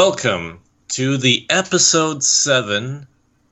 Welcome 0.00 0.60
to 0.90 1.16
the 1.16 1.44
episode 1.50 2.22
7 2.22 3.04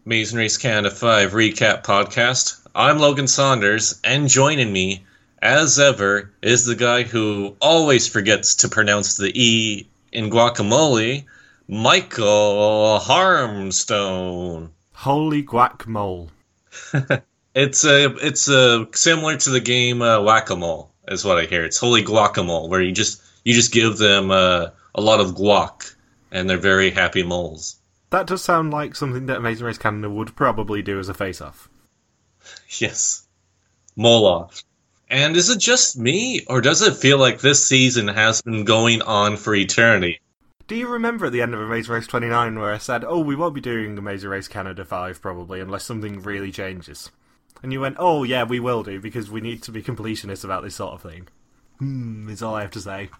Amazing 0.07 0.39
Race 0.39 0.57
Canada 0.57 0.95
5 0.95 1.33
recap 1.33 1.83
podcast. 1.83 2.65
I'm 2.73 3.01
Logan 3.01 3.27
Saunders, 3.27 4.01
and 4.05 4.29
joining 4.29 4.73
me, 4.73 5.05
as 5.43 5.81
ever, 5.81 6.31
is 6.41 6.65
the 6.65 6.77
guy 6.77 7.03
who 7.03 7.57
always 7.61 8.07
forgets 8.07 8.55
to 8.57 8.69
pronounce 8.69 9.17
the 9.17 9.33
E 9.35 9.89
in 10.13 10.31
guacamole, 10.31 11.25
Michael 11.67 13.01
Harmstone. 13.03 14.71
Holy 14.93 15.43
guacamole. 15.43 16.29
It's 17.57 17.85
a 17.85 18.15
it's 18.25 18.49
a 18.49 18.87
similar 18.93 19.37
to 19.37 19.51
the 19.51 19.61
game 19.61 20.01
uh, 20.01 20.23
whack 20.23 20.51
a 20.51 20.57
mole, 20.57 20.93
is 21.09 21.25
what 21.25 21.39
I 21.39 21.47
hear. 21.47 21.65
It's 21.65 21.79
holy 21.79 22.05
guacamole, 22.05 22.69
where 22.69 22.83
you 22.83 22.93
just 22.93 23.21
you 23.45 23.53
just 23.53 23.73
give 23.73 23.97
them 23.97 24.31
uh, 24.31 24.69
a 24.95 25.01
lot 25.01 25.19
of 25.19 25.35
guac, 25.35 25.96
and 26.31 26.49
they're 26.49 26.59
very 26.59 26.91
happy 26.91 27.23
moles. 27.23 27.77
That 28.11 28.27
does 28.27 28.43
sound 28.43 28.73
like 28.73 28.95
something 28.95 29.27
that 29.27 29.39
Amazing 29.39 29.67
Race 29.67 29.79
Canada 29.79 30.09
would 30.09 30.37
probably 30.37 30.83
do 30.83 30.99
as 30.99 31.09
a 31.09 31.15
face 31.15 31.41
off. 31.41 31.69
Yes, 32.79 33.27
mole 33.97 34.25
off. 34.25 34.63
And 35.09 35.37
is 35.37 35.51
it 35.51 35.59
just 35.59 35.99
me, 35.99 36.45
or 36.49 36.61
does 36.61 36.83
it 36.83 36.97
feel 36.97 37.19
like 37.19 37.41
this 37.41 37.65
season 37.65 38.09
has 38.09 38.43
been 38.43 38.65
going 38.65 39.03
on 39.03 39.37
for 39.37 39.55
eternity? 39.55 40.21
Do 40.69 40.75
you 40.75 40.89
remember 40.89 41.27
at 41.27 41.33
the 41.33 41.43
end 41.43 41.55
of 41.55 41.61
Amazing 41.61 41.95
Race 41.95 42.07
29 42.09 42.59
where 42.59 42.73
I 42.73 42.79
said, 42.79 43.05
oh, 43.05 43.21
we 43.21 43.37
won't 43.37 43.55
be 43.55 43.61
doing 43.61 43.97
Amazing 43.97 44.31
Race 44.31 44.49
Canada 44.49 44.85
5 44.85 45.23
probably 45.23 45.61
unless 45.61 45.85
something 45.85 46.21
really 46.23 46.51
changes? 46.51 47.11
And 47.63 47.73
you 47.73 47.81
went, 47.81 47.97
oh, 47.99 48.25
yeah, 48.25 48.43
we 48.43 48.59
will 48.59 48.83
do 48.83 49.01
because 49.01 49.31
we 49.31 49.41
need 49.41 49.63
to 49.63 49.73
be 49.73 49.83
completionists 49.83 50.45
about 50.45 50.65
this 50.65 50.75
sort 50.75 50.95
of 50.95 51.03
thing. 51.03 51.29
Hmm, 51.79 52.29
is 52.29 52.43
all 52.43 52.57
I 52.57 52.63
have 52.63 52.73
to 52.73 52.81
say. 52.81 53.11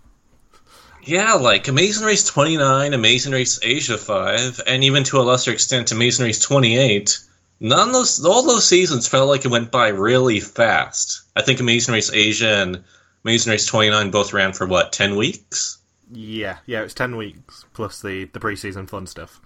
Yeah, 1.07 1.35
like 1.35 1.69
Amazing 1.69 2.05
Race 2.05 2.25
29, 2.25 2.93
Amazing 2.93 3.33
Race 3.33 3.61
Asia 3.63 3.97
5, 3.97 4.61
and 4.67 4.83
even 4.83 5.05
to 5.05 5.19
a 5.19 5.23
lesser 5.23 5.53
extent 5.53 5.93
Amazing 5.93 6.27
Race 6.27 6.41
28. 6.41 7.21
None 7.61 7.89
of 7.89 7.95
those, 7.95 8.25
all 8.25 8.43
those 8.43 8.67
seasons 8.67 9.07
felt 9.07 9.29
like 9.29 9.45
it 9.45 9.51
went 9.53 9.71
by 9.71 9.89
really 9.89 10.41
fast. 10.41 11.23
I 11.37 11.43
think 11.43 11.61
Amazing 11.61 11.95
Race 11.95 12.13
Asia 12.13 12.57
and 12.57 12.83
Amazing 13.25 13.53
Race 13.53 13.67
29 13.67 14.11
both 14.11 14.33
ran 14.33 14.53
for 14.53 14.67
what, 14.67 14.93
10 14.93 15.15
weeks? 15.15 15.79
Yeah, 16.11 16.59
yeah, 16.67 16.83
it's 16.83 16.95
10 16.95 17.17
weeks 17.17 17.65
plus 17.73 18.03
the, 18.03 18.25
the 18.25 18.41
preseason 18.41 18.91
fun 18.91 19.07
stuff. 19.07 19.41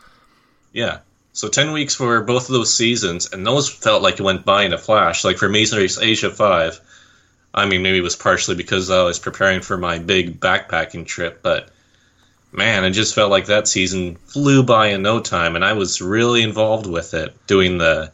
Yeah. 0.72 1.00
So 1.34 1.48
10 1.48 1.72
weeks 1.72 1.94
for 1.94 2.22
both 2.22 2.48
of 2.48 2.54
those 2.54 2.74
seasons, 2.74 3.34
and 3.34 3.46
those 3.46 3.68
felt 3.68 4.02
like 4.02 4.18
it 4.18 4.22
went 4.22 4.46
by 4.46 4.64
in 4.64 4.72
a 4.72 4.78
flash. 4.78 5.24
Like 5.24 5.36
for 5.36 5.46
Amazing 5.46 5.78
Race 5.78 5.98
Asia 5.98 6.30
5, 6.30 6.80
I 7.52 7.66
mean, 7.66 7.82
maybe 7.82 7.98
it 7.98 8.02
was 8.02 8.16
partially 8.16 8.54
because 8.54 8.90
I 8.90 9.02
was 9.02 9.18
preparing 9.18 9.60
for 9.60 9.76
my 9.76 9.98
big 9.98 10.40
backpacking 10.40 11.06
trip, 11.06 11.40
but 11.42 11.68
man, 12.52 12.84
it 12.84 12.90
just 12.90 13.14
felt 13.14 13.30
like 13.30 13.46
that 13.46 13.68
season 13.68 14.16
flew 14.16 14.62
by 14.62 14.88
in 14.88 15.02
no 15.02 15.20
time, 15.20 15.56
and 15.56 15.64
I 15.64 15.72
was 15.72 16.00
really 16.00 16.42
involved 16.42 16.86
with 16.86 17.14
it, 17.14 17.34
doing 17.46 17.78
the 17.78 18.12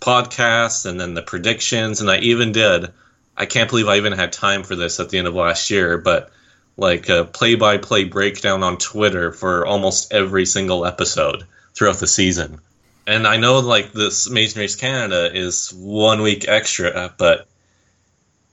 podcasts 0.00 0.86
and 0.86 1.00
then 1.00 1.14
the 1.14 1.22
predictions, 1.22 2.00
and 2.00 2.10
I 2.10 2.18
even 2.18 2.52
did. 2.52 2.90
I 3.36 3.46
can't 3.46 3.70
believe 3.70 3.88
I 3.88 3.96
even 3.96 4.12
had 4.12 4.32
time 4.32 4.64
for 4.64 4.76
this 4.76 5.00
at 5.00 5.10
the 5.10 5.18
end 5.18 5.26
of 5.26 5.34
last 5.34 5.70
year, 5.70 5.98
but 5.98 6.30
like 6.76 7.08
a 7.10 7.24
play-by-play 7.24 8.04
breakdown 8.04 8.62
on 8.62 8.78
Twitter 8.78 9.32
for 9.32 9.66
almost 9.66 10.12
every 10.12 10.46
single 10.46 10.86
episode 10.86 11.44
throughout 11.74 11.96
the 11.96 12.06
season. 12.06 12.60
And 13.06 13.26
I 13.26 13.36
know 13.36 13.58
like 13.60 13.92
this 13.92 14.26
Amazing 14.26 14.60
Race 14.60 14.76
Canada 14.76 15.30
is 15.34 15.72
one 15.74 16.22
week 16.22 16.48
extra, 16.48 17.12
but 17.18 17.46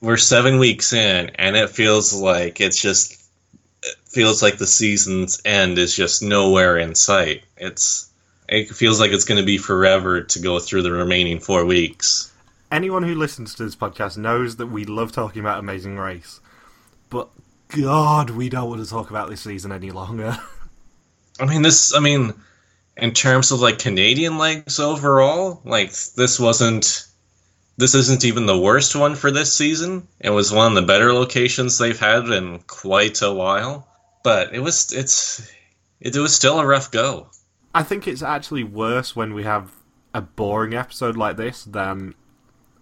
we're 0.00 0.16
seven 0.16 0.58
weeks 0.58 0.92
in, 0.92 1.30
and 1.36 1.56
it 1.56 1.70
feels 1.70 2.14
like 2.14 2.60
it's 2.60 2.80
just 2.80 3.22
it 3.82 3.96
feels 4.04 4.42
like 4.42 4.58
the 4.58 4.66
season's 4.66 5.40
end 5.44 5.78
is 5.78 5.94
just 5.94 6.22
nowhere 6.22 6.78
in 6.78 6.94
sight. 6.94 7.44
It's 7.56 8.10
it 8.48 8.68
feels 8.68 9.00
like 9.00 9.10
it's 9.10 9.24
going 9.24 9.40
to 9.40 9.46
be 9.46 9.58
forever 9.58 10.22
to 10.22 10.38
go 10.38 10.58
through 10.58 10.82
the 10.82 10.92
remaining 10.92 11.40
four 11.40 11.64
weeks. 11.64 12.32
Anyone 12.70 13.02
who 13.02 13.14
listens 13.14 13.54
to 13.54 13.64
this 13.64 13.76
podcast 13.76 14.16
knows 14.16 14.56
that 14.56 14.66
we 14.66 14.84
love 14.84 15.12
talking 15.12 15.40
about 15.40 15.58
Amazing 15.58 15.96
Race, 15.96 16.40
but 17.10 17.28
God, 17.68 18.30
we 18.30 18.48
don't 18.48 18.68
want 18.68 18.82
to 18.82 18.88
talk 18.88 19.10
about 19.10 19.28
this 19.28 19.42
season 19.42 19.72
any 19.72 19.90
longer. 19.90 20.36
I 21.40 21.46
mean, 21.46 21.62
this. 21.62 21.94
I 21.94 22.00
mean, 22.00 22.34
in 22.96 23.12
terms 23.12 23.52
of 23.52 23.60
like 23.60 23.78
Canadian 23.78 24.38
legs 24.38 24.80
overall, 24.80 25.60
like 25.64 25.92
this 26.16 26.38
wasn't. 26.40 27.07
This 27.78 27.94
isn't 27.94 28.24
even 28.24 28.46
the 28.46 28.58
worst 28.58 28.96
one 28.96 29.14
for 29.14 29.30
this 29.30 29.56
season. 29.56 30.08
It 30.18 30.30
was 30.30 30.52
one 30.52 30.66
of 30.66 30.74
the 30.74 30.82
better 30.82 31.12
locations 31.12 31.78
they've 31.78 31.98
had 31.98 32.24
in 32.24 32.58
quite 32.66 33.22
a 33.22 33.32
while, 33.32 33.88
but 34.24 34.52
it 34.52 34.58
was 34.58 34.92
it's 34.92 35.48
it, 36.00 36.16
was 36.16 36.34
still 36.34 36.58
a 36.58 36.66
rough 36.66 36.90
go. 36.90 37.28
I 37.72 37.84
think 37.84 38.08
it's 38.08 38.22
actually 38.22 38.64
worse 38.64 39.14
when 39.14 39.32
we 39.32 39.44
have 39.44 39.70
a 40.12 40.20
boring 40.20 40.74
episode 40.74 41.16
like 41.16 41.36
this 41.36 41.62
than 41.62 42.16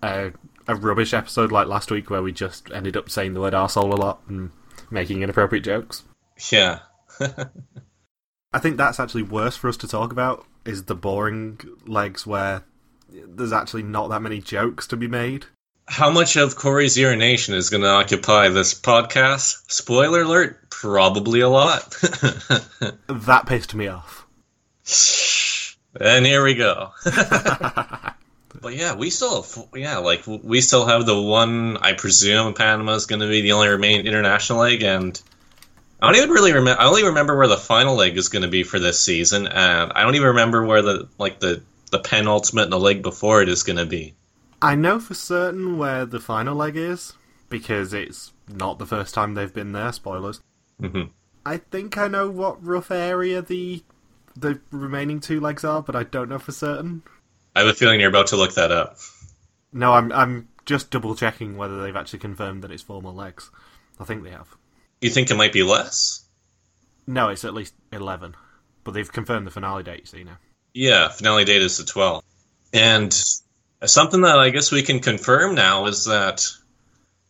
a, 0.03 0.33
a 0.67 0.75
rubbish 0.75 1.13
episode 1.13 1.53
like 1.53 1.67
last 1.67 1.91
week 1.91 2.09
where 2.09 2.23
we 2.23 2.33
just 2.33 2.71
ended 2.73 2.97
up 2.97 3.11
saying 3.11 3.35
the 3.35 3.41
word 3.41 3.53
arsehole 3.53 3.93
a 3.93 3.97
lot 3.97 4.23
and 4.29 4.51
making 4.91 5.23
inappropriate 5.23 5.65
jokes. 5.65 6.05
Yeah. 6.51 6.81
I 7.21 8.59
think 8.59 8.79
that's 8.79 8.99
actually 8.99 9.25
worse 9.25 9.57
for 9.57 9.69
us 9.69 9.77
to 9.79 9.89
talk 9.89 10.11
about 10.11 10.47
is 10.65 10.85
the 10.85 10.95
boring 10.95 11.61
legs 11.87 12.27
where 12.27 12.65
there's 13.27 13.53
actually 13.53 13.83
not 13.83 14.09
that 14.09 14.23
many 14.23 14.41
jokes 14.41 14.87
to 14.89 14.97
be 14.97 15.09
made. 15.09 15.47
How 15.89 16.11
much 16.11 16.37
of 16.37 16.57
Corey's 16.57 16.99
urination 16.99 17.55
is 17.55 17.71
going 17.71 17.85
to 17.85 17.89
occupy 17.89 18.49
this 18.49 18.75
podcast? 18.75 19.71
Spoiler 19.71 20.23
alert, 20.23 20.69
probably 20.71 21.41
a 21.41 21.49
lot. 21.49 21.95
That 23.09 23.47
pissed 23.47 23.75
me 23.75 23.89
off. 23.89 24.27
and 26.01 26.27
here 26.27 26.45
we 26.45 26.55
go. 26.55 26.91
but 27.05 28.15
yeah, 28.71 28.95
we 28.95 29.11
still 29.11 29.43
have, 29.43 29.69
yeah, 29.75 29.99
like 29.99 30.25
we 30.27 30.61
still 30.61 30.87
have 30.87 31.07
the 31.07 31.21
one. 31.21 31.77
I 31.79 31.95
presume 31.95 32.55
Panama 32.55 32.95
is 32.95 33.07
going 33.07 33.21
to 33.21 33.29
be 33.29 33.43
the 33.43 33.53
only 33.53 33.69
remaining 33.69 34.07
international 34.07 34.61
leg, 34.61 34.83
and 34.83 35.21
I 36.01 36.07
don't 36.07 36.17
even 36.17 36.31
really 36.31 36.53
remember. 36.53 36.81
I 36.81 36.87
only 36.87 37.05
remember 37.05 37.37
where 37.37 37.49
the 37.49 37.57
final 37.57 37.97
leg 37.97 38.17
is 38.17 38.29
going 38.29 38.43
to 38.43 38.49
be 38.49 38.63
for 38.63 38.79
this 38.79 39.01
season, 39.01 39.47
and 39.47 39.93
I 39.93 40.03
don't 40.03 40.15
even 40.15 40.29
remember 40.29 40.65
where 40.65 40.83
the 40.83 41.09
like 41.19 41.41
the 41.41 41.63
the 41.91 41.99
penultimate 41.99 42.65
and 42.65 42.73
the 42.73 42.79
leg 42.79 43.03
before 43.03 43.43
it 43.43 43.49
is 43.49 43.63
going 43.63 43.77
to 43.79 43.87
be. 43.87 44.15
I 44.61 44.75
know 44.75 44.99
for 44.99 45.15
certain 45.15 45.79
where 45.79 46.07
the 46.07 46.21
final 46.21 46.57
leg 46.57 46.77
is 46.77 47.13
because 47.49 47.93
it's 47.93 48.33
not 48.49 48.79
the 48.79 48.87
first 48.87 49.15
time 49.15 49.35
they've 49.35 49.53
been 49.53 49.73
there. 49.73 49.93
Spoilers. 49.93 50.41
hmm 50.81 51.05
I 51.45 51.59
think 51.59 51.97
I 51.97 52.09
know 52.09 52.29
what 52.29 52.65
rough 52.65 52.91
area 52.91 53.41
the 53.41 53.85
the 54.35 54.61
remaining 54.71 55.21
two 55.21 55.41
legs 55.41 55.65
are, 55.65 55.81
but 55.83 55.95
I 55.97 56.03
don't 56.03 56.29
know 56.29 56.39
for 56.39 56.53
certain. 56.53 57.03
I 57.55 57.61
have 57.61 57.69
a 57.69 57.75
feeling 57.75 58.01
you're 58.01 58.09
about 58.11 58.27
to 58.29 58.37
look 58.37 58.55
that 58.55 58.73
up. 58.73 58.97
No, 59.73 59.93
I'm 59.93 60.11
I'm 60.13 60.49
just 60.65 60.91
double 60.91 61.15
checking 61.15 61.57
whether 61.57 61.81
they've 61.81 61.95
actually 61.97 62.19
confirmed 62.19 62.63
that 62.63 62.73
it's 62.73 62.83
four 62.83 63.01
more 63.01 63.13
legs. 63.13 63.51
I 64.01 64.05
think 64.05 64.25
they 64.25 64.31
have. 64.31 64.57
You 65.01 65.11
think 65.11 65.31
it 65.31 65.37
might 65.37 65.53
be 65.53 65.63
less? 65.63 66.25
No, 67.07 67.29
it's 67.29 67.45
at 67.45 67.55
least 67.55 67.75
eleven, 67.93 68.35
but 68.83 68.93
they've 68.93 69.11
confirmed 69.13 69.47
the 69.47 69.51
finale 69.53 69.83
date. 69.85 70.09
So 70.09 70.17
You 70.17 70.25
see 70.25 70.29
now. 70.31 70.39
Yeah, 70.77 71.09
finale 71.09 71.47
date 71.47 71.63
is 71.63 71.79
the 71.79 71.85
12th. 71.85 72.23
And 72.75 73.11
something 73.87 74.21
that 74.21 74.39
I 74.39 74.51
guess 74.51 74.71
we 74.71 74.83
can 74.83 75.01
confirm 75.01 75.55
now 75.55 75.87
is 75.87 76.05
that 76.05 76.47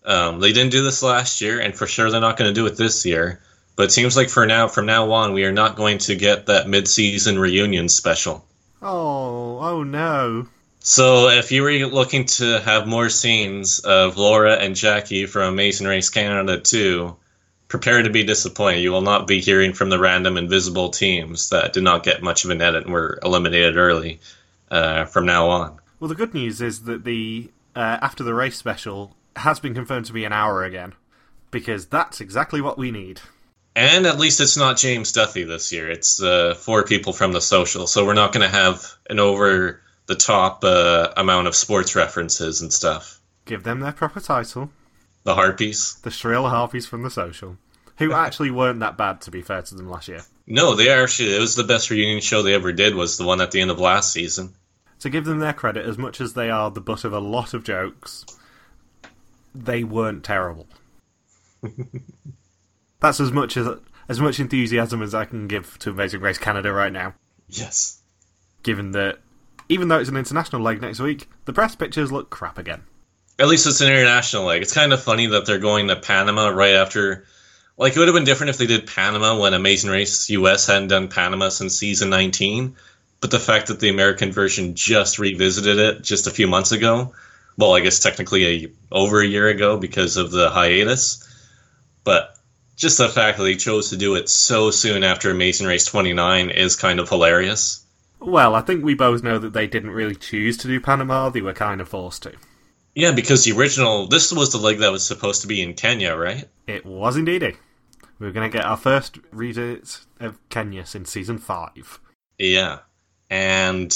um, 0.05 0.41
they 0.41 0.53
didn't 0.53 0.73
do 0.73 0.83
this 0.83 1.01
last 1.01 1.41
year, 1.41 1.61
and 1.61 1.73
for 1.73 1.87
sure 1.87 2.11
they're 2.11 2.21
not 2.21 2.37
going 2.37 2.53
to 2.53 2.61
do 2.61 2.67
it 2.67 2.77
this 2.77 3.07
year. 3.07 3.41
But 3.77 3.85
it 3.85 3.93
seems 3.93 4.17
like 4.17 4.31
for 4.31 4.47
now, 4.47 4.67
from 4.67 4.87
now 4.87 5.13
on, 5.13 5.33
we 5.33 5.45
are 5.45 5.53
not 5.53 5.77
going 5.77 5.99
to 5.99 6.17
get 6.17 6.47
that 6.47 6.69
mid-season 6.69 7.39
reunion 7.39 7.89
special. 7.89 8.45
Oh, 8.83 9.61
oh 9.61 9.85
no. 9.85 10.49
So 10.81 11.29
if 11.29 11.53
you 11.53 11.63
were 11.63 11.87
looking 11.87 12.25
to 12.25 12.61
have 12.61 12.89
more 12.89 13.11
scenes 13.11 13.79
of 13.79 14.17
Laura 14.17 14.55
and 14.55 14.75
Jackie 14.75 15.27
from 15.27 15.53
Amazing 15.53 15.87
Race 15.87 16.11
Canada 16.11 16.59
2, 16.59 17.17
prepare 17.69 18.03
to 18.03 18.11
be 18.11 18.25
disappointed. 18.25 18.81
You 18.81 18.93
will 18.93 19.03
not 19.03 19.27
be 19.27 19.41
hearing 19.41 19.73
from 19.73 19.91
the 19.91 19.99
random 19.99 20.37
invisible 20.37 20.91
teams 20.91 21.51
that 21.51 21.73
did 21.73 21.83
not 21.83 22.05
get 22.05 22.23
much 22.23 22.45
of 22.45 22.51
an 22.51 22.63
edit 22.63 22.85
and 22.85 22.93
were 22.93 23.19
eliminated 23.23 23.77
early 23.77 24.21
uh, 24.71 25.05
from 25.07 25.27
now 25.27 25.49
on. 25.49 25.79
Well, 26.01 26.09
the 26.09 26.15
good 26.15 26.35
news 26.35 26.61
is 26.61 26.83
that 26.83 27.05
the 27.05 27.51
uh, 27.75 27.99
after 28.01 28.25
the 28.25 28.35
race 28.35 28.57
special 28.57 29.15
has 29.37 29.61
been 29.61 29.75
confirmed 29.75 30.07
to 30.07 30.13
be 30.13 30.25
an 30.25 30.33
hour 30.33 30.65
again, 30.65 30.95
because 31.51 31.87
that's 31.87 32.21
exactly 32.21 32.61
what 32.61 32.79
we 32.79 32.91
need. 32.91 33.21
And 33.75 34.07
at 34.07 34.19
least 34.19 34.41
it's 34.41 34.57
not 34.57 34.79
James 34.79 35.13
Duthie 35.13 35.45
this 35.45 35.71
year. 35.71 35.91
It's 35.91 36.23
uh, 36.23 36.55
four 36.55 36.85
people 36.85 37.13
from 37.13 37.33
the 37.33 37.43
social, 37.43 37.87
so 37.87 38.07
we're 38.07 38.15
not 38.15 38.33
going 38.33 38.49
to 38.49 38.55
have 38.55 38.83
an 39.11 39.21
over 39.21 39.83
the 40.07 40.15
top 40.15 40.65
uh, 40.65 41.13
amount 41.17 41.47
of 41.47 41.55
sports 41.55 41.95
references 41.95 42.63
and 42.63 42.73
stuff. 42.73 43.21
Give 43.45 43.63
them 43.63 43.81
their 43.81 43.93
proper 43.93 44.21
title. 44.21 44.71
The 45.27 45.35
Harpies. 45.35 45.99
The 46.03 46.11
Shrill 46.13 46.49
Harpies 46.49 46.87
from 46.87 47.03
the 47.03 47.11
social, 47.11 47.59
who 47.99 48.13
actually 48.15 48.53
weren't 48.53 48.79
that 48.79 48.97
bad 48.97 49.21
to 49.23 49.33
be 49.33 49.43
fair 49.43 49.61
to 49.61 49.75
them 49.75 49.91
last 49.91 50.07
year. 50.07 50.23
No, 50.47 50.77
they 50.77 50.89
are 50.89 51.03
actually. 51.03 51.35
It 51.35 51.41
was 51.41 51.57
the 51.57 51.65
best 51.65 51.91
reunion 51.91 52.21
show 52.21 52.43
they 52.43 52.55
ever 52.55 52.73
did. 52.73 52.95
Was 52.95 53.19
the 53.19 53.27
one 53.27 53.41
at 53.41 53.51
the 53.51 53.61
end 53.61 53.73
of 53.73 53.81
last 53.81 54.13
season. 54.13 54.55
To 55.01 55.11
give 55.11 55.25
them 55.25 55.41
their 55.41 55.53
credit, 55.53 55.85
as 55.85 55.99
much 55.99 56.21
as 56.21 56.35
they 56.35 56.49
are 56.49 56.71
the 56.71 56.81
butt 56.81 57.05
of 57.05 57.13
a 57.13 57.19
lot 57.19 57.55
of 57.55 57.65
jokes, 57.65 58.25
they 59.53 59.83
weren't 59.83 60.23
terrible. 60.23 60.69
That's 63.01 63.19
as 63.19 63.33
much 63.33 63.57
as 63.57 63.67
as 64.09 64.21
much 64.21 64.39
enthusiasm 64.39 65.03
as 65.03 65.13
I 65.13 65.25
can 65.25 65.49
give 65.49 65.77
to 65.81 65.91
Amazing 65.91 66.21
Race 66.21 66.39
Canada 66.39 66.73
right 66.73 66.93
now. 66.93 67.15
Yes. 67.49 68.01
Given 68.63 68.93
that, 68.93 69.19
even 69.69 69.89
though 69.89 69.99
it's 69.99 70.09
an 70.09 70.17
international 70.17 70.63
leg 70.63 70.81
next 70.81 71.01
week, 71.01 71.29
the 71.47 71.53
press 71.53 71.75
pictures 71.75 72.13
look 72.13 72.31
crap 72.31 72.59
again. 72.59 72.85
At 73.39 73.49
least 73.49 73.67
it's 73.67 73.81
an 73.83 73.89
international 73.89 74.45
leg. 74.45 74.63
It's 74.63 74.73
kind 74.73 74.93
of 74.93 75.03
funny 75.03 75.27
that 75.27 75.45
they're 75.45 75.59
going 75.59 75.89
to 75.89 75.97
Panama 75.97 76.49
right 76.49 76.75
after. 76.75 77.27
Like, 77.77 77.95
it 77.95 77.99
would 77.99 78.09
have 78.09 78.15
been 78.15 78.25
different 78.25 78.51
if 78.51 78.59
they 78.59 78.67
did 78.67 78.87
Panama 78.87 79.39
when 79.39 79.53
Amazing 79.53 79.91
Race 79.91 80.31
US 80.31 80.67
hadn't 80.67 80.89
done 80.89 81.09
Panama 81.09 81.51
since 81.51 81.77
season 81.77 82.09
19. 82.09 82.77
But 83.21 83.31
the 83.31 83.39
fact 83.39 83.67
that 83.67 83.81
the 83.81 83.91
American 83.91 84.33
version 84.33 84.75
just 84.75 85.19
revisited 85.19 85.79
it 85.79 86.03
just 86.03 86.27
a 86.27 86.31
few 86.31 86.47
months 86.47 86.73
ago, 86.73 87.13
well, 87.59 87.75
I 87.75 87.81
guess 87.81 87.99
technically 87.99 88.47
a, 88.47 88.69
over 88.91 89.21
a 89.21 89.27
year 89.27 89.49
ago 89.49 89.79
because 89.79 90.17
of 90.17 90.31
the 90.31 90.49
hiatus. 90.49 91.23
But 92.05 92.37
just 92.77 92.99
the 92.99 93.09
fact 93.09 93.39
that 93.39 93.45
they 93.45 93.57
chose 93.57 93.91
to 93.91 93.97
do 93.97 94.15
it 94.15 94.29
so 94.29 94.71
soon 94.71 95.03
after 95.03 95.31
Amazing 95.31 95.67
Race 95.67 95.87
29 95.87 96.51
is 96.51 96.77
kind 96.77 97.01
of 97.01 97.09
hilarious. 97.09 97.85
Well, 98.21 98.55
I 98.55 98.61
think 98.61 98.85
we 98.85 98.95
both 98.95 99.23
know 99.23 99.39
that 99.39 99.53
they 99.53 99.67
didn't 99.67 99.91
really 99.91 100.15
choose 100.15 100.57
to 100.59 100.69
do 100.69 100.81
Panama, 100.81 101.29
they 101.29 101.43
were 101.43 101.53
kind 101.53 101.81
of 101.81 101.89
forced 101.89 102.23
to. 102.25 102.33
Yeah, 102.97 103.13
because 103.13 103.45
the 103.45 103.53
original, 103.53 104.07
this 104.07 104.33
was 104.33 104.53
the 104.53 104.59
leg 104.59 104.79
that 104.79 104.91
was 104.91 105.05
supposed 105.05 105.43
to 105.43 105.47
be 105.47 105.61
in 105.61 105.75
Kenya, 105.75 106.17
right? 106.17 106.49
It 106.67 106.87
was 106.87 107.19
indeed. 107.19 107.43
We 108.19 108.27
are 108.27 108.33
going 108.33 108.51
to 108.51 108.57
get 108.57 108.65
our 108.65 108.79
first 108.79 109.19
readers 109.31 110.07
of 110.19 110.39
Kenya 110.49 110.87
since 110.87 111.11
season 111.11 111.37
5. 111.37 112.01
Yeah. 112.39 112.79
And 113.29 113.95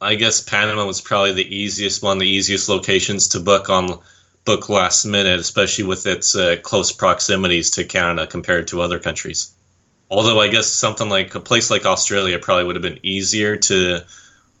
I 0.00 0.14
guess 0.14 0.40
Panama 0.40 0.86
was 0.86 1.02
probably 1.02 1.32
the 1.34 1.54
easiest 1.54 2.02
one, 2.02 2.16
the 2.16 2.26
easiest 2.26 2.66
locations 2.70 3.28
to 3.28 3.40
book 3.40 3.68
on 3.68 4.00
book 4.46 4.70
last 4.70 5.04
minute, 5.04 5.38
especially 5.38 5.84
with 5.84 6.06
its 6.06 6.34
uh, 6.34 6.56
close 6.62 6.92
proximities 6.92 7.72
to 7.72 7.84
Canada 7.84 8.26
compared 8.26 8.68
to 8.68 8.80
other 8.80 8.98
countries. 8.98 9.52
Although 10.10 10.40
I 10.40 10.48
guess 10.48 10.66
something 10.68 11.10
like 11.10 11.34
a 11.34 11.40
place 11.40 11.70
like 11.70 11.84
Australia 11.84 12.38
probably 12.38 12.64
would 12.64 12.76
have 12.76 12.82
been 12.82 13.00
easier 13.02 13.56
to 13.56 14.00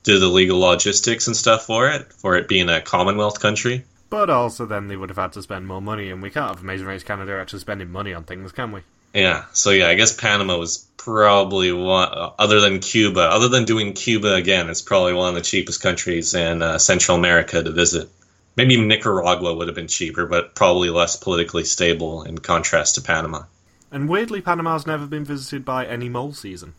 do 0.04 0.18
the 0.18 0.28
legal 0.28 0.60
logistics 0.60 1.26
and 1.26 1.36
stuff 1.36 1.66
for 1.66 1.88
it, 1.88 2.12
for 2.12 2.36
it 2.36 2.46
being 2.46 2.68
a 2.68 2.80
Commonwealth 2.80 3.40
country. 3.40 3.84
But 4.10 4.30
also, 4.30 4.64
then 4.64 4.86
they 4.86 4.96
would 4.96 5.08
have 5.08 5.18
had 5.18 5.32
to 5.32 5.42
spend 5.42 5.66
more 5.66 5.82
money, 5.82 6.10
and 6.10 6.22
we 6.22 6.30
can't 6.30 6.48
have 6.48 6.62
Amazing 6.62 6.86
Race 6.86 7.02
Canada 7.02 7.36
actually 7.40 7.58
spending 7.58 7.90
money 7.90 8.14
on 8.14 8.22
things, 8.22 8.52
can 8.52 8.70
we? 8.70 8.82
Yeah, 9.12 9.44
so 9.52 9.70
yeah, 9.70 9.88
I 9.88 9.94
guess 9.94 10.12
Panama 10.14 10.58
was 10.58 10.86
probably 10.96 11.72
one, 11.72 12.08
other 12.38 12.60
than 12.60 12.80
Cuba, 12.80 13.22
other 13.22 13.48
than 13.48 13.64
doing 13.64 13.92
Cuba 13.92 14.34
again, 14.34 14.70
it's 14.70 14.82
probably 14.82 15.14
one 15.14 15.30
of 15.30 15.34
the 15.34 15.40
cheapest 15.40 15.82
countries 15.82 16.34
in 16.34 16.62
uh, 16.62 16.78
Central 16.78 17.16
America 17.16 17.62
to 17.62 17.70
visit. 17.70 18.08
Maybe 18.56 18.76
Nicaragua 18.76 19.54
would 19.54 19.68
have 19.68 19.74
been 19.74 19.88
cheaper, 19.88 20.26
but 20.26 20.54
probably 20.54 20.90
less 20.90 21.16
politically 21.16 21.64
stable 21.64 22.22
in 22.22 22.38
contrast 22.38 22.94
to 22.96 23.02
Panama. 23.02 23.44
And 23.90 24.08
weirdly, 24.08 24.40
Panama's 24.40 24.86
never 24.86 25.06
been 25.06 25.24
visited 25.24 25.64
by 25.64 25.86
any 25.86 26.08
mole 26.08 26.32
season. 26.32 26.74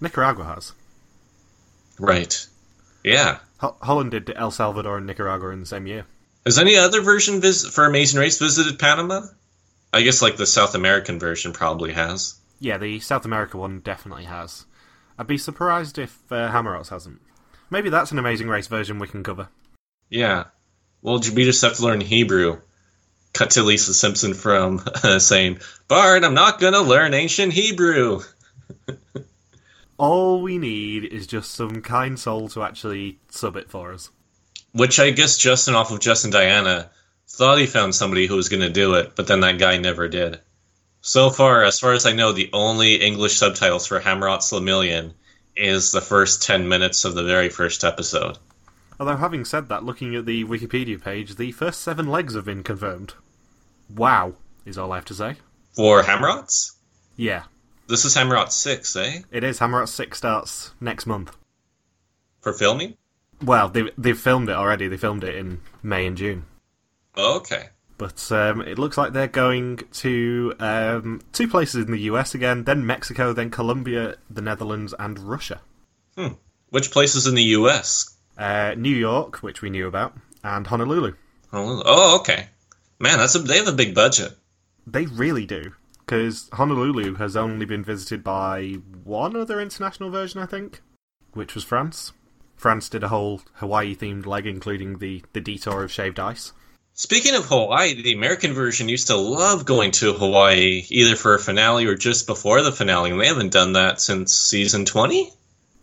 Nicaragua 0.00 0.44
has. 0.44 0.72
Right. 1.98 2.46
Yeah. 3.04 3.38
Ho- 3.58 3.76
Holland 3.80 4.10
did 4.12 4.32
El 4.34 4.50
Salvador 4.50 4.98
and 4.98 5.06
Nicaragua 5.06 5.50
in 5.50 5.60
the 5.60 5.66
same 5.66 5.86
year. 5.86 6.06
Has 6.44 6.58
any 6.58 6.76
other 6.76 7.00
version 7.00 7.40
vis- 7.40 7.66
for 7.68 7.84
Amazing 7.84 8.20
Race 8.20 8.38
visited 8.38 8.78
Panama? 8.78 9.22
I 9.92 10.02
guess 10.02 10.22
like 10.22 10.36
the 10.36 10.46
South 10.46 10.74
American 10.74 11.18
version 11.18 11.52
probably 11.52 11.92
has. 11.92 12.34
Yeah, 12.58 12.78
the 12.78 13.00
South 13.00 13.24
America 13.24 13.58
one 13.58 13.80
definitely 13.80 14.24
has. 14.24 14.64
I'd 15.18 15.26
be 15.26 15.38
surprised 15.38 15.98
if 15.98 16.18
uh, 16.30 16.50
HaMerotz 16.50 16.88
hasn't. 16.88 17.20
Maybe 17.70 17.90
that's 17.90 18.12
an 18.12 18.18
Amazing 18.18 18.48
Race 18.48 18.66
version 18.66 18.98
we 18.98 19.08
can 19.08 19.22
cover. 19.22 19.48
Yeah. 20.08 20.44
Well, 21.02 21.18
we 21.34 21.44
just 21.44 21.62
have 21.62 21.74
to 21.76 21.82
learn 21.82 22.00
Hebrew. 22.00 22.60
Cut 23.32 23.50
to 23.52 23.62
Lisa 23.62 23.94
Simpson 23.94 24.34
from 24.34 24.82
uh, 25.02 25.18
saying, 25.20 25.58
Bart, 25.88 26.24
I'm 26.24 26.34
not 26.34 26.60
going 26.60 26.74
to 26.74 26.80
learn 26.80 27.14
ancient 27.14 27.52
Hebrew. 27.52 28.20
All 29.98 30.42
we 30.42 30.58
need 30.58 31.04
is 31.04 31.26
just 31.26 31.52
some 31.52 31.82
kind 31.82 32.18
soul 32.18 32.48
to 32.50 32.62
actually 32.62 33.18
sub 33.28 33.56
it 33.56 33.70
for 33.70 33.92
us. 33.92 34.10
Which 34.72 34.98
I 34.98 35.10
guess 35.10 35.36
Justin, 35.36 35.74
off 35.74 35.92
of 35.92 36.00
Justin 36.00 36.30
Diana, 36.30 36.90
thought 37.28 37.58
he 37.58 37.66
found 37.66 37.94
somebody 37.94 38.26
who 38.26 38.36
was 38.36 38.48
going 38.48 38.62
to 38.62 38.70
do 38.70 38.94
it, 38.94 39.14
but 39.16 39.26
then 39.26 39.40
that 39.40 39.58
guy 39.58 39.76
never 39.78 40.08
did. 40.08 40.40
So 41.00 41.30
far, 41.30 41.64
as 41.64 41.80
far 41.80 41.92
as 41.92 42.06
I 42.06 42.12
know, 42.12 42.32
the 42.32 42.50
only 42.52 42.94
English 42.94 43.36
subtitles 43.36 43.86
for 43.86 44.00
HaMerotz 44.00 44.52
LaMillion 44.52 45.12
is 45.56 45.92
the 45.92 46.00
first 46.00 46.42
10 46.42 46.68
minutes 46.68 47.04
of 47.04 47.14
the 47.14 47.24
very 47.24 47.48
first 47.48 47.84
episode. 47.84 48.38
Although, 49.00 49.16
having 49.16 49.44
said 49.44 49.68
that, 49.68 49.84
looking 49.84 50.14
at 50.14 50.26
the 50.26 50.44
Wikipedia 50.44 51.02
page, 51.02 51.36
the 51.36 51.52
first 51.52 51.80
seven 51.80 52.06
legs 52.06 52.34
have 52.34 52.44
been 52.44 52.62
confirmed. 52.62 53.14
Wow, 53.90 54.34
is 54.64 54.78
all 54.78 54.92
I 54.92 54.96
have 54.96 55.04
to 55.06 55.14
say. 55.14 55.36
For 55.74 56.02
Hammerot's? 56.02 56.76
Yeah. 57.16 57.44
This 57.88 58.04
is 58.04 58.16
Hammerot 58.16 58.52
6, 58.52 58.96
eh? 58.96 59.20
It 59.30 59.44
is. 59.44 59.58
Hammerot 59.58 59.88
6 59.88 60.16
starts 60.16 60.72
next 60.80 61.06
month. 61.06 61.36
For 62.40 62.52
filming? 62.52 62.96
Well, 63.42 63.68
they've, 63.68 63.90
they've 63.98 64.18
filmed 64.18 64.48
it 64.48 64.56
already. 64.56 64.88
They 64.88 64.96
filmed 64.96 65.24
it 65.24 65.34
in 65.34 65.60
May 65.82 66.06
and 66.06 66.16
June. 66.16 66.44
Okay. 67.16 67.68
But 67.98 68.32
um, 68.32 68.62
it 68.62 68.78
looks 68.78 68.96
like 68.96 69.12
they're 69.12 69.28
going 69.28 69.80
to 69.92 70.54
um, 70.58 71.20
two 71.32 71.46
places 71.46 71.84
in 71.84 71.92
the 71.92 72.00
US 72.00 72.34
again, 72.34 72.64
then 72.64 72.86
Mexico, 72.86 73.32
then 73.32 73.50
Colombia, 73.50 74.16
the 74.30 74.42
Netherlands, 74.42 74.94
and 74.98 75.18
Russia. 75.18 75.60
Hmm. 76.16 76.34
Which 76.70 76.90
places 76.90 77.26
in 77.26 77.34
the 77.34 77.42
US? 77.42 78.16
Uh, 78.38 78.74
New 78.76 78.94
York, 78.94 79.36
which 79.42 79.60
we 79.62 79.70
knew 79.70 79.86
about, 79.86 80.14
and 80.42 80.66
Honolulu. 80.66 81.14
Honolulu. 81.50 81.82
Oh, 81.84 82.20
okay. 82.20 82.48
Man, 82.98 83.18
that's 83.18 83.34
a, 83.34 83.40
they 83.40 83.58
have 83.58 83.68
a 83.68 83.72
big 83.72 83.94
budget. 83.94 84.32
They 84.86 85.06
really 85.06 85.46
do. 85.46 85.72
Because 86.04 86.50
Honolulu 86.52 87.14
has 87.14 87.36
only 87.36 87.64
been 87.64 87.84
visited 87.84 88.22
by 88.24 88.74
one 89.04 89.36
other 89.36 89.60
international 89.60 90.10
version, 90.10 90.40
I 90.40 90.46
think, 90.46 90.80
which 91.32 91.54
was 91.54 91.64
France. 91.64 92.12
France 92.56 92.88
did 92.88 93.02
a 93.02 93.08
whole 93.08 93.42
Hawaii 93.54 93.94
themed 93.94 94.26
leg, 94.26 94.46
including 94.46 94.98
the, 94.98 95.24
the 95.32 95.40
detour 95.40 95.82
of 95.82 95.90
shaved 95.90 96.20
ice. 96.20 96.52
Speaking 96.94 97.34
of 97.34 97.46
Hawaii, 97.46 98.00
the 98.00 98.12
American 98.12 98.52
version 98.52 98.88
used 98.88 99.06
to 99.06 99.16
love 99.16 99.64
going 99.64 99.92
to 99.92 100.12
Hawaii 100.12 100.84
either 100.90 101.16
for 101.16 101.34
a 101.34 101.38
finale 101.38 101.86
or 101.86 101.94
just 101.94 102.26
before 102.26 102.62
the 102.62 102.70
finale, 102.70 103.10
and 103.10 103.20
they 103.20 103.28
haven't 103.28 103.52
done 103.52 103.72
that 103.72 104.00
since 104.00 104.34
season 104.34 104.84
20? 104.84 105.32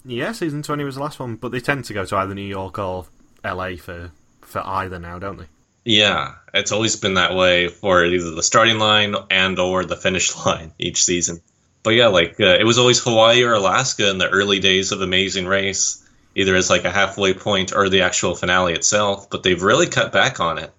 Yeah, 0.06 0.32
season 0.34 0.62
20 0.62 0.84
was 0.84 0.96
the 0.96 1.02
last 1.02 1.20
one, 1.20 1.36
but 1.36 1.52
they 1.52 1.60
tend 1.60 1.86
to 1.86 1.94
go 1.94 2.06
to 2.06 2.16
either 2.16 2.36
New 2.36 2.42
York 2.42 2.78
or 2.78 3.08
LA 3.44 3.76
for, 3.76 4.12
for 4.42 4.66
either 4.66 5.00
now, 5.00 5.18
don't 5.18 5.38
they? 5.40 5.48
Yeah, 5.86 6.36
it's 6.54 6.72
always 6.72 6.96
been 6.96 7.16
that 7.16 7.36
way 7.36 7.68
for 7.68 8.06
either 8.06 8.32
the 8.32 8.44
starting 8.44 8.80
line 8.80 9.16
and 9.30 9.58
or 9.60 9.86
the 9.86 9.96
finish 9.96 10.36
line 10.46 10.74
each 10.78 11.04
season. 11.04 11.42
But 11.84 11.92
yeah, 11.92 12.08
like 12.08 12.40
uh, 12.40 12.58
it 12.60 12.66
was 12.66 12.78
always 12.78 13.00
Hawaii 13.00 13.44
or 13.44 13.54
Alaska 13.54 14.10
in 14.10 14.18
the 14.18 14.30
early 14.30 14.60
days 14.60 14.92
of 14.92 15.02
Amazing 15.02 15.48
Race, 15.48 16.06
either 16.36 16.56
as 16.56 16.70
like 16.70 16.86
a 16.86 16.92
halfway 16.92 17.34
point 17.34 17.74
or 17.74 17.90
the 17.90 18.02
actual 18.02 18.36
finale 18.36 18.74
itself. 18.74 19.30
But 19.30 19.44
they've 19.44 19.62
really 19.62 19.88
cut 19.88 20.12
back 20.12 20.40
on 20.40 20.58
it, 20.58 20.72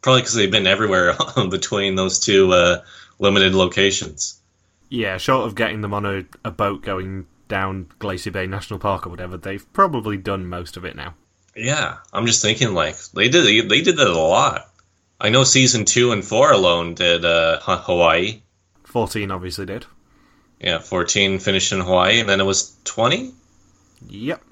probably 0.00 0.22
because 0.22 0.34
they've 0.34 0.50
been 0.50 0.66
everywhere 0.66 1.14
between 1.50 1.94
those 1.94 2.18
two 2.18 2.52
uh, 2.52 2.82
limited 3.18 3.54
locations. 3.54 4.40
Yeah, 4.88 5.18
short 5.18 5.46
of 5.46 5.54
getting 5.54 5.82
them 5.82 5.94
on 5.94 6.06
a, 6.06 6.24
a 6.44 6.50
boat 6.50 6.82
going 6.82 7.26
down 7.50 7.88
Glacier 7.98 8.30
Bay 8.30 8.46
National 8.46 8.78
Park 8.78 9.06
or 9.06 9.10
whatever, 9.10 9.36
they've 9.36 9.70
probably 9.74 10.16
done 10.16 10.46
most 10.46 10.78
of 10.78 10.84
it 10.86 10.96
now. 10.96 11.14
Yeah, 11.56 11.98
I'm 12.12 12.26
just 12.26 12.42
thinking 12.42 12.74
like 12.74 12.96
they 13.14 13.28
did 13.28 13.68
they 13.68 13.82
did 13.82 13.96
that 13.96 14.06
a 14.06 14.18
lot. 14.18 14.68
I 15.20 15.28
know 15.28 15.44
season 15.44 15.84
two 15.84 16.12
and 16.12 16.24
four 16.24 16.52
alone 16.52 16.94
did 16.94 17.24
uh, 17.24 17.58
Hawaii. 17.60 18.42
Fourteen 18.84 19.30
obviously 19.30 19.66
did. 19.66 19.86
Yeah, 20.60 20.78
fourteen 20.78 21.38
finished 21.38 21.72
in 21.72 21.80
Hawaii, 21.80 22.20
and 22.20 22.28
then 22.28 22.40
it 22.40 22.44
was 22.44 22.76
twenty. 22.84 23.32
Yep. 24.08 24.42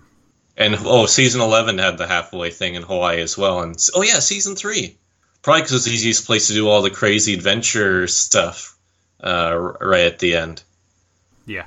And 0.57 0.76
oh, 0.81 1.07
season 1.07 1.40
eleven 1.40 1.78
had 1.78 1.99
the 1.99 2.07
halfway 2.07 2.50
thing 2.50 2.75
in 2.75 2.83
Hawaii 2.83 3.21
as 3.21 3.38
well, 3.38 3.62
and 3.62 3.76
oh 3.95 4.02
yeah, 4.02 4.19
season 4.19 4.57
three. 4.57 4.97
Probably 5.43 5.62
because 5.62 5.75
it's 5.75 5.85
the 5.85 5.93
easiest 5.93 6.26
place 6.26 6.49
to 6.49 6.55
do 6.55 6.69
all 6.69 6.83
the 6.83 6.90
crazy 6.90 7.33
adventure 7.33 8.09
stuff 8.09 8.76
uh, 9.23 9.57
right 9.81 10.07
at 10.07 10.19
the 10.19 10.37
end. 10.37 10.62
Yeah. 11.47 11.67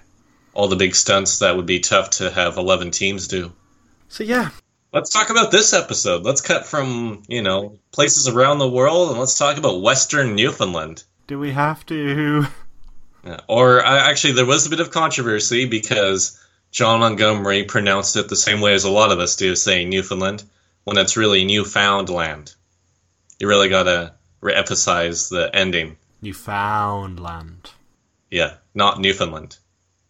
All 0.53 0.67
the 0.67 0.75
big 0.75 0.93
stunts 0.93 1.39
that 1.39 1.55
would 1.55 1.65
be 1.65 1.79
tough 1.79 2.11
to 2.11 2.29
have 2.29 2.57
eleven 2.57 2.91
teams 2.91 3.27
do. 3.27 3.53
So 4.09 4.23
yeah, 4.23 4.49
Let's 4.93 5.09
talk 5.09 5.29
about 5.29 5.51
this 5.51 5.71
episode. 5.71 6.23
Let's 6.23 6.41
cut 6.41 6.65
from, 6.65 7.23
you 7.29 7.41
know, 7.41 7.79
places 7.93 8.27
around 8.27 8.57
the 8.57 8.69
world 8.69 9.09
and 9.11 9.19
let's 9.19 9.37
talk 9.37 9.55
about 9.55 9.81
Western 9.81 10.35
Newfoundland. 10.35 11.05
Do 11.27 11.39
we 11.39 11.51
have 11.51 11.85
to? 11.85 12.45
Yeah. 13.23 13.39
Or 13.47 13.85
uh, 13.85 14.09
actually, 14.09 14.33
there 14.33 14.45
was 14.45 14.65
a 14.65 14.69
bit 14.69 14.81
of 14.81 14.91
controversy 14.91 15.65
because 15.65 16.37
Jon 16.71 16.99
Montgomery 16.99 17.63
pronounced 17.63 18.17
it 18.17 18.27
the 18.27 18.35
same 18.35 18.59
way 18.59 18.73
as 18.73 18.83
a 18.83 18.91
lot 18.91 19.13
of 19.13 19.19
us 19.19 19.37
do, 19.37 19.55
saying 19.55 19.89
Newfoundland, 19.89 20.43
when 20.83 20.97
it's 20.97 21.15
really 21.15 21.45
Newfoundland. 21.45 22.53
You 23.39 23.47
really 23.47 23.69
gotta 23.69 24.15
re-emphasize 24.41 25.29
the 25.29 25.55
ending. 25.55 25.95
Newfoundland. 26.21 27.71
Yeah, 28.29 28.55
not 28.75 28.99
Newfoundland. 28.99 29.57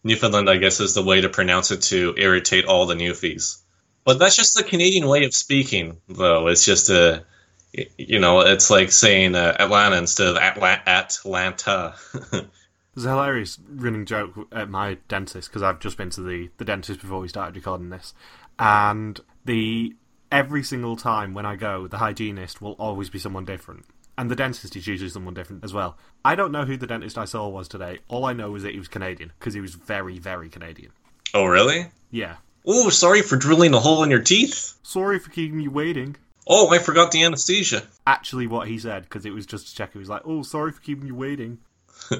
Newfoundland, 0.02 0.50
I 0.50 0.56
guess, 0.56 0.80
is 0.80 0.94
the 0.94 1.04
way 1.04 1.20
to 1.20 1.28
pronounce 1.28 1.70
it 1.70 1.82
to 1.82 2.14
irritate 2.16 2.64
all 2.64 2.86
the 2.86 2.94
Newfies. 2.94 3.61
But 4.04 4.18
that's 4.18 4.36
just 4.36 4.56
the 4.56 4.64
Canadian 4.64 5.06
way 5.06 5.24
of 5.24 5.34
speaking, 5.34 5.98
though. 6.08 6.48
It's 6.48 6.64
just 6.64 6.90
a, 6.90 7.24
you 7.96 8.18
know, 8.18 8.40
it's 8.40 8.70
like 8.70 8.90
saying 8.90 9.34
uh, 9.34 9.56
Atlanta 9.58 9.96
instead 9.96 10.28
of 10.28 10.36
Atla- 10.36 10.82
Atlanta. 10.86 11.94
There's 12.94 13.06
a 13.06 13.10
hilarious 13.10 13.58
running 13.68 14.04
joke 14.04 14.48
at 14.52 14.68
my 14.68 14.98
dentist 15.08 15.48
because 15.48 15.62
I've 15.62 15.78
just 15.78 15.96
been 15.96 16.10
to 16.10 16.20
the, 16.20 16.50
the 16.58 16.64
dentist 16.64 17.00
before 17.00 17.20
we 17.20 17.28
started 17.28 17.56
recording 17.56 17.90
this, 17.90 18.12
and 18.58 19.18
the 19.44 19.94
every 20.30 20.62
single 20.62 20.96
time 20.96 21.32
when 21.32 21.46
I 21.46 21.56
go, 21.56 21.86
the 21.86 21.98
hygienist 21.98 22.60
will 22.60 22.72
always 22.72 23.08
be 23.08 23.18
someone 23.18 23.46
different, 23.46 23.86
and 24.18 24.30
the 24.30 24.36
dentist 24.36 24.76
is 24.76 24.86
usually 24.86 25.08
someone 25.08 25.32
different 25.32 25.64
as 25.64 25.72
well. 25.72 25.96
I 26.22 26.34
don't 26.34 26.52
know 26.52 26.64
who 26.66 26.76
the 26.76 26.86
dentist 26.86 27.16
I 27.16 27.24
saw 27.24 27.48
was 27.48 27.66
today. 27.66 28.00
All 28.08 28.26
I 28.26 28.34
know 28.34 28.54
is 28.56 28.62
that 28.62 28.72
he 28.72 28.78
was 28.78 28.88
Canadian 28.88 29.32
because 29.38 29.54
he 29.54 29.60
was 29.62 29.74
very, 29.74 30.18
very 30.18 30.50
Canadian. 30.50 30.92
Oh, 31.32 31.46
really? 31.46 31.86
Yeah. 32.10 32.36
Oh, 32.64 32.90
sorry 32.90 33.22
for 33.22 33.36
drilling 33.36 33.74
a 33.74 33.80
hole 33.80 34.02
in 34.02 34.10
your 34.10 34.22
teeth. 34.22 34.74
Sorry 34.82 35.18
for 35.18 35.30
keeping 35.30 35.60
you 35.60 35.70
waiting. 35.70 36.16
Oh, 36.46 36.70
I 36.70 36.78
forgot 36.78 37.12
the 37.12 37.24
anesthesia. 37.24 37.82
Actually, 38.06 38.46
what 38.46 38.68
he 38.68 38.78
said 38.78 39.04
because 39.04 39.24
it 39.24 39.32
was 39.32 39.46
just 39.46 39.68
to 39.68 39.74
check. 39.74 39.92
He 39.92 39.98
was 39.98 40.08
like, 40.08 40.22
"Oh, 40.24 40.42
sorry 40.42 40.72
for 40.72 40.80
keeping 40.80 41.06
you 41.06 41.14
waiting." 41.14 41.58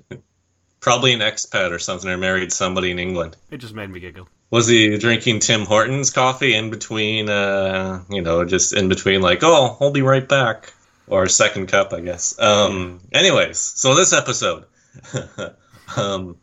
Probably 0.81 1.13
an 1.13 1.21
expat 1.21 1.71
or 1.71 1.79
something, 1.79 2.11
or 2.11 2.19
married 2.19 2.53
somebody 2.53 2.91
in 2.91 2.99
England. 2.99 3.37
It 3.51 3.59
just 3.59 3.75
made 3.75 3.91
me 3.91 4.01
giggle. 4.01 4.29
Was 4.51 4.67
he 4.67 4.99
drinking 4.99 5.41
Tim 5.41 5.65
Hortons 5.65 6.11
coffee 6.11 6.55
in 6.55 6.71
between, 6.71 7.31
uh, 7.31 8.03
you 8.11 8.21
know, 8.21 8.45
just 8.45 8.75
in 8.75 8.89
between, 8.89 9.23
like, 9.23 9.41
oh, 9.43 9.77
I'll 9.81 9.93
be 9.93 10.03
right 10.03 10.29
back? 10.29 10.73
Or 11.07 11.27
second 11.29 11.69
cup, 11.69 11.93
I 11.93 12.01
guess. 12.01 12.39
Um, 12.39 13.01
anyways, 13.13 13.59
so 13.59 13.95
this 13.95 14.13
episode. 14.13 14.65
um, 15.97 16.37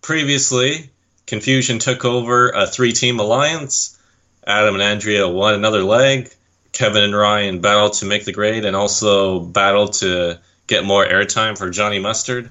previously, 0.00 0.90
Confusion 1.26 1.78
took 1.78 2.04
over 2.04 2.50
a 2.50 2.66
three 2.66 2.92
team 2.92 3.20
alliance. 3.20 3.98
Adam 4.46 4.74
and 4.74 4.82
Andrea 4.82 5.28
won 5.28 5.54
another 5.54 5.82
leg. 5.82 6.30
Kevin 6.72 7.04
and 7.04 7.14
Ryan 7.14 7.60
battled 7.60 7.94
to 7.94 8.06
make 8.06 8.24
the 8.24 8.32
grade 8.32 8.64
and 8.64 8.74
also 8.74 9.40
battled 9.40 9.94
to 9.94 10.40
get 10.66 10.84
more 10.84 11.04
airtime 11.04 11.56
for 11.56 11.70
Johnny 11.70 11.98
Mustard. 11.98 12.50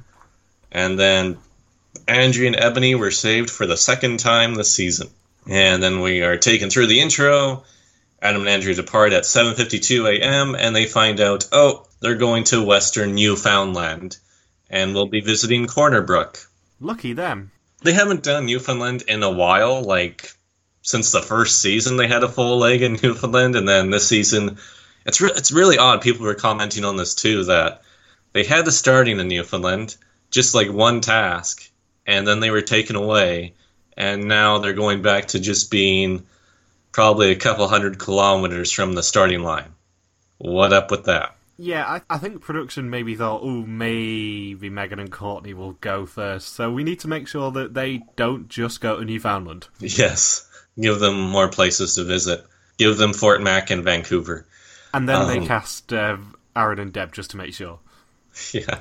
And 0.71 0.99
then 0.99 1.37
Andrea 2.07 2.47
and 2.47 2.55
Ebony 2.55 2.95
were 2.95 3.11
saved 3.11 3.49
for 3.49 3.65
the 3.65 3.77
second 3.77 4.19
time 4.19 4.55
this 4.55 4.71
season. 4.71 5.09
And 5.49 5.81
then 5.81 6.01
we 6.01 6.21
are 6.21 6.37
taken 6.37 6.69
through 6.69 6.87
the 6.87 7.01
intro. 7.01 7.63
Adam 8.21 8.41
and 8.41 8.49
Andrea 8.49 8.75
depart 8.75 9.13
at 9.13 9.23
7:52 9.23 10.19
a.m. 10.19 10.55
and 10.55 10.75
they 10.75 10.85
find 10.85 11.19
out, 11.19 11.47
oh, 11.51 11.87
they're 11.99 12.15
going 12.15 12.43
to 12.45 12.63
Western 12.63 13.15
Newfoundland, 13.15 14.17
and 14.69 14.93
we'll 14.93 15.07
be 15.07 15.21
visiting 15.21 15.65
Corner 15.65 16.01
Brook. 16.01 16.39
Lucky 16.79 17.13
them. 17.13 17.51
They 17.83 17.93
haven't 17.93 18.23
done 18.23 18.45
Newfoundland 18.45 19.03
in 19.07 19.23
a 19.23 19.31
while, 19.31 19.81
like 19.81 20.31
since 20.83 21.11
the 21.11 21.21
first 21.21 21.61
season 21.61 21.97
they 21.97 22.07
had 22.07 22.23
a 22.23 22.29
full 22.29 22.57
leg 22.57 22.81
in 22.81 22.93
Newfoundland, 23.03 23.55
and 23.55 23.67
then 23.67 23.89
this 23.89 24.07
season, 24.07 24.57
it's 25.05 25.21
re- 25.21 25.33
it's 25.35 25.51
really 25.51 25.77
odd. 25.77 26.01
People 26.01 26.25
were 26.25 26.35
commenting 26.35 26.85
on 26.85 26.95
this 26.95 27.15
too 27.15 27.45
that 27.45 27.81
they 28.33 28.43
had 28.43 28.65
the 28.65 28.71
starting 28.71 29.19
in 29.19 29.27
Newfoundland, 29.27 29.95
just 30.29 30.55
like 30.55 30.71
one 30.71 31.01
task, 31.01 31.69
and 32.05 32.27
then 32.27 32.39
they 32.39 32.51
were 32.51 32.61
taken 32.61 32.95
away, 32.95 33.53
and 33.97 34.25
now 34.27 34.59
they're 34.59 34.73
going 34.73 35.01
back 35.01 35.29
to 35.29 35.39
just 35.39 35.71
being 35.71 36.25
probably 36.91 37.31
a 37.31 37.35
couple 37.35 37.67
hundred 37.67 37.99
kilometers 37.99 38.71
from 38.71 38.93
the 38.93 39.03
starting 39.03 39.43
line. 39.43 39.73
What 40.37 40.73
up 40.73 40.91
with 40.91 41.05
that? 41.05 41.35
Yeah, 41.57 41.85
I, 41.87 42.01
I 42.09 42.17
think 42.17 42.41
production 42.41 42.89
maybe 42.89 43.15
thought, 43.15 43.41
oh, 43.43 43.65
maybe 43.65 44.69
Megan 44.69 44.99
and 44.99 45.11
Courtney 45.11 45.53
will 45.53 45.73
go 45.73 46.05
first. 46.05 46.49
So 46.55 46.71
we 46.71 46.83
need 46.83 46.99
to 47.01 47.07
make 47.07 47.27
sure 47.27 47.51
that 47.51 47.73
they 47.73 48.01
don't 48.15 48.47
just 48.49 48.81
go 48.81 48.97
to 48.97 49.05
Newfoundland. 49.05 49.67
Yes, 49.79 50.49
give 50.79 50.99
them 50.99 51.19
more 51.19 51.49
places 51.49 51.95
to 51.95 52.03
visit. 52.03 52.43
Give 52.77 52.97
them 52.97 53.13
Fort 53.13 53.41
Mac 53.43 53.69
and 53.69 53.83
Vancouver. 53.83 54.47
And 54.93 55.07
then 55.07 55.27
they 55.27 55.37
Um, 55.37 55.47
cast 55.47 55.93
uh, 55.93 56.17
Aaron 56.55 56.79
and 56.79 56.91
Deb 56.91 57.13
just 57.13 57.31
to 57.31 57.37
make 57.37 57.53
sure. 57.53 57.79
Yeah. 58.53 58.79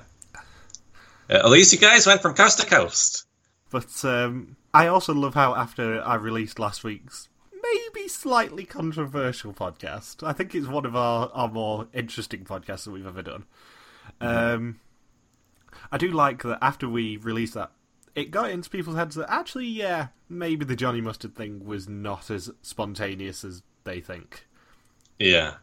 At 1.29 1.49
least 1.51 1.73
you 1.73 1.79
guys 1.79 2.07
went 2.07 2.23
from 2.23 2.35
coast 2.35 2.59
to 2.61 2.67
coast. 2.67 3.25
But 3.71 4.05
um, 4.05 4.57
I 4.75 4.87
also 4.89 5.13
love 5.15 5.35
how 5.35 5.55
after 5.55 6.03
I 6.03 6.15
released 6.17 6.59
last 6.59 6.83
week's 6.83 7.29
maybe 7.63 8.09
slightly 8.09 8.65
controversial 8.65 9.53
podcast, 9.53 10.27
I 10.27 10.33
think 10.33 10.55
it's 10.55 10.67
one 10.67 10.87
of 10.87 10.97
our, 10.97 11.31
our 11.33 11.49
more 11.49 11.89
interesting 11.93 12.45
podcasts 12.45 12.85
that 12.85 12.91
we've 12.91 13.07
ever 13.07 13.23
done. 13.23 13.45
Um, 14.21 14.81
I 15.93 15.99
do 15.99 16.11
like 16.11 16.43
that 16.43 16.59
after 16.63 16.89
we 16.89 17.17
released 17.17 17.55
that, 17.55 17.73
it 18.15 18.31
got 18.31 18.51
into 18.51 18.69
people's 18.71 18.97
heads 18.97 19.15
that 19.15 19.31
actually, 19.31 19.67
yeah, 19.67 20.09
maybe 20.29 20.65
the 20.65 20.77
Johnny 20.77 21.01
Mustard 21.01 21.37
thing 21.37 21.65
was 21.65 21.89
not 21.89 22.31
as 22.31 22.51
spontaneous 22.63 23.45
as 23.45 23.63
they 23.85 24.01
think. 24.01 24.47
Yeah. 25.19 25.55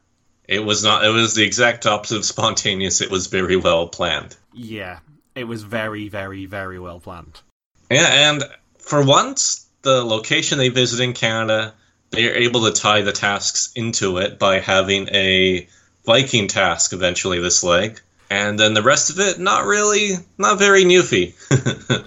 It 0.47 0.63
was 0.63 0.83
not 0.83 1.03
it 1.03 1.09
was 1.09 1.35
the 1.35 1.43
exact 1.43 1.85
opposite 1.85 2.17
of 2.17 2.25
spontaneous. 2.25 3.01
It 3.01 3.11
was 3.11 3.27
very 3.27 3.57
well 3.57 3.87
planned. 3.89 4.37
Yeah, 4.53 4.99
it 5.35 5.43
was 5.43 5.63
very, 5.63 6.07
very, 6.07 6.45
very 6.45 6.79
well 6.79 6.99
planned. 7.01 7.41
Yeah, 7.91 8.29
and 8.29 8.43
for 8.79 9.05
once 9.05 9.67
the 9.81 10.03
location 10.03 10.57
they 10.57 10.69
visit 10.69 11.01
in 11.01 11.13
Canada, 11.13 11.73
they 12.11 12.29
are 12.29 12.35
able 12.35 12.65
to 12.65 12.71
tie 12.71 13.01
the 13.01 13.11
tasks 13.11 13.71
into 13.75 14.17
it 14.17 14.39
by 14.39 14.59
having 14.59 15.09
a 15.09 15.67
Viking 16.05 16.47
task 16.47 16.93
eventually 16.93 17.39
this 17.39 17.63
leg. 17.63 17.99
And 18.29 18.59
then 18.59 18.73
the 18.73 18.81
rest 18.81 19.09
of 19.09 19.19
it, 19.19 19.39
not 19.39 19.65
really, 19.65 20.13
not 20.37 20.59
very 20.59 20.83
newfie. 20.83 21.33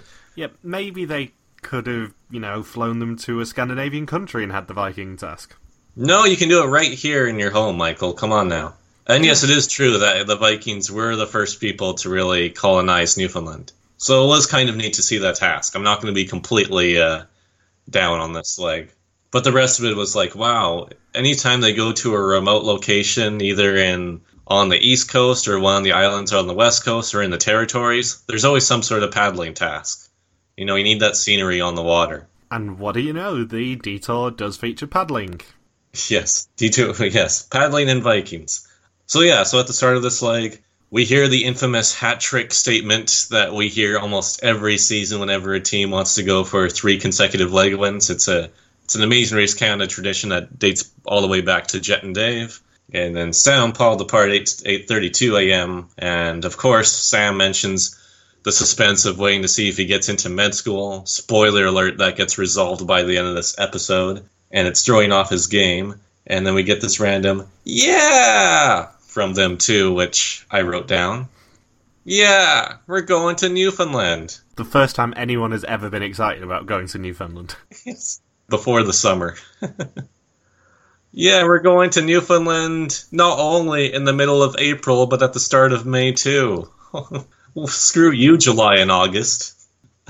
Yeah, 0.40 0.48
maybe 0.62 1.04
they 1.04 1.32
could 1.60 1.86
have, 1.86 2.14
you 2.30 2.40
know, 2.40 2.62
flown 2.62 2.98
them 2.98 3.16
to 3.18 3.40
a 3.40 3.46
Scandinavian 3.46 4.06
country 4.06 4.42
and 4.42 4.50
had 4.50 4.68
the 4.68 4.74
Viking 4.74 5.18
task. 5.18 5.54
No, 5.94 6.24
you 6.24 6.36
can 6.36 6.48
do 6.48 6.62
it 6.62 6.68
right 6.68 6.92
here 6.92 7.26
in 7.26 7.38
your 7.38 7.50
home, 7.50 7.76
Michael. 7.76 8.14
Come 8.14 8.32
on 8.32 8.48
now. 8.48 8.74
And 9.06 9.24
yes, 9.24 9.42
it 9.42 9.50
is 9.50 9.66
true 9.66 9.98
that 9.98 10.26
the 10.26 10.36
Vikings 10.36 10.90
were 10.90 11.16
the 11.16 11.26
first 11.26 11.60
people 11.60 11.94
to 11.94 12.08
really 12.08 12.48
colonize 12.48 13.18
Newfoundland. 13.18 13.72
So 13.98 14.24
it 14.24 14.28
was 14.28 14.46
kind 14.46 14.70
of 14.70 14.76
neat 14.76 14.94
to 14.94 15.02
see 15.02 15.18
that 15.18 15.34
task. 15.34 15.74
I'm 15.76 15.82
not 15.82 16.00
going 16.00 16.14
to 16.14 16.18
be 16.18 16.26
completely 16.26 16.98
uh, 16.98 17.24
down 17.90 18.20
on 18.20 18.32
this 18.32 18.58
leg. 18.58 18.90
But 19.30 19.44
the 19.44 19.52
rest 19.52 19.78
of 19.78 19.84
it 19.84 19.96
was 19.96 20.16
like, 20.16 20.34
wow, 20.34 20.88
anytime 21.14 21.60
they 21.60 21.72
go 21.72 21.92
to 21.92 22.14
a 22.14 22.20
remote 22.20 22.64
location, 22.64 23.40
either 23.40 23.76
in 23.76 24.22
on 24.46 24.68
the 24.68 24.78
east 24.78 25.08
coast 25.08 25.46
or 25.46 25.60
one 25.60 25.76
of 25.76 25.84
the 25.84 25.92
islands 25.92 26.32
or 26.32 26.38
on 26.38 26.48
the 26.48 26.54
west 26.54 26.84
coast 26.84 27.14
or 27.14 27.22
in 27.22 27.30
the 27.30 27.38
territories, 27.38 28.22
there's 28.26 28.44
always 28.44 28.66
some 28.66 28.82
sort 28.82 29.04
of 29.04 29.12
paddling 29.12 29.54
task. 29.54 30.10
You 30.56 30.64
know, 30.64 30.74
you 30.74 30.82
need 30.82 31.00
that 31.00 31.16
scenery 31.16 31.60
on 31.60 31.76
the 31.76 31.82
water. 31.82 32.28
And 32.50 32.80
what 32.80 32.94
do 32.94 33.00
you 33.00 33.12
know? 33.12 33.44
The 33.44 33.76
detour 33.76 34.32
does 34.32 34.56
feature 34.56 34.88
paddling. 34.88 35.40
Yes, 36.08 36.48
D2, 36.56 37.12
yes, 37.14 37.42
paddling 37.42 37.88
and 37.88 38.02
Vikings. 38.02 38.66
So 39.06 39.20
yeah, 39.20 39.44
so 39.44 39.60
at 39.60 39.68
the 39.68 39.72
start 39.72 39.96
of 39.96 40.02
this 40.02 40.22
leg, 40.22 40.60
we 40.90 41.04
hear 41.04 41.28
the 41.28 41.44
infamous 41.44 41.94
hat 41.94 42.18
trick 42.18 42.52
statement 42.52 43.28
that 43.30 43.54
we 43.54 43.68
hear 43.68 43.98
almost 43.98 44.42
every 44.42 44.76
season 44.78 45.20
whenever 45.20 45.54
a 45.54 45.60
team 45.60 45.92
wants 45.92 46.16
to 46.16 46.24
go 46.24 46.42
for 46.42 46.68
three 46.68 46.98
consecutive 46.98 47.52
leg 47.52 47.76
wins. 47.76 48.10
It's 48.10 48.26
a 48.26 48.50
it's 48.90 48.96
an 48.96 49.04
Amazing 49.04 49.38
Race 49.38 49.54
Canada 49.54 49.86
tradition 49.86 50.30
that 50.30 50.58
dates 50.58 50.90
all 51.04 51.20
the 51.20 51.28
way 51.28 51.42
back 51.42 51.68
to 51.68 51.80
Jet 51.80 52.02
and 52.02 52.12
Dave. 52.12 52.60
And 52.92 53.14
then 53.14 53.32
Sam 53.32 53.70
Paul 53.70 54.04
eight 54.12 54.88
thirty 54.88 55.10
two 55.10 55.36
a.m. 55.36 55.86
And 55.96 56.44
of 56.44 56.56
course, 56.56 56.90
Sam 56.90 57.36
mentions 57.36 57.96
the 58.42 58.50
suspense 58.50 59.04
of 59.04 59.16
waiting 59.16 59.42
to 59.42 59.48
see 59.48 59.68
if 59.68 59.76
he 59.76 59.84
gets 59.84 60.08
into 60.08 60.28
med 60.28 60.56
school. 60.56 61.06
Spoiler 61.06 61.66
alert: 61.66 61.98
that 61.98 62.16
gets 62.16 62.36
resolved 62.36 62.84
by 62.84 63.04
the 63.04 63.16
end 63.16 63.28
of 63.28 63.36
this 63.36 63.56
episode, 63.60 64.24
and 64.50 64.66
it's 64.66 64.84
throwing 64.84 65.12
off 65.12 65.30
his 65.30 65.46
game. 65.46 65.94
And 66.26 66.44
then 66.44 66.54
we 66.54 66.64
get 66.64 66.80
this 66.80 66.98
random 66.98 67.46
"yeah" 67.62 68.88
from 69.02 69.34
them 69.34 69.56
too, 69.56 69.94
which 69.94 70.44
I 70.50 70.62
wrote 70.62 70.88
down. 70.88 71.28
Yeah, 72.04 72.78
we're 72.88 73.02
going 73.02 73.36
to 73.36 73.48
Newfoundland 73.48 74.40
The 74.56 74.64
first 74.64 74.96
time 74.96 75.14
anyone 75.16 75.52
has 75.52 75.62
ever 75.62 75.90
been 75.90 76.02
excited 76.02 76.42
about 76.42 76.66
going 76.66 76.88
to 76.88 76.98
Newfoundland. 76.98 77.54
before 78.50 78.82
the 78.82 78.92
summer. 78.92 79.36
yeah, 81.12 81.44
we're 81.44 81.60
going 81.60 81.90
to 81.90 82.02
Newfoundland 82.02 83.02
not 83.10 83.38
only 83.38 83.92
in 83.92 84.04
the 84.04 84.12
middle 84.12 84.42
of 84.42 84.56
April, 84.58 85.06
but 85.06 85.22
at 85.22 85.32
the 85.32 85.40
start 85.40 85.72
of 85.72 85.86
May 85.86 86.12
too. 86.12 86.70
well, 86.92 87.66
screw 87.66 88.10
you, 88.12 88.36
July 88.38 88.76
and 88.76 88.90
August. 88.90 89.56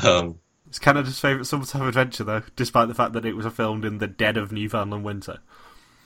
Um, 0.03 0.39
It's 0.69 0.79
Canada's 0.79 1.19
favourite 1.21 1.47
summertime 1.47 1.87
adventure, 1.87 2.25
though, 2.25 2.43
despite 2.57 2.89
the 2.89 2.95
fact 2.95 3.13
that 3.15 3.25
it 3.25 3.37
was 3.37 3.47
filmed 3.47 3.85
in 3.85 3.99
the 3.99 4.07
dead 4.07 4.37
of 4.37 4.53
Newfoundland 4.53 5.05
winter. 5.05 5.39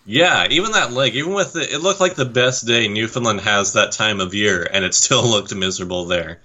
yeah, 0.05 0.47
even 0.50 0.73
that 0.73 0.93
lake, 0.93 1.14
even 1.14 1.33
with 1.33 1.57
it, 1.57 1.73
it 1.73 1.79
looked 1.81 2.00
like 2.00 2.14
the 2.14 2.25
best 2.25 2.67
day 2.67 2.88
Newfoundland 2.88 3.41
has 3.41 3.73
that 3.73 3.93
time 3.93 4.21
of 4.21 4.35
year, 4.35 4.69
and 4.71 4.85
it 4.85 4.95
still 4.95 5.23
looked 5.29 5.55
miserable 5.55 6.05
there. 6.07 6.41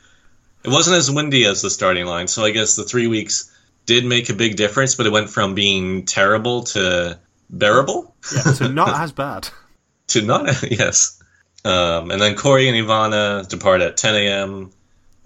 It 0.64 0.70
wasn't 0.70 0.98
as 0.98 1.10
windy 1.10 1.46
as 1.46 1.62
the 1.62 1.70
starting 1.70 2.06
line, 2.06 2.28
so 2.28 2.44
I 2.44 2.52
guess 2.52 2.76
the 2.76 2.84
three 2.84 3.08
weeks 3.08 3.49
did 3.90 4.06
make 4.06 4.30
a 4.30 4.36
big 4.36 4.56
difference, 4.56 4.94
but 4.94 5.08
it 5.08 5.12
went 5.12 5.32
from 5.32 5.56
being 5.56 6.06
terrible 6.06 6.62
to 6.62 7.20
bearable. 7.50 8.16
Yeah, 8.32 8.54
so 8.54 8.68
not 8.68 9.02
as 9.02 9.12
bad. 9.12 9.50
to 10.10 10.22
not 10.22 10.62
yes. 10.72 11.20
Um, 11.66 12.12
and 12.12 12.22
then 12.22 12.36
Corey 12.36 12.70
and 12.70 12.78
Ivana 12.78 13.50
depart 13.50 13.82
at 13.82 13.98
10 13.98 14.16
a.m. 14.16 14.72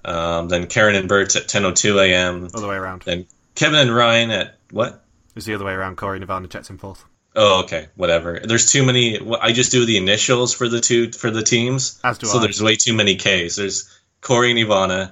Um, 0.05 0.48
then 0.48 0.67
Karen 0.67 0.96
and 0.96 1.10
Bert 1.10 1.36
at 1.36 1.50
10:02 1.50 2.01
a.m. 2.05 2.48
Other 2.53 2.70
way 2.70 2.77
around. 2.77 3.01
Then 3.01 3.25
Kevin 3.53 3.79
and 3.79 3.93
Ryan 3.93 4.32
at 4.32 4.58
what? 4.72 5.03
It's 5.36 5.46
the 5.46 5.55
other 5.55 5.65
way 5.65 5.74
around. 5.74 5.98
Corey 5.98 6.20
and 6.22 6.27
Ivana 6.27 6.50
checks 6.50 6.70
in 6.70 6.77
fourth. 6.77 7.03
Oh, 7.36 7.63
okay, 7.63 7.88
whatever. 7.96 8.39
There's 8.41 8.72
too 8.72 8.86
many. 8.86 9.20
I 9.41 9.51
just 9.51 9.74
do 9.74 9.86
the 9.86 9.98
initials 9.98 10.53
for 10.53 10.70
the 10.70 10.79
two 10.79 11.12
for 11.12 11.32
the 11.32 11.43
teams. 11.43 12.00
As 12.03 12.17
do 12.17 12.27
so 12.27 12.38
I. 12.38 12.41
there's 12.43 12.62
way 12.62 12.77
too 12.77 12.93
many 12.93 13.17
K's. 13.17 13.58
There's 13.58 13.89
Corey 14.22 14.51
and 14.51 14.60
Ivana, 14.60 15.12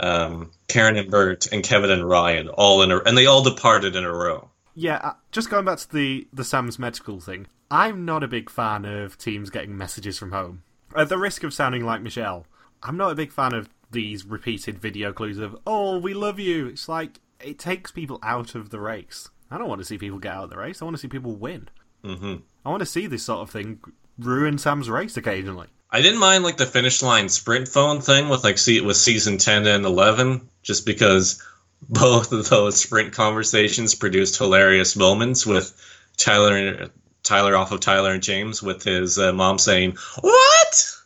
um, 0.00 0.50
Karen 0.68 0.96
and 0.96 1.10
Bert, 1.10 1.46
and 1.52 1.62
Kevin 1.62 1.90
and 1.90 2.08
Ryan, 2.08 2.48
all 2.48 2.82
in 2.82 2.90
a, 2.90 2.98
and 2.98 3.16
they 3.16 3.26
all 3.26 3.42
departed 3.42 3.96
in 3.96 4.04
a 4.04 4.12
row. 4.12 4.50
Yeah, 4.74 4.96
uh, 4.96 5.12
just 5.32 5.50
going 5.50 5.64
back 5.64 5.78
to 5.78 5.92
the 5.92 6.28
the 6.32 6.44
Sam's 6.44 6.78
medical 6.78 7.20
thing. 7.20 7.46
I'm 7.70 8.04
not 8.04 8.22
a 8.22 8.28
big 8.28 8.50
fan 8.50 8.84
of 8.84 9.18
teams 9.18 9.50
getting 9.50 9.76
messages 9.76 10.18
from 10.18 10.32
home. 10.32 10.62
At 10.94 11.08
the 11.08 11.18
risk 11.18 11.42
of 11.42 11.52
sounding 11.52 11.84
like 11.84 12.00
Michelle, 12.02 12.46
I'm 12.82 12.96
not 12.96 13.10
a 13.10 13.16
big 13.16 13.32
fan 13.32 13.54
of 13.54 13.68
these 13.90 14.24
repeated 14.24 14.78
video 14.78 15.12
clues 15.12 15.38
of 15.38 15.56
"Oh, 15.66 15.98
we 15.98 16.14
love 16.14 16.38
you." 16.38 16.66
It's 16.66 16.88
like 16.88 17.20
it 17.40 17.58
takes 17.58 17.90
people 17.90 18.18
out 18.22 18.54
of 18.54 18.70
the 18.70 18.80
race. 18.80 19.30
I 19.50 19.58
don't 19.58 19.68
want 19.68 19.80
to 19.80 19.84
see 19.84 19.98
people 19.98 20.18
get 20.18 20.34
out 20.34 20.44
of 20.44 20.50
the 20.50 20.58
race. 20.58 20.80
I 20.82 20.84
want 20.84 20.96
to 20.96 21.00
see 21.00 21.08
people 21.08 21.36
win. 21.36 21.68
hmm 22.04 22.36
I 22.64 22.70
want 22.70 22.80
to 22.80 22.86
see 22.86 23.06
this 23.06 23.24
sort 23.24 23.40
of 23.40 23.50
thing 23.50 23.80
ruin 24.18 24.58
Sam's 24.58 24.90
race 24.90 25.16
occasionally. 25.16 25.68
I 25.90 26.02
didn't 26.02 26.20
mind 26.20 26.44
like 26.44 26.56
the 26.56 26.66
finish 26.66 27.02
line 27.02 27.28
sprint 27.28 27.68
phone 27.68 28.00
thing 28.00 28.28
with 28.28 28.44
like 28.44 28.58
see 28.58 28.80
with 28.80 28.96
season 28.96 29.38
ten 29.38 29.66
and 29.66 29.84
eleven, 29.84 30.48
just 30.62 30.84
because 30.84 31.42
both 31.88 32.32
of 32.32 32.48
those 32.48 32.80
sprint 32.80 33.12
conversations 33.12 33.94
produced 33.94 34.38
hilarious 34.38 34.96
moments 34.96 35.46
with 35.46 35.72
Tyler 36.16 36.90
Tyler 37.22 37.56
off 37.56 37.72
of 37.72 37.80
Tyler 37.80 38.12
and 38.12 38.22
James 38.22 38.62
with 38.62 38.82
his 38.82 39.18
uh, 39.18 39.32
mom 39.32 39.58
saying 39.58 39.96
what, 40.20 40.96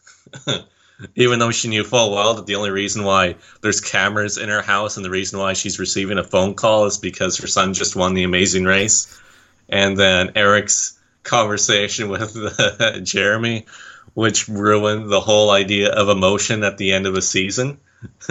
even 1.14 1.38
though 1.38 1.50
she 1.50 1.68
knew 1.68 1.84
full 1.84 2.12
well 2.12 2.34
that 2.34 2.46
the 2.46 2.54
only 2.54 2.70
reason 2.70 3.04
why 3.04 3.36
there's 3.60 3.80
cameras 3.80 4.38
in 4.38 4.48
her 4.48 4.62
house 4.62 4.96
and 4.96 5.04
the 5.04 5.10
reason 5.10 5.38
why 5.38 5.52
she's 5.52 5.78
receiving 5.78 6.18
a 6.18 6.24
phone 6.24 6.54
call 6.54 6.86
is 6.86 6.98
because 6.98 7.36
her 7.38 7.46
son 7.46 7.74
just 7.74 7.96
won 7.96 8.14
the 8.14 8.24
Amazing 8.24 8.64
Race, 8.64 9.20
and 9.68 9.96
then 9.96 10.32
Eric's 10.36 10.98
conversation 11.22 12.08
with 12.10 12.34
uh, 12.36 13.00
Jeremy 13.00 13.66
which 14.14 14.48
ruined 14.48 15.10
the 15.10 15.20
whole 15.20 15.50
idea 15.50 15.90
of 15.90 16.08
emotion 16.08 16.64
at 16.64 16.78
the 16.78 16.92
end 16.92 17.06
of 17.06 17.14
a 17.14 17.22
season. 17.22 17.78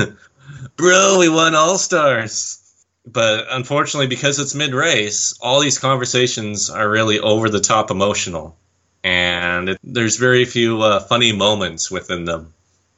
Bro, 0.76 1.18
we 1.20 1.30
won 1.30 1.56
All 1.56 1.78
Stars. 1.78 2.60
But 3.06 3.48
unfortunately, 3.50 4.08
because 4.08 4.40
it's 4.40 4.54
mid 4.54 4.74
race, 4.74 5.38
all 5.42 5.62
these 5.62 5.80
conversations 5.80 6.70
are 6.70 6.90
really 6.90 7.20
over 7.20 7.50
the 7.50 7.60
top 7.60 7.92
emotional. 7.92 8.56
And 9.04 9.70
it, 9.70 9.80
there's 9.84 10.18
very 10.18 10.46
few 10.46 10.82
uh, 10.82 11.00
funny 11.00 11.32
moments 11.32 11.90
within 11.90 12.26
them. 12.26 12.54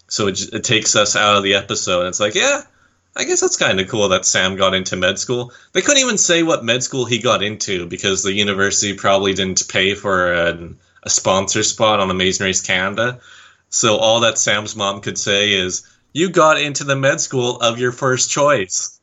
So 0.08 0.28
it, 0.28 0.54
it 0.54 0.63
takes 0.63 0.96
us 0.96 1.15
out 1.15 1.38
of 1.38 1.44
the 1.44 1.54
episode. 1.54 2.08
It's 2.08 2.20
like, 2.20 2.36
yeah, 2.36 2.63
I 3.15 3.24
guess 3.26 3.41
that's 3.41 3.58
kind 3.58 3.80
of 3.80 3.88
cool 3.88 4.10
that 4.10 4.26
Sam 4.26 4.56
got 4.56 4.74
into 4.74 4.96
med 4.96 5.20
school. 5.20 5.54
They 5.74 5.82
couldn't 5.82 6.04
even 6.04 6.17
say 6.17 6.44
what 6.44 6.65
med 6.65 6.84
school 6.84 7.06
he 7.06 7.20
got 7.20 7.44
into 7.44 7.86
because 7.86 8.24
the 8.24 8.34
university 8.34 8.94
probably 8.94 9.34
didn't 9.34 9.67
pay 9.67 9.96
for 9.96 10.34
an 10.34 10.78
a 11.04 11.10
sponsor 11.10 11.64
spot 11.64 12.00
on 12.00 12.12
Amazing 12.12 12.46
Race 12.46 12.62
Canada. 12.62 13.20
So 13.70 13.98
all 13.98 14.20
that 14.22 14.38
Sam's 14.38 14.76
mom 14.76 15.02
could 15.02 15.18
say 15.18 15.54
is, 15.54 15.84
"You 16.14 16.30
got 16.30 16.60
into 16.60 16.84
the 16.84 16.96
med 16.96 17.22
school 17.22 17.58
of 17.60 17.80
your 17.80 17.92
first 17.92 18.30
choice." 18.30 19.00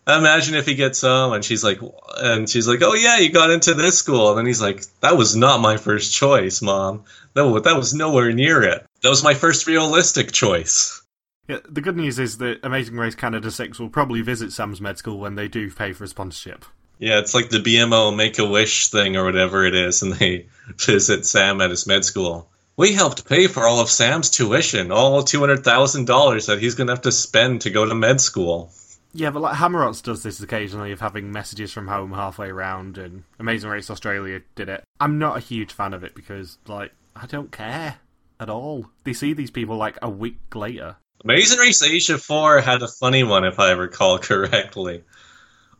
Imagine 0.08 0.54
if 0.54 0.64
he 0.64 0.74
gets 0.74 1.02
home 1.02 1.34
and 1.34 1.44
she's 1.44 1.62
like, 1.62 1.80
and 2.16 2.48
she's 2.48 2.66
like, 2.66 2.82
"Oh 2.82 2.94
yeah, 2.94 3.18
you 3.18 3.30
got 3.30 3.50
into 3.50 3.74
this 3.74 3.98
school," 3.98 4.30
and 4.30 4.38
then 4.38 4.46
he's 4.46 4.62
like, 4.62 4.84
"That 5.00 5.18
was 5.18 5.36
not 5.36 5.60
my 5.60 5.76
first 5.76 6.14
choice, 6.14 6.62
mom. 6.62 7.04
That 7.34 7.46
was, 7.46 7.62
that 7.64 7.76
was 7.76 7.92
nowhere 7.92 8.32
near 8.32 8.62
it. 8.62 8.86
That 9.02 9.10
was 9.10 9.22
my 9.22 9.34
first 9.34 9.66
realistic 9.66 10.32
choice." 10.32 11.02
Yeah, 11.46 11.58
the 11.68 11.80
good 11.80 11.96
news 11.96 12.18
is 12.18 12.38
that 12.38 12.60
Amazing 12.62 12.96
Race 12.96 13.14
Canada 13.14 13.50
6 13.50 13.78
will 13.78 13.88
probably 13.88 14.20
visit 14.20 14.52
Sam's 14.52 14.80
med 14.80 14.98
school 14.98 15.18
when 15.18 15.34
they 15.34 15.48
do 15.48 15.70
pay 15.70 15.92
for 15.92 16.04
a 16.04 16.08
sponsorship. 16.08 16.64
Yeah, 16.98 17.18
it's 17.18 17.34
like 17.34 17.50
the 17.50 17.58
BMO 17.58 18.14
Make 18.14 18.38
a 18.38 18.44
Wish 18.44 18.88
thing 18.88 19.16
or 19.16 19.24
whatever 19.24 19.64
it 19.64 19.74
is, 19.74 20.02
and 20.02 20.12
they 20.14 20.46
visit 20.78 21.26
Sam 21.26 21.60
at 21.60 21.70
his 21.70 21.86
med 21.86 22.04
school. 22.04 22.48
We 22.76 22.92
helped 22.92 23.28
pay 23.28 23.48
for 23.48 23.66
all 23.66 23.80
of 23.80 23.90
Sam's 23.90 24.30
tuition, 24.30 24.92
all 24.92 25.22
two 25.22 25.40
hundred 25.40 25.64
thousand 25.64 26.06
dollars 26.06 26.46
that 26.46 26.60
he's 26.60 26.74
gonna 26.74 26.92
have 26.92 27.02
to 27.02 27.12
spend 27.12 27.62
to 27.62 27.70
go 27.70 27.84
to 27.84 27.94
med 27.94 28.20
school. 28.20 28.72
Yeah, 29.14 29.30
but 29.30 29.40
like 29.40 29.56
HaMerotz 29.56 30.02
does 30.02 30.22
this 30.22 30.40
occasionally 30.40 30.92
of 30.92 31.00
having 31.00 31.32
messages 31.32 31.72
from 31.72 31.88
home 31.88 32.12
halfway 32.12 32.50
around, 32.50 32.98
and 32.98 33.24
Amazing 33.38 33.70
Race 33.70 33.90
Australia 33.90 34.42
did 34.54 34.68
it. 34.68 34.84
I'm 35.00 35.18
not 35.18 35.36
a 35.36 35.40
huge 35.40 35.72
fan 35.72 35.94
of 35.94 36.04
it 36.04 36.14
because, 36.14 36.58
like, 36.66 36.92
I 37.16 37.26
don't 37.26 37.50
care 37.50 37.96
at 38.38 38.50
all. 38.50 38.86
They 39.04 39.12
see 39.12 39.32
these 39.32 39.50
people 39.50 39.76
like 39.76 39.98
a 40.02 40.10
week 40.10 40.54
later. 40.54 40.96
Amazing 41.24 41.58
Race 41.58 41.82
Asia 41.82 42.16
4 42.16 42.60
had 42.60 42.82
a 42.82 42.88
funny 42.88 43.24
one, 43.24 43.44
if 43.44 43.58
I 43.58 43.72
recall 43.72 44.18
correctly. 44.20 45.02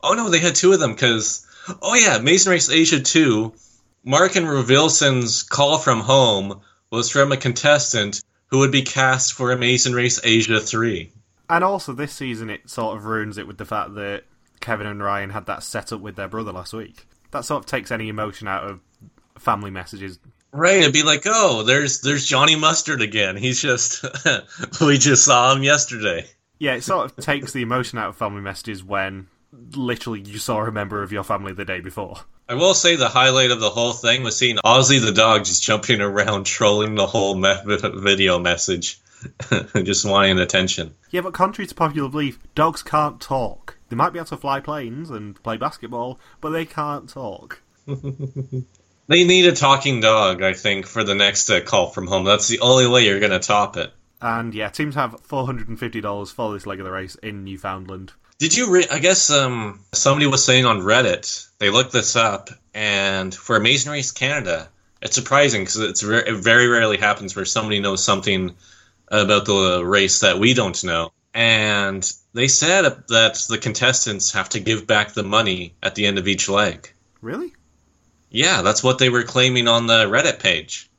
Oh 0.03 0.15
no, 0.15 0.29
they 0.29 0.39
had 0.39 0.55
two 0.55 0.73
of 0.73 0.81
them 0.81 0.93
because 0.93 1.47
oh 1.83 1.95
yeah, 1.95 2.17
Amazing 2.17 2.53
Race 2.53 2.71
Asia 2.71 3.01
two. 3.01 3.55
Mark 4.05 4.37
and 4.37 4.49
Revilson's 4.49 5.43
call 5.43 5.79
from 5.79 6.01
home 6.01 6.61
was 6.91 7.11
from 7.11 7.33
a 7.33 7.37
contestant 7.37 8.23
who 8.47 8.59
would 8.59 8.73
be 8.73 8.83
cast 8.83 9.35
for 9.35 9.53
Amazing 9.53 9.93
Race 9.93 10.21
Asia 10.23 10.61
three. 10.61 11.13
And 11.51 11.65
also 11.65 11.93
this 11.93 12.13
season, 12.13 12.51
it 12.51 12.69
sort 12.69 12.97
of 12.97 13.05
ruins 13.05 13.39
it 13.39 13.47
with 13.47 13.59
the 13.59 13.65
fact 13.65 13.95
that 13.95 14.25
Kevin 14.61 14.87
and 14.87 15.03
Ryan 15.03 15.31
had 15.31 15.47
that 15.47 15.63
set 15.63 15.93
up 15.93 16.01
with 16.01 16.17
their 16.17 16.29
brother 16.29 16.53
last 16.53 16.73
week. 16.73 17.07
That 17.31 17.45
sort 17.45 17.61
of 17.61 17.67
takes 17.67 17.91
any 17.91 18.09
emotion 18.09 18.49
out 18.49 18.65
of 18.65 18.81
family 19.39 19.71
messages. 19.71 20.19
Right, 20.53 20.79
it'd 20.79 20.93
be 20.93 21.03
like, 21.03 21.23
oh, 21.27 21.63
there's 21.63 22.01
there's 22.01 22.27
Johnny 22.27 22.57
Mustard 22.57 23.03
again. 23.03 23.37
He's 23.37 23.61
just 23.61 24.05
we 24.81 24.97
just 24.99 25.25
saw 25.25 25.55
him 25.55 25.63
yesterday. 25.63 26.27
Yeah, 26.59 26.75
it 26.75 26.83
sort 26.83 27.11
of 27.11 27.25
takes 27.25 27.53
the 27.53 27.63
emotion 27.63 27.99
out 27.99 28.09
of 28.09 28.17
family 28.17 28.41
messages 28.41 28.83
when 28.83 29.29
literally 29.53 30.21
you 30.21 30.39
saw 30.39 30.65
a 30.65 30.73
member 30.73 31.03
of 31.03 31.13
your 31.13 31.25
family 31.25 31.53
the 31.53 31.65
day 31.65 31.81
before. 31.81 32.21
I 32.49 32.55
will 32.55 32.75
say 32.75 32.97
the 32.97 33.09
highlight 33.09 33.51
of 33.51 33.61
the 33.61 33.71
whole 33.71 33.93
thing 33.93 34.23
was 34.23 34.37
seeing 34.37 34.57
Ozzy 34.65 35.01
the 35.01 35.13
dog 35.13 35.45
just 35.45 35.63
jumping 35.63 36.01
around, 36.01 36.45
trolling 36.45 36.95
the 36.95 37.07
whole 37.07 37.35
me- 37.35 37.55
video 37.67 38.39
message, 38.39 39.01
just 39.75 40.07
wanting 40.07 40.39
attention. 40.39 40.95
Yeah, 41.11 41.21
but 41.21 41.35
contrary 41.35 41.67
to 41.67 41.75
popular 41.75 42.09
belief, 42.09 42.39
dogs 42.55 42.83
can't 42.83 43.21
talk. 43.21 43.77
They 43.89 43.97
might 43.97 44.15
be 44.15 44.19
able 44.19 44.29
to 44.29 44.37
fly 44.37 44.61
planes 44.61 45.11
and 45.11 45.41
play 45.43 45.57
basketball, 45.57 46.19
but 46.41 46.51
they 46.51 46.65
can't 46.65 47.09
talk. 47.09 47.61
they 47.87 49.25
need 49.25 49.47
a 49.47 49.53
talking 49.53 50.01
dog, 50.01 50.43
I 50.43 50.55
think, 50.55 50.87
for 50.87 51.05
the 51.05 51.15
next 51.15 51.51
uh, 51.51 51.61
call 51.61 51.91
from 51.91 52.07
home. 52.07 52.25
That's 52.25 52.49
the 52.49 52.61
only 52.61 52.87
way 52.87 53.05
you're 53.05 53.21
going 53.21 53.33
to 53.33 53.39
top 53.39 53.77
it. 53.77 53.93
And 54.21 54.55
yeah, 54.55 54.69
teams 54.69 54.95
have 54.95 55.23
$450 55.27 56.33
for 56.33 56.53
this 56.53 56.67
leg 56.67 56.81
of 56.81 56.87
the 56.87 56.93
race 56.93 57.15
in 57.17 57.45
Newfoundland. 57.45 58.13
Did 58.39 58.57
you? 58.57 58.71
Re- 58.71 58.87
I 58.91 58.99
guess 59.01 59.31
um, 59.31 59.81
somebody 59.93 60.27
was 60.27 60.45
saying 60.45 60.65
on 60.65 60.81
Reddit. 60.81 61.49
They 61.59 61.71
looked 61.71 61.93
this 61.93 62.15
up, 62.15 62.51
and 62.73 63.35
for 63.35 63.57
Amazing 63.57 63.93
Race 63.93 64.13
Canada, 64.13 64.69
it's 65.03 65.17
surprising 65.17 65.63
because 65.63 65.77
it's 65.79 66.05
re- 66.05 66.25
it 66.27 66.37
very 66.37 66.69
rarely 66.69 66.99
happens 66.99 67.35
where 67.35 67.45
somebody 67.45 67.81
knows 67.81 68.03
something 68.05 68.55
about 69.09 69.47
the 69.47 69.85
race 69.85 70.21
that 70.21 70.39
we 70.39 70.55
don't 70.55 70.83
know. 70.85 71.11
And 71.35 72.11
they 72.33 72.49
said 72.49 72.83
that 73.09 73.47
the 73.49 73.59
contestants 73.59 74.33
have 74.33 74.49
to 74.51 74.61
give 74.61 74.87
back 74.87 75.13
the 75.13 75.23
money 75.23 75.75
at 75.83 75.95
the 75.95 76.07
end 76.07 76.19
of 76.19 76.29
each 76.29 76.49
leg. 76.49 76.93
Really? 77.21 77.53
Yeah, 78.31 78.63
that's 78.63 78.83
what 78.83 78.99
they 78.99 79.09
were 79.09 79.23
claiming 79.23 79.69
on 79.69 79.87
the 79.87 80.07
Reddit 80.07 80.41
page. 80.41 80.91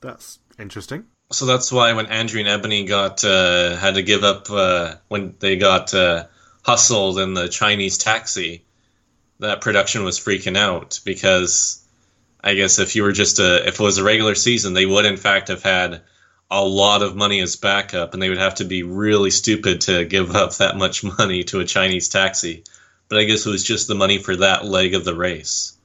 That's 0.00 0.38
interesting. 0.58 1.04
So 1.30 1.46
that's 1.46 1.72
why 1.72 1.92
when 1.92 2.06
Andrea 2.06 2.44
and 2.44 2.48
Ebony 2.48 2.84
got 2.84 3.24
uh, 3.24 3.76
had 3.76 3.94
to 3.94 4.02
give 4.02 4.24
up 4.24 4.50
uh, 4.50 4.96
when 5.08 5.34
they 5.38 5.56
got 5.56 5.94
uh, 5.94 6.26
hustled 6.62 7.18
in 7.18 7.34
the 7.34 7.48
Chinese 7.48 7.98
taxi, 7.98 8.64
that 9.40 9.60
production 9.60 10.04
was 10.04 10.20
freaking 10.20 10.56
out 10.56 11.00
because 11.04 11.82
I 12.42 12.54
guess 12.54 12.78
if 12.78 12.96
you 12.96 13.02
were 13.02 13.12
just 13.12 13.38
a 13.38 13.66
if 13.66 13.78
it 13.78 13.82
was 13.82 13.98
a 13.98 14.04
regular 14.04 14.34
season, 14.34 14.74
they 14.74 14.86
would 14.86 15.04
in 15.04 15.16
fact 15.16 15.48
have 15.48 15.62
had 15.62 16.02
a 16.50 16.62
lot 16.62 17.02
of 17.02 17.16
money 17.16 17.40
as 17.40 17.56
backup, 17.56 18.12
and 18.12 18.22
they 18.22 18.28
would 18.28 18.38
have 18.38 18.56
to 18.56 18.64
be 18.64 18.82
really 18.82 19.30
stupid 19.30 19.82
to 19.82 20.04
give 20.04 20.34
up 20.36 20.54
that 20.56 20.76
much 20.76 21.02
money 21.02 21.44
to 21.44 21.60
a 21.60 21.64
Chinese 21.64 22.08
taxi. 22.08 22.64
But 23.08 23.18
I 23.18 23.24
guess 23.24 23.46
it 23.46 23.50
was 23.50 23.64
just 23.64 23.88
the 23.88 23.94
money 23.94 24.18
for 24.18 24.36
that 24.36 24.64
leg 24.64 24.94
of 24.94 25.04
the 25.04 25.14
race, 25.14 25.76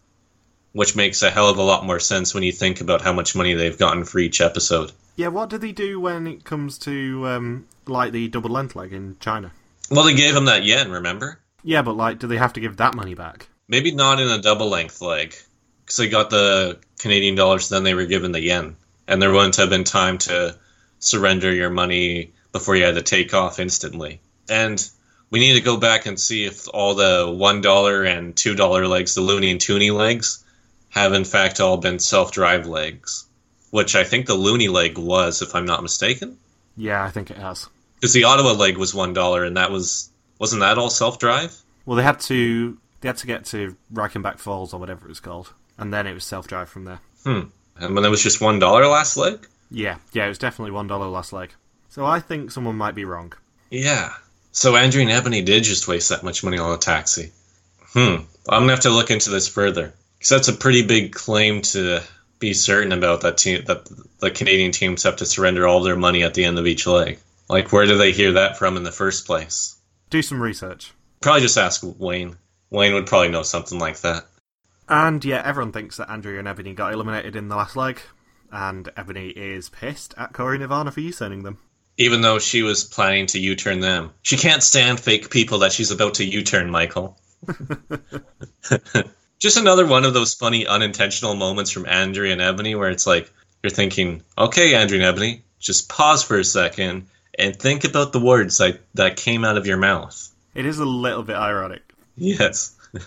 which 0.73 0.95
makes 0.95 1.21
a 1.23 1.29
hell 1.29 1.49
of 1.49 1.57
a 1.57 1.63
lot 1.63 1.85
more 1.85 1.99
sense 1.99 2.33
when 2.33 2.43
you 2.43 2.51
think 2.51 2.81
about 2.81 3.01
how 3.01 3.13
much 3.13 3.35
money 3.35 3.53
they've 3.53 3.77
gotten 3.77 4.05
for 4.05 4.19
each 4.19 4.41
episode. 4.41 4.91
Yeah, 5.15 5.29
what 5.29 5.49
do 5.49 5.57
they 5.57 5.71
do 5.71 5.99
when 5.99 6.27
it 6.27 6.43
comes 6.43 6.77
to 6.79 7.27
um, 7.27 7.67
like 7.85 8.11
the 8.11 8.27
double 8.27 8.51
length 8.51 8.75
leg 8.75 8.93
in 8.93 9.17
China? 9.19 9.51
Well, 9.89 10.05
they 10.05 10.13
gave 10.13 10.35
him 10.35 10.45
that 10.45 10.65
yen, 10.65 10.91
remember? 10.91 11.39
Yeah, 11.63 11.81
but 11.81 11.95
like, 11.95 12.19
do 12.19 12.27
they 12.27 12.37
have 12.37 12.53
to 12.53 12.59
give 12.59 12.77
that 12.77 12.95
money 12.95 13.15
back? 13.15 13.47
Maybe 13.67 13.91
not 13.91 14.19
in 14.19 14.27
a 14.27 14.41
double 14.41 14.69
length 14.69 15.01
leg, 15.01 15.35
because 15.83 15.97
they 15.97 16.09
got 16.09 16.29
the 16.29 16.79
Canadian 16.99 17.35
dollars, 17.35 17.69
then 17.69 17.83
they 17.83 17.93
were 17.93 18.05
given 18.05 18.31
the 18.31 18.41
yen, 18.41 18.75
and 19.07 19.21
there 19.21 19.31
wouldn't 19.31 19.55
have 19.57 19.69
been 19.69 19.83
time 19.83 20.17
to 20.19 20.57
surrender 20.99 21.53
your 21.53 21.69
money 21.69 22.31
before 22.51 22.75
you 22.75 22.85
had 22.85 22.95
to 22.95 23.01
take 23.01 23.33
off 23.33 23.59
instantly. 23.59 24.19
And 24.49 24.85
we 25.29 25.39
need 25.39 25.55
to 25.55 25.61
go 25.61 25.77
back 25.77 26.05
and 26.05 26.19
see 26.19 26.45
if 26.45 26.67
all 26.73 26.95
the 26.95 27.33
one 27.37 27.61
dollar 27.61 28.03
and 28.03 28.35
two 28.35 28.55
dollar 28.55 28.87
legs, 28.87 29.15
the 29.15 29.21
loony 29.21 29.51
and 29.51 29.59
toony 29.59 29.93
legs, 29.93 30.43
have 30.89 31.13
in 31.13 31.25
fact 31.25 31.59
all 31.59 31.77
been 31.77 31.99
self 31.99 32.31
drive 32.31 32.65
legs, 32.65 33.25
which 33.71 33.95
I 33.95 34.03
think 34.03 34.25
the 34.25 34.35
loony 34.35 34.69
leg 34.69 34.97
was, 34.97 35.41
if 35.41 35.53
I'm 35.53 35.65
not 35.65 35.83
mistaken. 35.83 36.37
Yeah, 36.75 37.03
I 37.03 37.11
think 37.11 37.29
it 37.29 37.37
has. 37.37 37.67
Because 37.99 38.13
the 38.13 38.25
Ottawa 38.25 38.51
leg 38.51 38.77
was 38.77 38.93
one 38.93 39.13
dollar, 39.13 39.43
and 39.43 39.57
that 39.57 39.71
was 39.71 40.09
wasn't 40.39 40.61
that 40.61 40.77
all 40.77 40.89
self 40.89 41.19
drive? 41.19 41.55
Well, 41.85 41.97
they 41.97 42.03
had 42.03 42.19
to 42.21 42.77
they 43.01 43.09
had 43.09 43.17
to 43.17 43.27
get 43.27 43.45
to 43.45 43.75
Reichenbach 43.93 44.39
Falls 44.39 44.73
or 44.73 44.79
whatever 44.79 45.05
it 45.05 45.09
was 45.09 45.19
called, 45.19 45.53
and 45.77 45.93
then 45.93 46.07
it 46.07 46.13
was 46.13 46.23
self 46.23 46.47
drive 46.47 46.69
from 46.69 46.85
there. 46.85 46.99
Hmm. 47.23 47.41
And 47.79 47.95
when 47.95 48.05
it 48.05 48.09
was 48.09 48.23
just 48.23 48.41
one 48.41 48.59
dollar 48.59 48.87
last 48.87 49.17
leg. 49.17 49.47
Yeah, 49.69 49.97
yeah, 50.13 50.25
it 50.25 50.29
was 50.29 50.37
definitely 50.37 50.71
one 50.71 50.87
dollar 50.87 51.07
last 51.07 51.33
leg. 51.33 51.53
So 51.89 52.05
I 52.05 52.19
think 52.19 52.51
someone 52.51 52.75
might 52.75 52.95
be 52.95 53.05
wrong. 53.05 53.33
Yeah. 53.69 54.13
So 54.51 54.75
Andrea 54.75 55.03
and 55.03 55.11
Ebony 55.11 55.41
did 55.41 55.63
just 55.63 55.87
waste 55.87 56.09
that 56.09 56.23
much 56.23 56.43
money 56.43 56.57
on 56.57 56.73
a 56.73 56.77
taxi. 56.77 57.31
Hmm. 57.93 58.23
I'm 58.49 58.61
gonna 58.63 58.71
have 58.71 58.81
to 58.81 58.89
look 58.89 59.11
into 59.11 59.29
this 59.29 59.47
further 59.47 59.93
because 60.17 60.29
that's 60.29 60.47
a 60.47 60.53
pretty 60.53 60.85
big 60.85 61.13
claim 61.13 61.61
to 61.63 62.01
be 62.39 62.53
certain 62.53 62.91
about 62.91 63.21
that 63.21 63.37
team. 63.37 63.63
That 63.65 63.87
the 64.19 64.31
Canadian 64.31 64.71
teams 64.71 65.03
have 65.03 65.17
to 65.17 65.25
surrender 65.25 65.67
all 65.67 65.81
their 65.81 65.95
money 65.95 66.23
at 66.23 66.33
the 66.33 66.45
end 66.45 66.57
of 66.59 66.67
each 66.67 66.87
leg. 66.87 67.19
Like, 67.49 67.71
where 67.71 67.85
do 67.85 67.97
they 67.97 68.11
hear 68.11 68.33
that 68.33 68.57
from 68.57 68.77
in 68.77 68.83
the 68.83 68.91
first 68.91 69.25
place? 69.25 69.75
Do 70.09 70.21
some 70.21 70.41
research. 70.41 70.93
Probably 71.21 71.41
just 71.41 71.57
ask 71.57 71.81
Wayne. 71.83 72.37
Wayne 72.69 72.93
would 72.93 73.07
probably 73.07 73.29
know 73.29 73.43
something 73.43 73.79
like 73.79 74.01
that. 74.01 74.25
And 74.89 75.23
yeah, 75.23 75.41
everyone 75.43 75.71
thinks 75.71 75.97
that 75.97 76.09
Andrea 76.09 76.39
and 76.39 76.47
Ebony 76.47 76.73
got 76.73 76.93
eliminated 76.93 77.35
in 77.35 77.47
the 77.47 77.55
last 77.55 77.75
leg, 77.75 77.99
and 78.51 78.89
Ebony 78.95 79.29
is 79.29 79.69
pissed 79.69 80.13
at 80.17 80.33
Corey 80.33 80.57
Nirvana 80.57 80.91
for 80.91 81.01
U-turning 81.01 81.43
them. 81.43 81.57
Even 81.97 82.21
though 82.21 82.39
she 82.39 82.61
was 82.61 82.83
planning 82.83 83.25
to 83.27 83.39
U-turn 83.39 83.79
them, 83.79 84.11
she 84.21 84.37
can't 84.37 84.63
stand 84.63 84.99
fake 84.99 85.29
people 85.29 85.59
that 85.59 85.71
she's 85.71 85.91
about 85.91 86.15
to 86.15 86.25
U-turn. 86.25 86.69
Michael. 86.69 87.19
Just 89.39 89.57
another 89.57 89.85
one 89.85 90.03
of 90.03 90.13
those 90.13 90.33
funny 90.33 90.65
unintentional 90.65 91.35
moments 91.35 91.69
from 91.69 91.85
Andrea 91.85 92.33
and 92.33 92.41
Ebony 92.41 92.73
where 92.75 92.89
it's 92.89 93.05
like 93.05 93.31
you're 93.61 93.69
thinking, 93.69 94.23
okay, 94.37 94.73
Andrea 94.73 95.01
and 95.01 95.07
Ebony, 95.07 95.43
just 95.59 95.89
pause 95.89 96.23
for 96.23 96.39
a 96.39 96.43
second 96.43 97.07
and 97.37 97.55
think 97.55 97.83
about 97.83 98.11
the 98.11 98.19
words 98.19 98.57
that, 98.57 98.79
that 98.95 99.17
came 99.17 99.45
out 99.45 99.57
of 99.57 99.67
your 99.67 99.77
mouth. 99.77 100.29
It 100.55 100.65
is 100.65 100.79
a 100.79 100.85
little 100.85 101.23
bit 101.23 101.35
ironic. 101.35 101.81
Yes. 102.15 102.75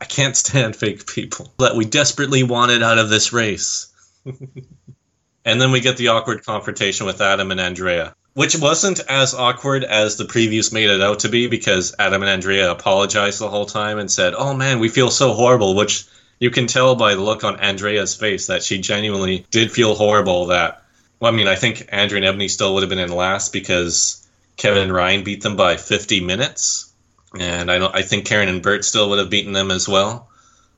I 0.00 0.06
can't 0.06 0.36
stand 0.36 0.74
fake 0.74 1.06
people 1.06 1.52
that 1.58 1.76
we 1.76 1.84
desperately 1.84 2.42
wanted 2.42 2.82
out 2.82 2.98
of 2.98 3.10
this 3.10 3.32
race. 3.32 3.92
and 5.44 5.60
then 5.60 5.70
we 5.70 5.80
get 5.80 5.96
the 5.98 6.08
awkward 6.08 6.44
confrontation 6.44 7.06
with 7.06 7.20
Adam 7.20 7.50
and 7.50 7.60
Andrea, 7.60 8.14
which 8.34 8.56
wasn't 8.56 9.00
as 9.08 9.34
awkward 9.34 9.84
as 9.84 10.16
the 10.16 10.24
previews 10.24 10.72
made 10.72 10.90
it 10.90 11.02
out 11.02 11.20
to 11.20 11.28
be 11.28 11.46
because 11.46 11.94
Adam 11.98 12.22
and 12.22 12.30
Andrea 12.30 12.70
apologized 12.70 13.38
the 13.38 13.50
whole 13.50 13.66
time 13.66 13.98
and 13.98 14.10
said, 14.10 14.34
"Oh 14.34 14.54
man, 14.54 14.80
we 14.80 14.88
feel 14.88 15.10
so 15.10 15.34
horrible," 15.34 15.74
which 15.74 16.06
you 16.38 16.50
can 16.50 16.66
tell 16.66 16.94
by 16.94 17.14
the 17.14 17.20
look 17.20 17.44
on 17.44 17.60
Andrea's 17.60 18.14
face 18.14 18.46
that 18.46 18.62
she 18.62 18.80
genuinely 18.80 19.46
did 19.50 19.70
feel 19.70 19.94
horrible 19.94 20.46
that 20.46 20.82
well, 21.20 21.32
I 21.32 21.36
mean, 21.36 21.46
I 21.46 21.54
think 21.54 21.86
Andrea 21.92 22.18
and 22.18 22.26
Ebony 22.26 22.48
still 22.48 22.74
would 22.74 22.82
have 22.82 22.90
been 22.90 22.98
in 22.98 23.12
last 23.12 23.52
because 23.52 24.26
Kevin 24.56 24.82
and 24.84 24.92
Ryan 24.92 25.22
beat 25.22 25.42
them 25.42 25.54
by 25.54 25.76
50 25.76 26.20
minutes, 26.20 26.90
and 27.38 27.70
I 27.70 27.78
don't. 27.78 27.94
I 27.94 28.02
think 28.02 28.24
Karen 28.24 28.48
and 28.48 28.62
Bert 28.62 28.84
still 28.84 29.10
would 29.10 29.18
have 29.18 29.30
beaten 29.30 29.52
them 29.52 29.70
as 29.70 29.88
well. 29.88 30.28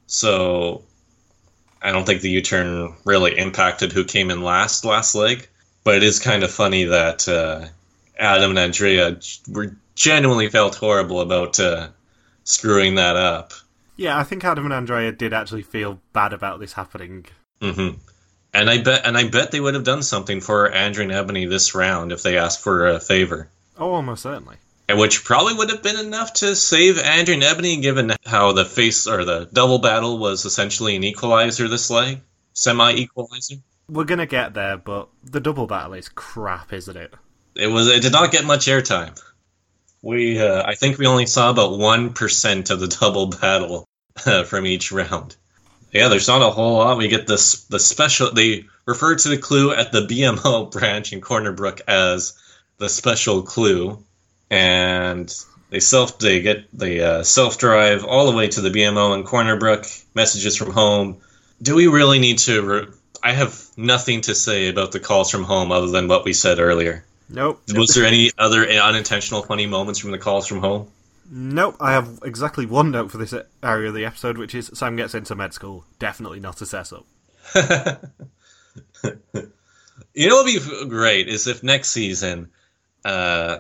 So 0.07 0.83
I 1.81 1.92
don't 1.92 2.05
think 2.05 2.20
the 2.20 2.31
U-turn 2.31 2.94
really 3.05 3.38
impacted 3.38 3.92
who 3.92 4.05
came 4.05 4.31
in 4.31 4.42
last 4.42 4.85
last 4.85 5.14
leg. 5.14 5.48
But 5.85 5.96
it 5.96 6.02
is 6.02 6.20
kind 6.20 6.44
of 6.44 6.50
funny 6.50 6.85
that 6.85 7.28
uh, 7.28 7.66
Adam 8.18 8.50
and 8.50 8.59
Andrea 8.59 9.18
were 9.48 9.76
genuinely 9.94 10.48
felt 10.48 10.76
horrible 10.76 11.20
about 11.20 11.59
uh, 11.59 11.88
screwing 12.44 12.96
that 12.96 13.16
up. 13.16 13.52
Yeah, 13.96 14.18
I 14.18 14.24
think 14.24 14.44
Adam 14.44 14.64
and 14.64 14.74
Andrea 14.74 15.12
did 15.12 15.33
actually 15.33 15.62
feel 15.62 16.00
bad 16.12 16.33
about 16.33 16.61
this 16.61 16.72
happening. 16.72 17.26
Mm-hmm. 17.61 17.98
And 18.54 18.68
I 18.68 18.82
bet, 18.82 19.06
and 19.06 19.16
I 19.16 19.28
bet 19.28 19.50
they 19.50 19.60
would 19.60 19.74
have 19.74 19.84
done 19.84 20.02
something 20.02 20.40
for 20.40 20.70
Andrea 20.70 21.04
and 21.04 21.12
Ebony 21.12 21.46
this 21.46 21.74
round 21.74 22.12
if 22.12 22.22
they 22.22 22.36
asked 22.36 22.60
for 22.60 22.86
a 22.86 23.00
favor. 23.00 23.48
Oh, 23.78 23.92
almost 23.94 24.22
certainly. 24.22 24.56
And 24.88 24.98
which 24.98 25.24
probably 25.24 25.54
would 25.54 25.70
have 25.70 25.82
been 25.82 25.98
enough 25.98 26.34
to 26.34 26.54
save 26.54 26.98
Andrea 26.98 27.36
and 27.36 27.44
Ebony, 27.44 27.80
given 27.80 28.12
how 28.26 28.52
the 28.52 28.66
face 28.66 29.06
or 29.06 29.24
the 29.24 29.48
double 29.52 29.78
battle 29.78 30.18
was 30.18 30.44
essentially 30.44 30.96
an 30.96 31.04
equalizer 31.04 31.66
this 31.66 31.88
leg, 31.88 32.20
semi-equalizer. 32.52 33.56
We're 33.88 34.04
gonna 34.04 34.26
get 34.26 34.52
there, 34.52 34.76
but 34.76 35.08
the 35.24 35.40
double 35.40 35.66
battle 35.66 35.94
is 35.94 36.08
crap, 36.10 36.72
isn't 36.72 36.96
it? 36.96 37.14
It 37.54 37.68
was. 37.68 37.88
It 37.88 38.02
did 38.02 38.12
not 38.12 38.32
get 38.32 38.44
much 38.44 38.66
airtime. 38.66 39.20
We, 40.02 40.40
uh, 40.40 40.62
I 40.66 40.74
think, 40.74 40.98
we 40.98 41.06
only 41.06 41.26
saw 41.26 41.50
about 41.50 41.78
one 41.78 42.12
percent 42.12 42.70
of 42.70 42.80
the 42.80 42.88
double 43.00 43.28
battle 43.28 43.88
uh, 44.26 44.44
from 44.44 44.66
each 44.66 44.92
round. 44.92 45.36
Yeah, 45.92 46.09
there's 46.09 46.28
not 46.28 46.42
a 46.42 46.50
whole 46.50 46.78
lot. 46.78 46.96
We 46.96 47.09
get 47.09 47.26
this 47.26 47.64
the 47.64 47.78
special. 47.78 48.33
They 48.33 48.64
refer 48.87 49.14
to 49.14 49.28
the 49.28 49.37
clue 49.37 49.72
at 49.72 49.92
the 49.92 50.00
BMO 50.00 50.70
branch 50.78 51.12
in 51.12 51.20
Corner 51.20 51.52
Brook 51.52 51.83
as 51.87 52.33
the 52.78 52.88
special 52.88 53.42
clue, 53.42 54.02
and 54.50 55.33
they 55.70 55.81
self 55.81 56.18
they 56.18 56.40
get 56.40 56.66
the 56.76 57.02
uh, 57.02 57.22
self 57.22 57.59
drive 57.59 58.05
all 58.05 58.31
the 58.31 58.37
way 58.37 58.48
to 58.48 58.61
the 58.62 58.70
BMO 58.70 59.14
in 59.14 59.24
Corner 59.24 59.57
Brook. 59.57 59.85
Messages 60.14 60.57
from 60.57 60.72
home. 60.72 61.18
Do 61.61 61.74
we 61.74 61.87
really 61.87 62.18
need 62.18 62.38
to? 62.38 62.62
Re- 62.62 62.87
I 63.22 63.33
have 63.33 63.62
nothing 63.76 64.22
to 64.22 64.35
say 64.35 64.68
about 64.68 64.92
the 64.92 64.98
calls 64.98 65.31
from 65.31 65.44
home 65.44 65.70
other 65.70 65.87
than 65.88 66.09
what 66.09 66.24
we 66.24 66.33
said 66.33 66.59
earlier. 66.59 67.05
Nope. 67.28 67.62
Was 67.74 67.94
there 67.94 68.05
any 68.05 68.31
other 68.37 68.68
unintentional 68.68 69.42
funny 69.42 69.66
moments 69.66 70.00
from 70.00 70.11
the 70.11 70.18
calls 70.18 70.46
from 70.46 70.61
home? 70.61 70.88
Nope, 71.30 71.76
I 71.80 71.92
have 71.92 72.18
exactly 72.24 72.66
one 72.66 72.90
note 72.90 73.11
for 73.11 73.18
this 73.18 73.35
area 73.62 73.88
of 73.88 73.94
the 73.94 74.04
episode, 74.04 74.38
which 74.38 74.54
is 74.54 74.70
Sam 74.74 74.96
gets 74.96 75.14
into 75.14 75.35
med 75.35 75.54
school. 75.54 75.85
Definitely 75.98 76.40
not 76.40 76.61
a 76.61 76.66
setup. 76.66 77.06
you 80.14 80.28
know 80.28 80.37
what 80.37 80.44
would 80.44 80.82
be 80.85 80.88
great 80.88 81.28
is 81.28 81.46
if 81.46 81.62
next 81.62 81.90
season 81.90 82.50
uh, 83.04 83.58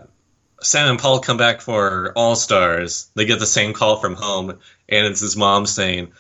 Sam 0.62 0.90
and 0.90 0.98
Paul 0.98 1.20
come 1.20 1.36
back 1.36 1.60
for 1.60 2.12
All 2.14 2.36
Stars. 2.36 3.10
They 3.14 3.24
get 3.24 3.38
the 3.38 3.46
same 3.46 3.72
call 3.72 3.96
from 4.00 4.14
home, 4.14 4.50
and 4.88 5.06
it's 5.06 5.20
his 5.20 5.36
mom 5.36 5.66
saying, 5.66 6.12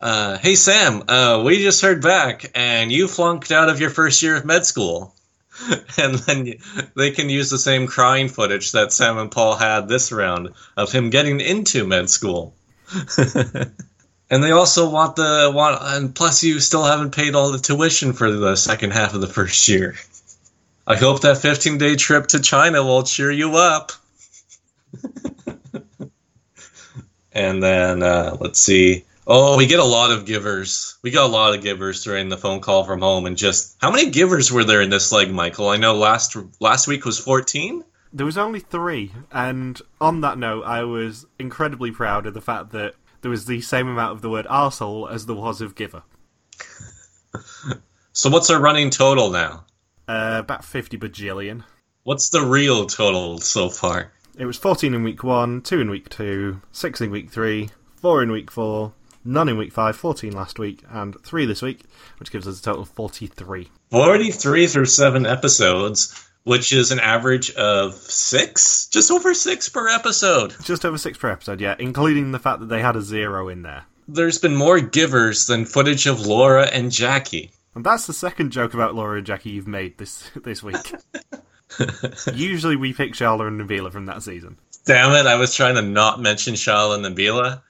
uh, 0.00 0.38
"Hey 0.38 0.54
Sam, 0.54 1.02
uh, 1.08 1.42
we 1.44 1.62
just 1.62 1.82
heard 1.82 2.02
back, 2.02 2.50
and 2.54 2.92
you 2.92 3.08
flunked 3.08 3.50
out 3.50 3.68
of 3.68 3.80
your 3.80 3.90
first 3.90 4.22
year 4.22 4.36
of 4.36 4.44
med 4.44 4.64
school." 4.64 5.14
and 5.98 6.14
then 6.14 6.54
they 6.96 7.10
can 7.10 7.28
use 7.28 7.50
the 7.50 7.58
same 7.58 7.86
crying 7.86 8.28
footage 8.28 8.72
that 8.72 8.92
Sam 8.92 9.18
and 9.18 9.30
Paul 9.30 9.56
had 9.56 9.88
this 9.88 10.12
round 10.12 10.50
of 10.76 10.92
him 10.92 11.10
getting 11.10 11.40
into 11.40 11.86
med 11.86 12.08
school. 12.08 12.54
and 14.30 14.42
they 14.42 14.50
also 14.50 14.88
want 14.90 15.16
the 15.16 15.50
want, 15.54 15.78
and 15.82 16.14
plus 16.14 16.42
you 16.42 16.60
still 16.60 16.84
haven't 16.84 17.14
paid 17.14 17.34
all 17.34 17.52
the 17.52 17.58
tuition 17.58 18.12
for 18.12 18.30
the 18.30 18.56
second 18.56 18.92
half 18.92 19.14
of 19.14 19.20
the 19.20 19.26
first 19.26 19.68
year. 19.68 19.96
I 20.86 20.96
hope 20.96 21.20
that 21.22 21.38
15 21.38 21.78
day 21.78 21.96
trip 21.96 22.28
to 22.28 22.40
China 22.40 22.82
will 22.82 23.02
cheer 23.02 23.30
you 23.30 23.56
up. 23.56 23.92
and 27.32 27.62
then 27.62 28.02
uh, 28.02 28.36
let's 28.40 28.60
see. 28.60 29.04
Oh, 29.32 29.56
we 29.56 29.66
get 29.66 29.78
a 29.78 29.84
lot 29.84 30.10
of 30.10 30.26
givers. 30.26 30.98
We 31.02 31.12
got 31.12 31.26
a 31.26 31.32
lot 31.32 31.54
of 31.54 31.62
givers 31.62 32.02
during 32.02 32.30
the 32.30 32.36
phone 32.36 32.58
call 32.58 32.82
from 32.82 33.00
home, 33.00 33.26
and 33.26 33.36
just 33.36 33.76
how 33.80 33.92
many 33.92 34.10
givers 34.10 34.50
were 34.50 34.64
there 34.64 34.82
in 34.82 34.90
this 34.90 35.12
leg, 35.12 35.30
Michael? 35.30 35.68
I 35.68 35.76
know 35.76 35.94
last 35.94 36.36
last 36.58 36.88
week 36.88 37.04
was 37.04 37.16
fourteen. 37.16 37.84
There 38.12 38.26
was 38.26 38.36
only 38.36 38.58
three, 38.58 39.12
and 39.30 39.80
on 40.00 40.22
that 40.22 40.36
note, 40.36 40.64
I 40.64 40.82
was 40.82 41.26
incredibly 41.38 41.92
proud 41.92 42.26
of 42.26 42.34
the 42.34 42.40
fact 42.40 42.72
that 42.72 42.96
there 43.20 43.30
was 43.30 43.46
the 43.46 43.60
same 43.60 43.86
amount 43.86 44.10
of 44.10 44.20
the 44.20 44.30
word 44.30 44.46
arsehole 44.46 45.08
as 45.08 45.26
there 45.26 45.36
was 45.36 45.60
of 45.60 45.76
giver. 45.76 46.02
so 48.12 48.30
what's 48.30 48.50
our 48.50 48.60
running 48.60 48.90
total 48.90 49.30
now? 49.30 49.64
Uh, 50.08 50.38
about 50.40 50.64
fifty 50.64 50.98
bajillion. 50.98 51.62
What's 52.02 52.30
the 52.30 52.42
real 52.42 52.84
total 52.86 53.38
so 53.38 53.68
far? 53.68 54.10
It 54.36 54.46
was 54.46 54.56
fourteen 54.56 54.92
in 54.92 55.04
week 55.04 55.22
one, 55.22 55.62
two 55.62 55.80
in 55.80 55.88
week 55.88 56.08
two, 56.08 56.62
six 56.72 57.00
in 57.00 57.12
week 57.12 57.30
three, 57.30 57.70
four 57.94 58.24
in 58.24 58.32
week 58.32 58.50
four, 58.50 58.92
none 59.24 59.48
in 59.48 59.56
week 59.56 59.72
5, 59.72 59.96
14 59.96 60.32
last 60.32 60.58
week, 60.58 60.82
and 60.90 61.20
3 61.22 61.46
this 61.46 61.62
week, 61.62 61.84
which 62.18 62.30
gives 62.30 62.46
us 62.46 62.58
a 62.58 62.62
total 62.62 62.82
of 62.82 62.88
43. 62.90 63.68
43 63.90 64.66
through 64.66 64.84
7 64.86 65.26
episodes, 65.26 66.28
which 66.44 66.72
is 66.72 66.90
an 66.90 67.00
average 67.00 67.52
of 67.52 67.94
6? 67.94 68.88
Just 68.88 69.10
over 69.10 69.34
6 69.34 69.68
per 69.68 69.88
episode. 69.88 70.54
Just 70.64 70.84
over 70.84 70.98
6 70.98 71.18
per 71.18 71.30
episode, 71.30 71.60
yeah, 71.60 71.76
including 71.78 72.32
the 72.32 72.38
fact 72.38 72.60
that 72.60 72.68
they 72.68 72.80
had 72.80 72.96
a 72.96 73.02
zero 73.02 73.48
in 73.48 73.62
there. 73.62 73.84
There's 74.08 74.38
been 74.38 74.56
more 74.56 74.80
givers 74.80 75.46
than 75.46 75.64
footage 75.64 76.06
of 76.06 76.26
Laura 76.26 76.66
and 76.66 76.90
Jackie. 76.90 77.52
And 77.74 77.84
that's 77.84 78.06
the 78.06 78.12
second 78.12 78.50
joke 78.50 78.74
about 78.74 78.94
Laura 78.94 79.18
and 79.18 79.26
Jackie 79.26 79.50
you've 79.50 79.68
made 79.68 79.98
this 79.98 80.28
this 80.42 80.62
week. 80.62 80.92
Usually 82.34 82.74
we 82.74 82.92
pick 82.92 83.12
Shala 83.12 83.46
and 83.46 83.60
Nabila 83.60 83.92
from 83.92 84.06
that 84.06 84.22
season. 84.22 84.58
Damn 84.84 85.12
it, 85.12 85.26
I 85.28 85.36
was 85.36 85.54
trying 85.54 85.76
to 85.76 85.82
not 85.82 86.20
mention 86.20 86.54
Shala 86.54 86.96
and 86.96 87.16
Nabila 87.16 87.62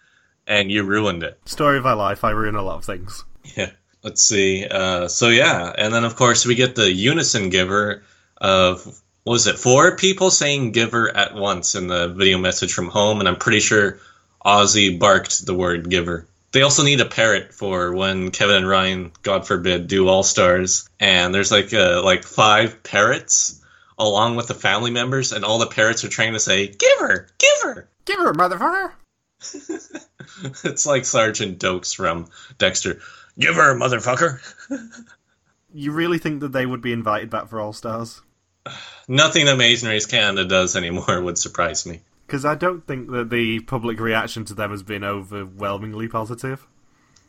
and 0.47 0.71
you 0.71 0.83
ruined 0.85 1.23
it. 1.23 1.39
Story 1.45 1.79
of 1.79 1.85
my 1.85 1.93
life. 1.93 2.25
I 2.25 2.31
ruin 2.31 2.55
a 2.55 2.63
lot 2.63 2.79
of 2.79 2.85
things. 2.85 3.25
Yeah. 3.57 3.71
Let's 4.03 4.23
see. 4.23 4.67
Uh, 4.67 5.09
so 5.09 5.29
yeah, 5.29 5.73
and 5.77 5.93
then 5.93 6.05
of 6.05 6.17
course 6.17 6.47
we 6.47 6.55
get 6.55 6.75
the 6.75 6.91
unison 6.91 7.51
giver 7.51 8.03
of 8.39 8.99
was 9.27 9.47
it 9.47 9.59
four 9.59 9.97
people 9.97 10.31
saying 10.31 10.73
giver 10.73 11.15
at 11.15 11.35
once 11.35 11.75
in 11.75 11.87
the 11.87 12.09
video 12.09 12.39
message 12.39 12.73
from 12.73 12.89
home, 12.89 13.21
and 13.21 13.29
I'm 13.29 13.37
pretty 13.37 13.61
sure 13.61 13.99
Ozzy 14.45 14.99
barked 14.99 15.45
the 15.45 15.55
word 15.55 15.91
giver. 15.91 16.27
They 16.53 16.63
also 16.63 16.83
need 16.83 17.01
a 17.01 17.05
parrot 17.05 17.53
for 17.53 17.95
when 17.95 18.31
Kevin 18.31 18.57
and 18.57 18.69
Ryan, 18.69 19.13
God 19.23 19.47
forbid, 19.47 19.87
do 19.87 20.09
All 20.09 20.23
Stars, 20.23 20.89
and 20.99 21.35
there's 21.35 21.53
like 21.53 21.75
uh, 21.75 22.03
like 22.03 22.25
five 22.25 22.83
parrots 22.83 23.61
along 23.99 24.37
with 24.37 24.49
the 24.49 24.55
family 24.55 24.91
members, 24.91 25.33
and 25.33 25.45
all 25.45 25.59
the 25.59 25.67
parrots 25.67 26.05
are 26.05 26.09
trying 26.09 26.33
to 26.33 26.41
say 26.41 26.69
"giver, 26.69 27.29
giver, 27.37 27.87
giver, 28.07 28.33
motherfucker." 28.33 28.93
it's 30.65 30.87
like 30.87 31.05
Sergeant 31.05 31.59
Doakes 31.59 31.95
from 31.95 32.29
Dexter. 32.59 33.01
Give 33.39 33.55
her, 33.55 33.75
motherfucker. 33.75 34.41
you 35.75 35.93
really 35.93 36.19
think 36.19 36.41
that 36.41 36.53
they 36.53 36.67
would 36.67 36.83
be 36.83 36.93
invited 36.93 37.31
back 37.31 37.49
for 37.49 37.61
All 37.61 37.73
Stars? 37.73 38.23
Nothing 39.09 39.49
Amazing 39.49 39.89
Race 39.89 40.07
Canada 40.07 40.45
does 40.45 40.77
anymore 40.77 41.21
would 41.23 41.39
surprise 41.39 41.87
me. 41.87 42.01
Because 42.27 42.45
I 42.45 42.55
don't 42.55 42.87
think 42.87 43.11
that 43.11 43.31
the 43.31 43.61
public 43.61 43.99
reaction 43.99 44.45
to 44.47 44.55
them 44.55 44.71
has 44.71 44.83
been 44.83 45.03
overwhelmingly 45.03 46.07
positive. 46.07 46.67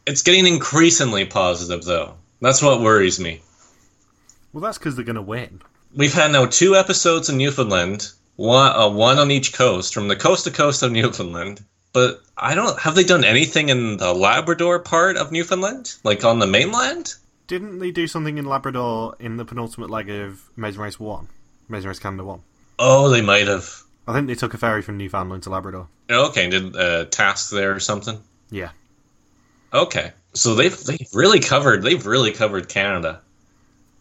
It's 0.06 0.22
getting 0.22 0.46
increasingly 0.46 1.26
positive, 1.26 1.84
though. 1.84 2.16
That's 2.40 2.62
what 2.62 2.82
worries 2.82 3.20
me. 3.20 3.42
Well, 4.54 4.62
that's 4.62 4.78
because 4.78 4.96
they're 4.96 5.06
going 5.06 5.16
to 5.16 5.22
win. 5.22 5.62
We've 5.96 6.14
had 6.14 6.32
now 6.32 6.46
two 6.46 6.76
episodes 6.76 7.30
in 7.30 7.38
Newfoundland, 7.38 8.12
one, 8.36 8.76
uh, 8.76 8.90
one 8.90 9.20
on 9.20 9.32
each 9.32 9.54
coast, 9.54 9.94
from 9.94 10.08
the 10.08 10.16
coast 10.16 10.44
to 10.46 10.52
coast 10.52 10.84
of 10.84 10.92
Newfoundland. 10.92 11.64
But 11.94 12.22
I 12.38 12.56
don't. 12.56 12.80
Have 12.80 12.96
they 12.96 13.04
done 13.04 13.24
anything 13.24 13.70
in 13.70 13.98
the 13.98 14.14
Labrador 14.14 14.80
part 14.80 15.18
of 15.18 15.32
Newfoundland, 15.32 15.96
like 16.04 16.24
on 16.24 16.40
the 16.40 16.48
mainland? 16.48 17.16
Didn't 17.48 17.80
they 17.80 17.92
do 17.92 18.08
something 18.08 18.38
in 18.38 18.46
Labrador 18.46 19.16
in 19.20 19.36
the 19.36 19.44
penultimate 19.44 19.90
leg 19.90 20.10
of 20.10 20.50
Amazing 20.56 20.82
Race 20.82 21.00
1? 21.00 21.28
Amazing 21.68 21.88
Race 21.90 22.00
Canada 22.00 22.24
1? 22.24 22.42
Oh, 22.80 23.10
they 23.10 23.22
might 23.22 23.48
have. 23.48 23.84
I 24.08 24.14
think 24.14 24.28
they 24.28 24.36
took 24.36 24.54
a 24.54 24.58
ferry 24.58 24.82
from 24.82 24.98
Newfoundland 24.98 25.44
to 25.44 25.50
Labrador. 25.50 25.88
Okay, 26.10 26.50
did 26.50 26.76
a 26.76 27.02
uh, 27.02 27.06
task 27.06 27.52
there 27.52 27.76
or 27.76 27.80
something? 27.80 28.20
Yeah. 28.50 28.70
Okay, 29.74 30.12
so 30.34 30.56
they've 30.56 30.78
they've 30.84 31.10
really 31.14 31.40
covered 31.40 31.84
they've 31.84 32.06
really 32.06 32.32
covered 32.32 32.70
Canada. 32.70 33.22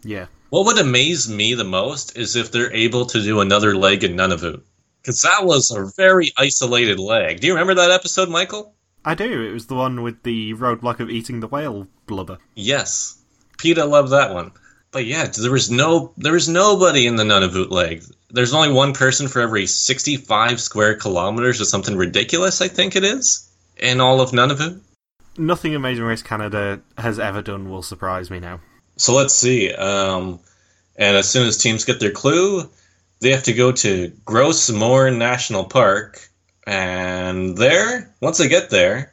Yeah. 0.03 0.26
What 0.50 0.66
would 0.66 0.79
amaze 0.79 1.29
me 1.29 1.55
the 1.55 1.64
most 1.64 2.16
is 2.16 2.35
if 2.35 2.50
they're 2.50 2.72
able 2.72 3.07
to 3.07 3.22
do 3.22 3.40
another 3.40 3.76
leg 3.76 4.03
in 4.03 4.16
Nunavut, 4.16 4.62
because 5.00 5.22
that 5.22 5.44
was 5.44 5.70
a 5.70 5.90
very 5.96 6.32
isolated 6.36 6.98
leg. 6.98 7.40
Do 7.40 7.46
you 7.46 7.54
remember 7.54 7.74
that 7.74 7.90
episode, 7.90 8.28
Michael? 8.28 8.74
I 9.04 9.14
do. 9.14 9.42
It 9.42 9.52
was 9.52 9.66
the 9.66 9.74
one 9.74 10.02
with 10.02 10.22
the 10.22 10.54
roadblock 10.54 11.00
of 11.00 11.10
eating 11.10 11.40
the 11.40 11.48
whale 11.48 11.86
blubber. 12.06 12.38
Yes, 12.54 13.18
Peter 13.58 13.84
loved 13.84 14.10
that 14.10 14.34
one. 14.34 14.52
But 14.92 15.06
yeah, 15.06 15.26
there 15.26 15.52
was 15.52 15.70
no 15.70 16.12
there 16.16 16.32
was 16.32 16.48
nobody 16.48 17.06
in 17.06 17.16
the 17.16 17.22
Nunavut 17.22 17.70
leg. 17.70 18.04
There's 18.30 18.52
only 18.52 18.72
one 18.72 18.92
person 18.92 19.28
for 19.28 19.40
every 19.40 19.66
65 19.66 20.60
square 20.60 20.94
kilometers 20.96 21.60
or 21.60 21.64
something 21.64 21.96
ridiculous. 21.96 22.60
I 22.60 22.68
think 22.68 22.96
it 22.96 23.04
is 23.04 23.48
in 23.76 24.00
all 24.00 24.20
of 24.20 24.30
Nunavut. 24.30 24.80
Nothing 25.38 25.74
Amazing 25.74 26.04
Race 26.04 26.22
Canada 26.22 26.80
has 26.98 27.18
ever 27.18 27.40
done 27.40 27.70
will 27.70 27.82
surprise 27.82 28.30
me 28.30 28.40
now. 28.40 28.60
So 28.96 29.14
let's 29.14 29.34
see. 29.34 29.72
Um, 29.72 30.40
and 30.96 31.16
as 31.16 31.28
soon 31.28 31.46
as 31.46 31.56
teams 31.56 31.84
get 31.84 32.00
their 32.00 32.10
clue, 32.10 32.68
they 33.20 33.30
have 33.30 33.44
to 33.44 33.52
go 33.52 33.72
to 33.72 34.12
Gros 34.24 34.70
Morne 34.70 35.18
National 35.18 35.64
Park. 35.64 36.28
And 36.66 37.56
there, 37.56 38.14
once 38.20 38.38
they 38.38 38.48
get 38.48 38.70
there, 38.70 39.12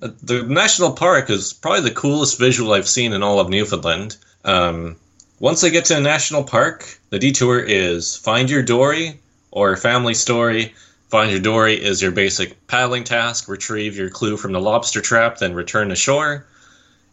uh, 0.00 0.08
the 0.22 0.42
national 0.42 0.92
park 0.92 1.30
is 1.30 1.52
probably 1.52 1.88
the 1.88 1.94
coolest 1.94 2.38
visual 2.38 2.72
I've 2.72 2.88
seen 2.88 3.12
in 3.12 3.22
all 3.22 3.40
of 3.40 3.48
Newfoundland. 3.48 4.16
Um, 4.44 4.96
once 5.38 5.60
they 5.60 5.70
get 5.70 5.86
to 5.86 5.96
a 5.96 6.00
national 6.00 6.44
park, 6.44 6.98
the 7.10 7.18
detour 7.18 7.58
is 7.60 8.16
find 8.16 8.50
your 8.50 8.62
dory 8.62 9.20
or 9.50 9.76
family 9.76 10.14
story. 10.14 10.74
Find 11.08 11.30
your 11.30 11.40
dory 11.40 11.82
is 11.82 12.02
your 12.02 12.10
basic 12.10 12.66
paddling 12.66 13.04
task. 13.04 13.48
Retrieve 13.48 13.96
your 13.96 14.10
clue 14.10 14.36
from 14.36 14.52
the 14.52 14.60
lobster 14.60 15.00
trap, 15.00 15.38
then 15.38 15.54
return 15.54 15.88
to 15.90 15.96
shore. 15.96 16.46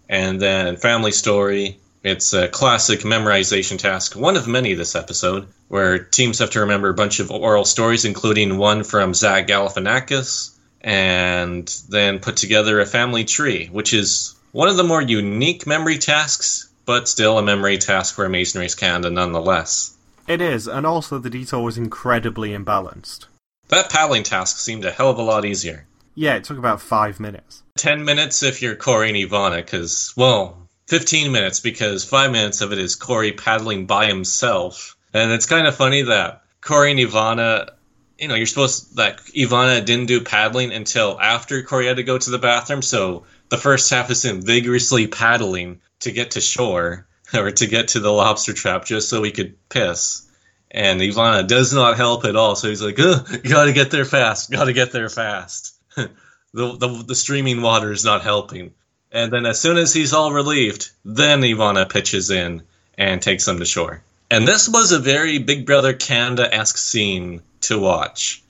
And 0.10 0.42
then 0.42 0.76
family 0.78 1.12
story 1.12 1.80
it's 2.04 2.34
a 2.34 2.50
classic 2.50 3.02
memorization 3.02 3.80
task, 3.80 4.16
one 4.16 4.36
of 4.36 4.48
many 4.48 4.74
this 4.74 4.96
episode, 4.96 5.48
where 5.70 6.00
teams 6.00 6.40
have 6.40 6.52
to 6.52 6.60
remember 6.62 6.90
a 6.90 6.94
bunch 6.94 7.20
of 7.20 7.32
oral 7.32 7.66
stories, 7.66 8.06
including 8.06 8.58
one 8.58 8.84
from 8.84 9.14
Zach 9.14 9.48
Galifianakis, 9.48 10.52
and 10.82 11.66
then 11.90 12.20
put 12.20 12.36
together 12.36 12.80
a 12.80 12.86
family 12.86 13.24
tree, 13.24 13.68
which 13.68 13.94
is 13.94 14.36
one 14.52 14.68
of 14.68 14.76
the 14.76 14.84
more 14.84 15.02
unique 15.02 15.66
memory 15.66 15.98
tasks, 15.98 16.70
but 16.86 17.08
still 17.08 17.38
a 17.38 17.44
memory 17.44 17.78
task 17.78 18.14
for 18.14 18.26
Amazing 18.26 18.62
Race 18.62 18.76
Canada 18.76 19.10
nonetheless. 19.10 19.96
It 20.28 20.42
is, 20.42 20.68
and 20.68 20.86
also 20.86 21.20
the 21.20 21.30
detail 21.30 21.64
was 21.64 21.78
incredibly 21.78 22.50
imbalanced. 22.50 23.26
That 23.70 23.90
paddling 23.90 24.24
task 24.24 24.58
seemed 24.58 24.86
a 24.86 24.92
hell 24.92 25.10
of 25.10 25.18
a 25.18 25.24
lot 25.24 25.46
easier. 25.46 25.86
Yeah, 26.16 26.36
it 26.36 26.44
took 26.44 26.58
about 26.58 26.82
five 26.82 27.20
minutes. 27.20 27.64
Ten 27.76 28.06
minutes 28.06 28.44
if 28.44 28.62
you're 28.62 28.76
Corey 28.76 29.10
and 29.10 29.18
Ivana, 29.18 29.58
because, 29.58 30.14
well, 30.16 30.63
15 30.94 31.32
minutes 31.32 31.60
because 31.60 32.04
five 32.06 32.32
minutes 32.32 32.62
of 32.62 32.72
it 32.72 32.78
is 32.78 32.94
Corey 32.94 33.32
paddling 33.32 33.88
by 33.88 34.06
himself. 34.06 34.96
And 35.12 35.32
it's 35.32 35.48
kind 35.48 35.66
of 35.66 35.76
funny 35.76 36.04
that 36.04 36.44
Corey 36.62 36.92
and 36.92 37.00
Ivana, 37.00 37.72
you 38.20 38.28
know, 38.28 38.36
you're 38.36 38.46
supposed 38.46 38.98
that 38.98 39.18
Ivana 39.36 39.84
didn't 39.84 40.06
do 40.06 40.22
paddling 40.22 40.72
until 40.72 41.20
after 41.20 41.64
Corey 41.64 41.88
had 41.88 41.96
to 41.96 42.04
go 42.04 42.20
to 42.20 42.30
the 42.30 42.38
bathroom. 42.38 42.84
So 42.84 43.24
the 43.50 43.58
first 43.58 43.90
half 43.90 44.12
is 44.12 44.24
him 44.24 44.44
vigorously 44.44 45.08
paddling 45.08 45.82
to 46.02 46.12
get 46.12 46.30
to 46.32 46.42
shore 46.42 47.08
or 47.34 47.50
to 47.50 47.66
get 47.66 47.88
to 47.88 48.00
the 48.00 48.12
lobster 48.14 48.54
trap 48.54 48.86
just 48.86 49.10
so 49.10 49.24
he 49.24 49.32
could 49.32 49.56
piss. 49.70 50.30
And 50.70 51.02
Ivana 51.02 51.48
does 51.48 51.74
not 51.74 51.98
help 51.98 52.24
at 52.24 52.36
all. 52.36 52.56
So 52.56 52.70
he's 52.70 52.84
like, 52.84 53.00
you 53.00 53.50
gotta 53.50 53.74
get 53.74 53.90
there 53.90 54.06
fast, 54.06 54.52
gotta 54.52 54.74
get 54.74 54.92
there 54.92 55.10
fast. 55.10 55.74
the, 55.96 56.12
the, 56.54 57.04
the 57.08 57.16
streaming 57.16 57.64
water 57.64 57.92
is 57.92 58.06
not 58.06 58.22
helping. 58.22 58.76
And 59.14 59.32
then 59.32 59.46
as 59.46 59.62
soon 59.62 59.78
as 59.78 59.94
he's 59.94 60.12
all 60.12 60.34
relieved, 60.34 60.90
then 61.06 61.42
Ivana 61.42 61.88
pitches 61.90 62.32
in 62.32 62.64
and 62.98 63.22
takes 63.22 63.46
them 63.46 63.60
to 63.60 63.66
shore. 63.66 64.02
And 64.32 64.48
this 64.48 64.68
was 64.68 64.92
a 64.92 65.00
very 65.00 65.38
Big 65.38 65.68
Brother 65.68 65.94
Canada 65.94 66.52
esque 66.54 66.78
scene 66.78 67.44
to 67.62 67.80
watch, 67.80 68.44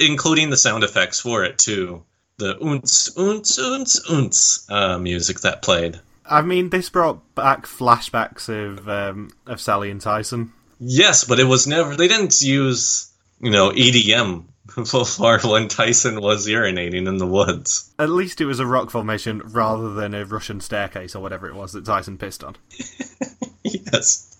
including 0.00 0.50
the 0.50 0.56
sound 0.56 0.82
effects 0.82 1.20
for 1.20 1.44
it 1.44 1.58
too. 1.58 2.02
The 2.38 2.56
oonts, 2.56 3.14
oonts, 3.16 3.58
oonts, 3.60 4.04
oonts 4.08 4.70
uh, 4.70 4.98
music 4.98 5.40
that 5.40 5.62
played. 5.62 6.00
I 6.28 6.42
mean, 6.42 6.70
this 6.70 6.90
brought 6.90 7.34
back 7.36 7.66
flashbacks 7.66 8.48
of 8.48 8.88
um, 8.88 9.30
of 9.46 9.60
Sally 9.60 9.92
and 9.92 10.00
Tyson. 10.00 10.52
Yes, 10.80 11.24
but 11.24 11.38
it 11.38 11.44
was 11.44 11.68
never. 11.68 11.94
They 11.94 12.08
didn't 12.08 12.40
use 12.40 13.10
you 13.40 13.52
know 13.52 13.70
EDM 13.70 14.44
when 14.76 15.68
Tyson 15.68 16.20
was 16.20 16.46
urinating 16.46 17.06
in 17.06 17.18
the 17.18 17.26
woods. 17.26 17.92
At 17.98 18.10
least 18.10 18.40
it 18.40 18.46
was 18.46 18.60
a 18.60 18.66
rock 18.66 18.90
formation 18.90 19.40
rather 19.44 19.94
than 19.94 20.14
a 20.14 20.24
Russian 20.24 20.60
staircase 20.60 21.14
or 21.14 21.22
whatever 21.22 21.48
it 21.48 21.54
was 21.54 21.72
that 21.72 21.84
Tyson 21.84 22.18
pissed 22.18 22.44
on. 22.44 22.56
yes. 23.64 24.36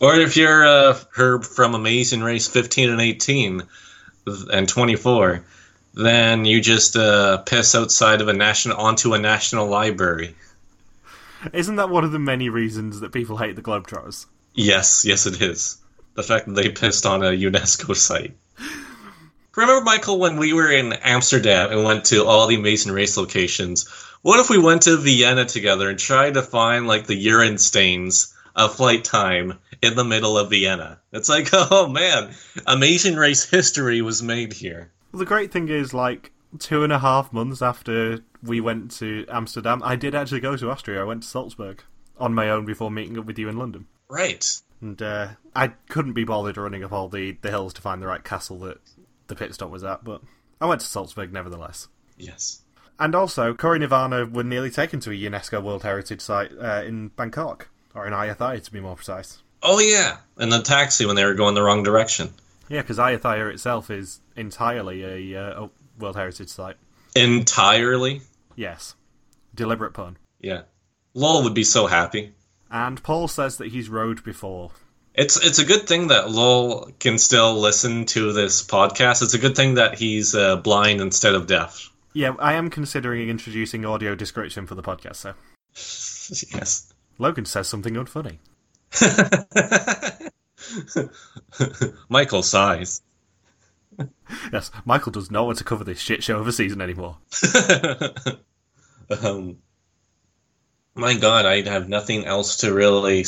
Or 0.00 0.14
if 0.14 0.36
you're 0.36 0.66
uh, 0.66 0.98
Herb 1.10 1.44
from 1.44 1.74
Amazing 1.74 2.22
Race 2.22 2.48
15 2.48 2.90
and 2.90 3.00
18 3.00 3.62
and 4.52 4.68
24, 4.68 5.44
then 5.94 6.44
you 6.44 6.60
just 6.60 6.96
uh, 6.96 7.38
piss 7.38 7.74
outside 7.74 8.20
of 8.20 8.28
a 8.28 8.32
national 8.32 8.78
onto 8.78 9.12
a 9.12 9.18
national 9.18 9.66
library. 9.66 10.34
Isn't 11.52 11.76
that 11.76 11.90
one 11.90 12.04
of 12.04 12.12
the 12.12 12.18
many 12.18 12.48
reasons 12.48 13.00
that 13.00 13.12
people 13.12 13.38
hate 13.38 13.56
the 13.56 13.62
Globetrotters? 13.62 14.26
Yes, 14.54 15.04
yes, 15.06 15.26
it 15.26 15.40
is. 15.40 15.78
The 16.14 16.22
fact 16.22 16.46
that 16.46 16.52
they 16.52 16.70
pissed 16.70 17.06
on 17.06 17.22
a 17.22 17.30
UNESCO 17.30 17.96
site. 17.96 18.36
Remember, 19.56 19.84
Michael, 19.84 20.18
when 20.18 20.36
we 20.36 20.52
were 20.52 20.70
in 20.70 20.92
Amsterdam 20.92 21.72
and 21.72 21.84
went 21.84 22.04
to 22.06 22.24
all 22.24 22.46
the 22.46 22.54
Amazing 22.54 22.92
Race 22.92 23.16
locations? 23.16 23.88
What 24.22 24.38
if 24.38 24.48
we 24.48 24.58
went 24.58 24.82
to 24.82 24.96
Vienna 24.96 25.44
together 25.44 25.88
and 25.88 25.98
tried 25.98 26.34
to 26.34 26.42
find 26.42 26.86
like 26.86 27.06
the 27.06 27.16
urine 27.16 27.58
stains 27.58 28.34
of 28.54 28.76
flight 28.76 29.04
time 29.04 29.58
in 29.82 29.96
the 29.96 30.04
middle 30.04 30.38
of 30.38 30.50
Vienna? 30.50 31.00
It's 31.12 31.28
like, 31.28 31.48
oh 31.52 31.88
man, 31.88 32.32
Amazing 32.66 33.16
Race 33.16 33.48
history 33.48 34.02
was 34.02 34.22
made 34.22 34.52
here. 34.52 34.92
Well, 35.10 35.18
the 35.18 35.26
great 35.26 35.50
thing 35.50 35.68
is, 35.68 35.92
like 35.92 36.32
two 36.58 36.84
and 36.84 36.92
a 36.92 36.98
half 37.00 37.32
months 37.32 37.60
after 37.60 38.20
we 38.42 38.60
went 38.60 38.92
to 38.98 39.26
Amsterdam, 39.28 39.82
I 39.84 39.96
did 39.96 40.14
actually 40.14 40.40
go 40.40 40.56
to 40.56 40.70
Austria. 40.70 41.00
I 41.00 41.04
went 41.04 41.24
to 41.24 41.28
Salzburg 41.28 41.82
on 42.18 42.34
my 42.34 42.50
own 42.50 42.64
before 42.64 42.90
meeting 42.90 43.18
up 43.18 43.24
with 43.24 43.38
you 43.38 43.48
in 43.48 43.56
London. 43.56 43.86
Right. 44.08 44.60
And 44.80 45.00
uh, 45.02 45.28
I 45.54 45.68
couldn't 45.88 46.12
be 46.12 46.24
bothered 46.24 46.56
running 46.56 46.84
up 46.84 46.92
all 46.92 47.08
the, 47.08 47.36
the 47.42 47.50
hills 47.50 47.74
to 47.74 47.82
find 47.82 48.00
the 48.00 48.06
right 48.06 48.22
castle 48.22 48.58
that 48.60 48.78
the 49.30 49.34
pit 49.34 49.54
stop 49.54 49.70
was 49.70 49.82
at, 49.82 50.04
but 50.04 50.20
I 50.60 50.66
went 50.66 50.82
to 50.82 50.86
Salzburg 50.86 51.32
nevertheless. 51.32 51.88
Yes. 52.18 52.60
And 52.98 53.14
also, 53.14 53.54
Corey 53.54 53.78
Nirvana 53.78 54.26
were 54.26 54.44
nearly 54.44 54.70
taken 54.70 55.00
to 55.00 55.10
a 55.10 55.14
UNESCO 55.14 55.62
World 55.62 55.82
Heritage 55.82 56.20
Site 56.20 56.52
uh, 56.60 56.82
in 56.84 57.08
Bangkok, 57.08 57.68
or 57.94 58.06
in 58.06 58.12
Ayutthaya 58.12 58.62
to 58.62 58.70
be 58.70 58.80
more 58.80 58.96
precise. 58.96 59.42
Oh 59.62 59.78
yeah, 59.78 60.18
in 60.38 60.50
the 60.50 60.60
taxi 60.60 61.06
when 61.06 61.16
they 61.16 61.24
were 61.24 61.34
going 61.34 61.54
the 61.54 61.62
wrong 61.62 61.82
direction. 61.82 62.28
Yeah, 62.68 62.82
because 62.82 62.98
Ayutthaya 62.98 63.50
itself 63.52 63.90
is 63.90 64.20
entirely 64.36 65.32
a, 65.34 65.40
uh, 65.40 65.64
a 65.64 65.70
World 65.98 66.16
Heritage 66.16 66.48
Site. 66.50 66.76
Entirely. 67.16 68.20
Yes. 68.54 68.94
Deliberate 69.54 69.94
pun. 69.94 70.18
Yeah. 70.40 70.62
Lol 71.14 71.42
would 71.42 71.54
be 71.54 71.64
so 71.64 71.86
happy. 71.86 72.32
And 72.70 73.02
Paul 73.02 73.26
says 73.26 73.56
that 73.56 73.72
he's 73.72 73.88
rowed 73.88 74.22
before, 74.22 74.70
it's 75.20 75.36
it's 75.36 75.58
a 75.58 75.64
good 75.64 75.86
thing 75.86 76.08
that 76.08 76.30
Lowell 76.30 76.90
can 76.98 77.18
still 77.18 77.60
listen 77.60 78.06
to 78.06 78.32
this 78.32 78.62
podcast. 78.62 79.22
It's 79.22 79.34
a 79.34 79.38
good 79.38 79.54
thing 79.54 79.74
that 79.74 79.98
he's 79.98 80.34
uh, 80.34 80.56
blind 80.56 81.02
instead 81.02 81.34
of 81.34 81.46
deaf. 81.46 81.90
Yeah, 82.14 82.34
I 82.38 82.54
am 82.54 82.70
considering 82.70 83.28
introducing 83.28 83.84
audio 83.84 84.14
description 84.14 84.66
for 84.66 84.74
the 84.74 84.82
podcast. 84.82 85.16
So 85.16 85.34
yes, 86.56 86.92
Logan 87.18 87.44
says 87.44 87.68
something 87.68 87.94
unfunny. 87.94 88.38
Michael 92.08 92.42
sighs. 92.42 93.02
Yes, 94.52 94.70
Michael 94.86 95.12
does 95.12 95.30
not 95.30 95.44
want 95.44 95.58
to 95.58 95.64
cover 95.64 95.84
this 95.84 96.00
shit 96.00 96.22
show 96.22 96.38
of 96.38 96.48
a 96.48 96.52
season 96.52 96.80
anymore. 96.80 97.18
um, 99.22 99.58
My 100.94 101.18
God, 101.18 101.44
I 101.44 101.62
have 101.68 101.88
nothing 101.88 102.24
else 102.24 102.58
to 102.58 102.72
really. 102.72 103.26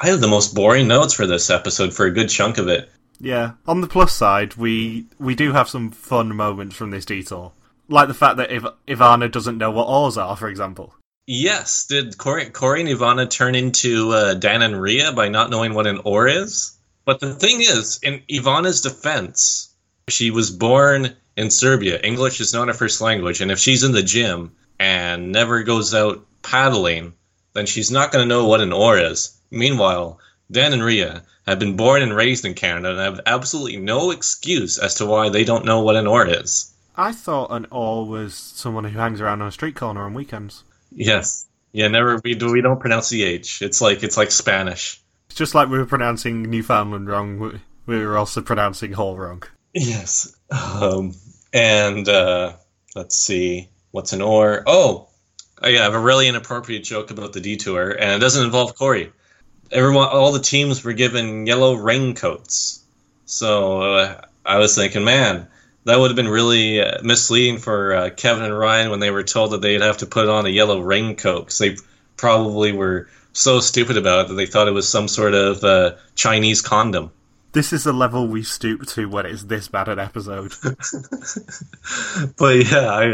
I 0.00 0.08
have 0.08 0.20
the 0.20 0.28
most 0.28 0.54
boring 0.54 0.86
notes 0.86 1.14
for 1.14 1.26
this 1.26 1.50
episode 1.50 1.92
for 1.92 2.06
a 2.06 2.12
good 2.12 2.28
chunk 2.28 2.58
of 2.58 2.68
it. 2.68 2.90
Yeah. 3.20 3.52
On 3.66 3.80
the 3.80 3.88
plus 3.88 4.14
side, 4.14 4.54
we 4.56 5.06
we 5.18 5.34
do 5.34 5.52
have 5.52 5.68
some 5.68 5.90
fun 5.90 6.34
moments 6.36 6.76
from 6.76 6.90
this 6.90 7.04
detour, 7.04 7.52
like 7.88 8.06
the 8.06 8.14
fact 8.14 8.36
that 8.36 8.52
if 8.52 8.62
Ivana 8.86 9.30
doesn't 9.30 9.58
know 9.58 9.72
what 9.72 9.88
oars 9.88 10.16
are, 10.16 10.36
for 10.36 10.48
example. 10.48 10.94
Yes, 11.26 11.84
did 11.86 12.16
Corey, 12.16 12.48
Corey 12.48 12.80
and 12.80 12.88
Ivana 12.88 13.28
turn 13.28 13.54
into 13.54 14.12
uh, 14.12 14.34
Dan 14.34 14.62
and 14.62 14.80
Ria 14.80 15.12
by 15.12 15.28
not 15.28 15.50
knowing 15.50 15.74
what 15.74 15.86
an 15.86 16.00
oar 16.04 16.26
is? 16.26 16.78
But 17.04 17.20
the 17.20 17.34
thing 17.34 17.60
is, 17.60 17.98
in 18.02 18.22
Ivana's 18.30 18.80
defense, 18.80 19.74
she 20.08 20.30
was 20.30 20.50
born 20.50 21.16
in 21.36 21.50
Serbia. 21.50 22.00
English 22.00 22.40
is 22.40 22.54
not 22.54 22.68
her 22.68 22.74
first 22.74 23.00
language, 23.00 23.40
and 23.40 23.50
if 23.50 23.58
she's 23.58 23.84
in 23.84 23.92
the 23.92 24.02
gym 24.02 24.52
and 24.78 25.32
never 25.32 25.64
goes 25.64 25.92
out 25.94 26.24
paddling, 26.42 27.12
then 27.52 27.66
she's 27.66 27.90
not 27.90 28.10
going 28.12 28.22
to 28.22 28.28
know 28.28 28.46
what 28.46 28.60
an 28.60 28.72
oar 28.72 28.96
is. 28.96 29.37
Meanwhile, 29.50 30.18
Dan 30.50 30.72
and 30.72 30.82
Ria 30.82 31.22
have 31.46 31.58
been 31.58 31.76
born 31.76 32.02
and 32.02 32.14
raised 32.14 32.44
in 32.44 32.54
Canada 32.54 32.90
and 32.90 32.98
have 32.98 33.20
absolutely 33.26 33.76
no 33.78 34.10
excuse 34.10 34.78
as 34.78 34.94
to 34.96 35.06
why 35.06 35.28
they 35.28 35.44
don't 35.44 35.64
know 35.64 35.80
what 35.80 35.96
an 35.96 36.06
oar 36.06 36.26
is. 36.26 36.72
I 36.96 37.12
thought 37.12 37.52
an 37.52 37.66
oar 37.70 38.06
was 38.06 38.34
someone 38.34 38.84
who 38.84 38.98
hangs 38.98 39.20
around 39.20 39.42
on 39.42 39.48
a 39.48 39.52
street 39.52 39.76
corner 39.76 40.02
on 40.02 40.14
weekends. 40.14 40.64
Yes. 40.90 41.46
Yeah, 41.72 41.88
never 41.88 42.20
we 42.24 42.34
do 42.34 42.50
we 42.50 42.60
don't 42.60 42.80
pronounce 42.80 43.08
the 43.10 43.22
H. 43.22 43.62
It's 43.62 43.80
like 43.80 44.02
it's 44.02 44.16
like 44.16 44.30
Spanish. 44.30 45.00
It's 45.26 45.38
just 45.38 45.54
like 45.54 45.68
we 45.68 45.78
were 45.78 45.86
pronouncing 45.86 46.42
Newfoundland 46.42 47.08
wrong, 47.08 47.60
we 47.86 48.04
were 48.04 48.16
also 48.16 48.40
pronouncing 48.40 48.92
Hull 48.92 49.16
wrong. 49.16 49.42
Yes. 49.74 50.34
Um, 50.50 51.14
and 51.52 52.08
uh, 52.08 52.54
let's 52.96 53.16
see, 53.16 53.68
what's 53.90 54.12
an 54.12 54.22
oar? 54.22 54.62
Oh, 54.66 55.08
I 55.62 55.70
have 55.72 55.94
a 55.94 56.00
really 56.00 56.26
inappropriate 56.28 56.84
joke 56.84 57.10
about 57.10 57.32
the 57.32 57.40
detour, 57.40 57.90
and 57.90 58.12
it 58.12 58.18
doesn't 58.18 58.44
involve 58.44 58.74
Corey. 58.76 59.12
Everyone, 59.70 60.08
all 60.08 60.32
the 60.32 60.40
teams 60.40 60.82
were 60.82 60.92
given 60.92 61.46
yellow 61.46 61.74
raincoats. 61.74 62.82
So 63.26 63.82
uh, 63.82 64.20
I 64.44 64.58
was 64.58 64.74
thinking, 64.74 65.04
man, 65.04 65.46
that 65.84 65.98
would 65.98 66.10
have 66.10 66.16
been 66.16 66.28
really 66.28 66.80
uh, 66.80 67.02
misleading 67.02 67.58
for 67.58 67.94
uh, 67.94 68.10
Kevin 68.10 68.44
and 68.44 68.58
Ryan 68.58 68.90
when 68.90 69.00
they 69.00 69.10
were 69.10 69.22
told 69.22 69.52
that 69.52 69.60
they'd 69.60 69.82
have 69.82 69.98
to 69.98 70.06
put 70.06 70.28
on 70.28 70.46
a 70.46 70.50
yellow 70.50 70.80
raincoat 70.80 71.46
because 71.46 71.58
they 71.58 71.76
probably 72.16 72.72
were 72.72 73.08
so 73.32 73.60
stupid 73.60 73.96
about 73.96 74.24
it 74.24 74.28
that 74.28 74.34
they 74.34 74.46
thought 74.46 74.68
it 74.68 74.72
was 74.72 74.88
some 74.88 75.08
sort 75.08 75.34
of 75.34 75.62
uh, 75.64 75.94
Chinese 76.14 76.62
condom. 76.62 77.10
This 77.52 77.72
is 77.72 77.84
the 77.84 77.92
level 77.92 78.28
we 78.28 78.42
stoop 78.42 78.86
to 78.88 79.08
when 79.08 79.24
it's 79.24 79.44
this 79.44 79.68
bad 79.68 79.88
an 79.88 79.98
episode. 79.98 80.52
but 82.36 82.70
yeah, 82.70 82.90
I, 82.90 83.04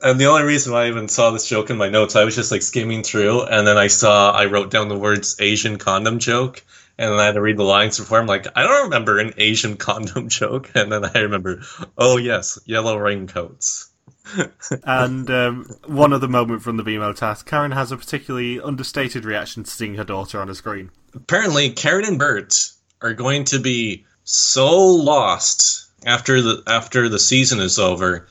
and 0.00 0.20
the 0.20 0.26
only 0.26 0.42
reason 0.42 0.72
why 0.72 0.84
I 0.84 0.88
even 0.88 1.06
saw 1.06 1.30
this 1.30 1.48
joke 1.48 1.70
in 1.70 1.76
my 1.76 1.88
notes, 1.88 2.16
I 2.16 2.24
was 2.24 2.34
just 2.34 2.50
like 2.50 2.62
skimming 2.62 3.04
through, 3.04 3.44
and 3.44 3.66
then 3.66 3.78
I 3.78 3.86
saw 3.86 4.32
I 4.32 4.46
wrote 4.46 4.70
down 4.70 4.88
the 4.88 4.98
words 4.98 5.36
Asian 5.38 5.78
condom 5.78 6.18
joke, 6.18 6.64
and 6.98 7.12
then 7.12 7.20
I 7.20 7.26
had 7.26 7.34
to 7.34 7.40
read 7.40 7.56
the 7.56 7.62
lines 7.62 7.98
before. 7.98 8.18
I'm 8.18 8.26
like, 8.26 8.46
I 8.56 8.62
don't 8.62 8.84
remember 8.84 9.18
an 9.20 9.32
Asian 9.36 9.76
condom 9.78 10.28
joke, 10.28 10.72
and 10.74 10.90
then 10.90 11.04
I 11.04 11.20
remember, 11.20 11.62
oh 11.96 12.16
yes, 12.16 12.58
yellow 12.66 12.96
raincoats. 12.96 13.90
and 14.84 15.30
um, 15.30 15.70
one 15.86 16.12
other 16.12 16.28
moment 16.28 16.62
from 16.62 16.76
the 16.76 16.82
BMO 16.82 17.14
task, 17.14 17.46
Karen 17.46 17.72
has 17.72 17.92
a 17.92 17.96
particularly 17.96 18.60
understated 18.60 19.24
reaction 19.24 19.62
to 19.64 19.70
seeing 19.70 19.94
her 19.94 20.04
daughter 20.04 20.40
on 20.40 20.48
a 20.48 20.54
screen. 20.54 20.90
Apparently, 21.14 21.70
Karen 21.70 22.04
and 22.04 22.18
Bert 22.18 22.71
are 23.02 23.14
going 23.14 23.44
to 23.44 23.58
be 23.58 24.04
so 24.24 24.78
lost 24.78 25.90
after 26.06 26.40
the 26.40 26.62
after 26.66 27.08
the 27.08 27.18
season 27.18 27.60
is 27.60 27.78
over 27.78 28.26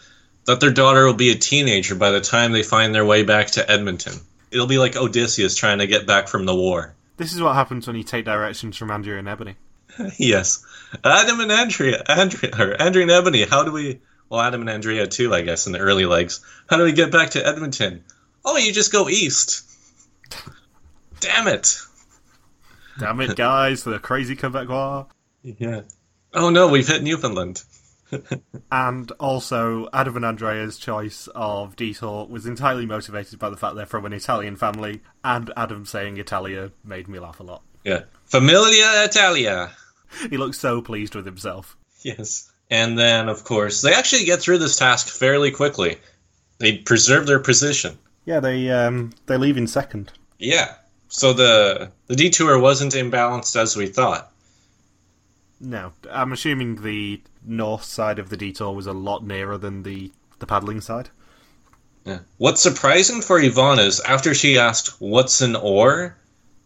that 0.45 0.60
their 0.60 0.71
daughter 0.71 1.05
will 1.05 1.13
be 1.13 1.31
a 1.31 1.36
teenager 1.36 1.95
by 1.95 2.12
the 2.12 2.21
time 2.21 2.51
they 2.51 2.63
find 2.63 2.93
their 2.93 3.05
way 3.05 3.23
back 3.23 3.47
to 3.47 3.71
Edmonton. 3.71 4.13
It'll 4.51 4.67
be 4.67 4.79
like 4.79 4.95
Odysseus 4.95 5.55
trying 5.55 5.79
to 5.79 5.88
get 5.88 6.07
back 6.07 6.27
from 6.27 6.45
the 6.45 6.55
war. 6.55 6.95
This 7.17 7.34
is 7.34 7.41
what 7.41 7.53
happens 7.53 7.88
when 7.88 7.95
you 7.95 8.03
take 8.03 8.25
directions 8.25 8.75
from 8.77 8.91
Andrea 8.91 9.19
and 9.19 9.27
Ebony. 9.27 9.55
yes, 10.17 10.65
Adam 11.03 11.39
and 11.39 11.51
Andrea, 11.51 12.03
Andrea, 12.07 12.51
or 12.57 12.81
Andrea 12.81 13.03
and 13.03 13.12
Ebony. 13.12 13.43
How 13.43 13.63
do 13.63 13.71
we? 13.71 13.99
Well, 14.29 14.41
Adam 14.41 14.62
and 14.62 14.69
Andrea 14.69 15.07
too, 15.07 15.34
I 15.34 15.41
guess, 15.41 15.67
in 15.67 15.73
the 15.73 15.79
early 15.79 16.05
legs. 16.05 16.43
How 16.69 16.77
do 16.77 16.84
we 16.84 16.93
get 16.93 17.12
back 17.12 17.31
to 17.31 17.45
Edmonton? 17.45 18.03
Oh, 18.43 18.57
you 18.57 18.71
just 18.71 18.91
go 18.91 19.10
east. 19.10 19.69
Damn 21.19 21.47
it! 21.47 21.77
Damn 23.02 23.20
it, 23.22 23.36
guys! 23.36 23.84
The 23.84 24.00
crazy 24.00 24.36
Quebecois. 24.36 25.08
Yeah. 25.44 25.82
Oh 26.34 26.50
no, 26.50 26.68
we've 26.68 26.88
hit 26.88 27.04
Newfoundland. 27.04 27.64
and 28.72 29.12
also, 29.20 29.90
Adam 29.92 30.18
and 30.18 30.26
Andrea's 30.26 30.78
choice 30.78 31.28
of 31.34 31.76
Detour 31.76 32.28
was 32.28 32.46
entirely 32.46 32.86
motivated 32.86 33.40
by 33.40 33.50
the 33.50 33.58
fact 33.58 33.76
they're 33.76 33.86
from 33.86 34.06
an 34.06 34.14
Italian 34.14 34.56
family, 34.56 35.02
and 35.24 35.52
Adam 35.58 35.86
saying 35.86 36.18
Italia 36.18 36.72
made 36.84 37.08
me 37.08 37.20
laugh 37.20 37.40
a 37.40 37.44
lot. 37.44 37.64
Yeah. 37.84 38.04
Familia 38.26 39.04
Italia. 39.04 39.72
He 40.30 40.38
looks 40.38 40.60
so 40.60 40.82
pleased 40.82 41.16
with 41.16 41.26
himself. 41.26 41.78
Yes. 42.04 42.52
And 42.70 43.00
then, 43.00 43.30
of 43.30 43.44
course, 43.44 43.82
they 43.82 43.94
actually 43.94 44.26
get 44.26 44.42
through 44.42 44.60
this 44.60 44.78
task 44.78 45.08
fairly 45.08 45.52
quickly. 45.52 45.98
They 46.58 46.78
preserve 46.78 47.26
their 47.26 47.40
position. 47.40 47.98
Yeah, 48.26 48.40
they 48.40 48.70
um, 48.70 49.12
they 49.26 49.38
leave 49.38 49.58
in 49.58 49.68
second. 49.68 50.12
Yeah. 50.38 50.76
So 51.13 51.34
the 51.34 51.91
the 52.08 52.15
detour 52.15 52.58
wasn't 52.58 52.93
imbalanced 52.93 53.58
as 53.58 53.76
we 53.76 53.88
thought. 53.88 54.32
No, 55.60 55.91
I'm 56.10 56.32
assuming 56.32 56.82
the 56.82 57.21
north 57.45 57.84
side 57.84 58.17
of 58.17 58.30
the 58.30 58.38
detour 58.38 58.74
was 58.74 58.88
a 58.88 58.93
lot 58.93 59.24
nearer 59.24 59.58
than 59.58 59.84
the 59.84 60.12
the 60.39 60.47
paddling 60.47 60.80
side. 60.80 61.10
Yeah. 62.06 62.19
What's 62.38 62.62
surprising 62.62 63.21
for 63.21 63.39
Yvonne 63.39 63.80
is 63.80 64.00
after 64.00 64.34
she 64.34 64.58
asked, 64.58 65.02
"What's 65.02 65.41
an 65.41 65.58
oar?" 65.58 66.15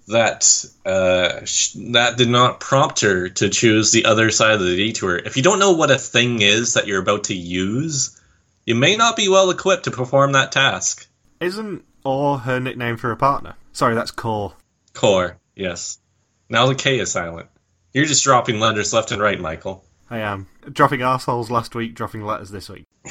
that 0.08 0.63
uh, 0.86 1.43
sh- 1.45 1.73
that 1.93 2.15
did 2.15 2.29
not 2.29 2.60
prompt 2.60 3.01
her 3.01 3.29
to 3.29 3.49
choose 3.49 3.91
the 3.91 4.05
other 4.05 4.29
side 4.29 4.53
of 4.53 4.60
the 4.60 4.75
detour. 4.75 5.17
If 5.17 5.38
you 5.38 5.43
don't 5.43 5.60
know 5.60 5.71
what 5.71 5.89
a 5.89 5.97
thing 5.97 6.43
is 6.43 6.75
that 6.75 6.86
you're 6.86 7.01
about 7.01 7.25
to 7.25 7.36
use, 7.36 8.21
you 8.63 8.75
may 8.75 8.95
not 8.95 9.17
be 9.17 9.27
well 9.27 9.49
equipped 9.49 9.86
to 9.86 9.91
perform 9.91 10.34
that 10.34 10.51
task. 10.51 11.08
Isn't 11.39 11.84
or 12.03 12.38
her 12.38 12.60
nickname 12.60 12.97
for 12.97 13.12
a 13.12 13.17
partner? 13.17 13.55
Sorry, 13.75 13.93
that's 13.93 14.11
Core. 14.11 14.54
Core, 14.93 15.37
yes. 15.54 16.00
Now 16.47 16.67
the 16.67 16.75
K 16.75 16.97
is 16.97 17.12
silent. 17.12 17.50
You're 17.91 18.06
just 18.06 18.23
dropping 18.23 18.62
letters 18.62 18.93
left 18.93 19.12
and 19.12 19.21
right, 19.21 19.37
Michael. 19.37 19.83
I 20.10 20.19
am. 20.19 20.47
Dropping 20.71 21.02
assholes 21.02 21.52
last 21.52 21.75
week, 21.75 21.93
dropping 21.93 22.23
letters 22.23 22.52
this 22.52 22.69
week. 22.69 22.85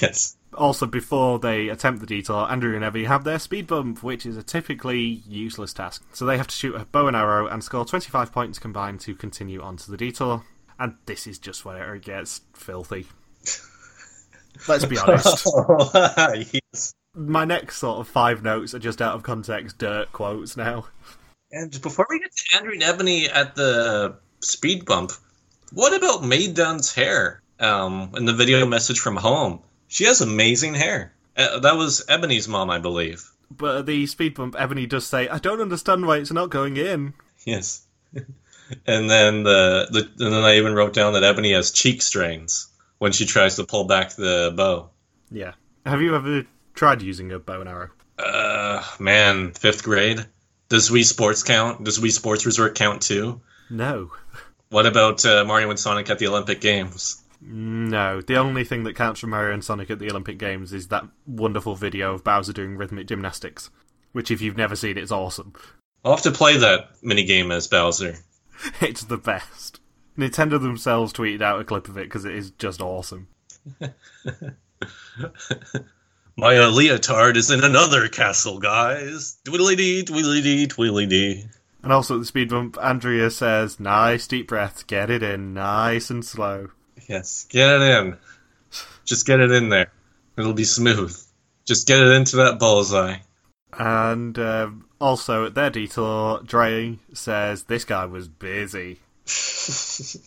yes. 0.00 0.36
Also, 0.54 0.86
before 0.86 1.40
they 1.40 1.68
attempt 1.68 1.98
the 2.00 2.06
detour, 2.06 2.48
Andrea 2.48 2.76
and 2.76 2.84
Evie 2.84 3.06
have 3.06 3.24
their 3.24 3.40
speed 3.40 3.66
bump, 3.66 4.04
which 4.04 4.24
is 4.24 4.36
a 4.36 4.44
typically 4.44 5.20
useless 5.26 5.72
task. 5.72 6.04
So 6.12 6.24
they 6.24 6.36
have 6.36 6.46
to 6.46 6.54
shoot 6.54 6.76
a 6.76 6.84
bow 6.84 7.08
and 7.08 7.16
arrow 7.16 7.48
and 7.48 7.64
score 7.64 7.84
25 7.84 8.30
points 8.30 8.60
combined 8.60 9.00
to 9.00 9.16
continue 9.16 9.60
on 9.60 9.76
to 9.78 9.90
the 9.90 9.96
detour. 9.96 10.44
And 10.78 10.94
this 11.06 11.26
is 11.26 11.40
just 11.40 11.64
where 11.64 11.96
it 11.96 12.02
gets 12.02 12.42
filthy. 12.54 13.08
Let's 14.68 14.84
be 14.84 14.96
honest. 14.96 15.48
My 17.14 17.44
next 17.44 17.78
sort 17.78 17.98
of 17.98 18.08
five 18.08 18.42
notes 18.42 18.72
are 18.74 18.78
just 18.78 19.02
out 19.02 19.14
of 19.14 19.22
context 19.22 19.78
dirt 19.78 20.12
quotes 20.12 20.56
now. 20.56 20.86
And 21.50 21.80
before 21.82 22.06
we 22.08 22.20
get 22.20 22.30
to 22.34 22.56
Andrea 22.56 22.74
and 22.74 22.82
Ebony 22.84 23.28
at 23.28 23.56
the 23.56 24.16
speed 24.40 24.84
bump, 24.84 25.10
what 25.72 25.92
about 25.92 26.24
Maid 26.24 26.54
Dunn's 26.54 26.94
hair? 26.94 27.42
Um, 27.58 28.12
in 28.16 28.24
the 28.24 28.32
video 28.32 28.64
message 28.64 29.00
from 29.00 29.16
home, 29.16 29.60
she 29.88 30.04
has 30.04 30.20
amazing 30.20 30.74
hair. 30.74 31.12
Uh, 31.36 31.58
that 31.58 31.76
was 31.76 32.04
Ebony's 32.08 32.48
mom, 32.48 32.70
I 32.70 32.78
believe. 32.78 33.28
But 33.50 33.78
at 33.78 33.86
the 33.86 34.06
speed 34.06 34.34
bump, 34.34 34.54
Ebony 34.58 34.86
does 34.86 35.06
say, 35.06 35.28
"I 35.28 35.38
don't 35.38 35.60
understand 35.60 36.06
why 36.06 36.18
it's 36.18 36.32
not 36.32 36.48
going 36.48 36.76
in." 36.76 37.12
Yes. 37.44 37.84
and 38.86 39.10
then 39.10 39.42
the, 39.42 39.88
the 39.90 40.24
and 40.24 40.32
then 40.32 40.44
I 40.44 40.56
even 40.56 40.74
wrote 40.74 40.94
down 40.94 41.12
that 41.14 41.24
Ebony 41.24 41.52
has 41.52 41.72
cheek 41.72 42.00
strains 42.02 42.68
when 42.98 43.12
she 43.12 43.26
tries 43.26 43.56
to 43.56 43.64
pull 43.64 43.84
back 43.84 44.14
the 44.14 44.54
bow. 44.56 44.90
Yeah. 45.30 45.52
Have 45.84 46.00
you 46.00 46.14
ever 46.14 46.46
tried 46.74 47.02
using 47.02 47.32
a 47.32 47.38
bow 47.38 47.60
and 47.60 47.68
arrow? 47.68 47.90
Uh, 48.18 48.82
man, 48.98 49.52
fifth 49.52 49.82
grade. 49.82 50.24
Does 50.68 50.90
Wii 50.90 51.04
Sports 51.04 51.42
count? 51.42 51.84
Does 51.84 51.98
Wii 51.98 52.12
Sports 52.12 52.46
Resort 52.46 52.76
count 52.76 53.02
too? 53.02 53.40
No. 53.68 54.12
What 54.68 54.86
about 54.86 55.24
uh, 55.26 55.44
Mario 55.44 55.70
and 55.70 55.78
Sonic 55.78 56.10
at 56.10 56.18
the 56.18 56.28
Olympic 56.28 56.60
Games? 56.60 57.22
No. 57.40 58.20
The 58.20 58.36
only 58.36 58.64
thing 58.64 58.84
that 58.84 58.94
counts 58.94 59.20
for 59.20 59.26
Mario 59.26 59.52
and 59.54 59.64
Sonic 59.64 59.90
at 59.90 59.98
the 59.98 60.10
Olympic 60.10 60.38
Games 60.38 60.72
is 60.72 60.88
that 60.88 61.04
wonderful 61.26 61.74
video 61.74 62.14
of 62.14 62.22
Bowser 62.22 62.52
doing 62.52 62.76
rhythmic 62.76 63.06
gymnastics, 63.06 63.70
which, 64.12 64.30
if 64.30 64.40
you've 64.40 64.56
never 64.56 64.76
seen, 64.76 64.96
it's 64.96 65.10
awesome. 65.10 65.54
I'll 66.04 66.12
have 66.12 66.22
to 66.22 66.30
play 66.30 66.56
that 66.56 67.00
minigame 67.02 67.52
as 67.52 67.66
Bowser. 67.66 68.16
it's 68.80 69.04
the 69.04 69.18
best. 69.18 69.80
Nintendo 70.16 70.60
themselves 70.60 71.12
tweeted 71.12 71.42
out 71.42 71.60
a 71.60 71.64
clip 71.64 71.88
of 71.88 71.96
it 71.96 72.04
because 72.04 72.24
it 72.24 72.34
is 72.34 72.50
just 72.52 72.80
awesome. 72.80 73.28
My 76.36 76.56
uh, 76.56 76.70
leotard 76.70 77.36
is 77.36 77.50
in 77.50 77.62
another 77.62 78.08
castle, 78.08 78.58
guys. 78.58 79.36
Twiddly 79.44 79.76
dee, 79.76 80.04
twiddly 80.04 80.42
dee, 80.42 80.66
twiddly 80.66 81.08
dee. 81.08 81.44
And 81.82 81.92
also 81.92 82.14
at 82.16 82.20
the 82.20 82.26
speed 82.26 82.50
bump, 82.50 82.76
Andrea 82.80 83.30
says, 83.30 83.80
"Nice 83.80 84.26
deep 84.26 84.48
breath, 84.48 84.86
get 84.86 85.10
it 85.10 85.22
in, 85.22 85.54
nice 85.54 86.10
and 86.10 86.24
slow." 86.24 86.70
Yes, 87.08 87.46
get 87.48 87.80
it 87.80 87.82
in. 87.82 88.16
Just 89.04 89.26
get 89.26 89.40
it 89.40 89.50
in 89.50 89.70
there. 89.70 89.90
It'll 90.36 90.52
be 90.52 90.64
smooth. 90.64 91.16
Just 91.66 91.86
get 91.86 92.00
it 92.00 92.12
into 92.12 92.36
that 92.36 92.58
bullseye. 92.58 93.18
And 93.78 94.38
um, 94.38 94.86
also 95.00 95.46
at 95.46 95.54
their 95.54 95.70
detour, 95.70 96.42
Dre 96.44 96.98
says 97.12 97.64
this 97.64 97.84
guy 97.84 98.04
was 98.04 98.28
busy. 98.28 99.00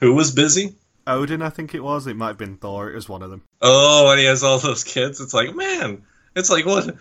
Who 0.00 0.14
was 0.14 0.32
busy? 0.32 0.74
Odin, 1.12 1.42
I 1.42 1.50
think 1.50 1.74
it 1.74 1.82
was. 1.82 2.06
It 2.06 2.16
might 2.16 2.28
have 2.28 2.38
been 2.38 2.56
Thor. 2.56 2.90
It 2.90 2.94
was 2.94 3.08
one 3.08 3.22
of 3.22 3.30
them. 3.30 3.42
Oh, 3.60 4.10
and 4.10 4.20
he 4.20 4.26
has 4.26 4.42
all 4.42 4.58
those 4.58 4.84
kids. 4.84 5.20
It's 5.20 5.34
like, 5.34 5.54
man, 5.54 6.02
it's 6.34 6.50
like 6.50 6.66
what? 6.66 6.96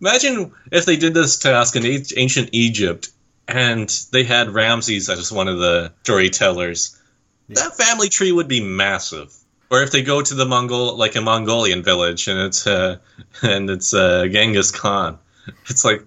Imagine 0.00 0.52
if 0.70 0.86
they 0.86 0.96
did 0.96 1.14
this 1.14 1.38
task 1.38 1.76
in 1.76 1.84
ancient 2.16 2.50
Egypt, 2.52 3.10
and 3.46 3.88
they 4.12 4.24
had 4.24 4.50
Ramses 4.50 5.08
as 5.08 5.32
one 5.32 5.48
of 5.48 5.58
the 5.58 5.92
storytellers. 6.02 6.98
Yeah. 7.48 7.62
That 7.62 7.76
family 7.76 8.08
tree 8.08 8.32
would 8.32 8.48
be 8.48 8.62
massive. 8.62 9.34
Or 9.70 9.82
if 9.82 9.90
they 9.90 10.02
go 10.02 10.20
to 10.20 10.34
the 10.34 10.44
Mongol, 10.44 10.96
like 10.96 11.16
a 11.16 11.22
Mongolian 11.22 11.82
village, 11.82 12.28
and 12.28 12.38
it's 12.38 12.66
uh, 12.66 12.98
and 13.42 13.70
it's 13.70 13.94
uh, 13.94 14.26
Genghis 14.26 14.70
Khan, 14.70 15.18
it's 15.66 15.84
like, 15.84 16.04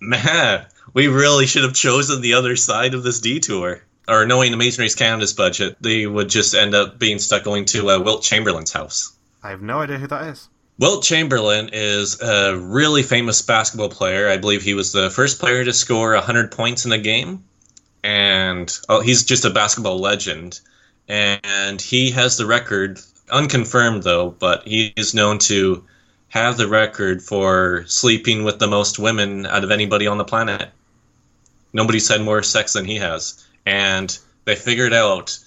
man, 0.00 0.66
we 0.94 1.08
really 1.08 1.46
should 1.46 1.64
have 1.64 1.74
chosen 1.74 2.20
the 2.20 2.34
other 2.34 2.56
side 2.56 2.94
of 2.94 3.02
this 3.02 3.20
detour. 3.20 3.82
Or 4.08 4.26
knowing 4.26 4.52
the 4.52 4.58
Race 4.58 4.94
Canada's 4.94 5.34
budget, 5.34 5.76
they 5.80 6.06
would 6.06 6.30
just 6.30 6.54
end 6.54 6.74
up 6.74 6.98
being 6.98 7.18
stuck 7.18 7.44
going 7.44 7.66
to 7.66 7.90
uh, 7.90 8.00
Wilt 8.00 8.22
Chamberlain's 8.22 8.72
house. 8.72 9.12
I 9.42 9.50
have 9.50 9.60
no 9.60 9.80
idea 9.80 9.98
who 9.98 10.06
that 10.06 10.28
is. 10.28 10.48
Wilt 10.78 11.02
Chamberlain 11.02 11.70
is 11.72 12.20
a 12.22 12.56
really 12.56 13.02
famous 13.02 13.42
basketball 13.42 13.88
player. 13.88 14.28
I 14.28 14.36
believe 14.36 14.62
he 14.62 14.74
was 14.74 14.92
the 14.92 15.10
first 15.10 15.40
player 15.40 15.64
to 15.64 15.72
score 15.72 16.14
100 16.14 16.52
points 16.52 16.86
in 16.86 16.92
a 16.92 16.98
game. 16.98 17.44
And 18.04 18.72
oh, 18.88 19.00
he's 19.00 19.24
just 19.24 19.44
a 19.44 19.50
basketball 19.50 19.98
legend. 19.98 20.60
And 21.08 21.80
he 21.80 22.12
has 22.12 22.36
the 22.36 22.46
record, 22.46 23.00
unconfirmed 23.30 24.04
though, 24.04 24.30
but 24.30 24.68
he 24.68 24.92
is 24.96 25.14
known 25.14 25.38
to 25.40 25.84
have 26.28 26.56
the 26.56 26.68
record 26.68 27.22
for 27.22 27.84
sleeping 27.88 28.44
with 28.44 28.58
the 28.58 28.68
most 28.68 28.98
women 28.98 29.46
out 29.46 29.64
of 29.64 29.70
anybody 29.70 30.06
on 30.06 30.18
the 30.18 30.24
planet. 30.24 30.70
Nobody's 31.72 32.08
had 32.08 32.22
more 32.22 32.42
sex 32.42 32.74
than 32.74 32.84
he 32.84 32.96
has 32.96 33.44
and 33.68 34.18
they 34.46 34.56
figured 34.56 34.94
out 34.94 35.38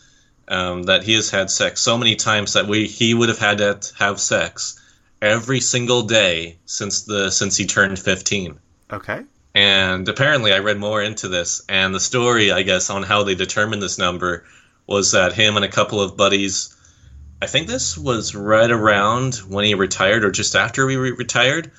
um, 0.48 0.84
that 0.84 1.04
he 1.04 1.14
has 1.14 1.32
had 1.32 1.50
sex 1.50 1.82
so 1.82 1.98
many 1.98 2.16
times 2.16 2.54
that 2.54 2.68
we 2.68 2.86
he 2.86 3.14
would 3.14 3.30
have 3.30 3.40
had 3.40 3.58
to 3.58 3.80
have 3.98 4.20
sex 4.20 4.80
every 5.22 5.60
single 5.60 6.04
day 6.04 6.58
since 6.66 7.02
the 7.04 7.32
since 7.32 7.58
he 7.58 7.66
turned 7.66 7.98
15 7.98 8.60
okay. 8.94 9.24
And 9.54 10.08
apparently 10.08 10.54
i 10.54 10.60
read 10.60 10.78
more 10.78 11.02
into 11.02 11.28
this 11.28 11.64
and 11.68 11.96
the 11.96 12.00
story 12.00 12.52
i 12.52 12.62
guess 12.62 12.90
on 12.90 13.04
how 13.04 13.24
they 13.24 13.36
determined 13.36 13.82
this 13.82 13.98
number 13.98 14.46
was 14.86 15.12
that 15.14 15.34
him 15.34 15.56
and 15.56 15.66
a 15.66 15.76
couple 15.80 16.00
of 16.00 16.16
buddies 16.16 16.76
i 17.42 17.48
think 17.48 17.68
this 17.68 17.98
was 17.98 18.36
right 18.36 18.72
around 18.72 19.36
when 19.48 19.66
he 19.66 19.74
retired 19.74 20.24
or 20.24 20.32
just 20.32 20.56
after 20.56 20.88
he 20.88 20.96
re- 20.96 21.12
retired 21.12 21.72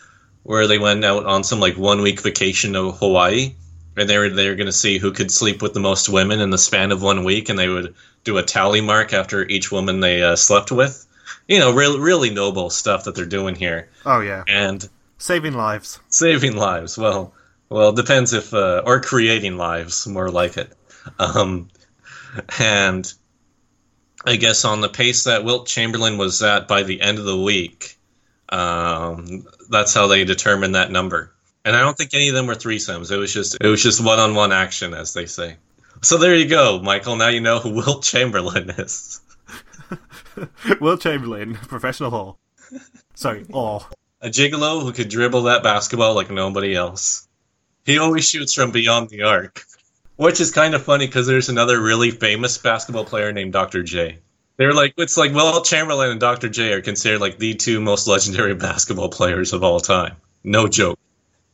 where 0.43 0.67
they 0.67 0.79
went 0.79 1.05
out 1.05 1.25
on 1.25 1.45
some 1.45 1.61
like 1.61 1.79
one 1.79 2.03
week 2.03 2.21
vacation 2.21 2.73
to 2.73 2.91
hawaii 2.91 3.55
and 3.97 4.09
they 4.09 4.19
were 4.19 4.29
they 4.29 4.49
were 4.49 4.55
going 4.55 4.67
to 4.67 4.73
see 4.73 4.99
who 4.99 5.13
could 5.13 5.31
sleep 5.31 5.63
with 5.63 5.75
the 5.75 5.81
most 5.81 6.09
women 6.09 6.41
in 6.41 6.51
the 6.51 6.59
span 6.59 6.93
of 6.93 7.03
one 7.03 7.25
week, 7.25 7.49
and 7.49 7.59
they 7.59 7.69
would 7.69 7.95
do 8.25 8.39
a 8.39 8.43
tally 8.43 8.81
mark 8.81 9.13
after 9.13 9.47
each 9.47 9.71
woman 9.71 10.01
they 10.01 10.23
uh, 10.23 10.37
slept 10.37 10.73
with. 10.73 11.07
You 11.49 11.59
know, 11.59 11.73
really 11.73 12.01
really 12.01 12.31
noble 12.31 12.71
stuff 12.71 13.05
that 13.05 13.15
they're 13.15 13.27
doing 13.27 13.55
here. 13.55 13.89
Oh 14.07 14.21
yeah, 14.21 14.45
and 14.49 14.89
saving 15.19 15.55
lives. 15.55 16.01
Saving 16.09 16.57
lives. 16.57 16.97
Well, 16.97 17.35
well, 17.69 17.91
it 17.91 17.97
depends 17.97 18.33
if 18.33 18.53
uh, 18.55 18.83
or 18.85 19.01
creating 19.01 19.57
lives, 19.57 20.07
more 20.07 20.31
like 20.31 20.57
it. 20.57 20.73
Um, 21.19 21.69
and 22.59 23.13
I 24.25 24.37
guess 24.37 24.65
on 24.65 24.81
the 24.81 24.89
pace 24.89 25.25
that 25.25 25.45
Wilt 25.45 25.67
Chamberlain 25.67 26.17
was 26.17 26.43
at 26.43 26.69
by 26.69 26.83
the 26.83 27.01
end 27.01 27.19
of 27.19 27.25
the 27.25 27.41
week, 27.41 27.99
um, 28.49 29.47
that's 29.69 29.95
how 29.95 30.07
they 30.07 30.25
determined 30.25 30.75
that 30.75 30.91
number. 30.91 31.33
And 31.65 31.77
I 31.77 31.81
don't 31.81 31.97
think 31.97 32.13
any 32.15 32.29
of 32.29 32.35
them 32.35 32.47
were 32.47 32.55
threesomes. 32.55 33.11
It 33.13 33.19
was 33.19 33.33
just 33.33 33.57
it 33.61 33.67
was 33.67 33.83
just 33.83 34.05
one 34.05 34.19
on 34.19 34.35
one 34.35 34.53
action, 34.53 34.95
as 34.95 35.15
they 35.15 35.27
say. 35.27 35.57
So 36.01 36.19
there 36.19 36.35
you 36.35 36.49
go, 36.49 36.81
Michael. 36.83 37.17
Now 37.17 37.29
you 37.29 37.41
know 37.41 37.61
who 37.61 37.75
Wilt 37.75 38.03
Chamberlain 38.03 38.71
is. 38.71 39.21
Wilt 40.81 41.01
Chamberlain, 41.01 41.55
professional 41.55 42.11
hall. 42.11 42.39
Sorry, 43.15 43.47
all. 43.53 43.87
A 44.21 44.29
gigolo 44.29 44.83
who 44.83 44.93
could 44.93 45.09
dribble 45.09 45.43
that 45.43 45.63
basketball 45.63 46.15
like 46.15 46.31
nobody 46.31 46.75
else. 46.75 47.29
He 47.85 47.99
always 47.99 48.29
shoots 48.29 48.55
from 48.55 48.71
beyond 48.71 49.11
the 49.11 49.23
arc. 49.23 49.65
Which 50.17 50.41
is 50.41 50.53
kind 50.53 50.75
of 50.75 50.83
funny 50.83 51.07
because 51.07 51.27
there's 51.27 51.49
another 51.49 51.81
really 51.81 52.11
famous 52.11 52.59
basketball 52.59 53.05
player 53.05 53.33
named 53.33 53.53
Dr. 53.53 53.83
J. 53.83 54.19
They're 54.57 54.75
like 54.75 54.95
it's 54.97 55.17
like 55.17 55.33
Wilt 55.33 55.65
Chamberlain 55.65 56.11
and 56.11 56.21
Dr. 56.21 56.49
J 56.49 56.73
are 56.73 56.83
considered 56.83 57.21
like 57.21 57.39
the 57.39 57.55
two 57.55 57.81
most 57.81 58.07
legendary 58.07 58.55
basketball 58.69 59.09
players 59.09 59.53
of 59.53 59.63
all 59.63 59.81
time. 59.81 60.17
No 60.45 60.69
joke. 60.69 60.99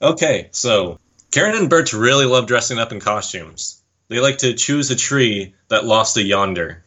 Okay, 0.00 0.48
so 0.52 0.98
Karen 1.30 1.56
and 1.56 1.68
Bert 1.68 1.92
really 1.92 2.26
love 2.26 2.46
dressing 2.46 2.78
up 2.78 2.92
in 2.92 3.00
costumes. 3.00 3.82
They 4.08 4.20
like 4.20 4.38
to 4.38 4.54
choose 4.54 4.90
a 4.90 4.96
tree 4.96 5.54
that 5.68 5.84
lost 5.84 6.16
a 6.16 6.22
yonder. 6.22 6.82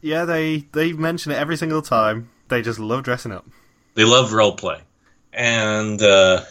Yeah, 0.00 0.24
they 0.24 0.66
they 0.72 0.92
mention 0.92 1.32
it 1.32 1.36
every 1.36 1.56
single 1.56 1.82
time. 1.82 2.30
They 2.48 2.62
just 2.62 2.78
love 2.78 3.04
dressing 3.04 3.32
up. 3.32 3.46
They 3.94 4.04
love 4.04 4.32
role 4.32 4.56
play. 4.56 4.80
And 5.32 6.02
uh, 6.02 6.42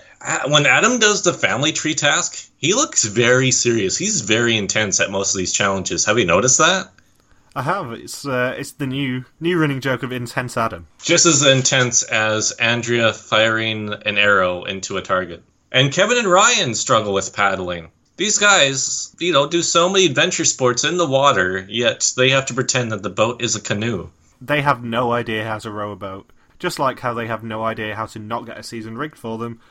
when 0.47 0.65
Adam 0.65 0.99
does 0.99 1.23
the 1.23 1.33
family 1.33 1.71
tree 1.71 1.93
task, 1.93 2.49
he 2.57 2.73
looks 2.73 3.05
very 3.05 3.51
serious. 3.51 3.97
He's 3.97 4.21
very 4.21 4.57
intense 4.57 4.99
at 4.99 5.11
most 5.11 5.33
of 5.33 5.37
these 5.37 5.53
challenges. 5.53 6.05
Have 6.05 6.17
you 6.17 6.25
noticed 6.25 6.57
that? 6.59 6.89
I 7.55 7.61
have. 7.61 7.91
It's 7.91 8.25
uh, 8.25 8.55
it's 8.57 8.71
the 8.71 8.87
new 8.87 9.25
new 9.39 9.59
running 9.59 9.81
joke 9.81 10.03
of 10.03 10.11
intense 10.11 10.57
Adam. 10.57 10.87
Just 11.01 11.25
as 11.25 11.45
intense 11.45 12.03
as 12.03 12.51
Andrea 12.53 13.13
firing 13.13 13.93
an 14.05 14.17
arrow 14.17 14.63
into 14.63 14.97
a 14.97 15.01
target. 15.01 15.43
And 15.73 15.91
Kevin 15.91 16.19
and 16.19 16.27
Ryan 16.27 16.75
struggle 16.75 17.13
with 17.13 17.35
paddling. 17.35 17.89
These 18.15 18.37
guys, 18.37 19.15
you 19.19 19.33
know, 19.33 19.47
do 19.47 19.63
so 19.63 19.89
many 19.89 20.05
adventure 20.05 20.45
sports 20.45 20.83
in 20.83 20.97
the 20.97 21.07
water, 21.07 21.65
yet 21.67 22.13
they 22.15 22.29
have 22.29 22.45
to 22.45 22.53
pretend 22.53 22.91
that 22.91 23.01
the 23.01 23.09
boat 23.09 23.41
is 23.41 23.55
a 23.55 23.61
canoe. 23.61 24.11
They 24.39 24.61
have 24.61 24.83
no 24.83 25.11
idea 25.11 25.45
how 25.45 25.57
to 25.57 25.71
row 25.71 25.91
a 25.91 25.95
boat. 25.95 26.31
Just 26.59 26.77
like 26.77 26.99
how 26.99 27.15
they 27.15 27.25
have 27.25 27.43
no 27.43 27.63
idea 27.63 27.95
how 27.95 28.05
to 28.05 28.19
not 28.19 28.45
get 28.45 28.59
a 28.59 28.63
season 28.63 28.99
rigged 28.99 29.17
for 29.17 29.39
them, 29.39 29.61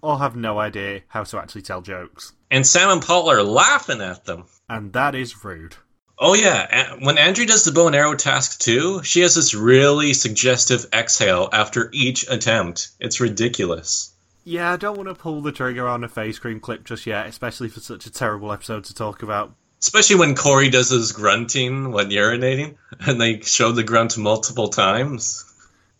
or 0.00 0.18
have 0.18 0.34
no 0.34 0.58
idea 0.58 1.02
how 1.08 1.24
to 1.24 1.38
actually 1.38 1.60
tell 1.60 1.82
jokes. 1.82 2.32
And 2.50 2.66
Sam 2.66 2.88
and 2.88 3.02
Paul 3.02 3.30
are 3.30 3.42
laughing 3.42 4.00
at 4.00 4.24
them. 4.24 4.44
And 4.66 4.94
that 4.94 5.14
is 5.14 5.44
rude. 5.44 5.76
Oh 6.18 6.34
yeah, 6.34 6.96
when 7.00 7.18
Andrea 7.18 7.46
does 7.46 7.64
the 7.64 7.72
bow 7.72 7.86
and 7.86 7.96
arrow 7.96 8.14
task 8.14 8.60
too, 8.60 9.02
she 9.02 9.20
has 9.20 9.34
this 9.34 9.54
really 9.54 10.14
suggestive 10.14 10.86
exhale 10.92 11.50
after 11.52 11.90
each 11.92 12.26
attempt. 12.30 12.88
It's 12.98 13.20
ridiculous. 13.20 14.09
Yeah, 14.44 14.72
I 14.72 14.76
don't 14.76 14.96
want 14.96 15.08
to 15.08 15.14
pull 15.14 15.42
the 15.42 15.52
trigger 15.52 15.86
on 15.86 16.04
a 16.04 16.08
face 16.08 16.38
cream 16.38 16.60
clip 16.60 16.84
just 16.84 17.06
yet, 17.06 17.26
especially 17.26 17.68
for 17.68 17.80
such 17.80 18.06
a 18.06 18.10
terrible 18.10 18.52
episode 18.52 18.84
to 18.84 18.94
talk 18.94 19.22
about. 19.22 19.54
Especially 19.80 20.16
when 20.16 20.34
Corey 20.34 20.68
does 20.68 20.90
his 20.90 21.12
grunting 21.12 21.92
when 21.92 22.10
urinating, 22.10 22.76
and 23.00 23.20
they 23.20 23.40
show 23.40 23.72
the 23.72 23.84
grunt 23.84 24.18
multiple 24.18 24.68
times. 24.68 25.44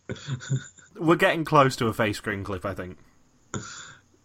We're 0.97 1.17
getting 1.17 1.45
close 1.45 1.77
to 1.77 1.87
a 1.87 1.95
face 1.95 2.21
cream 2.21 2.45
clip, 2.45 2.65
I 2.65 2.75
think. 2.75 2.99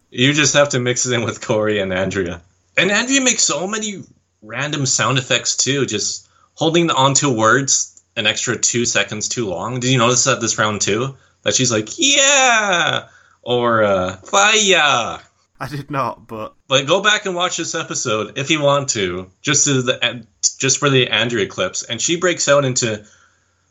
You 0.10 0.34
just 0.34 0.54
have 0.56 0.70
to 0.70 0.80
mix 0.80 1.06
it 1.06 1.14
in 1.14 1.24
with 1.24 1.46
Corey 1.46 1.80
and 1.80 1.94
Andrea. 1.94 2.42
And 2.78 2.92
Andrea 2.92 3.22
makes 3.22 3.44
so 3.44 3.68
many 3.68 4.04
random 4.42 4.86
sound 4.86 5.18
effects 5.18 5.56
too, 5.56 5.86
just 5.86 6.28
holding 6.54 6.90
onto 6.90 7.30
words 7.30 8.04
an 8.16 8.28
extra 8.28 8.58
two 8.58 8.86
seconds 8.86 9.28
too 9.28 9.48
long. 9.48 9.80
Did 9.80 9.92
you 9.92 9.98
notice 9.98 10.24
that 10.26 10.42
this 10.42 10.58
round 10.58 10.82
too? 10.82 11.16
That 11.44 11.56
she's 11.56 11.72
like, 11.72 11.90
yeah, 11.98 13.08
or 13.46 13.84
uh, 13.84 14.16
fire. 14.18 15.22
I 15.58 15.70
did 15.70 15.90
not, 15.90 16.28
but 16.28 16.54
but 16.68 16.86
go 16.86 17.02
back 17.02 17.26
and 17.26 17.36
watch 17.36 17.56
this 17.56 17.76
episode 17.76 18.38
if 18.38 18.50
you 18.50 18.62
want 18.62 18.90
to, 18.90 19.32
just 19.42 19.66
to 19.66 19.82
the 19.84 20.28
just 20.60 20.80
for 20.80 20.90
the 20.90 21.08
Andrea 21.08 21.48
clips, 21.48 21.84
and 21.84 22.02
she 22.02 22.18
breaks 22.18 22.50
out 22.50 22.66
into. 22.66 23.06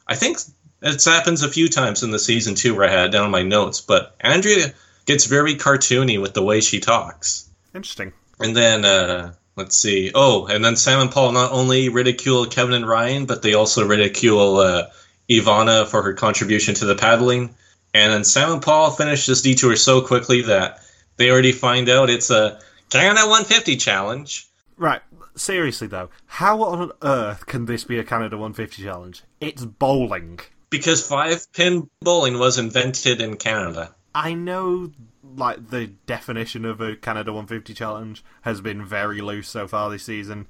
I 0.07 0.15
think 0.15 0.39
it 0.81 1.05
happens 1.05 1.43
a 1.43 1.51
few 1.51 1.69
times 1.69 2.03
in 2.03 2.11
the 2.11 2.19
season 2.19 2.55
too, 2.55 2.75
where 2.75 2.89
I 2.89 2.93
had 2.93 3.11
down 3.11 3.31
my 3.31 3.43
notes, 3.43 3.81
but 3.81 4.15
Andrea 4.21 4.73
gets 5.07 5.27
very 5.27 5.57
cartoony 5.57 6.21
with 6.21 6.33
the 6.33 6.43
way 6.43 6.61
she 6.61 6.81
talks. 6.81 7.49
Interesting. 7.75 8.13
And 8.41 8.57
then 8.57 8.85
uh, 8.85 9.35
let's 9.57 9.77
see. 9.77 10.11
Oh, 10.15 10.47
and 10.47 10.65
then 10.65 10.77
Sam 10.77 11.01
and 11.01 11.11
Paul 11.11 11.33
not 11.33 11.53
only 11.53 11.89
ridicule 11.89 12.47
Kevin 12.47 12.75
and 12.75 12.89
Ryan, 12.89 13.27
but 13.27 13.43
they 13.43 13.55
also 13.55 13.87
ridicule 13.87 14.57
uh, 14.59 14.87
Ivana 15.29 15.87
for 15.87 16.03
her 16.03 16.15
contribution 16.15 16.75
to 16.77 16.87
the 16.87 16.97
paddling. 16.97 17.55
And 17.95 18.13
then 18.13 18.25
Sam 18.25 18.53
and 18.53 18.63
Paul 18.63 18.91
finish 18.91 19.25
this 19.25 19.41
detour 19.41 19.77
so 19.77 20.03
quickly 20.03 20.43
that 20.43 20.81
they 21.17 21.31
already 21.31 21.53
find 21.53 21.89
out 21.89 22.11
it's 22.11 22.31
a 22.31 22.61
Canada 22.91 23.21
150 23.21 23.77
challenge. 23.77 24.49
Right. 24.77 25.01
Seriously 25.37 25.87
though, 25.87 26.11
how 26.27 26.63
on 26.63 26.93
earth 27.03 27.47
can 27.47 27.67
this 27.67 27.85
be 27.85 27.99
a 27.99 28.05
Canada 28.05 28.37
150 28.37 28.83
challenge? 28.83 29.23
It's 29.41 29.65
bowling. 29.65 30.41
Because 30.71 31.07
five 31.07 31.51
pin 31.53 31.89
bowling 32.01 32.39
was 32.39 32.59
invented 32.59 33.21
in 33.21 33.37
Canada. 33.37 33.95
I 34.15 34.35
know 34.35 34.91
like 35.37 35.71
the 35.71 35.89
definition 36.07 36.65
of 36.65 36.81
a 36.81 36.97
Canada 36.97 37.33
150 37.33 37.75
challenge 37.75 38.25
has 38.43 38.61
been 38.61 38.85
very 38.85 39.21
loose 39.21 39.49
so 39.49 39.67
far 39.67 39.91
this 39.91 40.05
season, 40.05 40.47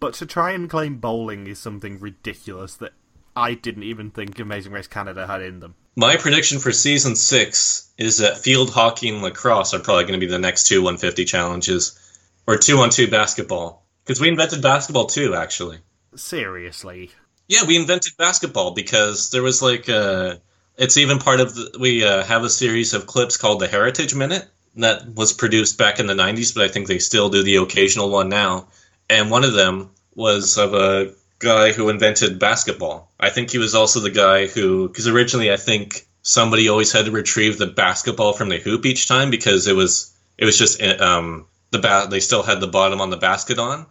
but 0.00 0.14
to 0.14 0.26
try 0.26 0.52
and 0.52 0.70
claim 0.70 0.98
bowling 0.98 1.46
is 1.46 1.58
something 1.58 1.98
ridiculous 1.98 2.74
that 2.76 2.92
I 3.34 3.54
didn't 3.54 3.84
even 3.84 4.10
think 4.10 4.38
Amazing 4.38 4.72
Race 4.72 4.86
Canada 4.86 5.26
had 5.26 5.42
in 5.42 5.60
them. 5.60 5.74
My 5.96 6.18
prediction 6.18 6.58
for 6.58 6.72
season 6.72 7.16
six 7.16 7.90
is 7.96 8.18
that 8.18 8.38
field 8.38 8.70
hockey 8.70 9.08
and 9.08 9.22
lacrosse 9.22 9.72
are 9.72 9.78
probably 9.78 10.04
going 10.04 10.20
to 10.20 10.26
be 10.26 10.30
the 10.30 10.38
next 10.38 10.66
two 10.66 10.82
150 10.82 11.24
challenges, 11.24 11.98
or 12.46 12.58
two 12.58 12.78
on 12.78 12.90
two 12.90 13.08
basketball. 13.08 13.86
Because 14.04 14.20
we 14.20 14.28
invented 14.28 14.62
basketball 14.62 15.06
too, 15.06 15.34
actually. 15.34 15.78
Seriously. 16.14 17.10
Yeah, 17.48 17.64
we 17.66 17.76
invented 17.76 18.12
basketball 18.18 18.72
because 18.72 19.30
there 19.30 19.42
was 19.42 19.62
like 19.62 19.88
uh 19.88 20.36
it's 20.76 20.98
even 20.98 21.18
part 21.18 21.40
of 21.40 21.54
the, 21.54 21.78
we 21.80 22.04
uh, 22.04 22.22
have 22.24 22.44
a 22.44 22.50
series 22.50 22.92
of 22.92 23.06
clips 23.06 23.38
called 23.38 23.60
the 23.60 23.66
Heritage 23.66 24.14
Minute 24.14 24.46
that 24.76 25.14
was 25.14 25.32
produced 25.32 25.78
back 25.78 25.98
in 25.98 26.06
the 26.06 26.12
90s, 26.12 26.54
but 26.54 26.64
I 26.64 26.68
think 26.68 26.86
they 26.86 26.98
still 26.98 27.30
do 27.30 27.42
the 27.42 27.56
occasional 27.56 28.10
one 28.10 28.28
now. 28.28 28.68
And 29.08 29.30
one 29.30 29.44
of 29.44 29.54
them 29.54 29.90
was 30.14 30.58
of 30.58 30.74
a 30.74 31.14
guy 31.38 31.72
who 31.72 31.88
invented 31.88 32.38
basketball. 32.38 33.10
I 33.18 33.30
think 33.30 33.50
he 33.50 33.58
was 33.58 33.74
also 33.74 34.00
the 34.00 34.10
guy 34.10 34.46
who 34.46 34.88
because 34.88 35.06
originally 35.06 35.52
I 35.52 35.56
think 35.56 36.06
somebody 36.22 36.68
always 36.68 36.92
had 36.92 37.06
to 37.06 37.10
retrieve 37.10 37.58
the 37.58 37.66
basketball 37.66 38.32
from 38.32 38.48
the 38.48 38.58
hoop 38.58 38.86
each 38.86 39.08
time 39.08 39.30
because 39.30 39.66
it 39.66 39.74
was 39.74 40.14
it 40.38 40.44
was 40.44 40.58
just 40.58 40.82
um 40.82 41.46
the 41.70 42.06
they 42.10 42.20
still 42.20 42.42
had 42.42 42.60
the 42.60 42.66
bottom 42.66 43.00
on 43.00 43.10
the 43.10 43.16
basket 43.16 43.58
on 43.58 43.86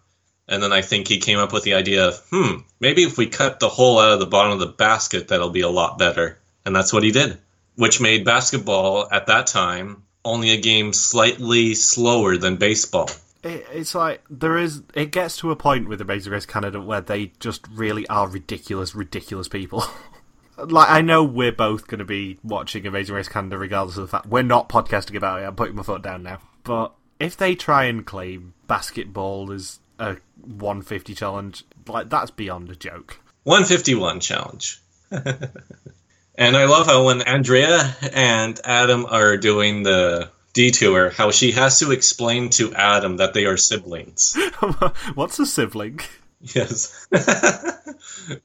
and 0.47 0.61
then 0.61 0.71
I 0.71 0.81
think 0.81 1.07
he 1.07 1.17
came 1.17 1.39
up 1.39 1.51
with 1.51 1.63
the 1.63 1.73
idea 1.73 2.07
of, 2.07 2.19
hmm, 2.29 2.57
maybe 2.79 3.03
if 3.03 3.17
we 3.17 3.27
cut 3.27 3.59
the 3.59 3.69
hole 3.69 3.99
out 3.99 4.13
of 4.13 4.19
the 4.19 4.27
bottom 4.27 4.51
of 4.51 4.59
the 4.59 4.67
basket, 4.67 5.27
that'll 5.27 5.49
be 5.49 5.61
a 5.61 5.69
lot 5.69 5.97
better. 5.97 6.37
And 6.65 6.75
that's 6.75 6.93
what 6.93 7.03
he 7.03 7.11
did, 7.11 7.39
which 7.75 7.99
made 7.99 8.25
basketball 8.25 9.07
at 9.11 9.27
that 9.27 9.47
time 9.47 10.03
only 10.23 10.51
a 10.51 10.61
game 10.61 10.93
slightly 10.93 11.75
slower 11.75 12.37
than 12.37 12.57
baseball. 12.57 13.09
It, 13.45 13.67
it's 13.71 13.93
like 13.93 14.23
there 14.27 14.57
is. 14.57 14.81
It 14.95 15.11
gets 15.11 15.37
to 15.37 15.51
a 15.51 15.55
point 15.55 15.87
with 15.87 15.99
the 15.99 16.03
Amazing 16.03 16.33
Race 16.33 16.47
Canada 16.47 16.81
where 16.81 16.99
they 16.99 17.31
just 17.39 17.67
really 17.67 18.07
are 18.07 18.27
ridiculous, 18.27 18.95
ridiculous 18.95 19.47
people. 19.47 19.83
like 20.57 20.89
I 20.89 21.01
know 21.01 21.23
we're 21.23 21.51
both 21.51 21.85
going 21.85 21.99
to 21.99 22.05
be 22.05 22.39
watching 22.43 22.87
Amazing 22.87 23.15
Race 23.15 23.29
Canada, 23.29 23.59
regardless 23.59 23.97
of 23.97 24.01
the 24.01 24.07
fact 24.07 24.25
we're 24.25 24.41
not 24.41 24.67
podcasting 24.67 25.15
about 25.15 25.41
it. 25.41 25.45
I'm 25.45 25.55
putting 25.55 25.75
my 25.75 25.83
foot 25.83 26.01
down 26.01 26.23
now. 26.23 26.39
But 26.63 26.93
if 27.19 27.37
they 27.37 27.53
try 27.53 27.83
and 27.83 28.03
claim 28.03 28.55
basketball 28.65 29.51
as 29.51 29.79
a 29.99 30.17
150 30.41 31.13
challenge, 31.13 31.63
like 31.87 32.09
that's 32.09 32.31
beyond 32.31 32.71
a 32.71 32.75
joke. 32.75 33.19
151 33.43 34.21
challenge. 34.21 34.81
and 35.11 36.57
I 36.57 36.65
love 36.65 36.87
how 36.87 37.05
when 37.05 37.21
Andrea 37.21 37.95
and 38.11 38.59
Adam 38.63 39.05
are 39.05 39.37
doing 39.37 39.83
the 39.83 40.31
detour, 40.55 41.11
how 41.11 41.29
she 41.29 41.51
has 41.51 41.77
to 41.79 41.91
explain 41.91 42.49
to 42.49 42.73
Adam 42.73 43.17
that 43.17 43.35
they 43.35 43.45
are 43.45 43.57
siblings. 43.57 44.35
What's 45.13 45.37
a 45.37 45.45
sibling? 45.45 45.99
Yes. 46.41 47.07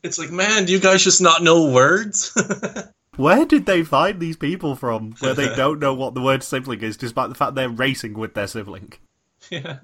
it's 0.02 0.18
like, 0.18 0.30
man, 0.30 0.66
do 0.66 0.72
you 0.72 0.80
guys 0.80 1.02
just 1.02 1.22
not 1.22 1.42
know 1.42 1.70
words? 1.70 2.36
Where 3.16 3.44
did 3.44 3.64
they 3.64 3.82
find 3.82 4.20
these 4.20 4.36
people 4.36 4.76
from 4.76 5.14
where 5.20 5.34
they 5.34 5.54
don't 5.54 5.78
know 5.78 5.92
what 5.92 6.14
the 6.14 6.22
word 6.22 6.42
sibling 6.42 6.80
is, 6.80 6.96
despite 6.96 7.28
the 7.28 7.34
fact 7.34 7.54
they're 7.54 7.68
racing 7.68 8.14
with 8.14 8.34
their 8.34 8.46
sibling? 8.46 8.94
Yeah. 9.50 9.78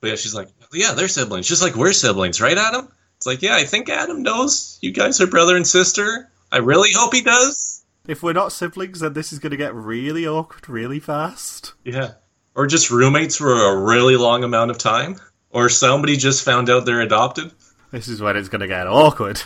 But 0.00 0.08
yeah, 0.08 0.14
she's 0.16 0.34
like, 0.34 0.48
yeah, 0.72 0.92
they're 0.92 1.08
siblings, 1.08 1.46
just 1.46 1.62
like 1.62 1.74
we're 1.74 1.92
siblings, 1.92 2.40
right, 2.40 2.56
Adam? 2.56 2.90
It's 3.18 3.26
like, 3.26 3.42
yeah, 3.42 3.56
I 3.56 3.64
think 3.64 3.90
Adam 3.90 4.22
knows 4.22 4.78
you 4.80 4.92
guys 4.92 5.20
are 5.20 5.26
brother 5.26 5.56
and 5.56 5.66
sister. 5.66 6.30
I 6.50 6.58
really 6.58 6.90
hope 6.94 7.12
he 7.12 7.20
does. 7.20 7.69
If 8.10 8.24
we're 8.24 8.32
not 8.32 8.50
siblings, 8.50 8.98
then 8.98 9.12
this 9.12 9.32
is 9.32 9.38
going 9.38 9.52
to 9.52 9.56
get 9.56 9.72
really 9.72 10.26
awkward 10.26 10.68
really 10.68 10.98
fast. 10.98 11.74
Yeah. 11.84 12.14
Or 12.56 12.66
just 12.66 12.90
roommates 12.90 13.36
for 13.36 13.52
a 13.52 13.84
really 13.84 14.16
long 14.16 14.42
amount 14.42 14.72
of 14.72 14.78
time. 14.78 15.20
Or 15.50 15.68
somebody 15.68 16.16
just 16.16 16.44
found 16.44 16.68
out 16.68 16.84
they're 16.84 17.02
adopted. 17.02 17.52
This 17.92 18.08
is 18.08 18.20
when 18.20 18.36
it's 18.36 18.48
going 18.48 18.62
to 18.62 18.66
get 18.66 18.88
awkward. 18.88 19.40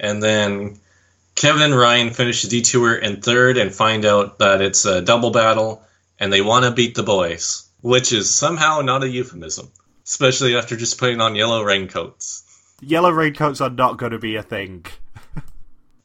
And 0.00 0.22
then 0.22 0.80
Kevin 1.34 1.60
and 1.60 1.76
Ryan 1.76 2.08
finish 2.08 2.40
the 2.40 2.48
detour 2.48 2.94
in 2.94 3.20
third 3.20 3.58
and 3.58 3.70
find 3.70 4.06
out 4.06 4.38
that 4.38 4.62
it's 4.62 4.86
a 4.86 5.02
double 5.02 5.30
battle 5.30 5.82
and 6.18 6.32
they 6.32 6.40
want 6.40 6.64
to 6.64 6.70
beat 6.70 6.94
the 6.94 7.02
boys, 7.02 7.68
which 7.82 8.14
is 8.14 8.34
somehow 8.34 8.80
not 8.80 9.04
a 9.04 9.08
euphemism, 9.10 9.70
especially 10.06 10.56
after 10.56 10.74
just 10.74 10.98
putting 10.98 11.20
on 11.20 11.34
yellow 11.34 11.62
raincoats. 11.62 12.44
Yellow 12.80 13.10
raincoats 13.10 13.60
are 13.60 13.68
not 13.68 13.98
going 13.98 14.12
to 14.12 14.18
be 14.18 14.36
a 14.36 14.42
thing. 14.42 14.86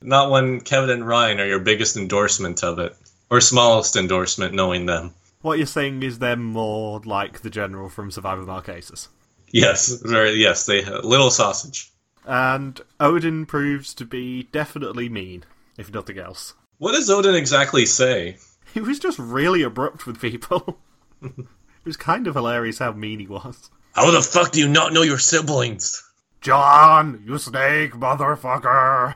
Not 0.02 0.32
when 0.32 0.62
Kevin 0.62 0.89
and 0.89 1.08
Ryan 1.08 1.39
are 1.39 1.47
your 1.47 1.60
biggest 1.60 1.95
endorsement 1.95 2.64
of 2.64 2.80
it, 2.80 2.95
or 3.30 3.39
smallest 3.41 3.95
endorsement, 3.95 4.54
knowing 4.54 4.86
them. 4.86 5.14
What 5.41 5.58
you're 5.58 5.68
saying 5.68 6.04
is 6.04 6.20
they're 6.20 6.36
more 6.36 7.02
like 7.04 7.41
the 7.41 7.49
general 7.49 7.89
from 7.89 8.12
Survivor 8.12 8.43
Marquesas. 8.43 9.08
Yes, 9.52 9.89
very 10.02 10.34
yes. 10.34 10.66
They 10.66 10.84
little 10.84 11.32
sausage. 11.32 11.91
And 12.26 12.80
Odin 12.99 13.45
proves 13.45 13.93
to 13.95 14.06
be 14.06 14.43
definitely 14.52 15.10
mean, 15.10 15.43
if 15.78 15.93
nothing 15.93 16.20
else. 16.20 16.54
What 16.78 16.93
does 16.93 17.10
Odin 17.10 17.36
exactly 17.36 17.86
say? 17.86 18.38
He 18.74 18.80
was 18.80 18.99
just 18.99 19.20
really 19.20 19.64
abrupt 19.64 20.06
with 20.06 20.22
people. 20.22 20.80
it 21.22 21.45
was 21.84 21.97
kind 21.97 22.28
of 22.28 22.36
hilarious 22.36 22.80
how 22.80 22.93
mean 22.93 23.20
he 23.20 23.28
was. 23.28 23.70
How 23.93 24.10
the 24.12 24.22
fuck 24.22 24.52
do 24.52 24.60
you 24.60 24.70
not 24.70 24.93
know 24.93 25.02
your 25.02 25.20
siblings? 25.20 26.04
John, 26.42 27.24
you 27.26 27.38
snake 27.38 27.94
motherfucker! 27.94 29.16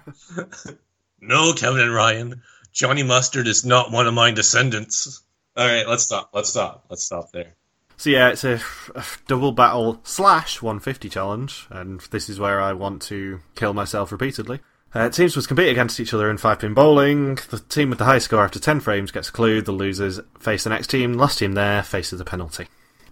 No, 1.27 1.53
Kevin 1.53 1.81
and 1.81 1.93
Ryan. 1.93 2.43
Johnny 2.71 3.01
Mustard 3.01 3.47
is 3.47 3.65
not 3.65 3.91
one 3.91 4.05
of 4.05 4.13
my 4.13 4.29
descendants. 4.29 5.23
All 5.57 5.65
right, 5.65 5.87
let's 5.87 6.03
stop. 6.03 6.29
Let's 6.33 6.49
stop. 6.49 6.85
Let's 6.89 7.03
stop 7.03 7.31
there. 7.31 7.55
So 7.97 8.09
yeah, 8.09 8.29
it's 8.29 8.43
a, 8.43 8.59
a 8.93 9.03
double 9.27 9.51
battle 9.53 10.01
slash 10.03 10.61
150 10.61 11.09
challenge, 11.09 11.65
and 11.71 12.01
this 12.11 12.29
is 12.29 12.39
where 12.39 12.61
I 12.61 12.73
want 12.73 13.01
to 13.03 13.39
kill 13.55 13.73
myself 13.73 14.11
repeatedly. 14.11 14.59
Uh, 14.93 15.09
teams 15.09 15.35
must 15.35 15.47
compete 15.47 15.69
against 15.69 15.99
each 15.99 16.13
other 16.13 16.29
in 16.29 16.37
five 16.37 16.59
pin 16.59 16.73
bowling. 16.73 17.39
The 17.49 17.59
team 17.59 17.89
with 17.89 17.99
the 17.99 18.05
highest 18.05 18.25
score 18.25 18.43
after 18.43 18.59
10 18.59 18.81
frames 18.81 19.11
gets 19.11 19.29
a 19.29 19.31
clue. 19.31 19.61
The 19.61 19.71
losers 19.71 20.19
face 20.39 20.65
the 20.65 20.69
next 20.69 20.87
team. 20.87 21.13
Last 21.13 21.39
team 21.39 21.53
there 21.53 21.81
faces 21.81 22.21
a 22.21 22.25
penalty. 22.25 22.67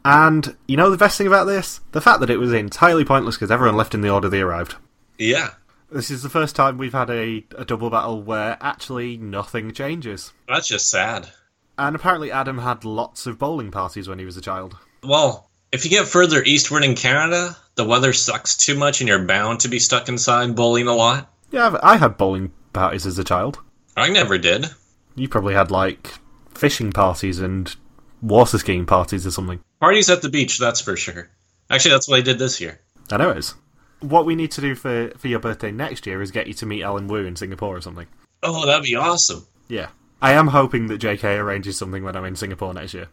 And 0.05 0.55
you 0.67 0.75
know 0.77 0.89
the 0.89 0.97
best 0.97 1.17
thing 1.17 1.27
about 1.27 1.45
this? 1.45 1.79
The 1.91 2.01
fact 2.01 2.19
that 2.19 2.29
it 2.29 2.37
was 2.37 2.51
entirely 2.53 3.05
pointless 3.05 3.35
because 3.35 3.51
everyone 3.51 3.77
left 3.77 3.93
in 3.93 4.01
the 4.01 4.09
order 4.09 4.29
they 4.29 4.41
arrived. 4.41 4.75
Yeah, 5.17 5.51
This 5.91 6.09
is 6.11 6.23
the 6.23 6.29
first 6.29 6.55
time 6.55 6.77
we've 6.77 6.91
had 6.93 7.09
a, 7.09 7.45
a 7.57 7.63
double 7.65 7.89
battle 7.89 8.21
where 8.21 8.57
actually 8.61 9.15
nothing 9.17 9.71
changes. 9.73 10.33
that's 10.47 10.67
just 10.67 10.89
sad. 10.89 11.29
And 11.77 11.95
apparently 11.95 12.31
Adam 12.31 12.57
had 12.59 12.83
lots 12.85 13.25
of 13.25 13.39
bowling 13.39 13.71
parties 13.71 14.07
when 14.07 14.19
he 14.19 14.25
was 14.25 14.35
a 14.37 14.41
child. 14.41 14.75
Well, 15.03 15.49
if 15.71 15.85
you 15.85 15.89
get 15.91 16.07
further 16.07 16.43
eastward 16.43 16.83
in 16.83 16.95
Canada, 16.95 17.55
the 17.75 17.85
weather 17.85 18.13
sucks 18.13 18.55
too 18.57 18.75
much 18.77 19.01
and 19.01 19.07
you're 19.07 19.25
bound 19.25 19.61
to 19.61 19.69
be 19.69 19.79
stuck 19.79 20.07
inside 20.09 20.55
bowling 20.55 20.87
a 20.87 20.93
lot. 20.93 21.31
Yeah, 21.51 21.77
I 21.81 21.97
had 21.97 22.17
bowling 22.17 22.51
parties 22.73 23.05
as 23.05 23.17
a 23.17 23.23
child. 23.23 23.59
I 23.95 24.09
never 24.09 24.37
did. 24.37 24.67
You 25.15 25.29
probably 25.29 25.53
had 25.53 25.71
like 25.71 26.13
fishing 26.55 26.91
parties 26.91 27.39
and 27.39 27.75
water 28.21 28.57
skiing 28.57 28.85
parties 28.85 29.25
or 29.27 29.31
something. 29.31 29.59
Parties 29.83 30.09
at 30.09 30.21
the 30.21 30.29
beach, 30.29 30.59
that's 30.59 30.79
for 30.79 30.95
sure. 30.95 31.29
Actually, 31.69 31.91
that's 31.91 32.07
what 32.07 32.17
I 32.17 32.21
did 32.21 32.39
this 32.39 32.61
year. 32.61 32.79
I 33.11 33.17
know 33.17 33.31
it 33.31 33.39
is. 33.39 33.53
What 33.99 34.25
we 34.25 34.33
need 34.33 34.51
to 34.51 34.61
do 34.61 34.75
for, 34.75 35.11
for 35.17 35.27
your 35.27 35.39
birthday 35.39 35.73
next 35.73 36.07
year 36.07 36.21
is 36.21 36.31
get 36.31 36.47
you 36.47 36.53
to 36.53 36.65
meet 36.65 36.83
Alan 36.83 37.09
Wu 37.09 37.25
in 37.25 37.35
Singapore 37.35 37.75
or 37.75 37.81
something. 37.81 38.07
Oh, 38.43 38.65
that'd 38.65 38.85
be 38.85 38.95
awesome. 38.95 39.45
Yeah. 39.67 39.89
I 40.21 40.31
am 40.35 40.47
hoping 40.47 40.87
that 40.87 41.01
JK 41.01 41.37
arranges 41.37 41.77
something 41.77 42.01
when 42.01 42.15
I'm 42.15 42.23
in 42.23 42.37
Singapore 42.37 42.73
next 42.73 42.93
year. 42.93 43.09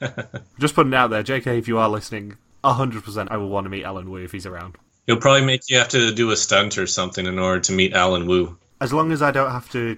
Just 0.60 0.76
putting 0.76 0.92
it 0.92 0.96
out 0.96 1.10
there, 1.10 1.24
JK, 1.24 1.58
if 1.58 1.66
you 1.66 1.78
are 1.78 1.88
listening, 1.88 2.36
100% 2.62 3.28
I 3.32 3.36
will 3.36 3.48
want 3.48 3.64
to 3.64 3.70
meet 3.70 3.82
Alan 3.82 4.08
Wu 4.08 4.18
if 4.22 4.30
he's 4.30 4.46
around. 4.46 4.76
He'll 5.08 5.16
probably 5.16 5.44
make 5.44 5.62
you 5.68 5.78
have 5.78 5.88
to 5.88 6.14
do 6.14 6.30
a 6.30 6.36
stunt 6.36 6.78
or 6.78 6.86
something 6.86 7.26
in 7.26 7.40
order 7.40 7.58
to 7.62 7.72
meet 7.72 7.92
Alan 7.92 8.28
Wu. 8.28 8.56
As 8.80 8.92
long 8.92 9.10
as 9.10 9.20
I 9.20 9.32
don't 9.32 9.50
have 9.50 9.68
to 9.72 9.96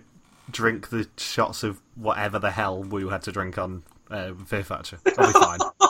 drink 0.51 0.89
the 0.89 1.07
shots 1.19 1.63
of 1.63 1.79
whatever 1.95 2.39
the 2.39 2.53
hell 2.53 2.83
Wu 2.83 3.11
had 3.11 3.25
to 3.25 3.33
drink 3.33 3.59
on 3.59 3.83
uh, 4.11 4.33
Fear 4.47 4.65
Factor, 4.65 4.99
I'll 5.19 5.27
be 5.27 5.39
fine. 5.39 5.59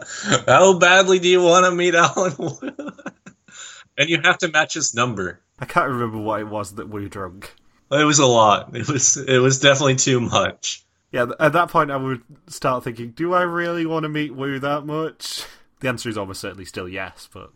How 0.46 0.78
badly 0.78 1.18
do 1.18 1.28
you 1.28 1.42
want 1.42 1.66
to 1.66 1.72
meet 1.72 1.94
Alan 1.94 2.34
and 3.98 4.08
you 4.08 4.20
have 4.22 4.38
to 4.38 4.48
match 4.48 4.74
his 4.74 4.94
number. 4.94 5.40
I 5.58 5.64
can't 5.64 5.90
remember 5.90 6.18
what 6.18 6.40
it 6.40 6.48
was 6.48 6.74
that 6.74 6.88
we 6.88 7.08
drunk. 7.08 7.54
It 7.90 8.04
was 8.04 8.18
a 8.18 8.26
lot. 8.26 8.74
It 8.74 8.88
was 8.88 9.16
it 9.16 9.38
was 9.38 9.60
definitely 9.60 9.96
too 9.96 10.20
much. 10.20 10.84
Yeah, 11.10 11.26
at 11.38 11.52
that 11.52 11.68
point 11.68 11.90
I 11.90 11.96
would 11.96 12.22
start 12.48 12.84
thinking, 12.84 13.10
do 13.10 13.34
I 13.34 13.42
really 13.42 13.84
want 13.84 14.04
to 14.04 14.08
meet 14.08 14.34
Wu 14.34 14.58
that 14.58 14.86
much? 14.86 15.44
The 15.80 15.88
answer 15.88 16.08
is 16.08 16.16
almost 16.16 16.40
certainly 16.40 16.64
still 16.64 16.88
yes, 16.88 17.28
but. 17.32 17.50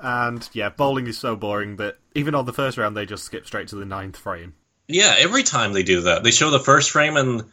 And 0.00 0.48
yeah, 0.52 0.70
bowling 0.70 1.06
is 1.06 1.18
so 1.18 1.36
boring 1.36 1.76
that 1.76 1.98
even 2.14 2.34
on 2.34 2.46
the 2.46 2.52
first 2.52 2.76
round 2.76 2.96
they 2.96 3.06
just 3.06 3.24
skip 3.24 3.46
straight 3.46 3.68
to 3.68 3.76
the 3.76 3.84
ninth 3.84 4.16
frame. 4.16 4.54
Yeah, 4.88 5.14
every 5.18 5.42
time 5.42 5.72
they 5.72 5.82
do 5.82 6.02
that, 6.02 6.24
they 6.24 6.30
show 6.30 6.50
the 6.50 6.58
first 6.58 6.90
frame 6.90 7.16
and 7.16 7.44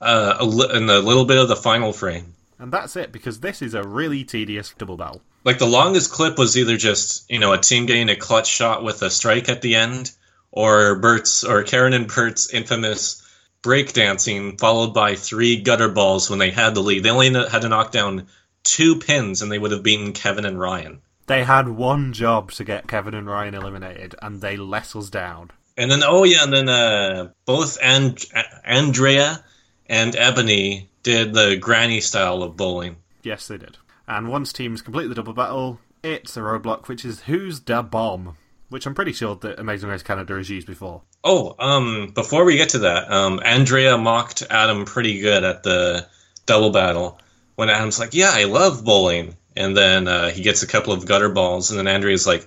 uh, 0.00 0.36
a 0.38 0.44
li- 0.44 0.68
and 0.70 0.90
a 0.90 0.98
little 0.98 1.24
bit 1.24 1.38
of 1.38 1.48
the 1.48 1.56
final 1.56 1.92
frame. 1.92 2.34
And 2.58 2.72
that's 2.72 2.96
it, 2.96 3.12
because 3.12 3.40
this 3.40 3.62
is 3.62 3.74
a 3.74 3.82
really 3.82 4.24
tedious 4.24 4.74
double 4.76 4.96
battle. 4.96 5.22
Like 5.44 5.58
the 5.58 5.66
longest 5.66 6.12
clip 6.12 6.38
was 6.38 6.56
either 6.56 6.76
just 6.76 7.30
you 7.30 7.38
know 7.38 7.52
a 7.52 7.58
team 7.58 7.86
getting 7.86 8.08
a 8.08 8.16
clutch 8.16 8.48
shot 8.48 8.82
with 8.82 9.02
a 9.02 9.10
strike 9.10 9.48
at 9.48 9.60
the 9.62 9.74
end, 9.74 10.12
or 10.50 10.96
Bert's 10.96 11.44
or 11.44 11.62
Karen 11.64 11.92
and 11.92 12.08
Bert's 12.08 12.52
infamous 12.52 13.20
breakdancing 13.62 14.58
followed 14.60 14.92
by 14.92 15.14
three 15.14 15.56
gutter 15.56 15.88
balls 15.88 16.28
when 16.28 16.38
they 16.38 16.50
had 16.50 16.74
the 16.74 16.82
lead. 16.82 17.02
They 17.02 17.10
only 17.10 17.32
had 17.32 17.62
to 17.62 17.68
knock 17.68 17.92
down 17.92 18.26
two 18.62 18.98
pins 18.98 19.42
and 19.42 19.50
they 19.50 19.58
would 19.58 19.70
have 19.70 19.82
beaten 19.82 20.12
Kevin 20.12 20.44
and 20.44 20.60
Ryan. 20.60 21.00
They 21.26 21.44
had 21.44 21.68
one 21.68 22.12
job 22.12 22.52
to 22.52 22.64
get 22.64 22.86
Kevin 22.86 23.14
and 23.14 23.26
Ryan 23.26 23.54
eliminated, 23.54 24.14
and 24.20 24.42
they 24.42 24.58
let 24.58 24.94
us 24.94 25.08
down. 25.08 25.50
And 25.76 25.90
then, 25.90 26.02
oh 26.04 26.24
yeah, 26.24 26.44
and 26.44 26.52
then 26.52 26.68
uh, 26.68 27.30
both 27.46 27.78
and- 27.82 28.22
Andrea 28.62 29.42
and 29.86 30.14
Ebony 30.14 30.90
did 31.04 31.32
the 31.34 31.56
granny 31.56 32.00
style 32.00 32.42
of 32.42 32.56
bowling. 32.56 32.96
Yes, 33.22 33.46
they 33.46 33.58
did. 33.58 33.78
And 34.08 34.28
once 34.28 34.52
teams 34.52 34.82
complete 34.82 35.06
the 35.06 35.14
double 35.14 35.32
battle, 35.32 35.78
it's 36.02 36.36
a 36.36 36.40
roadblock, 36.40 36.88
which 36.88 37.04
is 37.04 37.20
Who's 37.22 37.60
Da 37.60 37.80
Bomb, 37.82 38.36
which 38.68 38.86
I'm 38.86 38.94
pretty 38.94 39.12
sure 39.12 39.36
that 39.36 39.60
Amazing 39.60 39.88
Race 39.88 40.02
Canada 40.02 40.34
has 40.34 40.50
used 40.50 40.66
before. 40.66 41.02
Oh, 41.22 41.54
um, 41.58 42.10
before 42.14 42.44
we 42.44 42.56
get 42.56 42.70
to 42.70 42.80
that, 42.80 43.10
um, 43.10 43.40
Andrea 43.44 43.96
mocked 43.96 44.42
Adam 44.50 44.84
pretty 44.84 45.20
good 45.20 45.44
at 45.44 45.62
the 45.62 46.06
double 46.44 46.70
battle 46.70 47.18
when 47.54 47.70
Adam's 47.70 47.98
like, 47.98 48.12
"Yeah, 48.12 48.30
I 48.32 48.44
love 48.44 48.84
bowling," 48.84 49.36
and 49.56 49.74
then 49.74 50.06
uh, 50.08 50.28
he 50.30 50.42
gets 50.42 50.62
a 50.62 50.66
couple 50.66 50.92
of 50.92 51.06
gutter 51.06 51.30
balls, 51.30 51.70
and 51.70 51.78
then 51.78 51.88
Andrea's 51.88 52.26
like, 52.26 52.46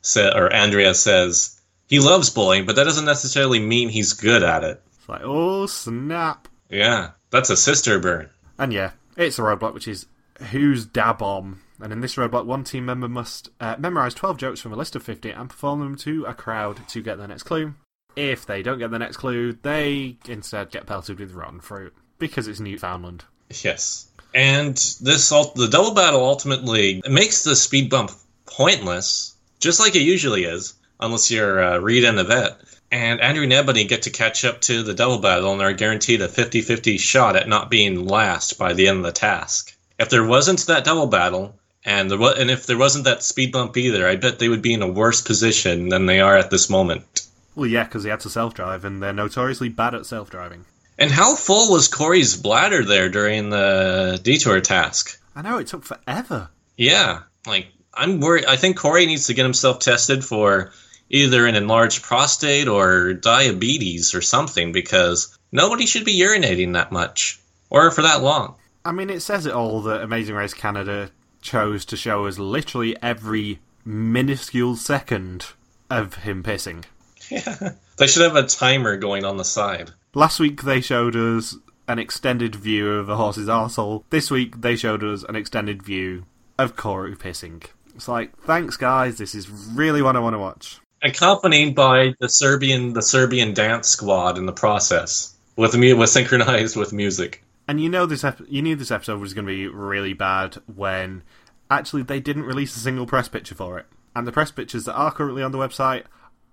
sa- 0.00 0.34
or 0.34 0.50
Andrea 0.50 0.94
says 0.94 1.60
he 1.88 2.00
loves 2.00 2.30
bowling, 2.30 2.64
but 2.64 2.76
that 2.76 2.84
doesn't 2.84 3.04
necessarily 3.04 3.58
mean 3.58 3.90
he's 3.90 4.14
good 4.14 4.42
at 4.42 4.64
it. 4.64 4.80
It's 4.98 5.08
like, 5.08 5.22
oh 5.24 5.66
snap! 5.66 6.48
Yeah, 6.70 7.10
that's 7.36 7.50
a 7.50 7.56
sister 7.56 7.98
burn. 7.98 8.30
And 8.58 8.72
yeah, 8.72 8.92
it's 9.16 9.38
a 9.38 9.42
roadblock, 9.42 9.74
which 9.74 9.86
is 9.86 10.06
Who's 10.50 10.86
Da 10.86 11.12
Bomb. 11.12 11.60
And 11.80 11.92
in 11.92 12.00
this 12.00 12.16
roadblock, 12.16 12.46
one 12.46 12.64
team 12.64 12.86
member 12.86 13.08
must 13.08 13.50
uh, 13.60 13.76
memorize 13.78 14.14
12 14.14 14.38
jokes 14.38 14.60
from 14.60 14.72
a 14.72 14.76
list 14.76 14.96
of 14.96 15.02
50 15.02 15.30
and 15.30 15.50
perform 15.50 15.80
them 15.80 15.96
to 15.96 16.24
a 16.24 16.32
crowd 16.32 16.88
to 16.88 17.02
get 17.02 17.18
their 17.18 17.28
next 17.28 17.42
clue. 17.42 17.74
If 18.16 18.46
they 18.46 18.62
don't 18.62 18.78
get 18.78 18.90
the 18.90 18.98
next 18.98 19.18
clue, 19.18 19.52
they 19.52 20.16
instead 20.26 20.70
get 20.70 20.86
pelted 20.86 21.18
with 21.18 21.34
rotten 21.34 21.60
fruit 21.60 21.94
because 22.18 22.48
it's 22.48 22.60
Newfoundland. 22.60 23.24
Yes. 23.62 24.08
And 24.34 24.74
this 25.02 25.28
the 25.28 25.68
double 25.70 25.94
battle 25.94 26.24
ultimately 26.24 27.02
makes 27.08 27.44
the 27.44 27.54
speed 27.54 27.90
bump 27.90 28.10
pointless, 28.46 29.34
just 29.60 29.78
like 29.78 29.94
it 29.94 30.02
usually 30.02 30.44
is, 30.44 30.74
unless 30.98 31.30
you're 31.30 31.62
uh, 31.62 31.78
Reed 31.78 32.04
and 32.04 32.18
Yvette. 32.18 32.58
And 32.90 33.20
Andrea 33.20 33.44
and 33.44 33.52
Ebony 33.52 33.84
get 33.84 34.02
to 34.02 34.10
catch 34.10 34.44
up 34.44 34.60
to 34.62 34.82
the 34.82 34.94
double 34.94 35.18
battle 35.18 35.52
and 35.52 35.60
are 35.62 35.72
guaranteed 35.72 36.22
a 36.22 36.28
50 36.28 36.62
50 36.62 36.98
shot 36.98 37.36
at 37.36 37.48
not 37.48 37.70
being 37.70 38.06
last 38.06 38.58
by 38.58 38.72
the 38.72 38.88
end 38.88 38.98
of 38.98 39.04
the 39.04 39.12
task. 39.12 39.76
If 39.98 40.08
there 40.10 40.24
wasn't 40.24 40.66
that 40.66 40.84
double 40.84 41.06
battle, 41.06 41.54
and 41.84 42.10
there 42.10 42.18
wa- 42.18 42.34
and 42.38 42.50
if 42.50 42.66
there 42.66 42.78
wasn't 42.78 43.04
that 43.04 43.22
speed 43.22 43.52
bump 43.52 43.76
either, 43.76 44.06
I 44.06 44.16
bet 44.16 44.38
they 44.38 44.48
would 44.48 44.62
be 44.62 44.74
in 44.74 44.82
a 44.82 44.88
worse 44.88 45.20
position 45.22 45.88
than 45.88 46.06
they 46.06 46.20
are 46.20 46.36
at 46.36 46.50
this 46.50 46.68
moment. 46.70 47.26
Well, 47.54 47.66
yeah, 47.66 47.84
because 47.84 48.02
they 48.02 48.10
had 48.10 48.20
to 48.20 48.30
self 48.30 48.54
drive, 48.54 48.84
and 48.84 49.02
they're 49.02 49.12
notoriously 49.12 49.68
bad 49.70 49.94
at 49.94 50.04
self 50.06 50.30
driving. 50.30 50.64
And 50.98 51.10
how 51.10 51.34
full 51.34 51.72
was 51.72 51.88
Corey's 51.88 52.36
bladder 52.36 52.84
there 52.84 53.08
during 53.08 53.50
the 53.50 54.18
detour 54.22 54.60
task? 54.60 55.20
I 55.34 55.42
know, 55.42 55.58
it 55.58 55.66
took 55.66 55.84
forever. 55.84 56.48
Yeah, 56.76 57.20
like 57.46 57.68
I'm 57.94 58.20
worried. 58.20 58.44
I 58.46 58.56
think 58.56 58.76
Corey 58.76 59.06
needs 59.06 59.26
to 59.26 59.34
get 59.34 59.44
himself 59.44 59.78
tested 59.78 60.24
for 60.24 60.72
either 61.10 61.46
an 61.46 61.54
enlarged 61.54 62.02
prostate 62.02 62.68
or 62.68 63.14
diabetes 63.14 64.14
or 64.14 64.20
something 64.20 64.72
because 64.72 65.36
nobody 65.52 65.86
should 65.86 66.04
be 66.04 66.18
urinating 66.18 66.72
that 66.72 66.92
much 66.92 67.40
or 67.70 67.90
for 67.90 68.02
that 68.02 68.22
long. 68.22 68.54
I 68.84 68.92
mean, 68.92 69.10
it 69.10 69.20
says 69.20 69.46
it 69.46 69.52
all 69.52 69.82
that 69.82 70.02
Amazing 70.02 70.36
Race 70.36 70.54
Canada 70.54 71.10
chose 71.40 71.84
to 71.86 71.96
show 71.96 72.26
us 72.26 72.38
literally 72.38 72.96
every 73.02 73.60
minuscule 73.84 74.76
second 74.76 75.46
of 75.90 76.14
him 76.16 76.42
pissing. 76.42 76.84
Yeah, 77.30 77.72
they 77.96 78.06
should 78.06 78.22
have 78.22 78.36
a 78.36 78.46
timer 78.46 78.96
going 78.96 79.24
on 79.24 79.36
the 79.36 79.44
side. 79.44 79.90
Last 80.14 80.40
week 80.40 80.62
they 80.62 80.80
showed 80.80 81.16
us 81.16 81.56
an 81.88 81.98
extended 81.98 82.54
view 82.56 82.92
of 82.92 83.08
a 83.08 83.16
horse's 83.16 83.48
arsehole. 83.48 84.04
This 84.10 84.30
week 84.30 84.60
they 84.60 84.76
showed 84.76 85.04
us 85.04 85.24
an 85.28 85.36
extended 85.36 85.82
view 85.82 86.26
of 86.58 86.76
Corey 86.76 87.14
pissing. 87.14 87.64
It's 87.94 88.08
like, 88.08 88.36
thanks 88.42 88.76
guys, 88.76 89.18
this 89.18 89.34
is 89.34 89.48
really 89.48 90.02
what 90.02 90.16
I 90.16 90.20
want 90.20 90.34
to 90.34 90.38
watch. 90.38 90.80
Accompanied 91.02 91.74
by 91.74 92.14
the 92.20 92.28
Serbian 92.28 92.92
the 92.92 93.02
Serbian 93.02 93.54
dance 93.54 93.88
squad 93.88 94.38
in 94.38 94.46
the 94.46 94.52
process 94.52 95.34
with 95.56 95.74
with 95.74 96.10
synchronized 96.10 96.76
with 96.76 96.92
music. 96.92 97.42
And 97.68 97.80
you 97.80 97.88
know 97.88 98.06
this 98.06 98.24
ep- 98.24 98.42
you 98.48 98.62
knew 98.62 98.76
this 98.76 98.90
episode 98.90 99.20
was 99.20 99.34
going 99.34 99.46
to 99.46 99.52
be 99.52 99.66
really 99.66 100.12
bad 100.12 100.56
when 100.72 101.22
actually 101.70 102.02
they 102.02 102.20
didn't 102.20 102.44
release 102.44 102.76
a 102.76 102.80
single 102.80 103.06
press 103.06 103.28
picture 103.28 103.54
for 103.54 103.78
it. 103.78 103.86
And 104.14 104.26
the 104.26 104.32
press 104.32 104.50
pictures 104.50 104.84
that 104.84 104.94
are 104.94 105.12
currently 105.12 105.42
on 105.42 105.52
the 105.52 105.58
website 105.58 106.04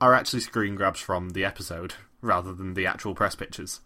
are 0.01 0.13
actually 0.13 0.41
screen 0.41 0.75
grabs 0.75 0.99
from 0.99 1.31
the 1.31 1.45
episode 1.45 1.93
rather 2.21 2.53
than 2.53 2.73
the 2.73 2.85
actual 2.85 3.13
press 3.15 3.35
pictures. 3.35 3.81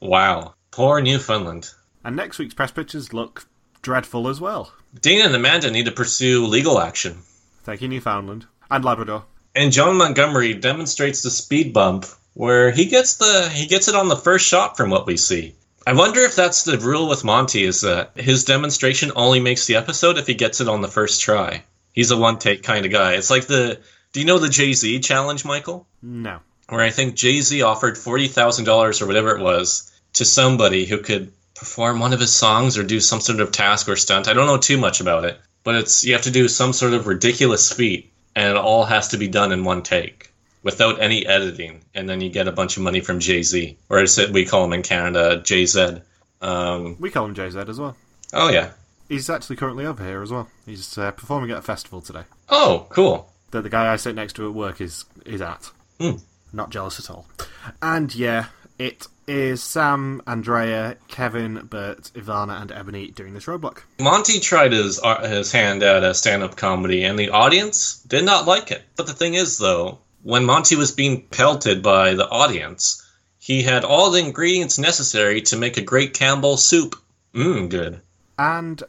Wow, 0.00 0.54
poor 0.70 1.00
Newfoundland. 1.00 1.70
And 2.02 2.16
next 2.16 2.38
week's 2.38 2.54
press 2.54 2.70
pictures 2.70 3.12
look 3.12 3.46
dreadful 3.82 4.28
as 4.28 4.40
well. 4.40 4.72
Dana 4.98 5.26
and 5.26 5.34
Amanda 5.34 5.70
need 5.70 5.84
to 5.84 5.92
pursue 5.92 6.46
legal 6.46 6.80
action. 6.80 7.18
Thank 7.62 7.82
you, 7.82 7.88
Newfoundland 7.88 8.46
and 8.70 8.84
Labrador. 8.84 9.24
And 9.54 9.72
Jon 9.72 9.96
Montgomery 9.96 10.54
demonstrates 10.54 11.22
the 11.22 11.30
speed 11.30 11.72
bump 11.72 12.06
where 12.34 12.70
he 12.70 12.86
gets 12.86 13.14
the 13.14 13.48
he 13.48 13.66
gets 13.66 13.88
it 13.88 13.94
on 13.94 14.08
the 14.08 14.16
first 14.16 14.46
shot 14.46 14.76
from 14.76 14.90
what 14.90 15.06
we 15.06 15.16
see. 15.16 15.54
I 15.86 15.94
wonder 15.94 16.20
if 16.20 16.36
that's 16.36 16.64
the 16.64 16.78
rule 16.78 17.08
with 17.08 17.24
Monty 17.24 17.64
is 17.64 17.80
that 17.80 18.12
his 18.14 18.44
demonstration 18.44 19.12
only 19.16 19.40
makes 19.40 19.66
the 19.66 19.76
episode 19.76 20.18
if 20.18 20.26
he 20.26 20.34
gets 20.34 20.60
it 20.60 20.68
on 20.68 20.82
the 20.82 20.88
first 20.88 21.22
try. 21.22 21.64
He's 21.92 22.10
a 22.10 22.16
one 22.16 22.38
take 22.38 22.62
kind 22.62 22.86
of 22.86 22.92
guy. 22.92 23.14
It's 23.14 23.30
like 23.30 23.46
the 23.46 23.80
do 24.12 24.20
you 24.20 24.26
know 24.26 24.38
the 24.38 24.48
Jay 24.48 24.72
Z 24.72 25.00
challenge, 25.00 25.44
Michael? 25.44 25.86
No. 26.02 26.38
Where 26.68 26.80
I 26.80 26.90
think 26.90 27.14
Jay 27.14 27.40
Z 27.40 27.62
offered 27.62 27.98
forty 27.98 28.28
thousand 28.28 28.66
dollars 28.66 29.02
or 29.02 29.06
whatever 29.06 29.36
it 29.36 29.42
was 29.42 29.90
to 30.14 30.24
somebody 30.24 30.86
who 30.86 30.98
could 30.98 31.32
perform 31.54 32.00
one 32.00 32.12
of 32.12 32.20
his 32.20 32.32
songs 32.32 32.78
or 32.78 32.82
do 32.82 33.00
some 33.00 33.20
sort 33.20 33.40
of 33.40 33.52
task 33.52 33.88
or 33.88 33.96
stunt. 33.96 34.28
I 34.28 34.32
don't 34.32 34.46
know 34.46 34.56
too 34.58 34.78
much 34.78 35.00
about 35.00 35.24
it, 35.24 35.38
but 35.64 35.74
it's 35.74 36.04
you 36.04 36.12
have 36.14 36.22
to 36.22 36.30
do 36.30 36.48
some 36.48 36.72
sort 36.72 36.94
of 36.94 37.06
ridiculous 37.06 37.72
feat, 37.72 38.09
and 38.36 38.50
it 38.50 38.56
all 38.56 38.84
has 38.84 39.08
to 39.08 39.16
be 39.18 39.28
done 39.28 39.52
in 39.52 39.64
one 39.64 39.82
take 39.82 40.32
without 40.62 41.00
any 41.00 41.26
editing, 41.26 41.80
and 41.94 42.08
then 42.08 42.20
you 42.20 42.28
get 42.30 42.46
a 42.48 42.52
bunch 42.52 42.76
of 42.76 42.82
money 42.82 43.00
from 43.00 43.18
Jay 43.20 43.42
Z, 43.42 43.76
or 43.88 43.98
as 43.98 44.18
it- 44.18 44.30
we 44.32 44.44
call 44.44 44.64
him 44.64 44.72
in 44.72 44.82
Canada, 44.82 45.40
Jay 45.42 45.64
Z. 45.66 45.98
Um, 46.42 46.96
We 46.98 47.10
call 47.10 47.26
him 47.26 47.34
JZ 47.34 47.68
as 47.68 47.78
well. 47.80 47.96
oh 48.32 48.50
yeah. 48.50 48.70
He's 49.08 49.28
actually 49.28 49.56
currently 49.56 49.84
over 49.86 50.04
here 50.04 50.22
as 50.22 50.30
well. 50.30 50.48
He's 50.64 50.96
uh, 50.96 51.10
performing 51.10 51.50
at 51.50 51.58
a 51.58 51.62
festival 51.62 52.00
today. 52.00 52.22
Oh, 52.48 52.86
cool. 52.90 53.32
that 53.50 53.62
the 53.62 53.68
guy 53.68 53.92
I 53.92 53.96
sit 53.96 54.14
next 54.14 54.34
to 54.34 54.46
at 54.46 54.54
work 54.54 54.80
is 54.80 55.04
is 55.26 55.40
at. 55.40 55.70
Hmm. 56.00 56.16
Not 56.52 56.70
jealous 56.70 56.98
at 57.00 57.10
all. 57.10 57.26
And 57.82 58.14
yeah, 58.14 58.46
it 58.78 59.06
is 59.30 59.62
Sam, 59.62 60.20
Andrea, 60.26 60.96
Kevin, 61.06 61.64
Bert, 61.70 62.10
Ivana, 62.14 62.60
and 62.60 62.72
Ebony 62.72 63.12
doing 63.12 63.32
this 63.32 63.46
roadblock. 63.46 63.82
Monty 64.00 64.40
tried 64.40 64.72
his 64.72 64.98
uh, 65.00 65.24
his 65.28 65.52
hand 65.52 65.84
at 65.84 66.02
a 66.02 66.14
stand 66.14 66.42
up 66.42 66.56
comedy, 66.56 67.04
and 67.04 67.16
the 67.16 67.30
audience 67.30 68.02
did 68.02 68.24
not 68.24 68.48
like 68.48 68.72
it. 68.72 68.82
But 68.96 69.06
the 69.06 69.12
thing 69.12 69.34
is, 69.34 69.56
though, 69.56 69.98
when 70.24 70.44
Monty 70.44 70.74
was 70.74 70.90
being 70.90 71.22
pelted 71.22 71.80
by 71.80 72.14
the 72.14 72.28
audience, 72.28 73.08
he 73.38 73.62
had 73.62 73.84
all 73.84 74.10
the 74.10 74.18
ingredients 74.18 74.80
necessary 74.80 75.42
to 75.42 75.56
make 75.56 75.76
a 75.76 75.82
great 75.82 76.12
Campbell 76.12 76.56
soup. 76.56 76.96
Mmm, 77.32 77.68
good. 77.68 78.00
And 78.36 78.82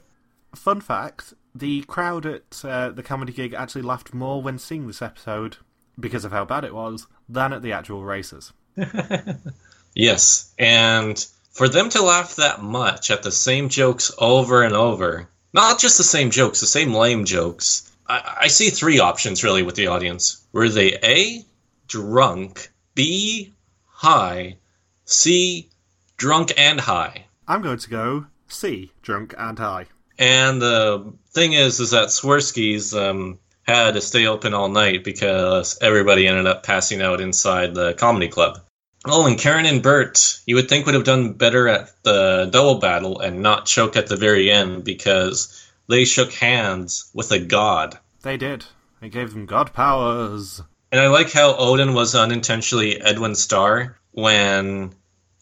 fun 0.55 0.81
fact: 0.81 1.35
the 1.53 1.83
crowd 1.83 2.25
at 2.25 2.65
uh, 2.65 2.89
the 2.89 3.03
comedy 3.03 3.31
gig 3.31 3.53
actually 3.53 3.83
laughed 3.83 4.11
more 4.11 4.41
when 4.41 4.57
seeing 4.57 4.87
this 4.87 5.03
episode 5.03 5.57
because 5.99 6.25
of 6.25 6.31
how 6.31 6.45
bad 6.45 6.63
it 6.63 6.73
was 6.73 7.05
than 7.29 7.53
at 7.53 7.61
the 7.61 7.73
actual 7.73 8.03
races. 8.03 8.53
Yes, 9.93 10.53
and 10.57 11.23
for 11.51 11.67
them 11.67 11.89
to 11.89 12.01
laugh 12.01 12.35
that 12.37 12.61
much 12.61 13.11
at 13.11 13.23
the 13.23 13.31
same 13.31 13.69
jokes 13.69 14.11
over 14.17 14.63
and 14.63 14.73
over, 14.73 15.29
not 15.53 15.79
just 15.79 15.97
the 15.97 16.03
same 16.03 16.31
jokes, 16.31 16.61
the 16.61 16.65
same 16.65 16.93
lame 16.93 17.25
jokes, 17.25 17.91
I, 18.07 18.37
I 18.41 18.47
see 18.47 18.69
three 18.69 18.99
options 18.99 19.43
really 19.43 19.63
with 19.63 19.75
the 19.75 19.87
audience. 19.87 20.43
Were 20.53 20.69
they 20.69 20.97
A, 21.03 21.45
drunk, 21.87 22.71
B, 22.95 23.53
high, 23.87 24.57
C, 25.05 25.69
drunk 26.17 26.53
and 26.57 26.79
high? 26.79 27.25
I'm 27.47 27.61
going 27.61 27.79
to 27.79 27.89
go 27.89 28.25
C, 28.47 28.91
drunk 29.01 29.33
and 29.37 29.59
high. 29.59 29.87
And 30.17 30.61
the 30.61 31.13
thing 31.31 31.53
is, 31.53 31.79
is 31.79 31.91
that 31.91 32.09
Swirsky's 32.09 32.93
um, 32.93 33.39
had 33.63 33.95
to 33.95 34.01
stay 34.01 34.27
open 34.27 34.53
all 34.53 34.69
night 34.69 35.03
because 35.03 35.77
everybody 35.81 36.27
ended 36.27 36.47
up 36.47 36.63
passing 36.63 37.01
out 37.01 37.21
inside 37.21 37.73
the 37.73 37.93
comedy 37.93 38.27
club. 38.27 38.61
Oh, 39.05 39.25
and 39.25 39.39
Karen 39.39 39.65
and 39.65 39.81
Bert, 39.81 40.39
you 40.45 40.55
would 40.55 40.69
think 40.69 40.85
would 40.85 40.95
have 40.95 41.03
done 41.03 41.33
better 41.33 41.67
at 41.67 41.91
the 42.03 42.49
double 42.51 42.75
battle 42.75 43.19
and 43.19 43.41
not 43.41 43.65
choke 43.65 43.95
at 43.95 44.07
the 44.07 44.15
very 44.15 44.51
end 44.51 44.83
because 44.83 45.67
they 45.89 46.05
shook 46.05 46.31
hands 46.33 47.09
with 47.13 47.31
a 47.31 47.39
god. 47.39 47.97
They 48.21 48.37
did. 48.37 48.65
It 49.01 49.09
gave 49.09 49.33
them 49.33 49.47
god 49.47 49.73
powers. 49.73 50.61
And 50.91 51.01
I 51.01 51.07
like 51.07 51.31
how 51.31 51.55
Odin 51.55 51.93
was 51.93 52.13
unintentionally 52.13 53.01
Edwin 53.01 53.33
Starr 53.33 53.97
when 54.11 54.93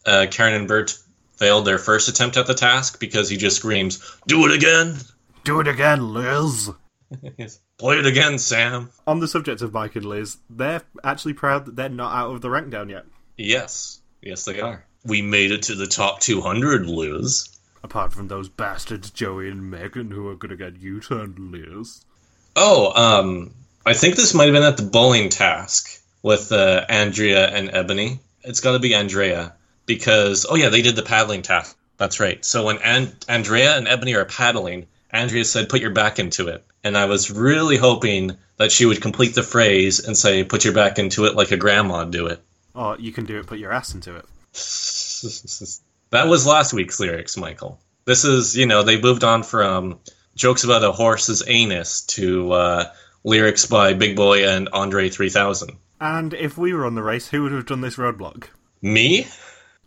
uh, 0.06 0.26
Karen 0.30 0.54
and 0.54 0.68
Bert 0.68 0.96
failed 1.36 1.66
their 1.66 1.78
first 1.78 2.08
attempt 2.08 2.36
at 2.36 2.46
the 2.46 2.54
task 2.54 2.98
because 2.98 3.28
he 3.28 3.36
just 3.36 3.56
screams, 3.56 4.18
Do 4.26 4.46
it 4.46 4.52
again! 4.52 4.96
Do 5.44 5.60
it 5.60 5.68
again, 5.68 6.12
Liz. 6.12 6.70
Play 7.78 7.98
it 7.98 8.06
again, 8.06 8.38
Sam! 8.38 8.90
On 9.06 9.20
the 9.20 9.28
subject 9.28 9.60
of 9.62 9.72
Mike 9.72 9.96
and 9.96 10.04
Liz, 10.04 10.38
they're 10.48 10.82
actually 11.02 11.32
proud 11.34 11.66
that 11.66 11.76
they're 11.76 11.88
not 11.88 12.14
out 12.14 12.34
of 12.34 12.40
the 12.40 12.50
rank 12.50 12.70
down 12.70 12.88
yet. 12.88 13.04
Yes. 13.40 14.00
Yes, 14.22 14.44
they 14.44 14.60
are. 14.60 14.84
We 15.04 15.22
made 15.22 15.50
it 15.50 15.62
to 15.62 15.74
the 15.74 15.86
top 15.86 16.20
200, 16.20 16.86
Liz. 16.86 17.48
Apart 17.82 18.12
from 18.12 18.28
those 18.28 18.50
bastards 18.50 19.10
Joey 19.10 19.48
and 19.48 19.70
Megan 19.70 20.10
who 20.10 20.28
are 20.28 20.36
gonna 20.36 20.56
get 20.56 20.76
U-turned, 20.76 21.38
Liz. 21.38 22.04
Oh, 22.54 22.92
um, 22.94 23.54
I 23.86 23.94
think 23.94 24.16
this 24.16 24.34
might 24.34 24.44
have 24.44 24.52
been 24.52 24.62
at 24.62 24.76
the 24.76 24.82
bowling 24.82 25.30
task 25.30 26.02
with 26.22 26.52
uh, 26.52 26.84
Andrea 26.88 27.48
and 27.48 27.70
Ebony. 27.72 28.20
It's 28.42 28.60
got 28.60 28.72
to 28.72 28.78
be 28.78 28.94
Andrea 28.94 29.54
because 29.86 30.44
oh 30.48 30.56
yeah, 30.56 30.68
they 30.68 30.82
did 30.82 30.96
the 30.96 31.02
paddling 31.02 31.40
task. 31.40 31.76
That's 31.96 32.20
right. 32.20 32.44
So 32.44 32.66
when 32.66 32.78
An- 32.78 33.16
Andrea 33.28 33.76
and 33.76 33.88
Ebony 33.88 34.14
are 34.14 34.26
paddling, 34.26 34.86
Andrea 35.10 35.46
said, 35.46 35.70
"Put 35.70 35.80
your 35.80 35.90
back 35.90 36.18
into 36.18 36.48
it," 36.48 36.62
and 36.84 36.98
I 36.98 37.06
was 37.06 37.30
really 37.30 37.78
hoping 37.78 38.36
that 38.58 38.72
she 38.72 38.84
would 38.84 39.00
complete 39.00 39.34
the 39.34 39.42
phrase 39.42 40.04
and 40.04 40.16
say, 40.16 40.44
"Put 40.44 40.64
your 40.64 40.74
back 40.74 40.98
into 40.98 41.24
it 41.24 41.34
like 41.34 41.52
a 41.52 41.56
grandma 41.56 42.04
do 42.04 42.26
it." 42.26 42.42
Or 42.74 42.96
you 42.98 43.12
can 43.12 43.24
do 43.24 43.38
it, 43.38 43.46
put 43.46 43.58
your 43.58 43.72
ass 43.72 43.94
into 43.94 44.16
it. 44.16 44.24
that 46.10 46.28
was 46.28 46.46
last 46.46 46.72
week's 46.72 47.00
lyrics, 47.00 47.36
Michael. 47.36 47.80
This 48.04 48.24
is, 48.24 48.56
you 48.56 48.66
know, 48.66 48.82
they 48.82 49.00
moved 49.00 49.24
on 49.24 49.42
from 49.42 49.98
jokes 50.34 50.64
about 50.64 50.84
a 50.84 50.92
horse's 50.92 51.42
anus 51.46 52.02
to 52.02 52.52
uh, 52.52 52.92
lyrics 53.24 53.66
by 53.66 53.92
Big 53.92 54.16
Boi 54.16 54.48
and 54.48 54.68
Andre 54.72 55.08
3000. 55.08 55.76
And 56.00 56.32
if 56.32 56.56
we 56.56 56.72
were 56.72 56.86
on 56.86 56.94
the 56.94 57.02
race, 57.02 57.28
who 57.28 57.42
would 57.42 57.52
have 57.52 57.66
done 57.66 57.82
this 57.82 57.96
roadblock? 57.96 58.46
Me? 58.80 59.26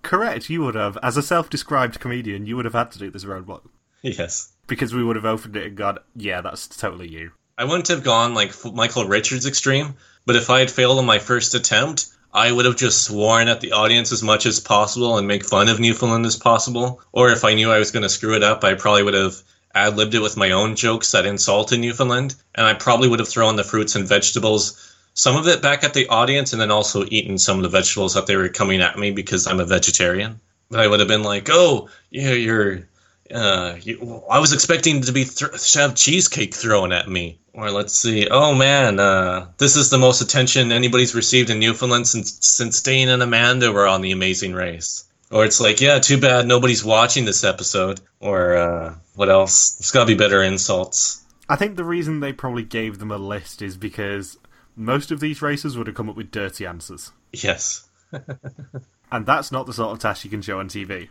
Correct, 0.04 0.50
you 0.50 0.62
would 0.62 0.76
have. 0.76 0.98
As 1.02 1.18
a 1.18 1.24
self 1.24 1.50
described 1.50 2.00
comedian, 2.00 2.46
you 2.46 2.56
would 2.56 2.66
have 2.66 2.76
had 2.76 2.92
to 2.92 3.00
do 3.00 3.10
this 3.10 3.26
roadblock. 3.26 3.64
Yes. 4.04 4.52
Because 4.68 4.94
we 4.94 5.04
would 5.04 5.16
have 5.16 5.26
opened 5.26 5.56
it 5.56 5.66
and 5.66 5.78
gone, 5.78 5.98
yeah, 6.16 6.42
that's 6.42 6.68
totally 6.68 7.10
you. 7.10 7.32
I 7.58 7.66
wouldn't 7.66 7.88
have 7.88 8.04
gone 8.04 8.34
like 8.34 8.54
Michael 8.66 9.08
Richards 9.08 9.48
extreme, 9.48 9.96
but 10.26 10.36
if 10.36 10.50
I 10.50 10.60
had 10.60 10.72
failed 10.72 11.00
on 11.00 11.06
my 11.06 11.20
first 11.20 11.56
attempt, 11.56 12.08
I 12.34 12.52
would 12.52 12.66
have 12.66 12.76
just 12.76 13.04
sworn 13.04 13.48
at 13.48 13.62
the 13.62 13.74
audience 13.74 14.12
as 14.12 14.24
much 14.24 14.46
as 14.48 14.60
possible 14.60 15.18
and 15.18 15.28
make 15.28 15.46
fun 15.46 15.70
of 15.70 15.80
Newfoundland 15.80 16.26
as 16.26 16.36
possible. 16.36 17.02
Or 17.12 17.30
if 17.30 17.46
I 17.46 17.54
knew 17.54 17.72
I 17.72 17.80
was 17.80 17.92
going 17.92 18.04
to 18.04 18.10
screw 18.10 18.36
it 18.36 18.44
up, 18.44 18.64
I 18.64 18.74
probably 18.74 19.04
would 19.04 19.14
have 19.14 19.36
ad 19.76 19.96
libbed 19.96 20.16
it 20.16 20.22
with 20.22 20.38
my 20.38 20.52
own 20.52 20.76
jokes 20.76 21.12
that 21.12 21.26
insulted 21.26 21.80
Newfoundland, 21.80 22.36
and 22.56 22.66
I 22.66 22.74
probably 22.74 23.08
would 23.08 23.20
have 23.20 23.30
thrown 23.30 23.56
the 23.56 23.64
fruits 23.64 23.96
and 23.96 24.08
vegetables, 24.08 24.96
some 25.16 25.36
of 25.36 25.48
it 25.48 25.62
back 25.62 25.84
at 25.84 25.94
the 25.94 26.08
audience, 26.08 26.54
and 26.54 26.62
then 26.62 26.72
also 26.72 27.06
eaten 27.08 27.38
some 27.38 27.58
of 27.58 27.64
the 27.64 27.70
vegetables 27.70 28.14
that 28.14 28.28
they 28.28 28.36
were 28.36 28.50
coming 28.50 28.82
at 28.82 28.98
me 28.98 29.12
because 29.12 29.48
I'm 29.48 29.60
a 29.60 29.66
vegetarian. 29.66 30.40
But 30.70 30.80
I 30.80 30.88
would 30.88 31.00
have 31.00 31.08
been 31.08 31.24
like, 31.24 31.50
"Oh, 31.52 31.90
yeah, 32.10 32.32
you're." 32.32 32.88
Uh, 33.34 33.78
you, 33.82 34.24
I 34.30 34.40
was 34.40 34.54
expecting 34.54 35.02
to 35.02 35.12
be 35.12 35.26
th- 35.26 35.72
to 35.74 35.80
have 35.80 35.96
cheesecake 35.96 36.54
thrown 36.54 36.92
at 36.92 37.10
me. 37.10 37.40
Or 37.54 37.72
let's 37.72 37.98
see. 37.98 38.28
Oh 38.30 38.54
man, 38.54 39.00
uh, 39.00 39.48
this 39.58 39.76
is 39.76 39.90
the 39.90 39.98
most 39.98 40.22
attention 40.22 40.72
anybody's 40.72 41.16
received 41.16 41.50
in 41.50 41.60
Newfoundland 41.60 42.08
since 42.08 42.38
since 42.46 42.82
Dane 42.82 43.10
and 43.10 43.22
Amanda 43.22 43.72
were 43.72 43.88
on 43.88 44.02
The 44.02 44.12
Amazing 44.12 44.54
Race. 44.54 45.06
Or 45.32 45.46
it's 45.46 45.60
like, 45.60 45.82
yeah, 45.82 46.00
too 46.00 46.20
bad 46.20 46.46
nobody's 46.48 46.86
watching 46.86 47.26
this 47.26 47.44
episode. 47.44 48.00
Or 48.20 48.56
uh, 48.56 48.96
what 49.16 49.30
else? 49.30 49.76
There's 49.76 49.92
got 49.92 50.02
to 50.02 50.06
be 50.06 50.16
better 50.16 50.44
insults. 50.44 51.24
I 51.50 51.56
think 51.56 51.76
the 51.76 51.84
reason 51.84 52.20
they 52.20 52.34
probably 52.34 52.64
gave 52.64 53.00
them 53.00 53.12
a 53.12 53.18
list 53.18 53.62
is 53.62 53.76
because 53.76 54.38
most 54.76 55.12
of 55.12 55.20
these 55.20 55.42
races 55.42 55.78
would 55.78 55.88
have 55.88 55.96
come 55.96 56.10
up 56.10 56.16
with 56.16 56.32
dirty 56.32 56.66
answers. 56.66 57.12
Yes. 57.32 57.90
and 59.12 59.26
that's 59.26 59.52
not 59.52 59.66
the 59.66 59.74
sort 59.74 59.92
of 59.92 60.00
task 60.00 60.24
you 60.24 60.30
can 60.30 60.42
show 60.42 60.60
on 60.60 60.70
TV. 60.70 61.10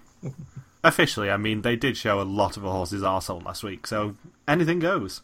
Officially, 0.84 1.30
I 1.30 1.36
mean, 1.36 1.62
they 1.62 1.76
did 1.76 1.96
show 1.96 2.20
a 2.20 2.24
lot 2.24 2.56
of 2.56 2.64
a 2.64 2.70
horse's 2.70 3.02
arsehole 3.02 3.44
last 3.44 3.62
week, 3.62 3.86
so 3.86 4.16
anything 4.48 4.80
goes. 4.80 5.22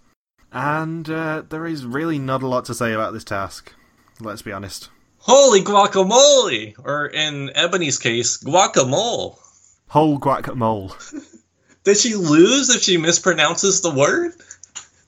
And 0.53 1.11
uh, 1.11 1.43
there 1.49 1.67
is 1.67 1.85
really 1.85 2.19
not 2.19 2.43
a 2.43 2.47
lot 2.47 2.65
to 2.67 2.75
say 2.75 2.93
about 2.93 3.13
this 3.13 3.25
task, 3.25 3.75
let's 4.21 4.43
be 4.43 4.53
honest. 4.53 4.89
Holy 5.19 5.61
guacamole! 5.61 6.77
Or 6.85 7.07
in 7.07 7.51
Ebony's 7.57 7.99
case, 7.99 8.39
guacamole. 8.39 9.37
Whole 9.89 10.21
guacamole. 10.21 10.95
Did 11.85 11.97
she 11.97 12.15
lose 12.15 12.71
if 12.71 12.83
she 12.83 12.97
mispronounces 12.97 13.83
the 13.83 13.91
word? 13.91 14.33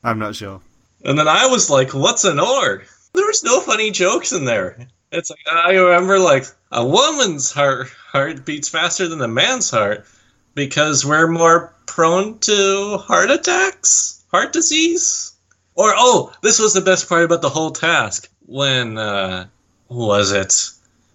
I'm 0.02 0.18
not 0.18 0.34
sure. 0.34 0.60
And 1.04 1.16
then 1.16 1.28
I 1.28 1.46
was 1.46 1.70
like, 1.70 1.94
what's 1.94 2.24
an 2.24 2.40
or? 2.40 2.82
There 3.12 3.26
was 3.26 3.44
no 3.44 3.60
funny 3.60 3.92
jokes 3.92 4.32
in 4.32 4.44
there. 4.46 4.88
It's 5.12 5.30
like, 5.30 5.38
I 5.50 5.74
remember 5.74 6.18
like, 6.18 6.46
a 6.72 6.84
woman's 6.84 7.52
heart, 7.52 7.88
heart 8.12 8.44
beats 8.44 8.68
faster 8.68 9.06
than 9.08 9.20
a 9.20 9.28
man's 9.28 9.70
heart 9.70 10.06
because 10.60 11.06
we're 11.06 11.26
more 11.26 11.72
prone 11.86 12.38
to 12.40 12.98
heart 12.98 13.30
attacks, 13.30 14.22
heart 14.30 14.52
disease. 14.52 15.32
Or, 15.74 15.94
oh, 15.96 16.34
this 16.42 16.58
was 16.58 16.74
the 16.74 16.82
best 16.82 17.08
part 17.08 17.24
about 17.24 17.40
the 17.40 17.48
whole 17.48 17.70
task. 17.70 18.28
When, 18.44 18.98
uh, 18.98 19.46
was 19.88 20.32
it? 20.32 20.70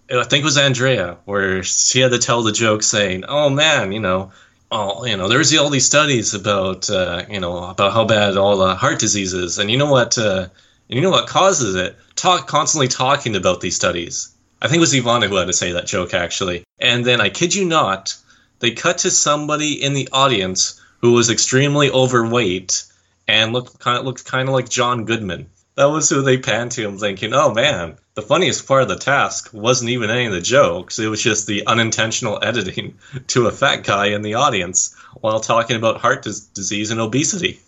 I 0.10 0.24
think 0.24 0.41
it 0.41 0.46
was 0.46 0.58
Andrea, 0.58 1.18
where 1.26 1.62
she 1.62 2.00
had 2.00 2.12
to 2.12 2.18
tell 2.18 2.41
the 2.41 2.52
joke 2.52 2.82
saying, 2.82 3.26
"Oh 3.28 3.50
man, 3.52 3.91
you 3.91 4.00
know, 4.00 4.32
all 4.72 5.08
you 5.08 5.16
know, 5.16 5.28
there's 5.28 5.56
all 5.56 5.70
these 5.70 5.86
studies 5.86 6.34
about 6.34 6.89
uh, 6.89 7.24
you 7.30 7.39
know 7.39 7.66
about 7.66 7.93
how 7.93 8.06
bad 8.06 8.38
all 8.38 8.58
the 8.58 8.76
heart 8.76 9.00
disease 9.00 9.34
is, 9.34 9.60
and 9.60 9.70
you 9.70 9.78
know 9.78 9.91
what, 9.91 10.18
uh, 10.18 10.48
and 10.89 10.96
you 10.98 11.02
know 11.02 11.12
what 11.12 11.28
causes 11.28 11.76
it? 11.76 11.96
Talk 12.16 12.48
constantly 12.48 12.88
talking 12.88 13.36
about 13.36 13.62
these 13.62 13.76
studies. 13.76 14.34
I 14.62 14.68
think 14.68 14.78
it 14.78 14.88
was 14.88 14.93
Ivana 14.93 15.28
who 15.28 15.36
had 15.36 15.48
to 15.48 15.54
say 15.54 15.74
that 15.74 15.86
joke 15.86 16.14
actually, 16.16 16.64
and 16.80 17.06
then 17.06 17.22
I 17.22 17.30
kid 17.30 17.54
you 17.54 17.66
not, 17.66 18.16
they 18.60 18.72
cut 18.72 18.99
to 18.99 19.12
somebody 19.12 19.82
in 19.84 19.93
the 19.93 20.10
audience 20.12 20.82
who 21.01 21.14
was 21.14 21.30
extremely 21.30 21.89
overweight 21.91 22.84
and 23.28 23.53
looked 23.53 23.80
kind 23.80 23.97
of 23.97 24.06
looked 24.06 24.26
kind 24.26 24.47
of 24.47 24.53
like 24.53 24.70
John 24.70 25.06
Goodman. 25.06 25.49
That 25.76 25.86
was 25.86 26.10
who 26.10 26.22
they 26.22 26.38
panned 26.38 26.72
to. 26.74 26.88
I'm 26.88 26.97
thinking, 26.97 27.34
oh 27.34 27.53
man, 27.53 27.97
the 28.14 28.22
funniest 28.22 28.66
part 28.66 28.84
of 28.84 28.88
the 28.88 28.95
task 28.95 29.49
wasn't 29.53 29.89
even 29.89 30.10
any 30.10 30.26
of 30.26 30.32
the 30.32 30.39
jokes. 30.39 30.99
It 30.99 31.08
was 31.08 31.22
just 31.22 31.47
the 31.47 31.68
unintentional 31.68 32.39
editing 32.41 32.97
to 33.28 33.47
a 33.47 33.51
fat 33.51 33.84
guy 33.84 34.08
in 34.08 34.22
the 34.22 34.36
audience 34.36 34.95
while 35.20 35.39
talking 35.41 35.76
about 35.76 35.99
heart 35.99 36.24
dis- 36.24 36.39
disease 36.39 36.91
and 36.91 37.01
obesity. 37.01 37.60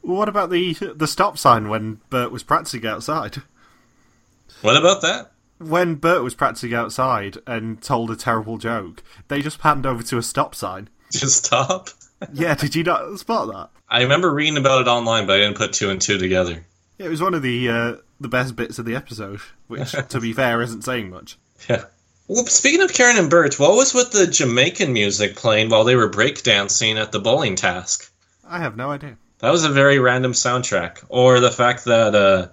What 0.00 0.28
about 0.28 0.50
the 0.50 0.72
the 0.96 1.06
stop 1.06 1.38
sign 1.38 1.68
when 1.68 2.00
Bert 2.10 2.32
was 2.32 2.42
practicing 2.42 2.86
outside? 2.86 3.42
What 4.62 4.76
about 4.76 5.02
that? 5.02 5.31
When 5.62 5.94
Bert 5.96 6.22
was 6.22 6.34
practicing 6.34 6.74
outside 6.74 7.38
and 7.46 7.80
told 7.82 8.10
a 8.10 8.16
terrible 8.16 8.58
joke, 8.58 9.02
they 9.28 9.42
just 9.42 9.58
panned 9.58 9.86
over 9.86 10.02
to 10.02 10.18
a 10.18 10.22
stop 10.22 10.54
sign. 10.54 10.88
Just 11.12 11.44
stop. 11.44 11.90
yeah, 12.32 12.54
did 12.54 12.74
you 12.74 12.82
not 12.84 13.18
spot 13.18 13.48
that? 13.48 13.68
I 13.88 14.02
remember 14.02 14.32
reading 14.32 14.56
about 14.56 14.80
it 14.80 14.88
online, 14.88 15.26
but 15.26 15.34
I 15.34 15.40
didn't 15.40 15.58
put 15.58 15.74
two 15.74 15.90
and 15.90 16.00
two 16.00 16.16
together. 16.16 16.64
Yeah, 16.96 17.06
it 17.06 17.10
was 17.10 17.20
one 17.20 17.34
of 17.34 17.42
the 17.42 17.68
uh, 17.68 17.94
the 18.18 18.28
best 18.28 18.56
bits 18.56 18.78
of 18.78 18.86
the 18.86 18.96
episode, 18.96 19.40
which, 19.66 19.92
to 19.92 20.20
be 20.20 20.32
fair, 20.32 20.62
isn't 20.62 20.82
saying 20.84 21.10
much. 21.10 21.36
Yeah. 21.68 21.84
Well, 22.28 22.46
speaking 22.46 22.80
of 22.80 22.94
Karen 22.94 23.18
and 23.18 23.28
Bert, 23.28 23.58
what 23.58 23.76
was 23.76 23.92
with 23.92 24.10
the 24.12 24.26
Jamaican 24.26 24.92
music 24.92 25.36
playing 25.36 25.68
while 25.68 25.84
they 25.84 25.96
were 25.96 26.08
breakdancing 26.08 26.96
at 26.96 27.12
the 27.12 27.20
bowling 27.20 27.56
task? 27.56 28.10
I 28.42 28.58
have 28.58 28.76
no 28.76 28.90
idea. 28.90 29.18
That 29.40 29.50
was 29.50 29.64
a 29.64 29.68
very 29.68 29.98
random 29.98 30.32
soundtrack. 30.32 31.04
Or 31.10 31.40
the 31.40 31.50
fact 31.50 31.84
that 31.84 32.14
uh, 32.14 32.46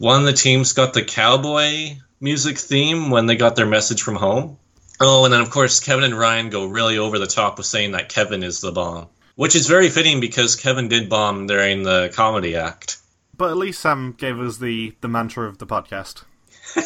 one 0.00 0.18
of 0.20 0.24
the 0.24 0.32
teams 0.32 0.72
got 0.72 0.94
the 0.94 1.04
cowboy 1.04 1.94
music 2.22 2.56
theme 2.56 3.10
when 3.10 3.26
they 3.26 3.36
got 3.36 3.54
their 3.54 3.66
message 3.66 4.00
from 4.00 4.16
home. 4.16 4.56
Oh, 4.98 5.26
and 5.26 5.34
then 5.34 5.42
of 5.42 5.50
course 5.50 5.78
Kevin 5.78 6.04
and 6.04 6.18
Ryan 6.18 6.48
go 6.48 6.64
really 6.64 6.96
over 6.96 7.18
the 7.18 7.26
top 7.26 7.58
with 7.58 7.66
saying 7.66 7.92
that 7.92 8.08
Kevin 8.08 8.42
is 8.42 8.62
the 8.62 8.72
bomb, 8.72 9.08
which 9.34 9.54
is 9.54 9.66
very 9.66 9.90
fitting 9.90 10.18
because 10.18 10.56
Kevin 10.56 10.88
did 10.88 11.10
bomb 11.10 11.46
during 11.46 11.82
the 11.82 12.10
comedy 12.14 12.56
act. 12.56 12.96
But 13.36 13.50
at 13.50 13.58
least 13.58 13.82
Sam 13.82 14.14
gave 14.16 14.40
us 14.40 14.56
the, 14.56 14.94
the 15.02 15.08
mantra 15.08 15.46
of 15.46 15.58
the 15.58 15.66
podcast. 15.66 16.24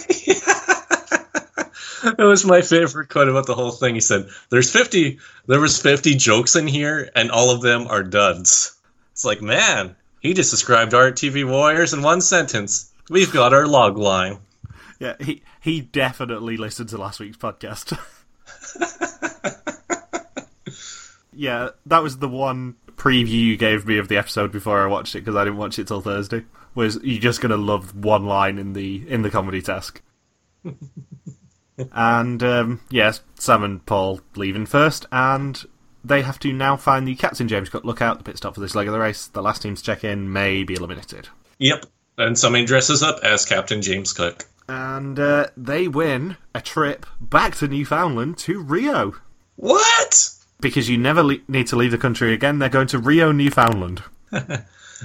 it 2.19 2.19
was 2.19 2.45
my 2.45 2.63
favorite 2.63 3.11
quote 3.11 3.29
about 3.29 3.47
the 3.47 3.55
whole 3.55 3.71
thing. 3.71 3.95
He 3.95 4.01
said, 4.01 4.29
"There's 4.51 4.73
50. 4.73 5.21
There 5.47 5.61
was 5.61 5.81
50 5.81 6.17
jokes 6.17 6.57
in 6.57 6.67
here, 6.67 7.11
and 7.15 7.31
all 7.31 7.51
of 7.51 7.63
them 7.63 7.87
are 7.87 8.03
duds." 8.03 8.77
It's 9.13 9.25
like, 9.25 9.41
man, 9.41 9.95
he 10.19 10.35
just 10.35 10.51
described 10.51 10.95
our 10.95 11.13
TV 11.13 11.49
Warriors 11.49 11.93
in 11.93 12.03
one 12.03 12.21
sentence. 12.21 12.91
We've 13.11 13.33
got 13.33 13.53
our 13.53 13.67
log 13.67 13.99
line. 13.99 14.39
Yeah, 14.99 15.17
he 15.21 15.43
he 15.61 15.81
definitely 15.81 16.57
listened 16.57 16.89
to 16.91 16.99
last 16.99 17.21
week's 17.21 17.37
podcast. 17.37 17.99
yeah, 21.33 21.71
that 21.87 22.03
was 22.03 22.19
the 22.19 22.29
one 22.29 22.77
preview 22.97 23.29
you 23.29 23.57
gave 23.57 23.87
me 23.87 23.99
of 23.99 24.09
the 24.09 24.17
episode 24.17 24.53
before 24.53 24.83
I 24.83 24.87
watched 24.87 25.15
it 25.15 25.21
because 25.21 25.37
I 25.37 25.45
didn't 25.45 25.59
watch 25.59 25.79
it 25.79 25.89
till 25.89 26.01
Thursday. 26.01 26.45
Was 26.75 26.99
you're 27.03 27.21
just 27.21 27.41
gonna 27.41 27.57
love 27.57 27.95
one 27.95 28.25
line 28.25 28.59
in 28.59 28.73
the 28.73 29.05
in 29.09 29.23
the 29.23 29.31
comedy 29.31 29.61
task? 29.61 30.01
and 31.93 32.43
um, 32.43 32.81
yes, 32.91 33.21
Sam 33.35 33.65
and 33.65 33.85
Paul 33.85 34.21
leaving 34.37 34.67
first, 34.67 35.07
and 35.13 35.63
they 36.03 36.23
have 36.23 36.39
to 36.41 36.53
now 36.53 36.77
find 36.77 37.07
the 37.07 37.15
captain 37.15 37.49
James 37.49 37.69
Cook. 37.69 37.85
Look 37.85 38.01
out, 38.01 38.19
the 38.19 38.25
pit 38.25 38.39
stop 38.39 38.55
for 38.55 38.61
this 38.61 38.75
leg 38.75 38.87
of 38.87 38.93
the 38.93 39.01
race. 39.01 39.27
The 39.27 39.43
last 39.43 39.63
team 39.63 39.75
to 39.75 39.83
check 39.83 40.05
in 40.05 40.33
may 40.33 40.65
be 40.65 40.75
eliminated. 40.75 41.29
Yep, 41.59 41.85
and 42.19 42.39
somebody 42.39 42.65
dresses 42.65 43.03
up 43.03 43.21
as 43.23 43.45
Captain 43.45 43.83
James 43.83 44.13
Cook, 44.13 44.45
and 44.69 45.19
uh, 45.19 45.49
they 45.57 45.89
win 45.89 46.37
a 46.55 46.61
trip 46.61 47.07
back 47.21 47.55
to 47.57 47.69
Newfoundland 47.69 48.39
to 48.39 48.61
Rio. 48.61 49.15
What? 49.57 50.35
because 50.65 50.89
you 50.89 50.97
never 50.97 51.23
le- 51.23 51.39
need 51.47 51.67
to 51.69 51.77
leave 51.77 51.91
the 51.91 51.99
country 51.99 52.33
again. 52.33 52.59
They're 52.59 52.71
going 52.71 52.87
to 52.89 52.99
Rio, 52.99 53.33
Newfoundland. 53.33 54.03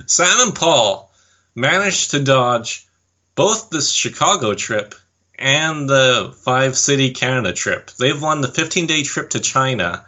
Sam 0.06 0.48
and 0.48 0.56
Paul 0.56 1.12
managed 1.54 2.12
to 2.12 2.24
dodge 2.24 2.88
both 3.36 3.70
the 3.70 3.82
Chicago 3.82 4.54
trip 4.54 4.96
and 5.38 5.90
the 5.90 6.34
five 6.44 6.78
city 6.78 7.12
Canada 7.12 7.52
trip. 7.52 7.92
They've 7.92 8.22
won 8.22 8.40
the 8.40 8.48
15 8.48 8.88
day 8.88 9.04
trip 9.04 9.32
to 9.32 9.42
China 9.42 10.06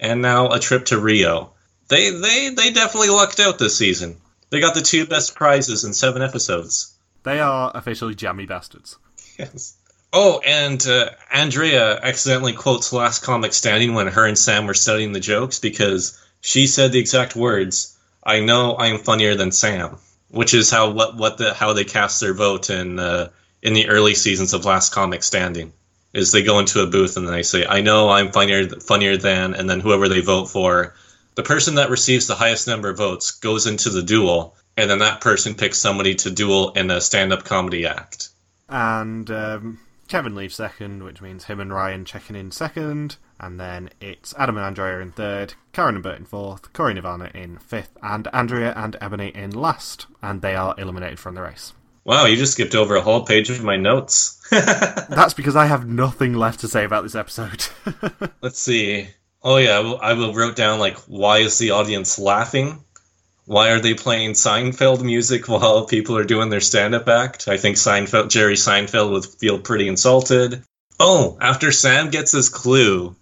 and 0.00 0.22
now 0.22 0.50
a 0.50 0.58
trip 0.58 0.86
to 0.86 0.98
Rio. 0.98 1.52
They 1.88 2.10
they 2.10 2.48
they 2.50 2.70
definitely 2.72 3.10
lucked 3.10 3.40
out 3.40 3.58
this 3.58 3.76
season. 3.76 4.16
They 4.50 4.60
got 4.60 4.74
the 4.74 4.82
two 4.82 5.06
best 5.06 5.34
prizes 5.34 5.84
in 5.84 5.94
seven 5.94 6.22
episodes. 6.22 6.94
They 7.24 7.40
are 7.40 7.72
officially 7.74 8.14
jammy 8.14 8.46
bastards. 8.46 8.96
Yes. 9.38 9.76
Oh, 10.12 10.40
and 10.46 10.86
uh, 10.86 11.10
Andrea 11.32 11.98
accidentally 12.00 12.52
quotes 12.52 12.92
Last 12.92 13.24
Comic 13.24 13.52
Standing 13.52 13.94
when 13.94 14.06
her 14.06 14.26
and 14.26 14.38
Sam 14.38 14.66
were 14.66 14.74
studying 14.74 15.10
the 15.10 15.18
jokes 15.18 15.58
because 15.58 16.16
she 16.40 16.68
said 16.68 16.92
the 16.92 17.00
exact 17.00 17.34
words, 17.34 17.98
"I 18.22 18.38
know 18.38 18.76
I'm 18.78 18.98
funnier 18.98 19.34
than 19.34 19.50
Sam," 19.50 19.98
which 20.28 20.54
is 20.54 20.70
how 20.70 20.90
what 20.90 21.16
what 21.16 21.38
the 21.38 21.52
how 21.52 21.72
they 21.72 21.82
cast 21.82 22.20
their 22.20 22.32
vote 22.32 22.70
in 22.70 23.00
uh, 23.00 23.30
in 23.60 23.74
the 23.74 23.88
early 23.88 24.14
seasons 24.14 24.52
of 24.54 24.64
Last 24.64 24.92
Comic 24.92 25.24
Standing. 25.24 25.72
Is 26.12 26.30
they 26.30 26.44
go 26.44 26.60
into 26.60 26.80
a 26.80 26.86
booth 26.86 27.16
and 27.16 27.26
they 27.26 27.42
say, 27.42 27.66
"I 27.66 27.80
know 27.80 28.08
I'm 28.10 28.30
funnier 28.30 28.68
funnier 28.68 29.16
than," 29.16 29.54
and 29.54 29.68
then 29.68 29.80
whoever 29.80 30.08
they 30.08 30.20
vote 30.20 30.46
for, 30.46 30.94
the 31.34 31.42
person 31.42 31.76
that 31.76 31.90
receives 31.90 32.26
the 32.26 32.34
highest 32.34 32.66
number 32.66 32.90
of 32.90 32.98
votes 32.98 33.32
goes 33.32 33.66
into 33.66 33.90
the 33.90 34.02
duel, 34.02 34.56
and 34.76 34.90
then 34.90 34.98
that 35.00 35.20
person 35.20 35.54
picks 35.54 35.78
somebody 35.78 36.14
to 36.16 36.30
duel 36.30 36.70
in 36.72 36.90
a 36.90 37.00
stand-up 37.00 37.44
comedy 37.44 37.86
act. 37.86 38.30
And 38.68 39.30
um, 39.30 39.80
Kevin 40.08 40.34
leaves 40.34 40.54
second, 40.54 41.02
which 41.02 41.20
means 41.20 41.44
him 41.44 41.60
and 41.60 41.72
Ryan 41.72 42.04
checking 42.04 42.36
in 42.36 42.50
second. 42.50 43.16
And 43.40 43.58
then 43.58 43.90
it's 44.00 44.34
Adam 44.38 44.56
and 44.56 44.64
Andrea 44.64 45.00
in 45.00 45.12
third, 45.12 45.54
Karen 45.72 45.96
and 45.96 46.04
Bert 46.04 46.18
in 46.18 46.24
fourth, 46.24 46.72
Corey 46.72 46.92
and 46.92 47.02
Ivana 47.02 47.34
in 47.34 47.58
fifth, 47.58 47.96
and 48.02 48.28
Andrea 48.32 48.72
and 48.76 48.96
Ebony 49.00 49.28
in 49.34 49.50
last. 49.50 50.06
And 50.22 50.40
they 50.40 50.54
are 50.54 50.74
eliminated 50.78 51.18
from 51.18 51.34
the 51.34 51.42
race. 51.42 51.72
Wow, 52.04 52.26
you 52.26 52.36
just 52.36 52.52
skipped 52.52 52.74
over 52.74 52.96
a 52.96 53.00
whole 53.00 53.24
page 53.24 53.48
of 53.48 53.64
my 53.64 53.76
notes. 53.76 54.40
That's 54.50 55.34
because 55.34 55.56
I 55.56 55.66
have 55.66 55.88
nothing 55.88 56.34
left 56.34 56.60
to 56.60 56.68
say 56.68 56.84
about 56.84 57.02
this 57.02 57.14
episode. 57.14 57.66
Let's 58.42 58.58
see. 58.58 59.08
Oh 59.46 59.58
yeah, 59.58 59.76
I 59.76 60.14
will, 60.14 60.30
I 60.30 60.32
wrote 60.32 60.56
down 60.56 60.78
like 60.78 60.96
why 61.00 61.38
is 61.38 61.58
the 61.58 61.72
audience 61.72 62.18
laughing? 62.18 62.82
Why 63.44 63.72
are 63.72 63.80
they 63.80 63.92
playing 63.92 64.32
Seinfeld 64.32 65.02
music 65.02 65.48
while 65.48 65.84
people 65.84 66.16
are 66.16 66.24
doing 66.24 66.48
their 66.48 66.62
stand-up 66.62 67.06
act? 67.08 67.46
I 67.46 67.58
think 67.58 67.76
Seinfeld, 67.76 68.30
Jerry 68.30 68.54
Seinfeld 68.54 69.10
would 69.10 69.26
feel 69.26 69.58
pretty 69.58 69.86
insulted. 69.86 70.62
Oh, 70.98 71.36
after 71.42 71.70
Sam 71.72 72.08
gets 72.08 72.32
his 72.32 72.48
clue, 72.48 73.16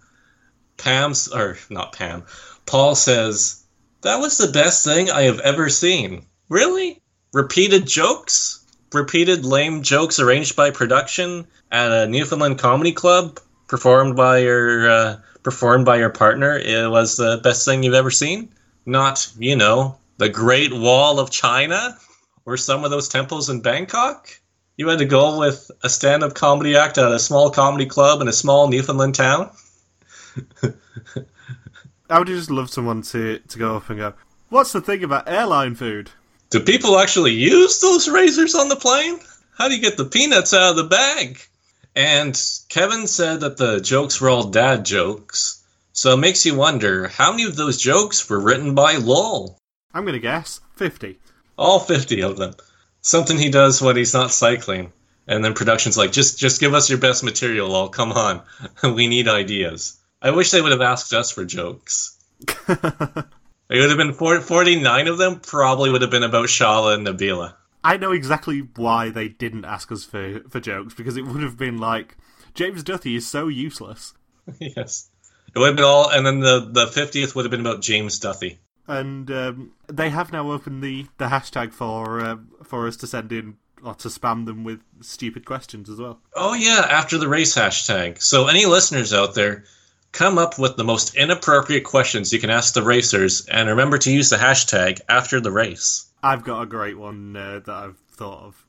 Pam's 0.76 1.26
or 1.26 1.58
not 1.68 1.92
Pam, 1.92 2.22
Paul 2.66 2.94
says, 2.94 3.64
"That 4.02 4.20
was 4.20 4.38
the 4.38 4.52
best 4.52 4.84
thing 4.84 5.10
I 5.10 5.22
have 5.22 5.40
ever 5.40 5.68
seen." 5.68 6.26
Really? 6.48 7.02
Repeated 7.32 7.84
jokes? 7.84 8.64
Repeated 8.92 9.44
lame 9.44 9.82
jokes 9.82 10.20
arranged 10.20 10.54
by 10.54 10.70
production 10.70 11.48
at 11.72 11.90
a 11.90 12.06
Newfoundland 12.06 12.58
comedy 12.60 12.92
club, 12.92 13.40
performed 13.66 14.14
by 14.14 14.38
your 14.38 14.88
uh, 14.88 15.16
performed 15.42 15.84
by 15.84 15.96
your 15.96 16.10
partner. 16.10 16.56
It 16.56 16.90
was 16.90 17.16
the 17.16 17.40
best 17.42 17.64
thing 17.64 17.82
you've 17.82 17.94
ever 17.94 18.10
seen. 18.10 18.50
Not, 18.86 19.30
you 19.38 19.56
know, 19.56 19.96
the 20.18 20.28
Great 20.28 20.72
Wall 20.72 21.18
of 21.18 21.30
China 21.30 21.96
or 22.44 22.56
some 22.56 22.84
of 22.84 22.90
those 22.90 23.08
temples 23.08 23.48
in 23.48 23.60
Bangkok. 23.60 24.28
You 24.76 24.88
had 24.88 24.98
to 24.98 25.04
go 25.04 25.38
with 25.38 25.70
a 25.82 25.88
stand-up 25.88 26.34
comedy 26.34 26.76
act 26.76 26.98
at 26.98 27.12
a 27.12 27.18
small 27.18 27.50
comedy 27.50 27.86
club 27.86 28.20
in 28.20 28.28
a 28.28 28.32
small 28.32 28.68
Newfoundland 28.68 29.14
town. 29.14 29.50
I 32.10 32.18
would 32.18 32.26
just 32.28 32.50
love 32.50 32.70
someone 32.70 33.02
to, 33.02 33.38
to 33.38 33.58
go 33.58 33.76
up 33.76 33.90
and 33.90 33.98
go, 33.98 34.14
What's 34.48 34.72
the 34.72 34.80
thing 34.80 35.02
about 35.02 35.28
airline 35.28 35.74
food? 35.74 36.10
Do 36.50 36.60
people 36.60 36.98
actually 36.98 37.32
use 37.32 37.80
those 37.80 38.08
razors 38.08 38.54
on 38.54 38.68
the 38.68 38.76
plane? 38.76 39.18
How 39.56 39.68
do 39.68 39.74
you 39.74 39.80
get 39.80 39.96
the 39.96 40.04
peanuts 40.04 40.52
out 40.52 40.70
of 40.70 40.76
the 40.76 40.84
bag? 40.84 41.40
And 41.94 42.40
Kevin 42.68 43.06
said 43.06 43.40
that 43.40 43.56
the 43.56 43.80
jokes 43.80 44.20
were 44.20 44.30
all 44.30 44.44
dad 44.44 44.84
jokes. 44.84 45.62
So 45.92 46.14
it 46.14 46.18
makes 46.18 46.46
you 46.46 46.54
wonder 46.54 47.08
how 47.08 47.32
many 47.32 47.44
of 47.44 47.56
those 47.56 47.80
jokes 47.80 48.28
were 48.28 48.40
written 48.40 48.74
by 48.74 48.96
Lowell? 48.96 49.58
I'm 49.92 50.04
going 50.04 50.14
to 50.14 50.20
guess 50.20 50.60
50. 50.76 51.18
All 51.58 51.78
50 51.78 52.22
of 52.22 52.38
them. 52.38 52.54
Something 53.02 53.38
he 53.38 53.50
does 53.50 53.82
when 53.82 53.96
he's 53.96 54.14
not 54.14 54.32
cycling. 54.32 54.92
And 55.26 55.44
then 55.44 55.54
production's 55.54 55.98
like, 55.98 56.12
just 56.12 56.38
just 56.38 56.60
give 56.60 56.74
us 56.74 56.88
your 56.88 56.98
best 56.98 57.22
material, 57.22 57.68
Lowell. 57.68 57.90
Come 57.90 58.12
on. 58.12 58.42
we 58.82 59.06
need 59.06 59.28
ideas. 59.28 59.98
I 60.20 60.30
wish 60.30 60.50
they 60.50 60.62
would 60.62 60.72
have 60.72 60.80
asked 60.80 61.12
us 61.12 61.30
for 61.30 61.44
jokes. 61.44 62.16
It 63.72 63.80
would 63.80 63.88
have 63.88 63.96
been 63.96 64.12
40, 64.12 64.42
49 64.42 65.08
of 65.08 65.16
them, 65.16 65.40
probably 65.40 65.90
would 65.90 66.02
have 66.02 66.10
been 66.10 66.22
about 66.22 66.48
Shala 66.48 66.94
and 66.94 67.06
Nabila. 67.06 67.54
I 67.84 67.96
know 67.96 68.12
exactly 68.12 68.68
why 68.76 69.10
they 69.10 69.28
didn't 69.28 69.64
ask 69.64 69.90
us 69.90 70.04
for, 70.04 70.40
for 70.48 70.60
jokes, 70.60 70.94
because 70.94 71.16
it 71.16 71.26
would 71.26 71.42
have 71.42 71.56
been 71.56 71.78
like, 71.78 72.16
James 72.54 72.82
Duthie 72.82 73.16
is 73.16 73.26
so 73.26 73.48
useless. 73.48 74.14
yes. 74.60 75.10
It 75.54 75.58
would 75.58 75.68
have 75.68 75.76
been 75.76 75.84
all, 75.84 76.10
and 76.10 76.24
then 76.24 76.40
the, 76.40 76.68
the 76.70 76.86
50th 76.86 77.34
would 77.34 77.44
have 77.44 77.50
been 77.50 77.60
about 77.60 77.82
James 77.82 78.18
Duthie. 78.18 78.58
And 78.88 79.30
um, 79.30 79.72
they 79.88 80.10
have 80.10 80.32
now 80.32 80.50
opened 80.50 80.82
the, 80.82 81.06
the 81.18 81.26
hashtag 81.26 81.72
for 81.72 82.20
uh, 82.20 82.36
for 82.64 82.88
us 82.88 82.96
to 82.96 83.06
send 83.06 83.30
in 83.30 83.56
or 83.82 83.94
to 83.96 84.08
spam 84.08 84.46
them 84.46 84.64
with 84.64 84.80
stupid 85.00 85.44
questions 85.44 85.88
as 85.88 85.98
well. 85.98 86.20
Oh, 86.34 86.54
yeah, 86.54 86.86
after 86.88 87.18
the 87.18 87.28
race 87.28 87.54
hashtag. 87.54 88.20
So, 88.20 88.48
any 88.48 88.66
listeners 88.66 89.12
out 89.12 89.34
there, 89.34 89.64
come 90.12 90.38
up 90.38 90.58
with 90.58 90.76
the 90.76 90.84
most 90.84 91.14
inappropriate 91.14 91.84
questions 91.84 92.32
you 92.32 92.38
can 92.38 92.50
ask 92.50 92.74
the 92.74 92.82
racers, 92.82 93.46
and 93.46 93.68
remember 93.68 93.98
to 93.98 94.12
use 94.12 94.30
the 94.30 94.36
hashtag 94.36 95.00
after 95.08 95.40
the 95.40 95.52
race. 95.52 96.06
I've 96.22 96.44
got 96.44 96.62
a 96.62 96.66
great 96.66 96.96
one 96.96 97.36
uh, 97.36 97.60
that 97.64 97.74
I've 97.74 97.98
thought 98.12 98.42
of. 98.44 98.66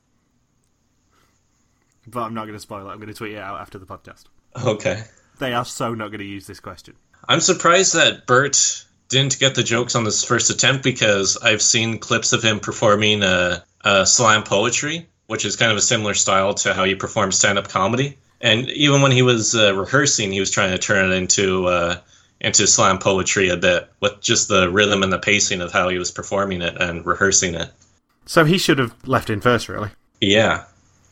But 2.06 2.22
I'm 2.22 2.34
not 2.34 2.42
going 2.42 2.54
to 2.54 2.60
spoil 2.60 2.88
it. 2.88 2.90
I'm 2.90 2.98
going 2.98 3.08
to 3.08 3.14
tweet 3.14 3.32
it 3.32 3.38
out 3.38 3.60
after 3.60 3.78
the 3.78 3.86
podcast. 3.86 4.24
Okay. 4.62 5.02
They 5.38 5.52
are 5.52 5.64
so 5.64 5.94
not 5.94 6.08
going 6.08 6.18
to 6.18 6.24
use 6.24 6.46
this 6.46 6.60
question. 6.60 6.94
I'm 7.28 7.40
surprised 7.40 7.94
that 7.94 8.26
Bert 8.26 8.84
didn't 9.08 9.38
get 9.38 9.54
the 9.54 9.62
jokes 9.62 9.94
on 9.94 10.04
this 10.04 10.24
first 10.24 10.50
attempt 10.50 10.82
because 10.82 11.36
I've 11.36 11.62
seen 11.62 11.98
clips 11.98 12.32
of 12.32 12.42
him 12.42 12.60
performing 12.60 13.22
a, 13.22 13.64
a 13.84 14.06
slam 14.06 14.42
poetry, 14.42 15.08
which 15.26 15.44
is 15.44 15.56
kind 15.56 15.70
of 15.70 15.78
a 15.78 15.82
similar 15.82 16.14
style 16.14 16.54
to 16.54 16.74
how 16.74 16.84
he 16.84 16.94
performs 16.94 17.38
stand 17.38 17.58
up 17.58 17.68
comedy. 17.68 18.18
And 18.40 18.68
even 18.70 19.00
when 19.00 19.12
he 19.12 19.22
was 19.22 19.54
uh, 19.54 19.74
rehearsing, 19.74 20.32
he 20.32 20.40
was 20.40 20.50
trying 20.50 20.72
to 20.72 20.78
turn 20.78 21.10
it 21.10 21.14
into 21.14 21.66
uh, 21.66 21.96
into 22.44 22.66
slam 22.66 22.98
poetry 22.98 23.48
a 23.48 23.56
bit 23.56 23.88
with 24.00 24.20
just 24.20 24.48
the 24.48 24.70
rhythm 24.70 25.02
and 25.02 25.12
the 25.12 25.18
pacing 25.18 25.60
of 25.60 25.72
how 25.72 25.88
he 25.88 25.98
was 25.98 26.10
performing 26.10 26.62
it 26.62 26.76
and 26.80 27.04
rehearsing 27.06 27.54
it. 27.54 27.70
So 28.26 28.44
he 28.44 28.58
should 28.58 28.78
have 28.78 28.94
left 29.06 29.30
in 29.30 29.40
first, 29.40 29.68
really. 29.68 29.90
Yeah. 30.20 30.64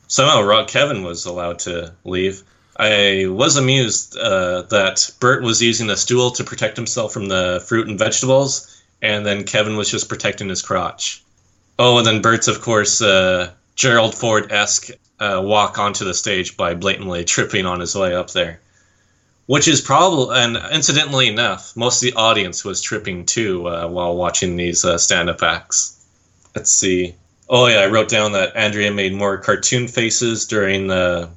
Somehow 0.08 0.42
Rod 0.42 0.68
Kevin 0.68 1.02
was 1.02 1.24
allowed 1.24 1.58
to 1.60 1.94
leave. 2.04 2.42
I 2.76 3.26
was 3.28 3.56
amused 3.56 4.16
uh, 4.16 4.62
that 4.62 5.10
Bert 5.20 5.42
was 5.42 5.62
using 5.62 5.90
a 5.90 5.96
stool 5.96 6.30
to 6.32 6.44
protect 6.44 6.76
himself 6.76 7.12
from 7.12 7.28
the 7.28 7.64
fruit 7.66 7.88
and 7.88 7.98
vegetables, 7.98 8.82
and 9.00 9.26
then 9.26 9.44
Kevin 9.44 9.76
was 9.76 9.90
just 9.90 10.08
protecting 10.08 10.48
his 10.48 10.62
crotch. 10.62 11.22
Oh, 11.78 11.98
and 11.98 12.06
then 12.06 12.22
Bert's, 12.22 12.48
of 12.48 12.60
course, 12.60 13.02
uh, 13.02 13.50
Gerald 13.74 14.14
Ford 14.14 14.52
esque 14.52 14.90
uh, 15.18 15.40
walk 15.42 15.78
onto 15.78 16.04
the 16.04 16.14
stage 16.14 16.56
by 16.56 16.74
blatantly 16.74 17.24
tripping 17.24 17.66
on 17.66 17.80
his 17.80 17.94
way 17.94 18.14
up 18.14 18.30
there. 18.30 18.60
Which 19.46 19.66
is 19.66 19.80
probably, 19.80 20.38
and 20.38 20.56
incidentally 20.72 21.28
enough, 21.28 21.76
most 21.76 22.02
of 22.02 22.10
the 22.10 22.18
audience 22.18 22.64
was 22.64 22.80
tripping 22.80 23.26
too 23.26 23.68
uh, 23.68 23.88
while 23.88 24.16
watching 24.16 24.56
these 24.56 24.84
uh, 24.84 24.98
stand 24.98 25.28
up 25.28 25.42
acts. 25.42 25.98
Let's 26.54 26.70
see. 26.70 27.16
Oh, 27.48 27.66
yeah, 27.66 27.80
I 27.80 27.88
wrote 27.88 28.08
down 28.08 28.32
that 28.32 28.56
Andrea 28.56 28.92
made 28.92 29.12
more 29.12 29.38
cartoon 29.38 29.88
faces 29.88 30.46
during 30.46 30.86
the. 30.86 31.28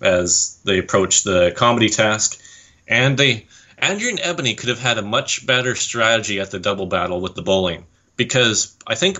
as 0.00 0.58
they 0.64 0.78
approached 0.78 1.24
the 1.24 1.52
comedy 1.56 1.88
task. 1.88 2.38
And 2.86 3.16
they. 3.16 3.46
Andrea 3.78 4.10
and 4.10 4.20
Ebony 4.22 4.54
could 4.54 4.68
have 4.68 4.78
had 4.78 4.98
a 4.98 5.02
much 5.02 5.46
better 5.46 5.74
strategy 5.74 6.40
at 6.40 6.50
the 6.50 6.60
double 6.60 6.86
battle 6.86 7.20
with 7.20 7.34
the 7.34 7.42
bowling. 7.42 7.86
Because 8.16 8.76
I 8.86 8.94
think 8.94 9.18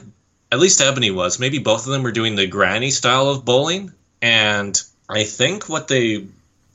at 0.53 0.61
least 0.61 0.81
Ebony 0.81 1.11
was. 1.11 1.41
Maybe 1.41 1.59
both 1.59 1.87
of 1.87 1.93
them 1.93 2.03
were 2.03 2.13
doing 2.13 2.37
the 2.37 2.47
granny 2.47 2.91
style 2.91 3.31
of 3.31 3.45
bowling. 3.45 3.93
And 4.23 4.81
I 5.09 5.25
think 5.25 5.69
what 5.69 5.89
they 5.89 6.27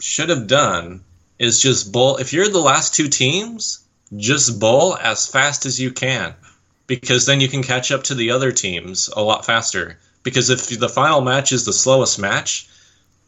should 0.01 0.29
have 0.29 0.47
done 0.47 1.03
is 1.39 1.61
just 1.61 1.91
bowl. 1.91 2.17
If 2.17 2.33
you're 2.33 2.49
the 2.49 2.59
last 2.59 2.93
two 2.93 3.07
teams, 3.07 3.79
just 4.15 4.59
bowl 4.59 4.97
as 4.97 5.27
fast 5.27 5.65
as 5.65 5.79
you 5.79 5.91
can. 5.91 6.35
Because 6.87 7.25
then 7.25 7.39
you 7.39 7.47
can 7.47 7.63
catch 7.63 7.91
up 7.91 8.03
to 8.05 8.15
the 8.15 8.31
other 8.31 8.51
teams 8.51 9.09
a 9.15 9.21
lot 9.21 9.45
faster. 9.45 9.97
Because 10.23 10.49
if 10.49 10.67
the 10.79 10.89
final 10.89 11.21
match 11.21 11.51
is 11.51 11.65
the 11.65 11.73
slowest 11.73 12.19
match, 12.19 12.67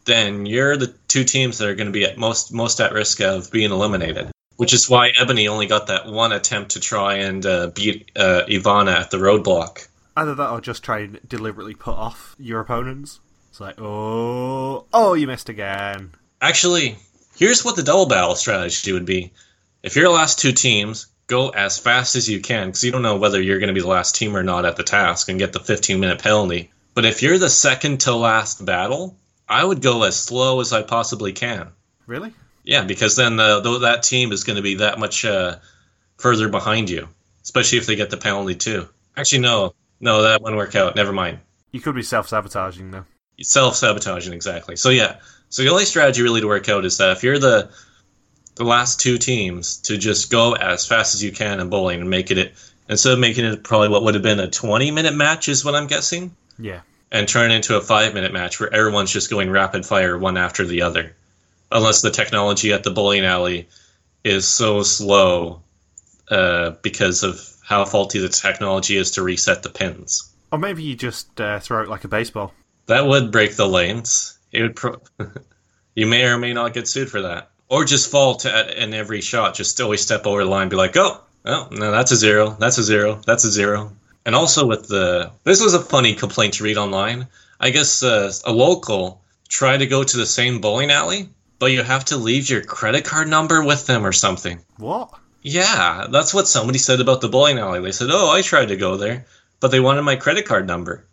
then 0.05 0.45
you're 0.45 0.77
the 0.77 0.93
two 1.07 1.23
teams 1.23 1.57
that 1.57 1.69
are 1.69 1.75
going 1.75 1.87
to 1.87 1.93
be 1.93 2.03
at 2.03 2.17
most 2.17 2.53
most 2.53 2.81
at 2.81 2.91
risk 2.91 3.21
of 3.21 3.51
being 3.51 3.71
eliminated. 3.71 4.31
Which 4.57 4.73
is 4.73 4.89
why 4.89 5.11
Ebony 5.17 5.47
only 5.47 5.67
got 5.67 5.87
that 5.87 6.07
one 6.07 6.31
attempt 6.31 6.71
to 6.71 6.79
try 6.79 7.15
and 7.15 7.45
uh, 7.45 7.67
beat 7.67 8.11
uh, 8.15 8.43
Ivana 8.47 8.93
at 8.93 9.11
the 9.11 9.17
roadblock. 9.17 9.87
Either 10.15 10.35
that 10.35 10.49
or 10.49 10.61
just 10.61 10.83
try 10.83 10.99
and 10.99 11.19
deliberately 11.27 11.73
put 11.73 11.95
off 11.95 12.35
your 12.37 12.59
opponents. 12.59 13.19
It's 13.49 13.59
like, 13.59 13.79
oh, 13.79 14.85
oh, 14.93 15.13
you 15.13 15.27
missed 15.27 15.49
again. 15.49 16.11
Actually, 16.41 16.97
here's 17.41 17.65
what 17.65 17.75
the 17.75 17.81
double 17.81 18.05
battle 18.05 18.35
strategy 18.35 18.93
would 18.93 19.05
be. 19.05 19.33
If 19.81 19.95
you're 19.95 20.05
the 20.05 20.11
last 20.11 20.37
two 20.37 20.51
teams, 20.51 21.07
go 21.25 21.49
as 21.49 21.79
fast 21.79 22.15
as 22.15 22.29
you 22.29 22.39
can 22.39 22.67
because 22.67 22.83
you 22.83 22.91
don't 22.91 23.01
know 23.01 23.17
whether 23.17 23.41
you're 23.41 23.57
going 23.57 23.69
to 23.69 23.73
be 23.73 23.81
the 23.81 23.87
last 23.87 24.15
team 24.15 24.37
or 24.37 24.43
not 24.43 24.63
at 24.63 24.75
the 24.75 24.83
task 24.83 25.27
and 25.27 25.39
get 25.39 25.51
the 25.51 25.59
15 25.59 25.99
minute 25.99 26.19
penalty. 26.19 26.71
But 26.93 27.05
if 27.05 27.23
you're 27.23 27.39
the 27.39 27.49
second 27.49 28.01
to 28.01 28.13
last 28.13 28.63
battle, 28.63 29.17
I 29.49 29.65
would 29.65 29.81
go 29.81 30.03
as 30.03 30.19
slow 30.19 30.61
as 30.61 30.71
I 30.71 30.83
possibly 30.83 31.33
can. 31.33 31.69
Really? 32.05 32.31
Yeah, 32.63 32.83
because 32.83 33.15
then 33.15 33.37
the, 33.37 33.59
the, 33.59 33.79
that 33.79 34.03
team 34.03 34.31
is 34.31 34.43
going 34.43 34.57
to 34.57 34.61
be 34.61 34.75
that 34.75 34.99
much 34.99 35.25
uh, 35.25 35.57
further 36.17 36.47
behind 36.47 36.91
you, 36.91 37.09
especially 37.41 37.79
if 37.79 37.87
they 37.87 37.95
get 37.95 38.11
the 38.11 38.17
penalty 38.17 38.53
too. 38.53 38.87
Actually, 39.17 39.39
no, 39.39 39.73
no, 39.99 40.21
that 40.21 40.43
wouldn't 40.43 40.59
work 40.59 40.75
out. 40.75 40.95
Never 40.95 41.11
mind. 41.11 41.39
You 41.71 41.79
could 41.79 41.95
be 41.95 42.03
self 42.03 42.27
sabotaging 42.27 42.91
though. 42.91 43.05
Self 43.41 43.75
sabotaging, 43.75 44.33
exactly. 44.33 44.75
So 44.75 44.89
yeah. 44.89 45.15
So 45.51 45.63
the 45.63 45.69
only 45.69 45.85
strategy 45.85 46.21
really 46.23 46.41
to 46.41 46.47
work 46.47 46.69
out 46.69 46.85
is 46.85 46.97
that 46.97 47.11
if 47.11 47.23
you're 47.23 47.37
the 47.37 47.69
the 48.55 48.63
last 48.63 48.99
two 48.99 49.17
teams 49.17 49.77
to 49.77 49.97
just 49.97 50.31
go 50.31 50.53
as 50.55 50.87
fast 50.87 51.13
as 51.13 51.23
you 51.23 51.31
can 51.31 51.59
in 51.59 51.69
bowling 51.69 52.01
and 52.01 52.09
make 52.09 52.31
it 52.31 52.53
instead 52.89 53.13
of 53.13 53.19
making 53.19 53.45
it 53.45 53.63
probably 53.63 53.89
what 53.89 54.03
would 54.03 54.13
have 54.13 54.23
been 54.23 54.39
a 54.39 54.49
20 54.49 54.91
minute 54.91 55.15
match 55.15 55.49
is 55.49 55.63
what 55.63 55.75
I'm 55.75 55.87
guessing. 55.87 56.35
Yeah. 56.57 56.81
And 57.11 57.27
turn 57.27 57.51
it 57.51 57.55
into 57.55 57.75
a 57.75 57.81
five 57.81 58.13
minute 58.13 58.31
match 58.31 58.59
where 58.59 58.73
everyone's 58.73 59.11
just 59.11 59.29
going 59.29 59.49
rapid 59.49 59.85
fire 59.85 60.17
one 60.17 60.37
after 60.37 60.65
the 60.65 60.83
other. 60.83 61.15
Unless 61.69 62.01
the 62.01 62.11
technology 62.11 62.71
at 62.71 62.83
the 62.83 62.91
bowling 62.91 63.25
alley 63.25 63.67
is 64.23 64.47
so 64.47 64.83
slow 64.83 65.61
uh, 66.29 66.71
because 66.81 67.23
of 67.23 67.41
how 67.61 67.83
faulty 67.83 68.19
the 68.19 68.29
technology 68.29 68.95
is 68.95 69.11
to 69.11 69.23
reset 69.23 69.63
the 69.63 69.69
pins. 69.69 70.31
Or 70.51 70.59
maybe 70.59 70.83
you 70.83 70.95
just 70.95 71.39
uh, 71.41 71.59
throw 71.59 71.83
it 71.83 71.89
like 71.89 72.05
a 72.05 72.09
baseball. 72.09 72.53
That 72.87 73.05
would 73.05 73.31
break 73.31 73.55
the 73.55 73.67
lanes. 73.67 74.37
It 74.51 74.61
would. 74.61 74.75
Pro- 74.75 75.01
you 75.95 76.07
may 76.07 76.25
or 76.25 76.37
may 76.37 76.53
not 76.53 76.73
get 76.73 76.87
sued 76.87 77.09
for 77.09 77.21
that, 77.21 77.49
or 77.69 77.85
just 77.85 78.11
fall 78.11 78.35
to 78.35 78.83
in 78.83 78.93
every 78.93 79.21
shot. 79.21 79.55
Just 79.55 79.79
always 79.81 80.01
step 80.01 80.25
over 80.25 80.43
the 80.43 80.49
line, 80.49 80.69
be 80.69 80.75
like, 80.75 80.97
"Oh, 80.97 81.21
oh, 81.45 81.67
no, 81.71 81.91
that's 81.91 82.11
a 82.11 82.15
zero. 82.15 82.55
That's 82.59 82.77
a 82.77 82.83
zero. 82.83 83.21
That's 83.25 83.45
a 83.45 83.51
zero. 83.51 83.93
And 84.25 84.35
also 84.35 84.65
with 84.65 84.87
the 84.87 85.31
this 85.43 85.61
was 85.61 85.73
a 85.73 85.79
funny 85.79 86.13
complaint 86.13 86.55
to 86.55 86.63
read 86.63 86.77
online. 86.77 87.27
I 87.59 87.69
guess 87.69 88.03
uh, 88.03 88.31
a 88.45 88.51
local 88.51 89.21
tried 89.49 89.77
to 89.77 89.87
go 89.87 90.03
to 90.03 90.17
the 90.17 90.25
same 90.25 90.61
bowling 90.61 90.91
alley, 90.91 91.29
but 91.59 91.71
you 91.71 91.83
have 91.83 92.05
to 92.05 92.17
leave 92.17 92.49
your 92.49 92.63
credit 92.63 93.05
card 93.05 93.27
number 93.27 93.63
with 93.63 93.85
them 93.85 94.05
or 94.05 94.11
something. 94.11 94.59
What? 94.77 95.13
Yeah, 95.41 96.07
that's 96.09 96.33
what 96.33 96.47
somebody 96.47 96.77
said 96.77 97.01
about 97.01 97.21
the 97.21 97.29
bowling 97.29 97.57
alley. 97.57 97.81
They 97.81 97.91
said, 97.91 98.09
"Oh, 98.11 98.29
I 98.29 98.41
tried 98.41 98.67
to 98.67 98.77
go 98.77 98.97
there, 98.97 99.25
but 99.59 99.71
they 99.71 99.79
wanted 99.79 100.03
my 100.03 100.15
credit 100.15 100.45
card 100.45 100.67
number." 100.67 101.05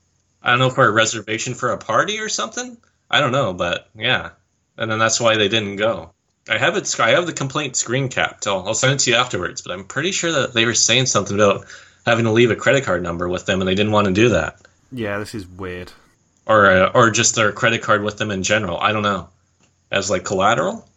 I 0.43 0.51
don't 0.51 0.61
know 0.61 0.71
for 0.71 0.87
a 0.87 0.91
reservation 0.91 1.55
for 1.55 1.71
a 1.71 1.79
party 1.79 2.21
or 2.21 2.29
something. 2.29 2.77
I 3.11 3.21
don't 3.21 3.33
know, 3.33 3.53
but 3.53 3.89
yeah, 3.97 4.31
and 4.77 4.91
then 4.91 4.99
that's 4.99 5.21
why 5.21 5.37
they 5.37 5.49
didn't 5.49 5.77
go. 5.77 6.13
I 6.49 6.59
have 6.59 6.77
it. 6.77 6.99
I 6.99 7.11
have 7.11 7.27
the 7.27 7.33
complaint 7.33 7.77
screen 7.77 8.09
capped. 8.09 8.47
I'll, 8.47 8.67
I'll 8.67 8.75
send 8.75 8.95
it 8.95 9.01
to 9.01 9.11
you 9.11 9.17
afterwards. 9.17 9.63
But 9.63 9.73
I'm 9.73 9.85
pretty 9.85 10.13
sure 10.13 10.33
that 10.33 10.55
they 10.55 10.65
were 10.65 10.75
saying 10.75 11.07
something 11.07 11.37
about 11.37 11.67
having 12.07 12.25
to 12.25 12.33
leave 12.33 12.51
a 12.51 12.57
credit 12.57 12.85
card 12.85 13.03
number 13.03 13.29
with 13.29 13.47
them, 13.47 13.61
and 13.61 13.69
they 13.69 13.75
didn't 13.75 13.93
want 13.93 14.07
to 14.07 14.13
do 14.13 14.31
that. 14.31 14.61
Yeah, 14.91 15.19
this 15.19 15.35
is 15.35 15.47
weird. 15.47 15.93
Or 16.47 16.67
uh, 16.67 16.91
or 16.95 17.11
just 17.11 17.35
their 17.35 17.53
credit 17.53 17.83
card 17.83 18.03
with 18.03 18.17
them 18.17 18.31
in 18.31 18.43
general. 18.43 18.79
I 18.79 18.93
don't 18.93 19.03
know, 19.03 19.29
as 19.91 20.11
like 20.11 20.25
collateral. 20.25 20.89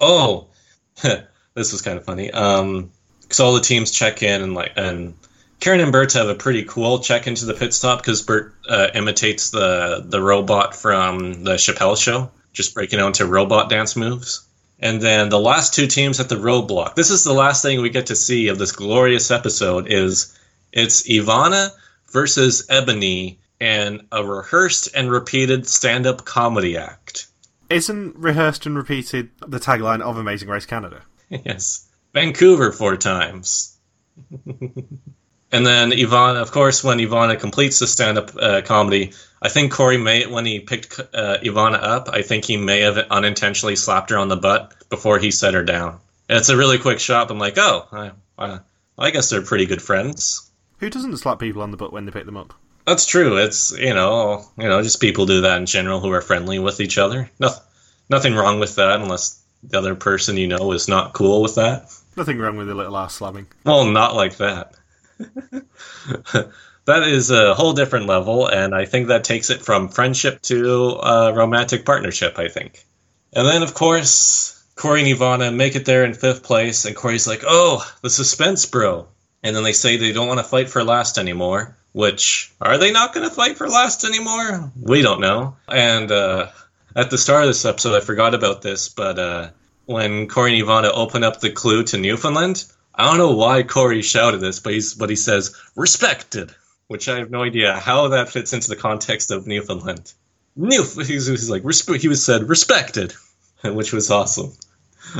Oh, 0.00 0.46
this 1.02 1.72
was 1.72 1.82
kind 1.82 1.98
of 1.98 2.04
funny. 2.04 2.30
Um, 2.30 2.90
because 3.20 3.40
all 3.40 3.54
the 3.54 3.60
teams 3.60 3.90
check 3.90 4.22
in 4.22 4.40
and 4.40 4.54
like 4.54 4.72
and 4.76 5.14
Karen 5.60 5.80
and 5.80 5.92
Bert 5.92 6.12
have 6.12 6.28
a 6.28 6.34
pretty 6.34 6.64
cool 6.64 7.00
check 7.00 7.26
into 7.26 7.44
the 7.44 7.54
pit 7.54 7.74
stop 7.74 8.00
because 8.00 8.22
Bert 8.22 8.54
uh, 8.68 8.88
imitates 8.94 9.50
the 9.50 10.04
the 10.06 10.22
robot 10.22 10.74
from 10.74 11.44
the 11.44 11.54
Chappelle 11.54 12.00
show, 12.00 12.30
just 12.52 12.74
breaking 12.74 13.00
out 13.00 13.08
into 13.08 13.26
robot 13.26 13.68
dance 13.68 13.96
moves. 13.96 14.46
And 14.80 15.00
then 15.00 15.28
the 15.28 15.40
last 15.40 15.74
two 15.74 15.88
teams 15.88 16.20
at 16.20 16.28
the 16.28 16.36
roadblock. 16.36 16.94
This 16.94 17.10
is 17.10 17.24
the 17.24 17.32
last 17.32 17.62
thing 17.62 17.82
we 17.82 17.90
get 17.90 18.06
to 18.06 18.16
see 18.16 18.48
of 18.48 18.58
this 18.58 18.70
glorious 18.70 19.32
episode. 19.32 19.88
Is 19.88 20.38
it's 20.72 21.08
Ivana 21.08 21.70
versus 22.12 22.64
Ebony 22.68 23.40
and 23.60 24.06
a 24.12 24.24
rehearsed 24.24 24.88
and 24.94 25.10
repeated 25.10 25.66
stand-up 25.66 26.24
comedy 26.24 26.76
act. 26.76 27.26
Isn't 27.68 28.16
rehearsed 28.16 28.66
and 28.66 28.76
repeated 28.76 29.30
the 29.46 29.58
tagline 29.58 30.00
of 30.00 30.16
Amazing 30.16 30.48
Race 30.48 30.66
Canada? 30.66 31.02
yes, 31.28 31.88
Vancouver 32.14 32.70
four 32.70 32.96
times. 32.96 33.76
and 35.52 35.66
then 35.66 35.90
Ivana, 35.90 36.40
of 36.42 36.50
course, 36.50 36.84
when 36.84 36.98
Ivana 36.98 37.38
completes 37.38 37.78
the 37.78 37.86
stand-up 37.86 38.30
uh, 38.36 38.62
comedy, 38.62 39.12
I 39.40 39.48
think 39.48 39.72
Corey 39.72 39.98
may, 39.98 40.26
when 40.26 40.44
he 40.44 40.60
picked 40.60 40.98
uh, 40.98 41.38
Ivana 41.38 41.82
up, 41.82 42.08
I 42.10 42.22
think 42.22 42.44
he 42.44 42.56
may 42.56 42.80
have 42.80 42.98
unintentionally 42.98 43.76
slapped 43.76 44.10
her 44.10 44.18
on 44.18 44.28
the 44.28 44.36
butt 44.36 44.74
before 44.88 45.18
he 45.18 45.30
set 45.30 45.54
her 45.54 45.64
down. 45.64 46.00
And 46.28 46.38
it's 46.38 46.48
a 46.48 46.56
really 46.56 46.78
quick 46.78 47.00
shot. 47.00 47.30
I'm 47.30 47.38
like, 47.38 47.56
oh, 47.56 47.86
I, 47.92 48.10
I, 48.38 48.58
I 48.98 49.10
guess 49.10 49.30
they're 49.30 49.42
pretty 49.42 49.66
good 49.66 49.80
friends. 49.80 50.50
Who 50.80 50.90
doesn't 50.90 51.16
slap 51.16 51.38
people 51.38 51.62
on 51.62 51.70
the 51.70 51.76
butt 51.76 51.92
when 51.92 52.04
they 52.04 52.12
pick 52.12 52.26
them 52.26 52.36
up? 52.36 52.54
That's 52.86 53.04
true. 53.04 53.36
It's 53.36 53.70
you 53.76 53.92
know, 53.92 54.46
you 54.56 54.68
know, 54.68 54.82
just 54.82 55.00
people 55.00 55.26
do 55.26 55.42
that 55.42 55.58
in 55.58 55.66
general 55.66 56.00
who 56.00 56.10
are 56.12 56.22
friendly 56.22 56.58
with 56.58 56.80
each 56.80 56.96
other. 56.96 57.30
No, 57.38 57.50
nothing 58.08 58.34
wrong 58.34 58.60
with 58.60 58.76
that, 58.76 59.00
unless 59.00 59.42
the 59.62 59.76
other 59.76 59.94
person 59.94 60.38
you 60.38 60.46
know 60.46 60.72
is 60.72 60.88
not 60.88 61.12
cool 61.12 61.42
with 61.42 61.56
that. 61.56 61.92
Nothing 62.16 62.38
wrong 62.38 62.56
with 62.56 62.70
a 62.70 62.74
little 62.74 62.96
ass 62.96 63.16
slamming. 63.16 63.46
Well, 63.64 63.84
not 63.84 64.14
like 64.14 64.38
that. 64.38 64.74
that 66.84 67.02
is 67.02 67.30
a 67.30 67.54
whole 67.54 67.72
different 67.72 68.06
level, 68.06 68.46
and 68.46 68.74
I 68.74 68.84
think 68.84 69.08
that 69.08 69.24
takes 69.24 69.50
it 69.50 69.62
from 69.62 69.88
friendship 69.88 70.42
to 70.42 70.96
uh, 70.96 71.32
romantic 71.34 71.84
partnership. 71.84 72.38
I 72.38 72.48
think, 72.48 72.84
and 73.32 73.46
then 73.46 73.62
of 73.62 73.74
course 73.74 74.64
Corey 74.76 75.00
and 75.00 75.18
Ivana 75.18 75.54
make 75.54 75.76
it 75.76 75.84
there 75.84 76.04
in 76.04 76.14
fifth 76.14 76.42
place, 76.42 76.84
and 76.84 76.94
Corey's 76.94 77.26
like, 77.26 77.42
"Oh, 77.46 77.84
the 78.02 78.10
suspense, 78.10 78.64
bro," 78.66 79.08
and 79.42 79.54
then 79.54 79.64
they 79.64 79.72
say 79.72 79.96
they 79.96 80.12
don't 80.12 80.28
want 80.28 80.38
to 80.38 80.44
fight 80.44 80.70
for 80.70 80.84
last 80.84 81.18
anymore. 81.18 81.76
Which 81.92 82.52
are 82.60 82.78
they 82.78 82.92
not 82.92 83.14
going 83.14 83.28
to 83.28 83.34
fight 83.34 83.56
for 83.56 83.68
last 83.68 84.04
anymore? 84.04 84.70
We 84.80 85.02
don't 85.02 85.20
know. 85.20 85.56
And 85.66 86.12
uh, 86.12 86.48
at 86.94 87.10
the 87.10 87.18
start 87.18 87.42
of 87.42 87.48
this 87.48 87.64
episode, 87.64 87.96
I 87.96 88.00
forgot 88.00 88.34
about 88.34 88.62
this, 88.62 88.88
but 88.88 89.18
uh, 89.18 89.50
when 89.86 90.28
Corey 90.28 90.58
and 90.58 90.68
Ivana 90.68 90.90
open 90.92 91.24
up 91.24 91.40
the 91.40 91.50
clue 91.50 91.82
to 91.84 91.98
Newfoundland, 91.98 92.64
I 92.98 93.04
don't 93.04 93.18
know 93.18 93.36
why 93.36 93.62
Corey 93.62 94.02
shouted 94.02 94.40
this, 94.40 94.58
but 94.58 94.72
he's 94.72 94.94
but 94.94 95.08
he 95.08 95.16
says 95.16 95.54
respected, 95.76 96.52
which 96.88 97.08
I 97.08 97.18
have 97.18 97.30
no 97.30 97.44
idea 97.44 97.78
how 97.78 98.08
that 98.08 98.28
fits 98.28 98.52
into 98.52 98.68
the 98.68 98.76
context 98.76 99.30
of 99.30 99.46
Newfoundland. 99.46 100.12
New, 100.56 100.82
he's, 100.82 101.26
he's 101.28 101.48
like 101.48 101.62
resp- 101.62 102.00
he 102.00 102.08
was 102.08 102.24
said 102.24 102.48
respected, 102.48 103.14
which 103.62 103.92
was 103.92 104.10
awesome. 104.10 104.52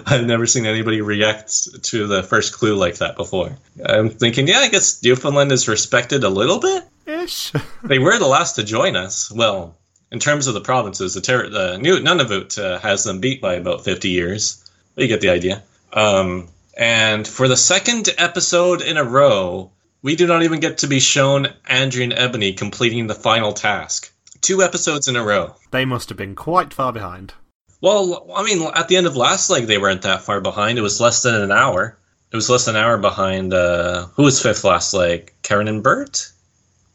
I've 0.04 0.26
never 0.26 0.44
seen 0.44 0.66
anybody 0.66 1.00
react 1.00 1.84
to 1.84 2.06
the 2.08 2.24
first 2.24 2.52
clue 2.52 2.74
like 2.74 2.96
that 2.96 3.16
before. 3.16 3.56
I'm 3.84 4.10
thinking, 4.10 4.48
yeah, 4.48 4.58
I 4.58 4.68
guess 4.68 5.02
Newfoundland 5.02 5.52
is 5.52 5.68
respected 5.68 6.24
a 6.24 6.28
little 6.28 6.60
bit. 6.60 6.84
Ish. 7.06 7.52
they 7.84 8.00
were 8.00 8.18
the 8.18 8.26
last 8.26 8.56
to 8.56 8.64
join 8.64 8.96
us. 8.96 9.30
Well, 9.30 9.78
in 10.10 10.18
terms 10.18 10.46
of 10.46 10.54
the 10.54 10.60
provinces, 10.60 11.14
the, 11.14 11.20
ter- 11.20 11.48
the 11.48 11.78
New 11.78 12.00
Nunavut 12.00 12.58
uh, 12.58 12.80
has 12.80 13.04
them 13.04 13.20
beat 13.20 13.40
by 13.40 13.54
about 13.54 13.84
50 13.84 14.08
years. 14.08 14.68
But 14.94 15.02
you 15.02 15.08
get 15.08 15.20
the 15.20 15.30
idea. 15.30 15.62
Um, 15.92 16.48
and 16.78 17.26
for 17.26 17.48
the 17.48 17.56
second 17.56 18.08
episode 18.18 18.82
in 18.82 18.96
a 18.96 19.04
row, 19.04 19.72
we 20.00 20.14
do 20.14 20.28
not 20.28 20.44
even 20.44 20.60
get 20.60 20.78
to 20.78 20.86
be 20.86 21.00
shown 21.00 21.48
Andrea 21.66 22.04
and 22.04 22.12
Ebony 22.12 22.52
completing 22.52 23.08
the 23.08 23.16
final 23.16 23.52
task. 23.52 24.12
Two 24.40 24.62
episodes 24.62 25.08
in 25.08 25.16
a 25.16 25.24
row. 25.24 25.56
They 25.72 25.84
must 25.84 26.08
have 26.08 26.16
been 26.16 26.36
quite 26.36 26.72
far 26.72 26.92
behind. 26.92 27.34
Well, 27.80 28.30
I 28.32 28.44
mean, 28.44 28.62
at 28.74 28.86
the 28.86 28.96
end 28.96 29.08
of 29.08 29.16
last 29.16 29.50
leg, 29.50 29.66
they 29.66 29.78
weren't 29.78 30.02
that 30.02 30.22
far 30.22 30.40
behind. 30.40 30.78
It 30.78 30.82
was 30.82 31.00
less 31.00 31.22
than 31.22 31.34
an 31.34 31.50
hour. 31.50 31.98
It 32.30 32.36
was 32.36 32.48
less 32.48 32.66
than 32.66 32.76
an 32.76 32.84
hour 32.84 32.96
behind. 32.96 33.52
Uh, 33.52 34.06
who 34.14 34.22
was 34.22 34.40
fifth 34.40 34.62
last 34.62 34.94
leg? 34.94 35.32
Karen 35.42 35.66
and 35.66 35.82
Bert? 35.82 36.30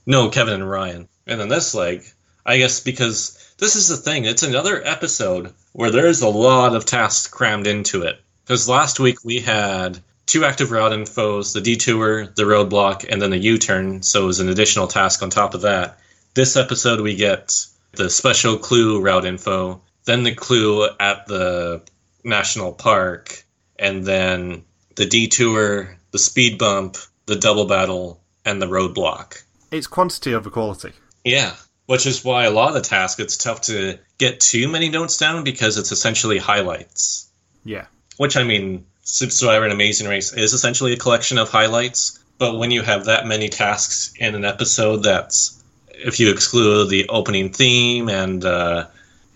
No, 0.06 0.30
Kevin 0.30 0.54
and 0.54 0.70
Ryan. 0.70 1.10
And 1.28 1.42
then 1.42 1.50
this 1.50 1.74
leg, 1.76 2.04
I 2.46 2.58
guess 2.58 2.80
because 2.80 3.54
this 3.58 3.76
is 3.76 3.90
the 3.90 3.98
thing. 3.98 4.24
It's 4.24 4.44
another 4.44 4.82
episode 4.86 5.54
where 5.74 5.92
there's 5.92 6.22
a 6.22 6.30
lot 6.30 6.76
of 6.76 6.86
tasks 6.86 7.28
crammed 7.28 7.68
into 7.68 8.04
it. 8.04 8.20
Because 8.46 8.68
last 8.68 9.00
week 9.00 9.24
we 9.24 9.40
had 9.40 10.00
two 10.26 10.46
active 10.46 10.72
route 10.72 10.92
infos, 10.92 11.54
the 11.54 11.62
detour, 11.62 12.28
the 12.28 12.44
roadblock, 12.44 13.06
and 13.10 13.22
then 13.22 13.32
the 13.32 13.38
U-turn. 13.38 14.02
So 14.04 14.24
it 14.24 14.28
was 14.28 14.40
an 14.40 14.50
additional 14.50 14.88
task 14.88 15.22
on 15.22 15.30
top 15.30 15.54
of 15.54 15.62
that. 15.62 16.00
This 16.34 16.58
episode 16.58 17.02
we 17.02 17.16
get 17.16 17.54
the 17.94 18.10
special 18.10 18.58
clue 18.58 19.02
route 19.02 19.26
info, 19.26 19.82
then 20.06 20.24
the 20.24 20.34
clue 20.34 20.88
at 21.00 21.28
the 21.28 21.82
national 22.24 22.74
park, 22.74 23.44
and 23.78 24.06
then 24.06 24.64
the 24.96 25.06
detour, 25.06 25.98
the 26.12 26.20
speed 26.20 26.58
bump, 26.58 26.98
the 27.26 27.36
double 27.36 27.66
battle, 27.66 28.20
and 28.46 28.62
the 28.62 28.66
roadblock. 28.66 29.44
It's 29.72 29.88
quantity 29.88 30.34
over 30.34 30.50
quality. 30.50 30.92
Yeah, 31.24 31.56
which 31.86 32.06
is 32.06 32.24
why 32.24 32.46
a 32.46 32.52
lot 32.52 32.70
of 32.70 32.74
the 32.76 32.82
tasks 32.82 33.20
it's 33.20 33.38
tough 33.38 33.62
to 33.62 34.00
get 34.18 34.40
too 34.40 34.68
many 34.68 34.90
notes 34.90 35.18
down 35.18 35.44
because 35.44 35.78
it's 35.78 35.92
essentially 35.92 36.38
highlights. 36.38 37.30
Yeah. 37.64 37.86
Which 38.18 38.38
I 38.38 38.44
mean, 38.44 38.86
Survivor 39.04 39.66
and 39.66 39.74
Amazing 39.74 40.08
Race 40.08 40.34
is 40.34 40.54
essentially 40.54 40.94
a 40.94 40.98
collection 40.98 41.38
of 41.38 41.50
highlights. 41.50 42.20
But 42.38 42.58
when 42.58 42.72
you 42.72 42.82
have 42.82 43.06
that 43.06 43.28
many 43.28 43.50
tasks 43.50 44.14
in 44.20 44.36
an 44.36 44.46
episode, 44.46 45.04
that's 45.04 45.62
if 45.90 46.20
you 46.20 46.32
exclude 46.32 46.90
the 46.90 47.08
opening 47.10 47.52
theme 47.52 48.10
and 48.10 48.44
uh, 48.44 48.88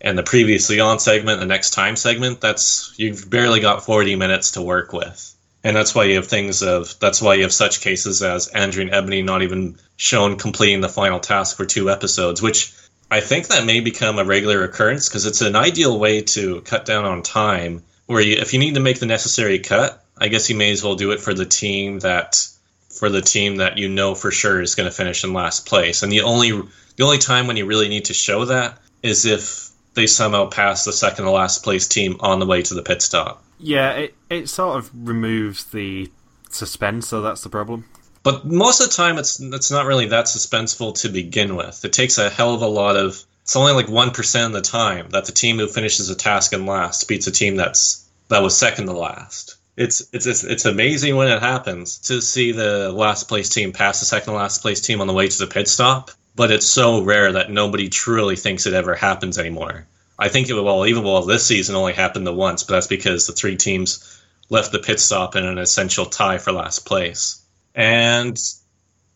and 0.01 0.17
the 0.17 0.23
previously 0.23 0.79
on 0.79 0.99
segment, 0.99 1.39
the 1.39 1.45
next 1.45 1.71
time 1.71 1.95
segment, 1.95 2.41
that's 2.41 2.93
you've 2.97 3.29
barely 3.29 3.59
got 3.59 3.85
40 3.85 4.15
minutes 4.15 4.51
to 4.51 4.61
work 4.61 4.93
with. 4.93 5.33
And 5.63 5.75
that's 5.75 5.93
why 5.93 6.05
you 6.05 6.15
have 6.15 6.27
things 6.27 6.61
of 6.61 6.97
that's 6.99 7.21
why 7.21 7.35
you 7.35 7.43
have 7.43 7.53
such 7.53 7.81
cases 7.81 8.21
as 8.21 8.47
Andrea 8.47 8.85
and 8.85 8.95
Ebony 8.95 9.21
not 9.21 9.41
even 9.41 9.77
shown 9.97 10.37
completing 10.37 10.81
the 10.81 10.89
final 10.89 11.19
task 11.19 11.57
for 11.57 11.65
two 11.65 11.89
episodes, 11.89 12.41
which 12.41 12.73
I 13.09 13.21
think 13.21 13.47
that 13.47 13.65
may 13.65 13.79
become 13.79 14.19
a 14.19 14.25
regular 14.25 14.63
occurrence 14.63 15.09
because 15.09 15.25
it's 15.25 15.41
an 15.41 15.55
ideal 15.55 15.97
way 15.97 16.21
to 16.21 16.61
cut 16.61 16.85
down 16.85 17.05
on 17.05 17.23
time. 17.23 17.83
Where 18.07 18.21
you, 18.21 18.37
if 18.37 18.53
you 18.53 18.59
need 18.59 18.73
to 18.73 18.81
make 18.81 18.99
the 18.99 19.05
necessary 19.05 19.59
cut, 19.59 20.03
I 20.17 20.27
guess 20.27 20.49
you 20.49 20.55
may 20.55 20.71
as 20.71 20.83
well 20.83 20.95
do 20.95 21.11
it 21.11 21.21
for 21.21 21.33
the 21.33 21.45
team 21.45 21.99
that 21.99 22.47
for 22.89 23.09
the 23.09 23.21
team 23.21 23.57
that 23.57 23.77
you 23.77 23.87
know 23.87 24.15
for 24.15 24.31
sure 24.31 24.59
is 24.61 24.73
going 24.75 24.89
to 24.89 24.95
finish 24.95 25.23
in 25.23 25.31
last 25.31 25.67
place. 25.67 26.01
And 26.01 26.11
the 26.11 26.21
only 26.21 26.51
The 26.97 27.03
only 27.03 27.19
time 27.19 27.45
when 27.45 27.57
you 27.57 27.67
really 27.67 27.89
need 27.89 28.05
to 28.05 28.13
show 28.13 28.45
that 28.45 28.79
is 29.03 29.25
if 29.25 29.69
they 29.93 30.07
somehow 30.07 30.49
pass 30.49 30.83
the 30.83 30.91
second 30.91 31.25
to 31.25 31.31
last 31.31 31.63
place 31.63 31.87
team 31.87 32.17
on 32.19 32.39
the 32.39 32.45
way 32.47 32.63
to 32.63 32.73
the 32.73 32.81
pit 32.81 33.01
stop. 33.03 33.43
Yeah, 33.59 33.91
it, 33.91 34.15
it 34.29 34.49
sort 34.49 34.77
of 34.79 34.89
removes 34.93 35.65
the 35.65 36.11
suspense, 36.49 37.07
so 37.07 37.21
that's 37.21 37.41
the 37.41 37.49
problem. 37.49 37.85
But 38.23 38.45
most 38.45 38.81
of 38.81 38.89
the 38.89 38.93
time, 38.93 39.17
it's 39.19 39.39
it's 39.39 39.71
not 39.71 39.85
really 39.85 40.07
that 40.07 40.25
suspenseful 40.25 40.99
to 41.01 41.09
begin 41.09 41.55
with. 41.55 41.85
It 41.85 41.93
takes 41.93 42.17
a 42.17 42.29
hell 42.29 42.53
of 42.55 42.61
a 42.61 42.67
lot 42.67 42.95
of. 42.95 43.23
It's 43.47 43.55
only 43.55 43.71
like 43.71 43.87
one 43.87 44.11
percent 44.11 44.47
of 44.47 44.51
the 44.51 44.69
time 44.69 45.11
that 45.11 45.23
the 45.23 45.31
team 45.31 45.57
who 45.57 45.69
finishes 45.69 46.09
a 46.09 46.15
task 46.15 46.51
in 46.51 46.65
last 46.65 47.07
beats 47.07 47.27
a 47.27 47.31
team 47.31 47.55
that's 47.55 48.05
that 48.27 48.43
was 48.43 48.57
second 48.57 48.87
to 48.87 48.91
last. 48.91 49.55
It's 49.77 50.03
it's 50.11 50.25
it's, 50.25 50.43
it's 50.43 50.65
amazing 50.65 51.15
when 51.15 51.29
it 51.29 51.41
happens 51.41 51.97
to 52.09 52.21
see 52.21 52.51
the 52.51 52.91
last 52.91 53.29
place 53.29 53.47
team 53.47 53.71
pass 53.71 54.01
the 54.01 54.05
second 54.05 54.33
to 54.33 54.37
last 54.37 54.61
place 54.61 54.81
team 54.81 54.99
on 54.99 55.07
the 55.07 55.13
way 55.13 55.29
to 55.29 55.37
the 55.37 55.47
pit 55.47 55.69
stop. 55.69 56.11
But 56.35 56.51
it's 56.51 56.67
so 56.67 57.01
rare 57.03 57.31
that 57.31 57.49
nobody 57.49 57.87
truly 57.87 58.35
thinks 58.35 58.65
it 58.65 58.73
ever 58.73 58.95
happens 58.95 59.37
anymore. 59.37 59.87
I 60.19 60.27
think 60.27 60.49
it 60.49 60.61
well 60.61 60.85
even 60.85 61.05
well 61.05 61.21
this 61.21 61.45
season 61.45 61.75
only 61.75 61.93
happened 61.93 62.27
the 62.27 62.33
once, 62.33 62.63
but 62.63 62.73
that's 62.73 62.87
because 62.87 63.27
the 63.27 63.33
three 63.33 63.55
teams 63.55 64.21
left 64.49 64.73
the 64.73 64.79
pit 64.79 64.99
stop 64.99 65.37
in 65.37 65.45
an 65.45 65.57
essential 65.57 66.05
tie 66.05 66.37
for 66.37 66.51
last 66.51 66.85
place. 66.85 67.41
And 67.73 68.37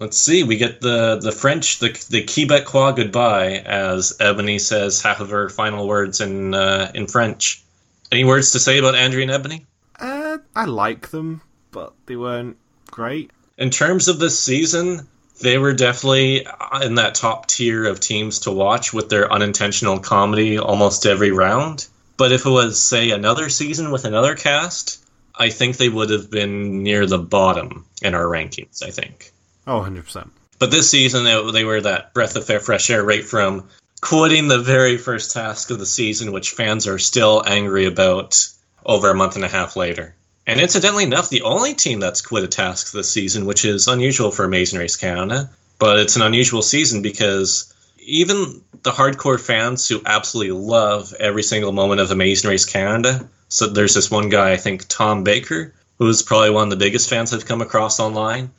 let's 0.02 0.18
see, 0.18 0.43
we 0.43 0.58
get 0.58 0.82
the 0.82 1.18
the 1.18 1.32
French, 1.32 1.80
the 1.80 1.89
the 2.10 2.24
Quebecois 2.26 2.95
goodbye, 2.95 3.60
as 3.60 4.18
Ebony 4.20 4.60
says 4.60 5.02
half 5.02 5.22
of 5.22 5.30
her 5.30 5.47
final 5.47 5.88
words 5.88 6.20
in 6.20 6.54
uh, 6.54 6.91
in 6.93 7.08
French. 7.08 7.64
Any 8.12 8.26
words 8.26 8.52
to 8.52 8.60
say 8.60 8.80
about 8.80 8.95
Andrea 8.95 9.22
and 9.22 9.32
Ebony? 9.32 9.66
Uh, 9.97 10.39
I 10.54 10.66
like 10.66 11.10
them, 11.10 11.41
but 11.72 11.93
they 12.08 12.18
weren't 12.18 12.58
great. 12.88 13.32
In 13.58 13.70
terms 13.70 14.10
of 14.10 14.20
this 14.20 14.38
season, 14.38 15.08
they 15.39 15.58
were 15.58 15.74
definitely 15.74 16.45
in 16.82 16.95
that 16.95 17.16
top 17.16 17.47
tier 17.47 17.86
of 17.86 17.99
teams 17.99 18.39
to 18.39 18.52
watch 18.52 18.91
with 18.91 19.08
their 19.10 19.32
unintentional 19.32 19.99
comedy 19.99 20.58
almost 20.58 21.06
every 21.06 21.32
round. 21.32 21.88
But 22.18 22.32
if 22.32 22.45
it 22.45 22.49
was, 22.49 22.82
say, 22.82 23.12
another 23.12 23.49
season 23.49 23.91
with 23.91 24.06
another 24.06 24.36
cast, 24.36 25.06
I 25.36 25.49
think 25.49 25.78
they 25.78 25.89
would 25.89 26.10
have 26.10 26.30
been 26.30 26.84
near 26.84 27.06
the 27.06 27.18
bottom 27.18 27.86
in 28.02 28.14
our 28.14 28.26
rankings, 28.26 28.84
I 28.84 28.91
think. 28.91 29.32
Oh, 29.72 29.82
100%. 29.82 30.30
But 30.60 30.70
this 30.70 30.90
season, 30.90 31.24
they, 31.24 31.52
they 31.52 31.64
were 31.64 31.82
that 31.82 32.14
breath 32.14 32.36
of 32.36 32.46
fresh 32.64 32.90
air 32.90 33.04
right 33.04 33.24
from 33.24 33.70
quitting 34.02 34.48
the 34.48 34.60
very 34.60 34.98
first 34.98 35.32
task 35.32 35.72
of 35.72 35.80
the 35.80 35.86
season, 35.86 36.32
which 36.32 36.52
fans 36.52 36.88
are 36.88 37.00
still 37.00 37.44
angry 37.46 37.86
about 37.86 38.48
over 38.86 39.10
a 39.10 39.16
month 39.16 39.36
and 39.36 39.46
a 39.46 39.48
half 39.48 39.76
later. 39.76 40.16
And 40.46 40.60
incidentally 40.60 41.04
enough, 41.04 41.30
the 41.30 41.44
only 41.44 41.74
team 41.74 42.00
that's 42.00 42.22
quit 42.22 42.44
a 42.44 42.48
task 42.48 42.92
this 42.92 43.12
season, 43.12 43.46
which 43.46 43.64
is 43.64 43.88
unusual 43.88 44.32
for 44.32 44.44
Amazing 44.44 44.80
Race 44.80 44.98
Canada, 44.98 45.50
but 45.80 46.00
it's 46.00 46.16
an 46.16 46.22
unusual 46.22 46.62
season 46.62 47.02
because 47.02 47.74
even 48.00 48.62
the 48.84 48.92
hardcore 48.92 49.40
fans 49.40 49.88
who 49.88 50.02
absolutely 50.06 50.52
love 50.52 51.14
every 51.20 51.44
single 51.44 51.72
moment 51.72 52.02
of 52.02 52.12
Amazing 52.12 52.50
Race 52.50 52.66
Canada 52.66 53.28
so 53.52 53.68
there's 53.68 53.96
this 53.96 54.10
one 54.10 54.30
guy, 54.30 54.54
I 54.54 54.58
think 54.58 54.86
Tom 54.88 55.26
Baker, 55.26 55.74
who's 56.00 56.24
probably 56.24 56.52
one 56.52 56.64
of 56.64 56.70
the 56.70 56.78
biggest 56.78 57.10
fans 57.10 57.34
I've 57.34 57.46
come 57.46 57.62
across 57.62 58.00
online, 58.00 58.50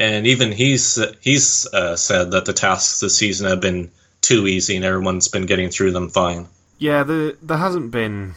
and 0.00 0.26
even 0.26 0.50
he's 0.50 0.98
he's 1.20 1.66
uh, 1.72 1.94
said 1.94 2.32
that 2.32 2.46
the 2.46 2.52
tasks 2.52 2.98
this 3.00 3.16
season 3.16 3.48
have 3.48 3.60
been 3.60 3.90
too 4.22 4.46
easy, 4.48 4.74
and 4.76 4.84
everyone's 4.84 5.28
been 5.28 5.46
getting 5.46 5.68
through 5.68 5.92
them 5.92 6.08
fine. 6.08 6.48
Yeah, 6.78 7.04
the, 7.04 7.36
there 7.42 7.58
hasn't 7.58 7.90
been 7.90 8.34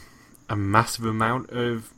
a 0.49 0.55
massive 0.55 1.05
amount 1.05 1.49
of 1.51 1.89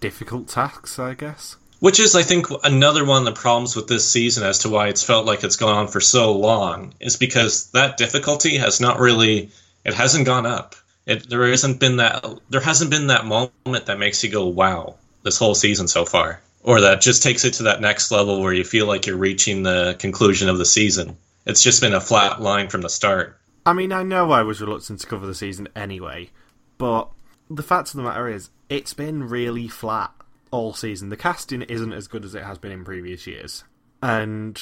difficult 0.00 0.48
tasks, 0.48 0.98
I 0.98 1.14
guess. 1.14 1.56
Which 1.80 2.00
is, 2.00 2.14
I 2.14 2.22
think, 2.22 2.46
another 2.64 3.04
one 3.04 3.26
of 3.26 3.34
the 3.34 3.40
problems 3.40 3.76
with 3.76 3.86
this 3.86 4.10
season 4.10 4.44
as 4.44 4.60
to 4.60 4.68
why 4.68 4.88
it's 4.88 5.02
felt 5.02 5.26
like 5.26 5.44
it's 5.44 5.56
gone 5.56 5.76
on 5.76 5.88
for 5.88 6.00
so 6.00 6.32
long, 6.32 6.94
is 7.00 7.16
because 7.16 7.70
that 7.72 7.96
difficulty 7.98 8.56
has 8.56 8.80
not 8.80 8.98
really, 8.98 9.50
it 9.84 9.94
hasn't 9.94 10.26
gone 10.26 10.46
up. 10.46 10.74
It, 11.06 11.28
there 11.28 11.46
hasn't 11.46 11.80
been 11.80 11.96
that 11.96 12.24
there 12.50 12.60
hasn't 12.60 12.90
been 12.90 13.08
that 13.08 13.24
moment 13.24 13.86
that 13.86 13.98
makes 13.98 14.22
you 14.22 14.30
go 14.30 14.46
wow 14.46 14.96
this 15.22 15.38
whole 15.38 15.54
season 15.54 15.88
so 15.88 16.04
far, 16.04 16.40
or 16.62 16.82
that 16.82 17.00
just 17.00 17.22
takes 17.22 17.44
it 17.44 17.54
to 17.54 17.64
that 17.64 17.80
next 17.80 18.10
level 18.10 18.40
where 18.40 18.52
you 18.52 18.64
feel 18.64 18.86
like 18.86 19.06
you're 19.06 19.16
reaching 19.16 19.62
the 19.62 19.96
conclusion 19.98 20.48
of 20.48 20.58
the 20.58 20.64
season. 20.64 21.16
It's 21.46 21.62
just 21.62 21.80
been 21.80 21.94
a 21.94 22.00
flat 22.00 22.40
line 22.40 22.68
from 22.68 22.82
the 22.82 22.88
start. 22.88 23.38
I 23.64 23.72
mean, 23.72 23.92
I 23.92 24.02
know 24.02 24.30
I 24.30 24.42
was 24.42 24.60
reluctant 24.60 25.00
to 25.00 25.06
cover 25.06 25.26
the 25.26 25.34
season 25.34 25.68
anyway, 25.74 26.30
but 26.78 27.10
the 27.48 27.62
fact 27.62 27.88
of 27.88 27.96
the 27.96 28.02
matter 28.02 28.28
is, 28.28 28.50
it's 28.68 28.94
been 28.94 29.28
really 29.28 29.68
flat 29.68 30.12
all 30.50 30.72
season. 30.72 31.08
The 31.08 31.16
casting 31.16 31.62
isn't 31.62 31.92
as 31.92 32.08
good 32.08 32.24
as 32.24 32.34
it 32.34 32.44
has 32.44 32.58
been 32.58 32.72
in 32.72 32.84
previous 32.84 33.26
years, 33.26 33.64
and 34.02 34.60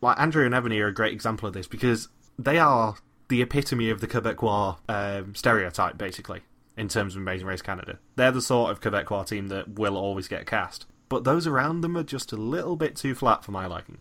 like 0.00 0.18
Andrea 0.18 0.46
and 0.46 0.54
Ebony 0.54 0.80
are 0.80 0.88
a 0.88 0.94
great 0.94 1.12
example 1.12 1.48
of 1.48 1.54
this 1.54 1.66
because 1.66 2.08
they 2.38 2.58
are 2.58 2.96
the 3.28 3.42
epitome 3.42 3.90
of 3.90 4.00
the 4.00 4.06
Quebecois 4.06 4.76
um, 4.88 5.34
stereotype, 5.34 5.96
basically, 5.96 6.42
in 6.76 6.88
terms 6.88 7.14
of 7.14 7.22
Amazing 7.22 7.46
Race 7.46 7.62
Canada. 7.62 7.98
They're 8.16 8.32
the 8.32 8.42
sort 8.42 8.70
of 8.70 8.80
Quebecois 8.80 9.26
team 9.28 9.48
that 9.48 9.78
will 9.78 9.96
always 9.96 10.28
get 10.28 10.46
cast. 10.46 10.86
But 11.10 11.24
those 11.24 11.46
around 11.46 11.82
them 11.82 11.98
are 11.98 12.02
just 12.02 12.32
a 12.32 12.36
little 12.36 12.76
bit 12.76 12.96
too 12.96 13.14
flat 13.14 13.44
for 13.44 13.50
my 13.50 13.66
liking. 13.66 13.98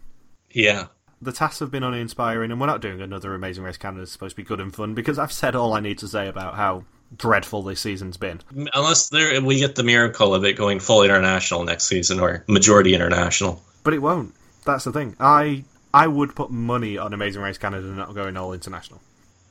Yeah. 0.52 0.86
The 1.22 1.34
tasks 1.34 1.60
have 1.60 1.72
been 1.72 1.84
uninspiring, 1.84 2.52
and 2.52 2.62
we're 2.62 2.68
not 2.68 2.82
doing 2.82 3.02
another 3.02 3.34
Amazing 3.34 3.66
Race 3.66 3.76
Canada. 3.76 4.04
It's 4.04 4.14
supposed 4.14 4.38
to 4.38 4.42
be 4.42 4.48
good 4.48 4.62
and 4.62 4.74
fun 4.74 4.94
because 4.94 5.20
I've 5.20 5.34
said 5.34 5.56
all 5.56 5.74
I 5.74 5.82
need 5.82 5.98
to 5.98 6.08
say 6.08 6.30
about 6.30 6.56
how 6.56 6.86
dreadful 7.18 7.64
this 7.64 7.82
season's 7.82 8.16
been. 8.16 8.40
Unless 8.74 9.10
there, 9.10 9.42
we 9.42 9.58
get 9.58 9.76
the 9.76 9.84
miracle 9.84 10.34
of 10.34 10.46
it 10.46 10.54
going 10.54 10.80
full 10.80 11.04
international 11.04 11.64
next 11.66 11.88
season 11.88 12.20
or 12.20 12.46
majority 12.48 12.94
international. 12.94 13.62
But 13.84 13.96
it 13.96 14.00
won't. 14.00 14.34
That's 14.66 14.84
the 14.84 14.92
thing. 14.92 15.18
I 15.20 15.66
I 15.94 16.06
would 16.08 16.36
put 16.36 16.52
money 16.52 17.00
on 17.00 17.14
Amazing 17.14 17.42
Race 17.42 17.58
Canada 17.58 17.88
not 17.88 18.14
going 18.14 18.38
all 18.38 18.54
international. 18.54 19.02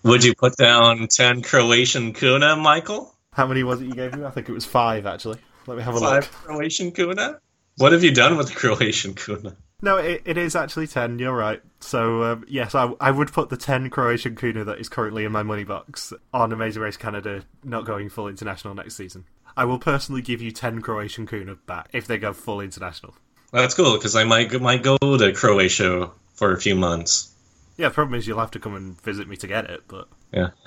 Would 0.04 0.22
you 0.22 0.34
put 0.34 0.56
down 0.56 1.08
10 1.08 1.42
Croatian 1.42 2.12
kuna, 2.12 2.54
Michael? 2.54 3.12
How 3.32 3.46
many 3.48 3.64
was 3.64 3.80
it 3.80 3.86
you 3.86 3.94
gave 3.94 4.14
me? 4.14 4.24
I 4.24 4.30
think 4.30 4.48
it 4.48 4.52
was 4.52 4.64
five, 4.64 5.06
actually. 5.06 5.38
Let 5.66 5.76
me 5.76 5.82
have 5.82 5.96
a 5.96 6.00
Five 6.00 6.22
look. 6.22 6.32
Croatian 6.32 6.92
kuna? 6.92 7.40
What 7.78 7.92
have 7.92 8.04
you 8.04 8.12
done 8.12 8.36
with 8.36 8.48
the 8.48 8.54
Croatian 8.54 9.14
kuna? 9.14 9.56
No, 9.80 9.96
it, 9.96 10.22
it 10.24 10.36
is 10.36 10.56
actually 10.56 10.88
10, 10.88 11.20
you're 11.20 11.34
right. 11.34 11.62
So, 11.78 12.24
um, 12.24 12.44
yes, 12.48 12.74
I, 12.74 12.92
I 13.00 13.12
would 13.12 13.32
put 13.32 13.48
the 13.48 13.56
10 13.56 13.90
Croatian 13.90 14.34
kuna 14.34 14.64
that 14.64 14.80
is 14.80 14.88
currently 14.88 15.24
in 15.24 15.30
my 15.30 15.44
money 15.44 15.62
box 15.62 16.12
on 16.34 16.52
Amazing 16.52 16.82
Race 16.82 16.96
Canada 16.96 17.44
not 17.62 17.84
going 17.84 18.08
full 18.08 18.26
international 18.26 18.74
next 18.74 18.96
season. 18.96 19.24
I 19.56 19.64
will 19.64 19.78
personally 19.78 20.22
give 20.22 20.42
you 20.42 20.50
10 20.50 20.82
Croatian 20.82 21.26
kuna 21.26 21.54
back 21.54 21.88
if 21.92 22.08
they 22.08 22.18
go 22.18 22.32
full 22.32 22.60
international. 22.60 23.14
That's 23.52 23.74
cool 23.74 23.94
because 23.94 24.14
I 24.14 24.24
might 24.24 24.60
might 24.60 24.82
go 24.82 24.98
to 24.98 25.32
Croatia 25.32 26.10
for 26.34 26.52
a 26.52 26.60
few 26.60 26.74
months. 26.74 27.32
Yeah, 27.76 27.88
the 27.88 27.94
problem 27.94 28.18
is 28.18 28.26
you'll 28.26 28.40
have 28.40 28.50
to 28.50 28.58
come 28.58 28.74
and 28.74 29.00
visit 29.02 29.28
me 29.28 29.36
to 29.36 29.46
get 29.46 29.70
it, 29.70 29.82
but. 29.86 30.08
Yeah. 30.32 30.50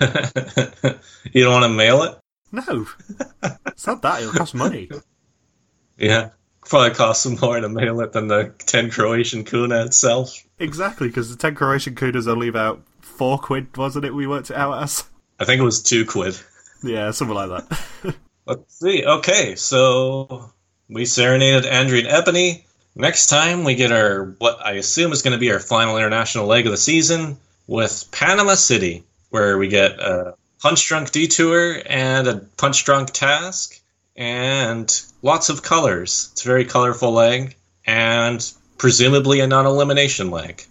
you 1.32 1.44
don't 1.44 1.52
want 1.52 1.64
to 1.64 1.68
mail 1.68 2.02
it? 2.02 2.18
No! 2.50 2.86
it's 3.66 3.86
not 3.86 4.02
that, 4.02 4.22
it'll 4.22 4.32
cost 4.32 4.54
money. 4.54 4.90
Yeah. 5.98 6.30
Probably 6.68 6.94
costs 6.94 7.26
more 7.26 7.60
to 7.60 7.68
mail 7.68 8.00
it 8.00 8.12
than 8.12 8.28
the 8.28 8.52
10 8.66 8.90
Croatian 8.90 9.44
kuna 9.44 9.84
itself. 9.84 10.42
Exactly, 10.58 11.08
because 11.08 11.30
the 11.30 11.36
10 11.36 11.54
Croatian 11.54 11.94
kuna's 11.94 12.28
only 12.28 12.48
about 12.48 12.82
four 13.00 13.38
quid, 13.38 13.76
wasn't 13.76 14.04
it? 14.04 14.14
We 14.14 14.26
worked 14.26 14.50
it 14.50 14.56
out 14.56 14.82
as. 14.82 15.04
I 15.38 15.44
think 15.44 15.60
it 15.60 15.64
was 15.64 15.82
two 15.82 16.04
quid. 16.06 16.38
Yeah, 16.82 17.10
something 17.10 17.36
like 17.36 17.48
that. 17.48 18.16
Let's 18.46 18.78
see. 18.78 19.04
Okay, 19.04 19.54
so 19.54 20.50
we 20.88 21.04
serenaded 21.04 21.66
Andrea 21.66 22.02
and 22.02 22.08
Ebony. 22.08 22.66
Next 22.94 23.26
time 23.28 23.64
we 23.64 23.74
get 23.74 23.92
our 23.92 24.34
what 24.38 24.64
I 24.64 24.72
assume 24.72 25.12
is 25.12 25.22
going 25.22 25.32
to 25.32 25.38
be 25.38 25.52
our 25.52 25.60
final 25.60 25.96
international 25.96 26.46
leg 26.46 26.66
of 26.66 26.72
the 26.72 26.78
season 26.78 27.38
with 27.66 28.08
Panama 28.12 28.54
City, 28.54 29.04
where 29.30 29.56
we 29.56 29.68
get 29.68 29.92
a 29.98 30.34
punch 30.60 30.86
drunk 30.86 31.10
detour 31.10 31.80
and 31.86 32.26
a 32.26 32.36
punch 32.56 32.84
drunk 32.84 33.10
task 33.10 33.80
and 34.16 35.02
lots 35.22 35.48
of 35.48 35.62
colors. 35.62 36.28
It's 36.32 36.44
a 36.44 36.48
very 36.48 36.64
colorful 36.64 37.12
leg 37.12 37.56
and 37.86 38.52
presumably 38.78 39.40
a 39.40 39.46
non-elimination 39.46 40.30
leg. 40.30 40.64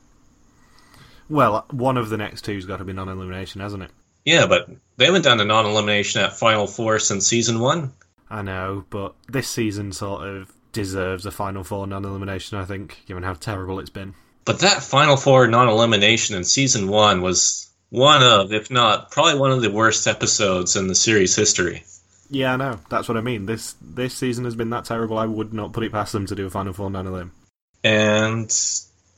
well, 1.29 1.65
one 1.71 1.97
of 1.97 2.09
the 2.09 2.17
next 2.17 2.43
two's 2.43 2.65
got 2.65 2.77
to 2.77 2.83
be 2.83 2.93
non 2.93 3.09
elimination, 3.09 3.61
hasn't 3.61 3.83
it? 3.83 3.91
Yeah, 4.25 4.45
but 4.45 4.69
they 4.97 5.05
haven't 5.05 5.23
done 5.23 5.39
a 5.39 5.45
non-elimination 5.45 6.21
at 6.21 6.37
Final 6.37 6.67
Four 6.67 6.99
since 6.99 7.27
season 7.27 7.59
one. 7.59 7.93
I 8.29 8.41
know, 8.43 8.85
but 8.89 9.15
this 9.27 9.49
season 9.49 9.91
sort 9.91 10.27
of 10.27 10.51
deserves 10.73 11.25
a 11.25 11.31
Final 11.31 11.63
Four 11.63 11.87
non 11.87 12.05
elimination, 12.05 12.57
I 12.57 12.65
think, 12.65 13.01
given 13.07 13.23
how 13.23 13.33
terrible 13.33 13.79
it's 13.79 13.89
been. 13.89 14.13
But 14.45 14.59
that 14.59 14.83
Final 14.83 15.17
Four 15.17 15.47
non-elimination 15.47 16.35
in 16.35 16.43
season 16.43 16.87
one 16.87 17.21
was 17.21 17.69
one 17.89 18.23
of, 18.23 18.53
if 18.53 18.71
not 18.71 19.11
probably 19.11 19.39
one 19.39 19.51
of 19.51 19.61
the 19.61 19.71
worst 19.71 20.07
episodes 20.07 20.75
in 20.75 20.87
the 20.87 20.95
series 20.95 21.35
history. 21.35 21.83
Yeah, 22.31 22.53
I 22.53 22.55
know. 22.55 22.79
That's 22.89 23.07
what 23.09 23.17
I 23.17 23.21
mean. 23.21 23.45
This 23.45 23.75
this 23.81 24.15
season 24.15 24.45
has 24.45 24.55
been 24.55 24.69
that 24.71 24.85
terrible. 24.85 25.17
I 25.17 25.25
would 25.25 25.53
not 25.53 25.73
put 25.73 25.83
it 25.83 25.91
past 25.91 26.13
them 26.13 26.25
to 26.27 26.35
do 26.35 26.45
a 26.47 26.49
Final 26.49 26.73
Four 26.73 26.89
non 26.89 27.05
elim. 27.05 27.31
And 27.83 28.49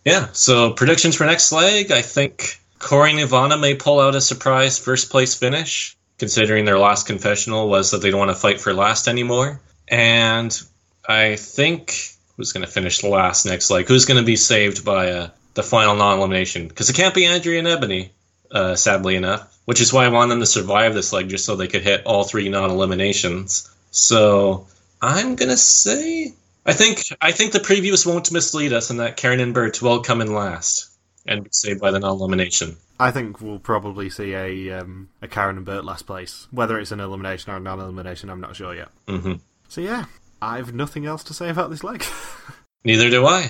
yeah, 0.04 0.28
so 0.34 0.74
predictions 0.74 1.16
for 1.16 1.26
next 1.26 1.52
leg. 1.52 1.92
I 1.92 2.02
think 2.02 2.60
Corey 2.80 3.12
and 3.12 3.20
Ivana 3.20 3.60
may 3.60 3.76
pull 3.76 4.00
out 4.00 4.16
a 4.16 4.22
surprise 4.22 4.80
first 4.80 5.12
place 5.12 5.36
finish, 5.36 5.96
considering 6.18 6.66
their 6.66 6.80
last 6.80 7.06
confessional 7.08 7.70
was 7.70 7.92
that 7.92 8.00
they 8.02 8.10
don't 8.10 8.20
want 8.20 8.32
to 8.32 8.36
fight 8.36 8.60
for 8.60 8.74
last 8.74 9.08
anymore. 9.08 9.62
And 9.88 10.60
I 11.08 11.36
think 11.36 11.94
who's 12.36 12.52
going 12.52 12.66
to 12.66 12.72
finish 12.72 13.04
last 13.04 13.46
next 13.46 13.70
leg? 13.70 13.88
Who's 13.88 14.06
going 14.06 14.20
to 14.20 14.26
be 14.26 14.38
saved 14.38 14.84
by 14.84 15.12
uh, 15.12 15.30
the 15.54 15.64
final 15.64 15.96
non 15.96 16.18
elimination? 16.18 16.68
Because 16.68 16.90
it 16.90 16.96
can't 16.96 17.14
be 17.14 17.28
Andrea 17.28 17.60
and 17.60 17.68
Ebony. 17.68 18.12
uh, 18.52 18.76
sadly 18.76 19.16
enough, 19.16 19.53
which 19.66 19.82
is 19.82 19.94
why 19.94 20.06
I 20.06 20.10
want 20.10 20.30
them 20.30 20.40
to 20.40 20.46
survive 20.46 20.94
this 20.94 21.14
leg 21.14 21.30
just 21.30 21.46
so 21.46 21.56
they 21.56 21.68
could 21.68 21.84
hit 21.84 22.06
all 22.06 22.24
three 22.24 22.50
non 22.50 22.70
eliminations. 22.70 23.70
So 23.92 24.68
I'm 25.02 25.36
gonna 25.36 25.58
say 25.58 26.34
I 26.66 26.74
think 26.74 27.04
I 27.22 27.32
think 27.32 27.52
the 27.52 27.60
previews 27.60 28.06
won't 28.06 28.32
mislead 28.32 28.74
us, 28.74 28.90
and 28.90 29.00
that 29.00 29.18
Karen 29.18 29.40
and 29.40 29.54
Bert 29.54 29.82
will 29.82 30.02
come 30.02 30.22
in 30.22 30.34
last 30.34 30.90
and 31.26 31.44
be 31.44 31.50
saved 31.52 31.82
by 31.82 31.92
the 31.92 32.00
non 32.00 32.18
elimination. 32.18 32.78
I 33.00 33.12
think 33.12 33.42
we'll 33.42 33.60
probably 33.60 34.10
see 34.10 34.34
a 34.34 34.80
um, 34.80 35.10
a 35.22 35.28
Karen 35.28 35.58
and 35.58 35.66
Bert 35.66 35.84
last 35.84 36.06
place. 36.06 36.48
Whether 36.52 36.80
it's 36.80 36.92
an 36.92 37.00
elimination 37.02 37.52
or 37.52 37.58
a 37.58 37.60
non 37.60 37.80
elimination, 37.80 38.30
I'm 38.30 38.40
not 38.42 38.56
sure 38.56 38.74
yet. 38.74 38.90
hmm 39.08 39.34
So 39.68 39.82
yeah, 39.82 40.06
I've 40.42 40.74
nothing 40.74 41.06
else 41.06 41.24
to 41.26 41.34
say 41.34 41.50
about 41.50 41.70
this 41.70 41.84
leg. 41.84 42.06
Neither 42.86 43.10
do 43.10 43.26
I. 43.26 43.50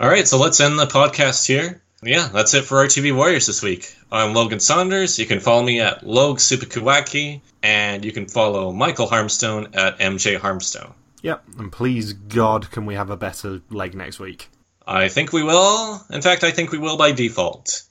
All 0.00 0.08
right, 0.08 0.26
so 0.26 0.38
let's 0.38 0.60
end 0.60 0.78
the 0.78 0.86
podcast 0.86 1.46
here. 1.46 1.82
Yeah, 2.06 2.28
that's 2.28 2.52
it 2.52 2.64
for 2.64 2.84
RTV 2.86 3.16
Warriors 3.16 3.46
this 3.46 3.62
week. 3.62 3.96
I'm 4.12 4.34
Logan 4.34 4.60
Saunders. 4.60 5.18
You 5.18 5.24
can 5.24 5.40
follow 5.40 5.62
me 5.62 5.80
at 5.80 6.06
Log 6.06 6.36
Supakuwaki, 6.36 7.40
and 7.62 8.04
you 8.04 8.12
can 8.12 8.26
follow 8.28 8.72
Michael 8.72 9.06
Harmstone 9.06 9.74
at 9.74 9.98
MJ 9.98 10.38
Harmstone. 10.38 10.92
yep, 11.22 11.42
and 11.58 11.72
please 11.72 12.12
God, 12.12 12.70
can 12.70 12.84
we 12.84 12.94
have 12.94 13.08
a 13.08 13.16
better 13.16 13.62
leg 13.70 13.94
next 13.94 14.20
week? 14.20 14.50
I 14.86 15.08
think 15.08 15.32
we 15.32 15.42
will. 15.42 16.04
In 16.10 16.20
fact, 16.20 16.44
I 16.44 16.50
think 16.50 16.72
we 16.72 16.78
will 16.78 16.98
by 16.98 17.12
default. 17.12 17.84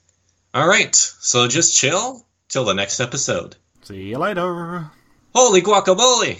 All 0.54 0.68
right, 0.68 0.94
so 0.94 1.48
just 1.48 1.76
chill 1.76 2.24
till 2.48 2.64
the 2.64 2.74
next 2.74 3.00
episode. 3.00 3.56
See 3.82 4.10
you 4.10 4.18
later. 4.18 4.90
Holy 5.34 5.60
guacamole! 5.60 6.38